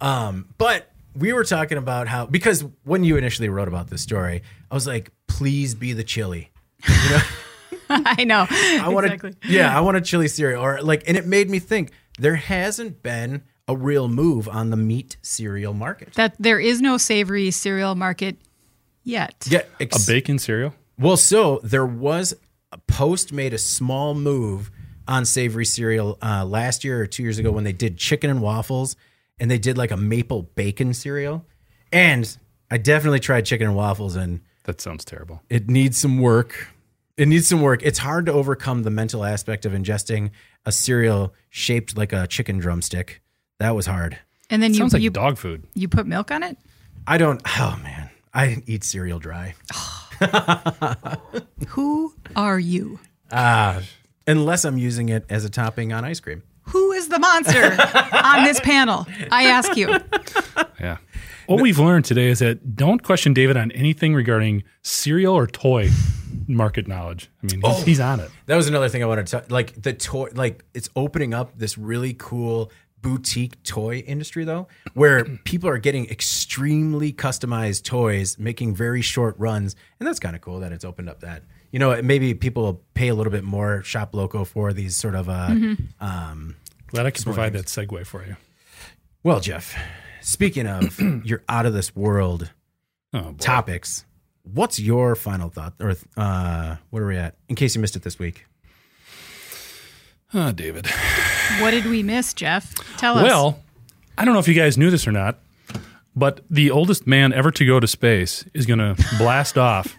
Um, 0.01 0.49
but 0.59 0.91
we 1.15 1.33
were 1.33 1.45
talking 1.45 1.79
about 1.79 2.09
how 2.09 2.27
because 2.27 2.65
when 2.85 3.05
you 3.05 3.17
initially 3.17 3.49
wrote 3.49 3.69
about 3.69 3.89
this 3.89 4.03
story, 4.03 4.43
I 4.71 4.75
was 4.75 4.87
like, 4.87 5.11
please 5.27 5.75
be 5.75 5.93
the 5.93 6.05
chili. 6.05 6.51
I 7.89 8.25
know. 8.25 8.47
I 8.51 8.89
want 8.89 9.07
exactly. 9.07 9.33
to, 9.33 9.39
yeah, 9.49 9.77
I 9.77 9.81
want 9.81 9.97
a 9.97 10.01
chili 10.01 10.29
cereal, 10.29 10.63
or 10.63 10.81
like, 10.83 11.05
and 11.07 11.17
it 11.17 11.27
made 11.27 11.51
me 11.51 11.59
think 11.59 11.93
there 12.19 12.37
hasn't 12.37 13.03
been 13.03 13.43
a 13.69 13.77
real 13.77 14.09
move 14.09 14.49
on 14.49 14.71
the 14.71 14.77
meat 14.77 15.17
cereal 15.23 15.73
market. 15.73 16.13
that 16.15 16.35
there 16.39 16.61
is 16.61 16.81
no 16.81 16.99
savory 16.99 17.51
cereal 17.51 17.95
market 17.95 18.37
yet. 19.03 19.47
Yeah, 19.49 19.63
A 19.81 19.87
bacon 20.07 20.39
cereal. 20.39 20.75
Well, 20.99 21.17
so 21.17 21.61
there 21.63 21.87
was 21.87 22.35
a 22.73 22.79
Post 22.79 23.33
made 23.33 23.55
a 23.55 23.59
small 23.59 24.15
move 24.15 24.71
on 25.07 25.25
savory 25.25 25.65
cereal 25.65 26.19
uh, 26.23 26.45
last 26.45 26.85
year 26.85 27.01
or 27.01 27.07
two 27.07 27.23
years 27.23 27.39
ago 27.39 27.53
when 27.53 27.65
they 27.65 27.73
did 27.73 27.97
chicken 27.97 28.31
and 28.31 28.43
waffles, 28.43 28.97
and 29.39 29.51
they 29.51 29.59
did 29.59 29.77
like 29.79 29.91
a 29.91 29.97
maple 29.97 30.43
bacon 30.43 30.95
cereal. 30.95 31.45
And 31.93 32.37
I 32.71 32.79
definitely 32.79 33.21
tried 33.21 33.45
chicken 33.47 33.67
and 33.69 33.77
waffles, 33.77 34.17
and 34.17 34.41
That 34.65 34.81
sounds 34.81 35.05
terrible. 35.05 35.43
it 35.51 35.69
needs 35.69 35.99
some 35.99 36.19
work. 36.19 36.69
It 37.17 37.29
needs 37.29 37.47
some 37.47 37.61
work. 37.63 37.83
It's 37.85 37.99
hard 37.99 38.27
to 38.27 38.33
overcome 38.33 38.83
the 38.83 38.91
mental 38.91 39.25
aspect 39.25 39.65
of 39.65 39.73
ingesting 39.73 40.31
a 40.67 40.73
cereal 40.73 41.33
shaped 41.51 41.97
like 41.97 42.13
a 42.13 42.27
chicken 42.27 42.59
drumstick. 42.59 43.23
That 43.61 43.77
was 43.77 43.87
hard. 43.87 44.19
And 44.51 44.63
then 44.63 44.73
you 44.75 44.79
Sounds 44.79 44.93
like 44.93 45.03
you, 45.03 45.11
dog 45.11 45.39
food. 45.39 45.65
you 45.75 45.87
put 45.89 46.07
milk 46.07 46.31
on 46.33 46.43
it. 46.43 46.59
I 47.07 47.19
don't. 47.19 47.41
Oh 47.59 47.79
man, 47.83 48.11
I 48.33 48.63
eat 48.67 48.83
cereal 48.83 49.19
dry. 49.21 49.55
Who 51.69 52.15
are 52.37 52.59
you? 52.59 52.99
Ah, 53.33 53.81
unless 54.27 54.65
I'm 54.65 54.79
using 54.79 55.09
it 55.09 55.25
as 55.29 55.45
a 55.45 55.51
topping 55.51 55.93
on 55.93 56.05
ice 56.05 56.21
cream. 56.21 56.43
Who 57.15 57.23
is 57.23 57.53
the 57.53 57.55
monster 57.55 58.17
on 58.25 58.45
this 58.45 58.61
panel? 58.61 59.07
I 59.31 59.45
ask 59.45 59.77
you. 59.77 59.89
Yeah. 60.81 60.99
What 61.47 61.61
we've 61.61 61.79
learned 61.79 62.05
today 62.05 62.29
is 62.29 62.39
that 62.39 62.75
don't 62.75 63.03
question 63.03 63.35
David 63.35 63.57
on 63.57 63.71
anything 63.73 64.15
regarding 64.15 64.65
cereal 64.83 65.35
or 65.35 65.47
toy 65.47 65.91
market 66.49 66.89
knowledge. 66.89 67.31
I 67.43 67.47
mean, 67.47 67.61
he's, 67.63 67.85
he's 67.85 68.01
on 68.01 68.21
it. 68.21 68.31
That 68.47 68.57
was 68.57 68.67
another 68.69 68.89
thing 68.89 69.03
I 69.03 69.07
wanted 69.07 69.27
to 69.27 69.33
talk. 69.33 69.51
Like 69.51 69.81
the 69.81 69.93
toy, 69.93 70.29
like 70.35 70.65
it's 70.75 70.89
opening 70.97 71.35
up 71.35 71.57
this 71.57 71.77
really 71.79 72.15
cool 72.15 72.71
boutique 73.03 73.63
toy 73.63 73.99
industry 73.99 74.45
though, 74.45 74.67
where 74.95 75.25
people 75.45 75.69
are 75.69 75.79
getting 75.79 76.09
extremely 76.11 77.13
customized 77.13 77.85
toys, 77.85 78.39
making 78.39 78.75
very 78.75 79.03
short 79.03 79.35
runs, 79.39 79.77
and 80.01 80.07
that's 80.07 80.19
kind 80.19 80.35
of 80.35 80.41
cool 80.43 80.61
that 80.61 80.73
it's 80.73 80.85
opened 80.85 81.09
up 81.09 81.21
that. 81.21 81.43
You 81.71 81.79
know, 81.79 82.01
maybe 82.03 82.35
people 82.35 82.63
will 82.63 82.83
pay 82.95 83.09
a 83.09 83.15
little 83.15 83.33
bit 83.33 83.45
more 83.45 83.83
shop 83.83 84.15
local 84.15 84.45
for 84.45 84.73
these 84.73 84.97
sort 84.97 85.15
of. 85.15 85.29
Uh, 85.29 85.75
um, 86.01 86.57
Glad 86.95 87.07
I 87.07 87.11
could 87.11 87.25
provide 87.25 87.53
that 87.55 87.67
segue 87.67 88.07
for 88.07 88.25
you. 88.25 88.37
well, 89.25 89.41
Jeff, 89.41 89.77
speaking 90.21 90.69
of 90.69 90.97
your 91.25 91.43
out 91.49 91.67
of 91.67 91.73
this 91.73 91.95
world 91.97 92.51
Oh, 93.13 93.35
topics, 93.39 94.05
what's 94.45 94.79
your 94.79 95.17
final 95.17 95.49
thought, 95.49 95.75
or 95.81 95.97
uh, 96.17 96.77
what 96.91 97.03
are 97.03 97.07
we 97.07 97.17
at? 97.17 97.35
In 97.49 97.57
case 97.57 97.75
you 97.75 97.81
missed 97.81 97.97
it 97.97 98.03
this 98.03 98.19
week. 98.19 98.47
Oh, 100.33 100.53
David. 100.53 100.87
What 101.61 101.73
did 101.73 101.87
we 101.87 102.03
miss, 102.05 102.33
Jeff? 102.33 102.75
Tell 102.97 103.19
us. 103.19 103.25
Well, 103.25 103.61
I 104.17 104.25
don't 104.25 104.35
know 104.35 104.41
if 104.41 104.47
you 104.49 104.55
guys 104.55 104.79
knew 104.79 104.91
this 104.91 105.07
or 105.07 105.13
not, 105.13 105.39
but 106.15 106.41
the 106.49 106.71
oldest 106.71 107.09
man 107.09 107.33
ever 107.33 107.51
to 107.53 107.67
go 107.67 107.79
to 107.81 107.87
space 107.89 108.45
is 108.55 108.67
going 108.67 108.79
to 108.95 108.97
blast 109.19 109.59
off 109.59 109.97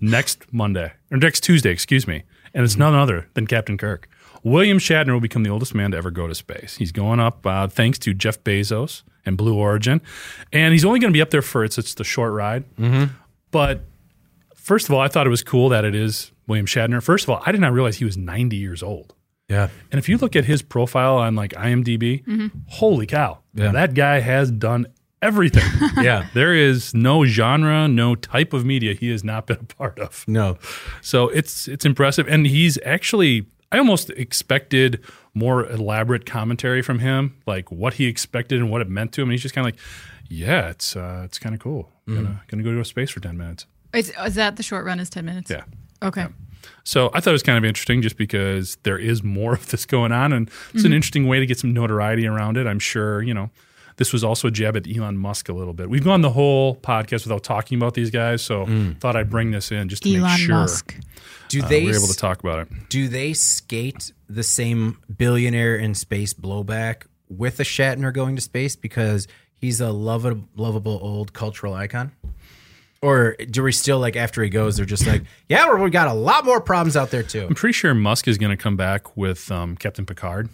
next 0.00 0.52
Monday 0.52 0.92
or 1.10 1.16
next 1.18 1.40
Tuesday, 1.42 1.70
excuse 1.70 2.06
me, 2.06 2.22
and 2.54 2.64
it's 2.64 2.76
none 2.76 2.94
other 2.94 3.28
than 3.34 3.48
Captain 3.48 3.76
Kirk. 3.78 4.08
William 4.42 4.78
Shatner 4.78 5.12
will 5.12 5.20
become 5.20 5.42
the 5.42 5.50
oldest 5.50 5.74
man 5.74 5.90
to 5.90 5.96
ever 5.96 6.10
go 6.10 6.26
to 6.26 6.34
space. 6.34 6.76
He's 6.76 6.92
going 6.92 7.20
up 7.20 7.46
uh, 7.46 7.68
thanks 7.68 7.98
to 8.00 8.14
Jeff 8.14 8.42
Bezos 8.44 9.02
and 9.26 9.36
Blue 9.36 9.54
Origin, 9.54 10.00
and 10.52 10.72
he's 10.72 10.84
only 10.84 10.98
going 11.00 11.12
to 11.12 11.16
be 11.16 11.20
up 11.22 11.30
there 11.30 11.42
for 11.42 11.64
it's 11.64 11.76
it's 11.78 11.94
the 11.94 12.04
short 12.04 12.32
ride. 12.32 12.64
But 13.50 13.82
first 14.54 14.88
of 14.88 14.94
all, 14.94 15.00
I 15.00 15.08
thought 15.08 15.26
it 15.26 15.30
was 15.30 15.42
cool 15.42 15.68
that 15.70 15.84
it 15.84 15.94
is 15.94 16.32
William 16.46 16.66
Shatner. 16.66 17.02
First 17.02 17.24
of 17.24 17.30
all, 17.30 17.42
I 17.44 17.52
did 17.52 17.60
not 17.60 17.72
realize 17.72 17.96
he 17.96 18.04
was 18.04 18.16
90 18.16 18.56
years 18.56 18.82
old. 18.82 19.14
Yeah. 19.48 19.68
And 19.90 19.98
if 19.98 20.08
you 20.08 20.16
look 20.16 20.36
at 20.36 20.44
his 20.44 20.62
profile 20.62 21.16
on 21.18 21.34
like 21.34 21.50
IMDb, 21.52 22.50
holy 22.68 23.06
cow, 23.06 23.40
Yeah. 23.54 23.72
that 23.72 23.94
guy 23.94 24.20
has 24.20 24.50
done 24.50 24.86
everything. 25.20 25.64
Yeah. 26.02 26.28
there 26.34 26.54
is 26.54 26.94
no 26.94 27.24
genre, 27.24 27.88
no 27.88 28.14
type 28.14 28.52
of 28.52 28.64
media 28.64 28.94
he 28.94 29.10
has 29.10 29.24
not 29.24 29.46
been 29.46 29.58
a 29.60 29.64
part 29.64 29.98
of. 29.98 30.24
No. 30.28 30.56
So 31.02 31.28
it's 31.30 31.66
it's 31.68 31.84
impressive, 31.84 32.26
and 32.28 32.46
he's 32.46 32.78
actually. 32.86 33.46
I 33.72 33.78
almost 33.78 34.10
expected 34.10 35.02
more 35.34 35.66
elaborate 35.66 36.26
commentary 36.26 36.82
from 36.82 36.98
him, 36.98 37.36
like 37.46 37.70
what 37.70 37.94
he 37.94 38.06
expected 38.06 38.60
and 38.60 38.70
what 38.70 38.80
it 38.80 38.88
meant 38.88 39.12
to 39.12 39.22
him. 39.22 39.28
And 39.28 39.32
he's 39.32 39.42
just 39.42 39.54
kind 39.54 39.66
of 39.66 39.72
like, 39.74 39.80
"Yeah, 40.28 40.70
it's 40.70 40.96
uh, 40.96 41.22
it's 41.24 41.38
kind 41.38 41.54
of 41.54 41.60
cool. 41.60 41.90
I'm 42.08 42.16
gonna 42.16 42.42
gonna 42.48 42.62
go 42.62 42.72
to 42.72 42.80
a 42.80 42.84
space 42.84 43.10
for 43.10 43.20
ten 43.20 43.36
minutes." 43.36 43.66
is, 43.94 44.12
is 44.24 44.34
that 44.34 44.56
the 44.56 44.62
short 44.62 44.84
run? 44.84 45.00
Is 45.00 45.10
ten 45.10 45.24
minutes? 45.24 45.50
Yeah. 45.50 45.64
Okay. 46.02 46.26
So 46.84 47.10
I 47.14 47.20
thought 47.20 47.30
it 47.30 47.32
was 47.32 47.42
kind 47.42 47.58
of 47.58 47.64
interesting 47.64 48.02
just 48.02 48.16
because 48.16 48.76
there 48.82 48.98
is 48.98 49.22
more 49.22 49.54
of 49.54 49.70
this 49.70 49.86
going 49.86 50.12
on 50.12 50.32
and 50.32 50.50
it's 50.74 50.84
an 50.84 50.92
interesting 50.92 51.26
way 51.26 51.40
to 51.40 51.46
get 51.46 51.58
some 51.58 51.72
notoriety 51.72 52.26
around 52.26 52.56
it. 52.56 52.66
I'm 52.66 52.78
sure, 52.78 53.22
you 53.22 53.32
know, 53.32 53.50
this 54.00 54.14
was 54.14 54.24
also 54.24 54.48
a 54.48 54.50
jab 54.50 54.78
at 54.78 54.86
Elon 54.88 55.18
Musk 55.18 55.50
a 55.50 55.52
little 55.52 55.74
bit. 55.74 55.90
We've 55.90 56.02
gone 56.02 56.22
the 56.22 56.30
whole 56.30 56.74
podcast 56.74 57.24
without 57.24 57.44
talking 57.44 57.76
about 57.76 57.92
these 57.92 58.10
guys, 58.10 58.40
so 58.40 58.64
thought 58.98 59.14
I'd 59.14 59.28
bring 59.28 59.50
this 59.50 59.70
in 59.70 59.90
just 59.90 60.04
to 60.04 60.08
Elon 60.08 60.22
make 60.22 60.38
sure 60.38 60.54
Musk. 60.54 60.96
Do 61.48 61.62
uh, 61.62 61.68
they 61.68 61.84
we're 61.84 61.96
able 61.96 62.06
to 62.06 62.16
talk 62.16 62.40
about 62.40 62.60
it. 62.60 62.88
do 62.88 63.08
they 63.08 63.34
skate 63.34 64.10
the 64.26 64.42
same 64.42 64.96
billionaire 65.14 65.76
in 65.76 65.94
space 65.94 66.32
blowback 66.32 67.02
with 67.28 67.60
a 67.60 67.62
Shatner 67.62 68.10
going 68.10 68.36
to 68.36 68.42
space 68.42 68.74
because 68.74 69.28
he's 69.54 69.82
a 69.82 69.90
lovable, 69.90 70.48
lovable 70.56 70.98
old 71.02 71.34
cultural 71.34 71.74
icon? 71.74 72.12
Or 73.02 73.36
do 73.50 73.62
we 73.62 73.72
still 73.72 73.98
like 73.98 74.16
after 74.16 74.42
he 74.42 74.48
goes, 74.48 74.78
they're 74.78 74.86
just 74.86 75.06
like, 75.06 75.24
yeah, 75.50 75.66
well, 75.66 75.76
we 75.76 75.90
got 75.90 76.08
a 76.08 76.14
lot 76.14 76.46
more 76.46 76.62
problems 76.62 76.96
out 76.96 77.10
there 77.10 77.22
too. 77.22 77.46
I'm 77.48 77.54
pretty 77.54 77.74
sure 77.74 77.92
Musk 77.92 78.28
is 78.28 78.38
going 78.38 78.50
to 78.50 78.62
come 78.62 78.78
back 78.78 79.14
with 79.14 79.52
um, 79.52 79.76
Captain 79.76 80.06
Picard 80.06 80.48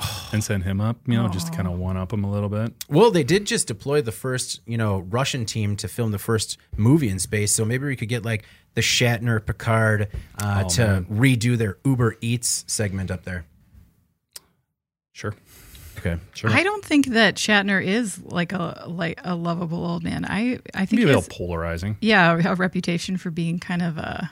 and 0.32 0.42
send 0.44 0.64
him 0.64 0.80
up, 0.80 0.96
you 1.06 1.14
know, 1.14 1.28
just 1.28 1.48
to 1.48 1.52
kind 1.52 1.68
of 1.68 1.78
one 1.78 1.96
up 1.96 2.12
him 2.12 2.24
a 2.24 2.30
little 2.30 2.48
bit. 2.48 2.72
Well, 2.88 3.10
they 3.10 3.24
did 3.24 3.44
just 3.46 3.66
deploy 3.66 4.00
the 4.02 4.12
first, 4.12 4.60
you 4.66 4.76
know, 4.78 4.98
Russian 5.00 5.44
team 5.44 5.76
to 5.76 5.88
film 5.88 6.12
the 6.12 6.18
first 6.18 6.58
movie 6.76 7.08
in 7.08 7.18
space. 7.18 7.52
So 7.52 7.64
maybe 7.64 7.86
we 7.86 7.96
could 7.96 8.08
get 8.08 8.24
like 8.24 8.44
the 8.74 8.80
Shatner 8.80 9.44
Picard 9.44 10.08
uh, 10.40 10.62
Oh, 10.64 10.68
to 10.70 10.86
man. 10.86 11.04
redo 11.06 11.56
their 11.56 11.78
Uber 11.84 12.16
Eats 12.20 12.64
segment 12.68 13.10
up 13.10 13.24
there. 13.24 13.44
Sure. 15.12 15.34
Okay, 15.98 16.16
sure. 16.32 16.50
I 16.50 16.62
don't 16.62 16.84
think 16.84 17.06
that 17.06 17.34
Shatner 17.34 17.84
is 17.84 18.22
like 18.22 18.52
a 18.52 18.84
like 18.86 19.18
a 19.24 19.34
lovable 19.34 19.84
old 19.84 20.04
man. 20.04 20.24
I 20.24 20.60
I 20.72 20.86
think 20.86 20.92
Maybe 21.00 21.10
a 21.10 21.16
little 21.18 21.22
polarizing. 21.28 21.96
yeah 22.00 22.38
a 22.52 22.54
reputation 22.54 23.16
for 23.16 23.32
being 23.32 23.58
kind 23.58 23.82
of 23.82 23.98
uh, 23.98 24.22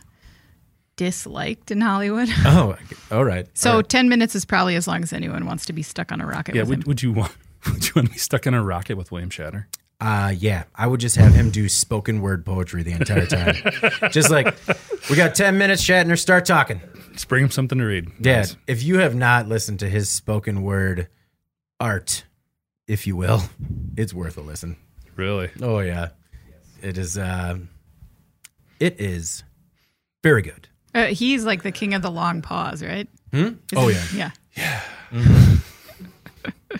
disliked 0.97 1.71
in 1.71 1.81
Hollywood. 1.81 2.29
Oh, 2.45 2.77
all 3.11 3.25
right. 3.25 3.47
So 3.55 3.71
All 3.71 3.77
right. 3.77 3.89
ten 3.89 4.09
minutes 4.09 4.35
is 4.35 4.45
probably 4.45 4.77
as 4.77 4.87
long 4.89 5.03
as 5.03 5.13
anyone 5.13 5.47
wants 5.47 5.67
to 5.67 5.73
be 5.73 5.83
stuck 5.83 6.11
on 6.13 6.21
a 6.21 6.27
rocket 6.27 6.55
Yeah, 6.55 6.63
with 6.63 6.71
would, 6.71 6.79
him. 6.79 6.85
would 6.89 7.03
you 7.03 7.13
want 7.13 7.33
would 7.67 7.85
you 7.87 7.93
want 7.97 8.09
to 8.09 8.13
be 8.15 8.19
stuck 8.19 8.47
in 8.47 8.55
a 8.55 8.63
rocket 8.63 8.97
with 8.97 9.11
William 9.13 9.31
Shatner? 9.31 9.67
Uh, 9.99 10.35
yeah, 10.37 10.65
I 10.75 10.87
would 10.87 11.01
just 11.01 11.17
have 11.17 11.33
him 11.33 11.51
do 11.51 11.69
spoken 11.71 12.21
word 12.21 12.45
poetry 12.45 12.83
the 12.83 12.93
entire 12.93 13.25
time. 13.25 13.55
just 14.13 14.31
like, 14.31 14.55
we 15.09 15.17
got 15.17 15.35
10 15.35 15.57
minutes, 15.57 15.83
Shatner, 15.83 16.19
start 16.19 16.45
talking. 16.45 16.83
Just 17.15 17.29
bring 17.29 17.43
him 17.45 17.51
something 17.51 17.79
to 17.79 17.85
read. 17.87 18.11
Dad, 18.21 18.37
Nice. 18.41 18.57
if 18.67 18.83
you 18.83 18.99
have 18.99 19.15
not 19.15 19.49
listened 19.49 19.81
to 19.81 19.89
his 19.89 20.11
spoken 20.11 20.61
word 20.63 21.09
art, 21.81 22.25
if 22.87 23.07
you 23.07 23.17
will, 23.17 23.45
it's 23.97 24.13
worth 24.13 24.37
a 24.37 24.43
listen. 24.43 24.77
Really? 25.17 25.49
Oh, 25.63 25.79
yeah. 25.79 26.11
It 26.83 26.99
is, 26.99 27.17
uh, 27.17 27.57
it 28.79 29.01
is 29.01 29.45
very 30.23 30.43
good. 30.43 30.69
Uh, 30.97 31.07
he's 31.07 31.45
like 31.45 31.63
the 31.63 31.71
king 31.71 31.93
of 31.93 32.01
the 32.01 32.11
long 32.11 32.41
pause, 32.41 32.83
right? 32.83 33.07
Oh, 33.35 33.89
yeah. 33.89 34.31
Yeah. 34.55 34.81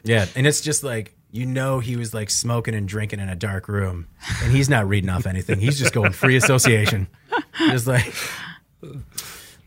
Yeah. 0.05 0.27
And 0.37 0.47
it's 0.47 0.61
just 0.61 0.85
like, 0.85 1.17
you 1.31 1.47
know, 1.47 1.81
he 1.81 1.97
was 1.97 2.15
like 2.15 2.31
smoking 2.31 2.75
and 2.75 2.87
drinking 2.87 3.19
in 3.21 3.29
a 3.29 3.35
dark 3.35 3.67
room 3.69 4.07
and 4.43 4.53
he's 4.53 4.69
not 4.69 4.87
reading 4.87 5.11
off 5.11 5.27
anything. 5.27 5.59
He's 5.59 5.79
just 5.79 5.93
going 5.93 6.13
free 6.13 6.37
association. 6.37 7.09
Just 7.59 7.87
like 7.87 8.15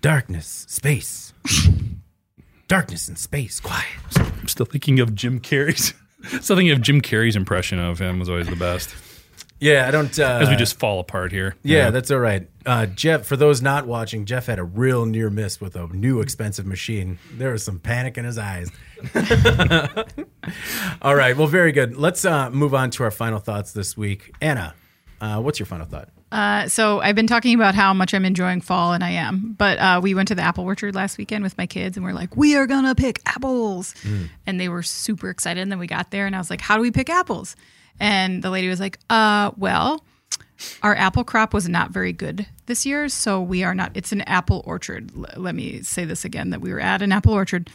darkness, 0.01 0.65
space, 0.69 1.33
darkness 2.67 3.07
and 3.07 3.17
space, 3.17 3.59
quiet. 3.59 3.87
I'm 4.17 4.47
still 4.47 4.67
thinking 4.67 4.99
of 4.99 5.15
Jim 5.15 5.39
Carrey's. 5.39 5.93
still 6.43 6.55
thinking 6.55 6.71
of 6.71 6.81
Jim 6.81 7.01
Carrey's 7.01 7.35
impression 7.35 7.79
of 7.79 7.99
him 7.99 8.19
was 8.19 8.29
always 8.29 8.47
the 8.47 8.55
best. 8.55 8.93
Yeah, 9.59 9.87
I 9.87 9.91
don't. 9.91 10.17
Uh, 10.17 10.39
as 10.41 10.49
we 10.49 10.55
just 10.55 10.79
fall 10.79 10.99
apart 10.99 11.31
here. 11.31 11.55
Yeah, 11.63 11.89
that's 11.91 12.11
all 12.11 12.19
right. 12.19 12.47
Uh, 12.65 12.85
Jeff, 12.85 13.25
for 13.25 13.35
those 13.35 13.61
not 13.61 13.87
watching, 13.87 14.25
Jeff 14.25 14.45
had 14.45 14.59
a 14.59 14.63
real 14.63 15.05
near 15.05 15.29
miss 15.29 15.59
with 15.59 15.75
a 15.75 15.87
new 15.87 16.21
expensive 16.21 16.65
machine. 16.65 17.19
There 17.33 17.51
was 17.51 17.63
some 17.63 17.79
panic 17.79 18.17
in 18.17 18.25
his 18.25 18.37
eyes. 18.37 18.71
all 21.01 21.15
right, 21.15 21.35
well, 21.35 21.47
very 21.47 21.71
good. 21.71 21.97
Let's 21.97 22.23
uh, 22.25 22.49
move 22.51 22.73
on 22.73 22.89
to 22.91 23.03
our 23.03 23.11
final 23.11 23.39
thoughts 23.39 23.73
this 23.73 23.97
week. 23.97 24.33
Anna, 24.41 24.75
uh, 25.19 25.41
what's 25.41 25.59
your 25.59 25.65
final 25.65 25.85
thought? 25.85 26.09
Uh, 26.31 26.67
so 26.67 26.99
I've 26.99 27.15
been 27.15 27.27
talking 27.27 27.55
about 27.55 27.73
how 27.73 27.93
much 27.93 28.13
I'm 28.13 28.23
enjoying 28.23 28.61
fall, 28.61 28.93
and 28.93 29.03
I 29.03 29.09
am. 29.11 29.55
But 29.57 29.79
uh, 29.79 29.99
we 30.01 30.13
went 30.13 30.27
to 30.27 30.35
the 30.35 30.43
apple 30.43 30.63
orchard 30.63 30.93
last 30.95 31.17
weekend 31.17 31.43
with 31.43 31.57
my 31.57 31.65
kids, 31.65 31.97
and 31.97 32.05
we're 32.05 32.13
like, 32.13 32.37
we 32.37 32.55
are 32.55 32.67
gonna 32.67 32.93
pick 32.93 33.19
apples, 33.25 33.95
and 34.45 34.59
they 34.59 34.69
were 34.69 34.83
super 34.83 35.29
excited. 35.29 35.59
And 35.59 35.71
then 35.71 35.79
we 35.79 35.87
got 35.87 36.11
there, 36.11 36.27
and 36.27 36.35
I 36.35 36.39
was 36.39 36.49
like, 36.49 36.61
how 36.61 36.75
do 36.75 36.81
we 36.81 36.91
pick 36.91 37.09
apples? 37.09 37.55
And 37.99 38.41
the 38.43 38.49
lady 38.49 38.67
was 38.69 38.79
like, 38.79 38.99
uh, 39.09 39.51
well, 39.57 40.03
our 40.83 40.95
apple 40.95 41.23
crop 41.23 41.53
was 41.53 41.69
not 41.69 41.91
very 41.91 42.11
good 42.13 42.45
this 42.65 42.85
year, 42.85 43.07
so 43.09 43.41
we 43.41 43.63
are 43.63 43.73
not. 43.73 43.91
It's 43.93 44.11
an 44.11 44.21
apple 44.21 44.61
orchard. 44.65 45.11
L- 45.15 45.41
let 45.41 45.55
me 45.55 45.81
say 45.83 46.05
this 46.05 46.25
again: 46.25 46.49
that 46.49 46.61
we 46.61 46.71
were 46.73 46.79
at 46.81 47.01
an 47.01 47.11
apple 47.11 47.33
orchard, 47.33 47.69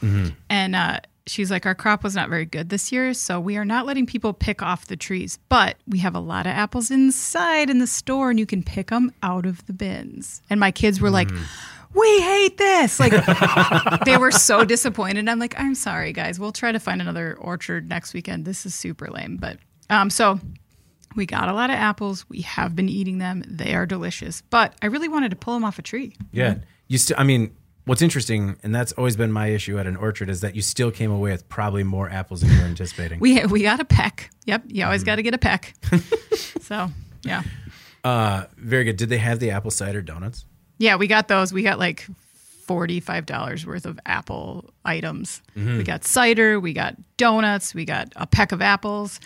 and 0.51 0.77
uh, 0.77 1.01
she's 1.27 1.51
like, 1.51 1.65
our 1.65 1.75
crop 1.75 2.05
was 2.05 2.15
not 2.15 2.29
very 2.29 2.45
good 2.45 2.69
this 2.69 2.93
year, 2.93 3.15
so 3.15 3.41
we 3.41 3.57
are 3.57 3.65
not 3.65 3.87
letting 3.87 4.05
people 4.07 4.33
pick 4.35 4.61
off 4.63 4.87
the 4.87 4.97
trees. 4.97 5.39
But 5.49 5.77
we 5.89 5.99
have 6.01 6.15
a 6.15 6.21
lot 6.21 6.47
of 6.47 6.53
apples 6.53 6.91
inside 6.91 7.71
in 7.71 7.79
the 7.79 7.87
store, 7.87 8.29
and 8.31 8.39
you 8.39 8.47
can 8.47 8.63
pick 8.63 8.89
them 8.89 9.13
out 9.23 9.47
of 9.47 9.65
the 9.67 9.73
bins. 9.73 10.43
And 10.51 10.61
my 10.61 10.71
kids 10.71 11.01
were 11.01 11.11
like. 11.11 11.31
We 11.97 12.21
hate 12.23 12.57
this. 12.59 12.99
Like 12.99 13.13
they 14.05 14.17
were 14.17 14.33
so 14.33 14.65
disappointed. 14.65 15.29
I'm 15.29 15.39
like, 15.39 15.55
I'm 15.57 15.77
sorry, 15.77 16.13
guys. 16.13 16.41
We'll 16.41 16.51
try 16.51 16.73
to 16.73 16.81
find 16.81 17.01
another 17.01 17.37
orchard 17.41 17.89
next 17.89 18.15
weekend. 18.15 18.45
This 18.45 18.67
is 18.67 18.75
super 18.75 19.07
lame, 19.07 19.37
but 19.37 19.59
um, 19.91 20.11
so 20.11 20.41
we 21.17 21.27
got 21.27 21.49
a 21.49 21.53
lot 21.53 21.71
of 21.71 21.77
apples. 21.77 22.29
We 22.29 22.41
have 22.43 22.75
been 22.75 22.89
eating 22.89 23.19
them. 23.19 23.43
They 23.47 23.75
are 23.75 23.87
delicious. 23.87 24.43
But 24.51 24.75
I 24.83 24.87
really 24.87 25.09
wanted 25.09 25.31
to 25.31 25.37
pull 25.37 25.55
them 25.55 25.65
off 25.65 25.79
a 25.79 25.83
tree. 25.83 26.17
Yeah, 26.33 26.57
you 26.89 26.99
still. 26.99 27.17
I 27.19 27.25
mean, 27.25 27.55
what's 27.85 28.03
interesting, 28.03 28.57
and 28.63 28.75
that's 28.75 28.93
always 28.93 29.17
been 29.17 29.31
my 29.33 29.49
issue 29.49 29.79
at 29.79 29.87
an 29.87 29.97
orchard, 29.97 30.29
is 30.29 30.41
that 30.41 30.55
you 30.57 30.63
still 30.63 30.91
came 30.91 31.11
away 31.11 31.31
with 31.33 31.49
probably 31.49 31.85
more 31.85 32.09
apples 32.11 32.41
than 32.41 32.51
you 32.51 32.59
were 32.59 32.65
anticipating. 32.65 33.21
We 33.21 33.45
we 33.47 33.63
got 33.63 33.81
a 33.81 33.85
peck. 33.85 34.31
Yep, 34.47 34.65
you 34.69 34.85
always 34.85 35.05
got 35.05 35.17
to 35.17 35.23
get 35.23 35.35
a 35.35 35.39
peck. 35.39 35.75
so 36.61 36.91
yeah, 37.23 37.43
uh, 38.03 38.45
very 38.57 38.85
good. 38.85 38.97
Did 38.97 39.09
they 39.09 39.19
have 39.19 39.39
the 39.41 39.51
apple 39.51 39.71
cider 39.71 40.03
donuts? 40.03 40.45
yeah, 40.79 40.97
we 40.97 41.07
got 41.07 41.29
those. 41.29 41.53
We 41.53 41.63
got 41.63 41.79
like 41.79 42.07
forty 42.67 42.99
five 42.99 43.27
dollars 43.27 43.65
worth 43.67 43.87
of 43.87 43.99
apple 44.07 44.71
items. 44.85 45.43
We 45.55 45.83
got 45.85 46.05
cider. 46.05 46.59
We 46.59 46.73
got 46.73 46.97
donuts. 47.17 47.75
We 47.75 47.85
got 47.85 48.13
a 48.17 48.27
peck 48.27 48.53
of 48.53 48.61
apples, 48.61 49.21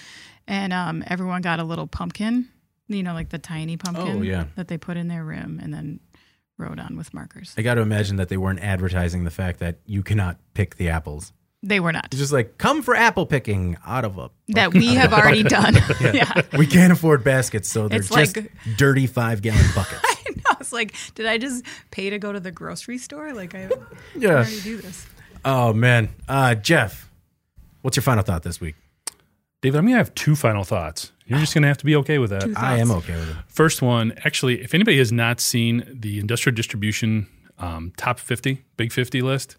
and 0.48 0.72
um, 0.72 1.04
everyone 1.06 1.42
got 1.42 1.60
a 1.60 1.64
little 1.64 1.86
pumpkin. 1.86 2.48
You 2.88 3.02
know, 3.02 3.12
like 3.12 3.28
the 3.28 3.38
tiny 3.38 3.76
pumpkin 3.76 4.08
Oh, 4.18 4.22
yeah. 4.22 4.46
that 4.56 4.66
they 4.68 4.78
put 4.78 4.96
in 4.96 5.06
their 5.08 5.22
room, 5.22 5.60
and 5.62 5.72
then 5.72 6.00
wrote 6.56 6.78
on 6.80 6.96
with 6.96 7.12
markers. 7.14 7.54
I 7.56 7.62
got 7.62 7.74
to 7.74 7.82
imagine 7.82 8.16
that 8.16 8.30
they 8.30 8.36
weren't 8.38 8.60
advertising 8.60 9.22
the 9.24 9.30
fact 9.30 9.60
that 9.60 9.76
you 9.86 10.02
cannot 10.02 10.38
pick 10.54 10.76
the 10.76 10.88
apples. 10.88 11.32
They 11.62 11.80
were 11.80 11.92
not. 11.92 12.06
It's 12.06 12.16
just 12.16 12.32
like, 12.32 12.56
come 12.56 12.82
for 12.82 12.94
apple 12.96 13.26
picking 13.26 13.76
out 13.86 14.04
of 14.04 14.16
a. 14.16 14.30
That 14.48 14.72
we 14.72 14.94
have 14.94 15.12
already 15.18 15.42
done. 15.42 15.74
yeah. 16.00 16.32
We 16.56 16.66
can't 16.66 16.92
afford 16.92 17.22
baskets, 17.24 17.68
so 17.68 17.88
they're 17.88 17.98
It's 17.98 18.08
just 18.08 18.36
like- 18.36 18.50
dirty 18.76 19.06
five 19.06 19.42
gallon 19.42 19.66
buckets. 19.74 20.02
I 20.46 20.54
was 20.58 20.72
like, 20.72 20.94
did 21.14 21.26
I 21.26 21.36
just 21.36 21.64
pay 21.90 22.10
to 22.10 22.18
go 22.18 22.32
to 22.32 22.40
the 22.40 22.50
grocery 22.52 22.96
store? 22.98 23.34
Like 23.34 23.54
I 23.54 23.70
yeah. 24.16 24.30
already 24.30 24.60
do 24.62 24.78
this. 24.78 25.06
Oh 25.44 25.72
man, 25.72 26.08
uh, 26.28 26.54
Jeff, 26.54 27.10
what's 27.82 27.96
your 27.96 28.02
final 28.02 28.24
thought 28.24 28.42
this 28.44 28.60
week? 28.60 28.76
David, 29.60 29.78
I'm 29.78 29.84
going 29.84 29.94
to 29.94 29.98
have 29.98 30.14
two 30.14 30.36
final 30.36 30.62
thoughts. 30.64 31.12
You're 31.26 31.40
just 31.40 31.52
going 31.52 31.62
to 31.62 31.68
have 31.68 31.78
to 31.78 31.84
be 31.84 31.96
okay 31.96 32.18
with 32.18 32.30
that. 32.30 32.44
I 32.56 32.78
am 32.78 32.90
okay 32.92 33.14
with 33.14 33.28
it. 33.28 33.36
First 33.48 33.82
one, 33.82 34.12
actually, 34.24 34.62
if 34.62 34.72
anybody 34.72 34.98
has 34.98 35.12
not 35.12 35.40
seen 35.40 35.84
the 35.92 36.20
industrial 36.20 36.54
distribution 36.54 37.26
um, 37.58 37.92
top 37.96 38.20
50, 38.20 38.64
big 38.76 38.92
50 38.92 39.20
list, 39.20 39.56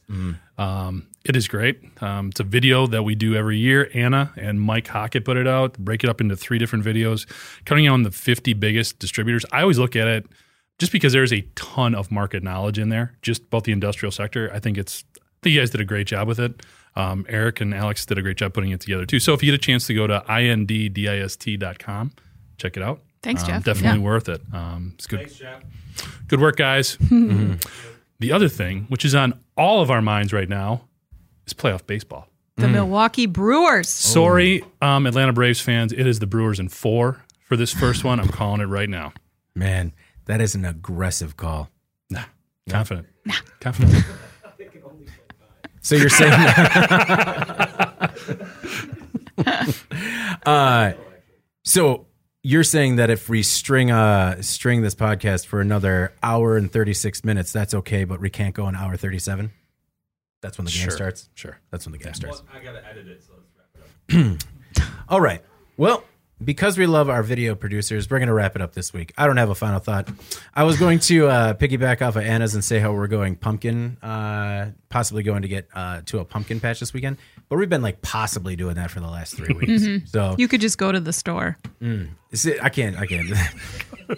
um, 0.57 1.07
it 1.25 1.35
is 1.35 1.47
great. 1.49 1.81
Um, 2.01 2.29
it's 2.29 2.39
a 2.39 2.43
video 2.45 2.87
that 2.87 3.03
we 3.03 3.13
do 3.13 3.35
every 3.35 3.57
year. 3.57 3.91
Anna 3.93 4.31
and 4.37 4.61
Mike 4.61 4.87
Hockett 4.87 5.25
put 5.25 5.35
it 5.37 5.47
out, 5.47 5.77
break 5.77 6.03
it 6.03 6.09
up 6.09 6.21
into 6.21 6.35
three 6.37 6.57
different 6.57 6.85
videos, 6.85 7.29
counting 7.65 7.89
on 7.89 8.03
the 8.03 8.11
50 8.11 8.53
biggest 8.53 8.99
distributors. 8.99 9.45
I 9.51 9.61
always 9.61 9.77
look 9.77 9.97
at 9.97 10.07
it 10.07 10.25
just 10.79 10.93
because 10.93 11.11
there's 11.11 11.33
a 11.33 11.41
ton 11.55 11.93
of 11.93 12.09
market 12.09 12.41
knowledge 12.41 12.79
in 12.79 12.87
there, 12.87 13.17
just 13.21 13.49
both 13.49 13.65
the 13.65 13.73
industrial 13.73 14.13
sector. 14.13 14.49
I 14.53 14.59
think 14.59 14.77
it's, 14.77 15.03
I 15.17 15.21
think 15.43 15.55
you 15.55 15.61
guys 15.61 15.69
did 15.71 15.81
a 15.81 15.85
great 15.85 16.07
job 16.07 16.25
with 16.27 16.39
it. 16.39 16.63
Um, 16.95 17.25
Eric 17.29 17.61
and 17.61 17.73
Alex 17.73 18.05
did 18.05 18.17
a 18.17 18.21
great 18.21 18.37
job 18.37 18.53
putting 18.53 18.71
it 18.71 18.81
together 18.81 19.05
too. 19.05 19.19
So 19.19 19.33
if 19.33 19.41
you 19.43 19.51
get 19.51 19.55
a 19.55 19.63
chance 19.63 19.87
to 19.87 19.93
go 19.93 20.07
to 20.07 20.23
inddist.com, 20.27 22.11
check 22.57 22.77
it 22.77 22.83
out. 22.83 23.01
Thanks, 23.21 23.43
Um, 23.43 23.47
Jeff. 23.49 23.63
Definitely 23.63 23.99
Yeah. 23.99 24.05
worth 24.05 24.29
it. 24.29 24.41
Um, 24.53 24.93
it's 24.95 25.07
good. 25.07 25.29
Good 26.27 26.39
work, 26.39 26.55
guys. 26.57 26.97
The 28.21 28.33
other 28.33 28.49
thing, 28.49 28.85
which 28.89 29.05
is 29.05 29.15
on 29.15 29.39
all 29.55 29.81
of 29.81 29.89
our 29.89 30.01
minds 30.01 30.33
right 30.33 30.49
now, 30.49 30.81
is 31.47 31.53
playoff 31.53 31.87
baseball. 31.87 32.27
The 32.57 32.67
Milwaukee 32.67 33.27
Brewers. 33.27 33.87
Sorry, 33.87 34.61
um, 34.81 35.07
Atlanta 35.07 35.31
Braves 35.31 35.61
fans. 35.61 35.93
It 35.93 36.05
is 36.05 36.19
the 36.19 36.27
Brewers 36.27 36.59
in 36.59 36.67
four 36.67 37.23
for 37.45 37.55
this 37.55 37.71
first 37.73 38.03
one. 38.03 38.19
I'm 38.19 38.27
calling 38.27 38.59
it 38.59 38.65
right 38.65 38.89
now. 38.89 39.13
Man, 39.55 39.93
that 40.25 40.41
is 40.41 40.53
an 40.53 40.65
aggressive 40.65 41.37
call. 41.37 41.69
Nah, 42.09 42.23
confident. 42.67 43.07
Nah. 43.23 43.35
Confident. 43.61 44.03
So 45.81 45.95
you're 45.95 46.09
saying, 46.09 46.33
uh, 50.45 50.93
so 51.63 52.05
you're 52.43 52.63
saying 52.63 52.97
that 52.97 53.09
if 53.09 53.27
we 53.29 53.43
string 53.43 53.91
uh 53.91 54.41
string 54.41 54.81
this 54.81 54.95
podcast 54.95 55.45
for 55.45 55.61
another 55.61 56.13
hour 56.23 56.57
and 56.57 56.71
36 56.71 57.23
minutes, 57.25 57.51
that's 57.51 57.73
okay, 57.73 58.03
but 58.03 58.19
we 58.19 58.29
can't 58.29 58.55
go 58.55 58.65
an 58.67 58.75
hour 58.75 58.95
37. 58.97 59.51
That's 60.41 60.57
when 60.57 60.65
the 60.65 60.71
game 60.71 60.81
Sure. 60.83 60.91
starts. 60.91 61.29
Sure. 61.33 61.59
That's 61.71 61.85
when 61.85 61.91
the 61.93 61.97
game 61.97 62.13
starts. 62.13 62.43
I 62.53 62.63
gotta 62.63 62.85
edit 62.87 63.07
it, 63.07 63.23
so 63.23 63.33
let's 63.37 63.51
wrap 63.57 64.17
it 64.17 64.43
up. 64.77 64.83
All 65.09 65.21
right. 65.21 65.41
Well, 65.77 66.03
because 66.43 66.77
we 66.77 66.85
love 66.85 67.09
our 67.09 67.23
video 67.23 67.55
producers, 67.55 68.09
we're 68.09 68.19
going 68.19 68.27
to 68.27 68.33
wrap 68.33 68.55
it 68.55 68.61
up 68.61 68.73
this 68.73 68.93
week. 68.93 69.13
I 69.17 69.27
don't 69.27 69.37
have 69.37 69.49
a 69.49 69.55
final 69.55 69.79
thought. 69.79 70.09
I 70.53 70.63
was 70.63 70.77
going 70.77 70.99
to 70.99 71.27
uh, 71.27 71.53
piggyback 71.53 72.01
off 72.01 72.15
of 72.15 72.23
Anna's 72.23 72.53
and 72.53 72.63
say 72.63 72.79
how 72.79 72.93
we're 72.93 73.07
going 73.07 73.35
pumpkin, 73.35 73.97
uh, 74.01 74.71
possibly 74.89 75.23
going 75.23 75.41
to 75.41 75.47
get 75.47 75.67
uh, 75.73 76.01
to 76.05 76.19
a 76.19 76.25
pumpkin 76.25 76.59
patch 76.59 76.79
this 76.79 76.93
weekend. 76.93 77.17
But 77.49 77.57
we've 77.57 77.69
been 77.69 77.81
like 77.81 78.01
possibly 78.01 78.55
doing 78.55 78.75
that 78.75 78.91
for 78.91 78.99
the 78.99 79.07
last 79.07 79.35
three 79.35 79.53
weeks. 79.53 80.11
So 80.11 80.35
You 80.37 80.47
could 80.47 80.61
just 80.61 80.77
go 80.77 80.91
to 80.91 80.99
the 80.99 81.13
store. 81.13 81.57
is 82.31 82.45
it, 82.45 82.63
I 82.63 82.69
can't. 82.69 82.97
I 82.97 83.05
can't. 83.05 83.29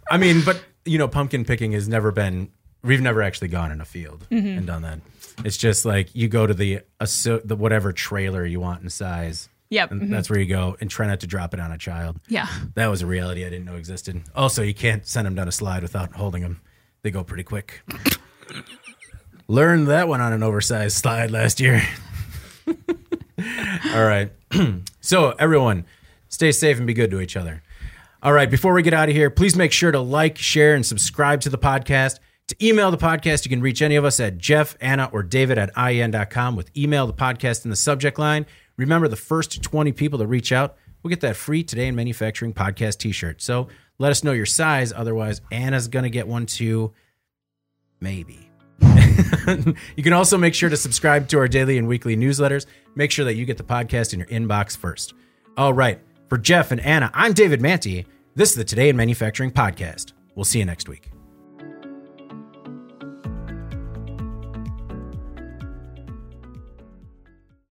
I 0.10 0.18
mean, 0.18 0.42
but 0.44 0.62
you 0.84 0.98
know, 0.98 1.08
pumpkin 1.08 1.44
picking 1.44 1.72
has 1.72 1.88
never 1.88 2.12
been. 2.12 2.50
We've 2.82 3.00
never 3.00 3.22
actually 3.22 3.48
gone 3.48 3.72
in 3.72 3.80
a 3.80 3.84
field 3.84 4.26
and 4.30 4.66
done 4.66 4.82
that. 4.82 5.00
It's 5.44 5.56
just 5.56 5.84
like 5.84 6.14
you 6.14 6.28
go 6.28 6.46
to 6.46 6.54
the 6.54 6.80
the 7.00 7.56
whatever 7.56 7.92
trailer 7.92 8.44
you 8.44 8.60
want 8.60 8.82
in 8.82 8.90
size. 8.90 9.48
Yep. 9.70 9.90
And 9.90 10.02
mm-hmm. 10.02 10.12
that's 10.12 10.30
where 10.30 10.38
you 10.38 10.46
go 10.46 10.76
and 10.80 10.88
try 10.88 11.06
not 11.06 11.20
to 11.20 11.26
drop 11.26 11.52
it 11.54 11.60
on 11.60 11.72
a 11.72 11.78
child. 11.78 12.20
Yeah. 12.28 12.46
That 12.74 12.86
was 12.86 13.02
a 13.02 13.06
reality 13.06 13.44
I 13.44 13.50
didn't 13.50 13.64
know 13.64 13.74
existed. 13.74 14.22
Also, 14.34 14.62
you 14.62 14.74
can't 14.74 15.06
send 15.06 15.26
them 15.26 15.34
down 15.34 15.48
a 15.48 15.52
slide 15.52 15.82
without 15.82 16.12
holding 16.12 16.42
them. 16.42 16.60
They 17.02 17.10
go 17.10 17.24
pretty 17.24 17.42
quick. 17.42 17.82
Learned 19.48 19.88
that 19.88 20.08
one 20.08 20.20
on 20.20 20.32
an 20.32 20.42
oversized 20.42 20.96
slide 20.96 21.30
last 21.30 21.60
year. 21.60 21.82
All 23.94 24.04
right. 24.04 24.32
so, 25.00 25.30
everyone, 25.38 25.84
stay 26.28 26.52
safe 26.52 26.78
and 26.78 26.86
be 26.86 26.94
good 26.94 27.10
to 27.10 27.20
each 27.20 27.36
other. 27.36 27.62
All 28.22 28.32
right. 28.32 28.50
Before 28.50 28.72
we 28.72 28.82
get 28.82 28.94
out 28.94 29.08
of 29.08 29.14
here, 29.14 29.30
please 29.30 29.54
make 29.54 29.72
sure 29.72 29.92
to 29.92 30.00
like, 30.00 30.36
share, 30.38 30.74
and 30.74 30.84
subscribe 30.84 31.40
to 31.42 31.50
the 31.50 31.58
podcast. 31.58 32.18
To 32.48 32.56
email 32.64 32.92
the 32.92 32.96
podcast, 32.96 33.44
you 33.44 33.48
can 33.48 33.60
reach 33.60 33.82
any 33.82 33.96
of 33.96 34.04
us 34.04 34.20
at 34.20 34.38
Jeff, 34.38 34.76
Anna, 34.80 35.10
or 35.12 35.24
David 35.24 35.58
at 35.58 35.74
IEN.com 35.76 36.54
with 36.54 36.76
email 36.76 37.06
the 37.06 37.12
podcast 37.12 37.64
in 37.64 37.70
the 37.70 37.76
subject 37.76 38.18
line. 38.18 38.46
Remember, 38.76 39.08
the 39.08 39.16
first 39.16 39.62
20 39.62 39.92
people 39.92 40.18
to 40.18 40.26
reach 40.26 40.52
out 40.52 40.76
will 41.02 41.10
get 41.10 41.20
that 41.20 41.36
free 41.36 41.62
Today 41.62 41.86
in 41.86 41.94
Manufacturing 41.94 42.52
podcast 42.52 42.98
t 42.98 43.12
shirt. 43.12 43.40
So 43.40 43.68
let 43.98 44.10
us 44.10 44.22
know 44.22 44.32
your 44.32 44.46
size. 44.46 44.92
Otherwise, 44.92 45.40
Anna's 45.50 45.88
going 45.88 46.02
to 46.02 46.10
get 46.10 46.28
one 46.28 46.46
too. 46.46 46.92
Maybe. 48.00 48.50
you 49.96 50.02
can 50.02 50.12
also 50.12 50.36
make 50.36 50.54
sure 50.54 50.68
to 50.68 50.76
subscribe 50.76 51.28
to 51.28 51.38
our 51.38 51.48
daily 51.48 51.78
and 51.78 51.88
weekly 51.88 52.16
newsletters. 52.16 52.66
Make 52.94 53.10
sure 53.10 53.24
that 53.24 53.34
you 53.34 53.46
get 53.46 53.56
the 53.56 53.64
podcast 53.64 54.12
in 54.12 54.18
your 54.18 54.28
inbox 54.28 54.76
first. 54.76 55.14
All 55.56 55.72
right. 55.72 56.00
For 56.28 56.36
Jeff 56.36 56.72
and 56.72 56.80
Anna, 56.80 57.10
I'm 57.14 57.32
David 57.32 57.60
Mantey. 57.60 58.04
This 58.34 58.50
is 58.50 58.56
the 58.56 58.64
Today 58.64 58.88
in 58.88 58.96
Manufacturing 58.96 59.52
podcast. 59.52 60.12
We'll 60.34 60.44
see 60.44 60.58
you 60.58 60.64
next 60.64 60.88
week. 60.88 61.15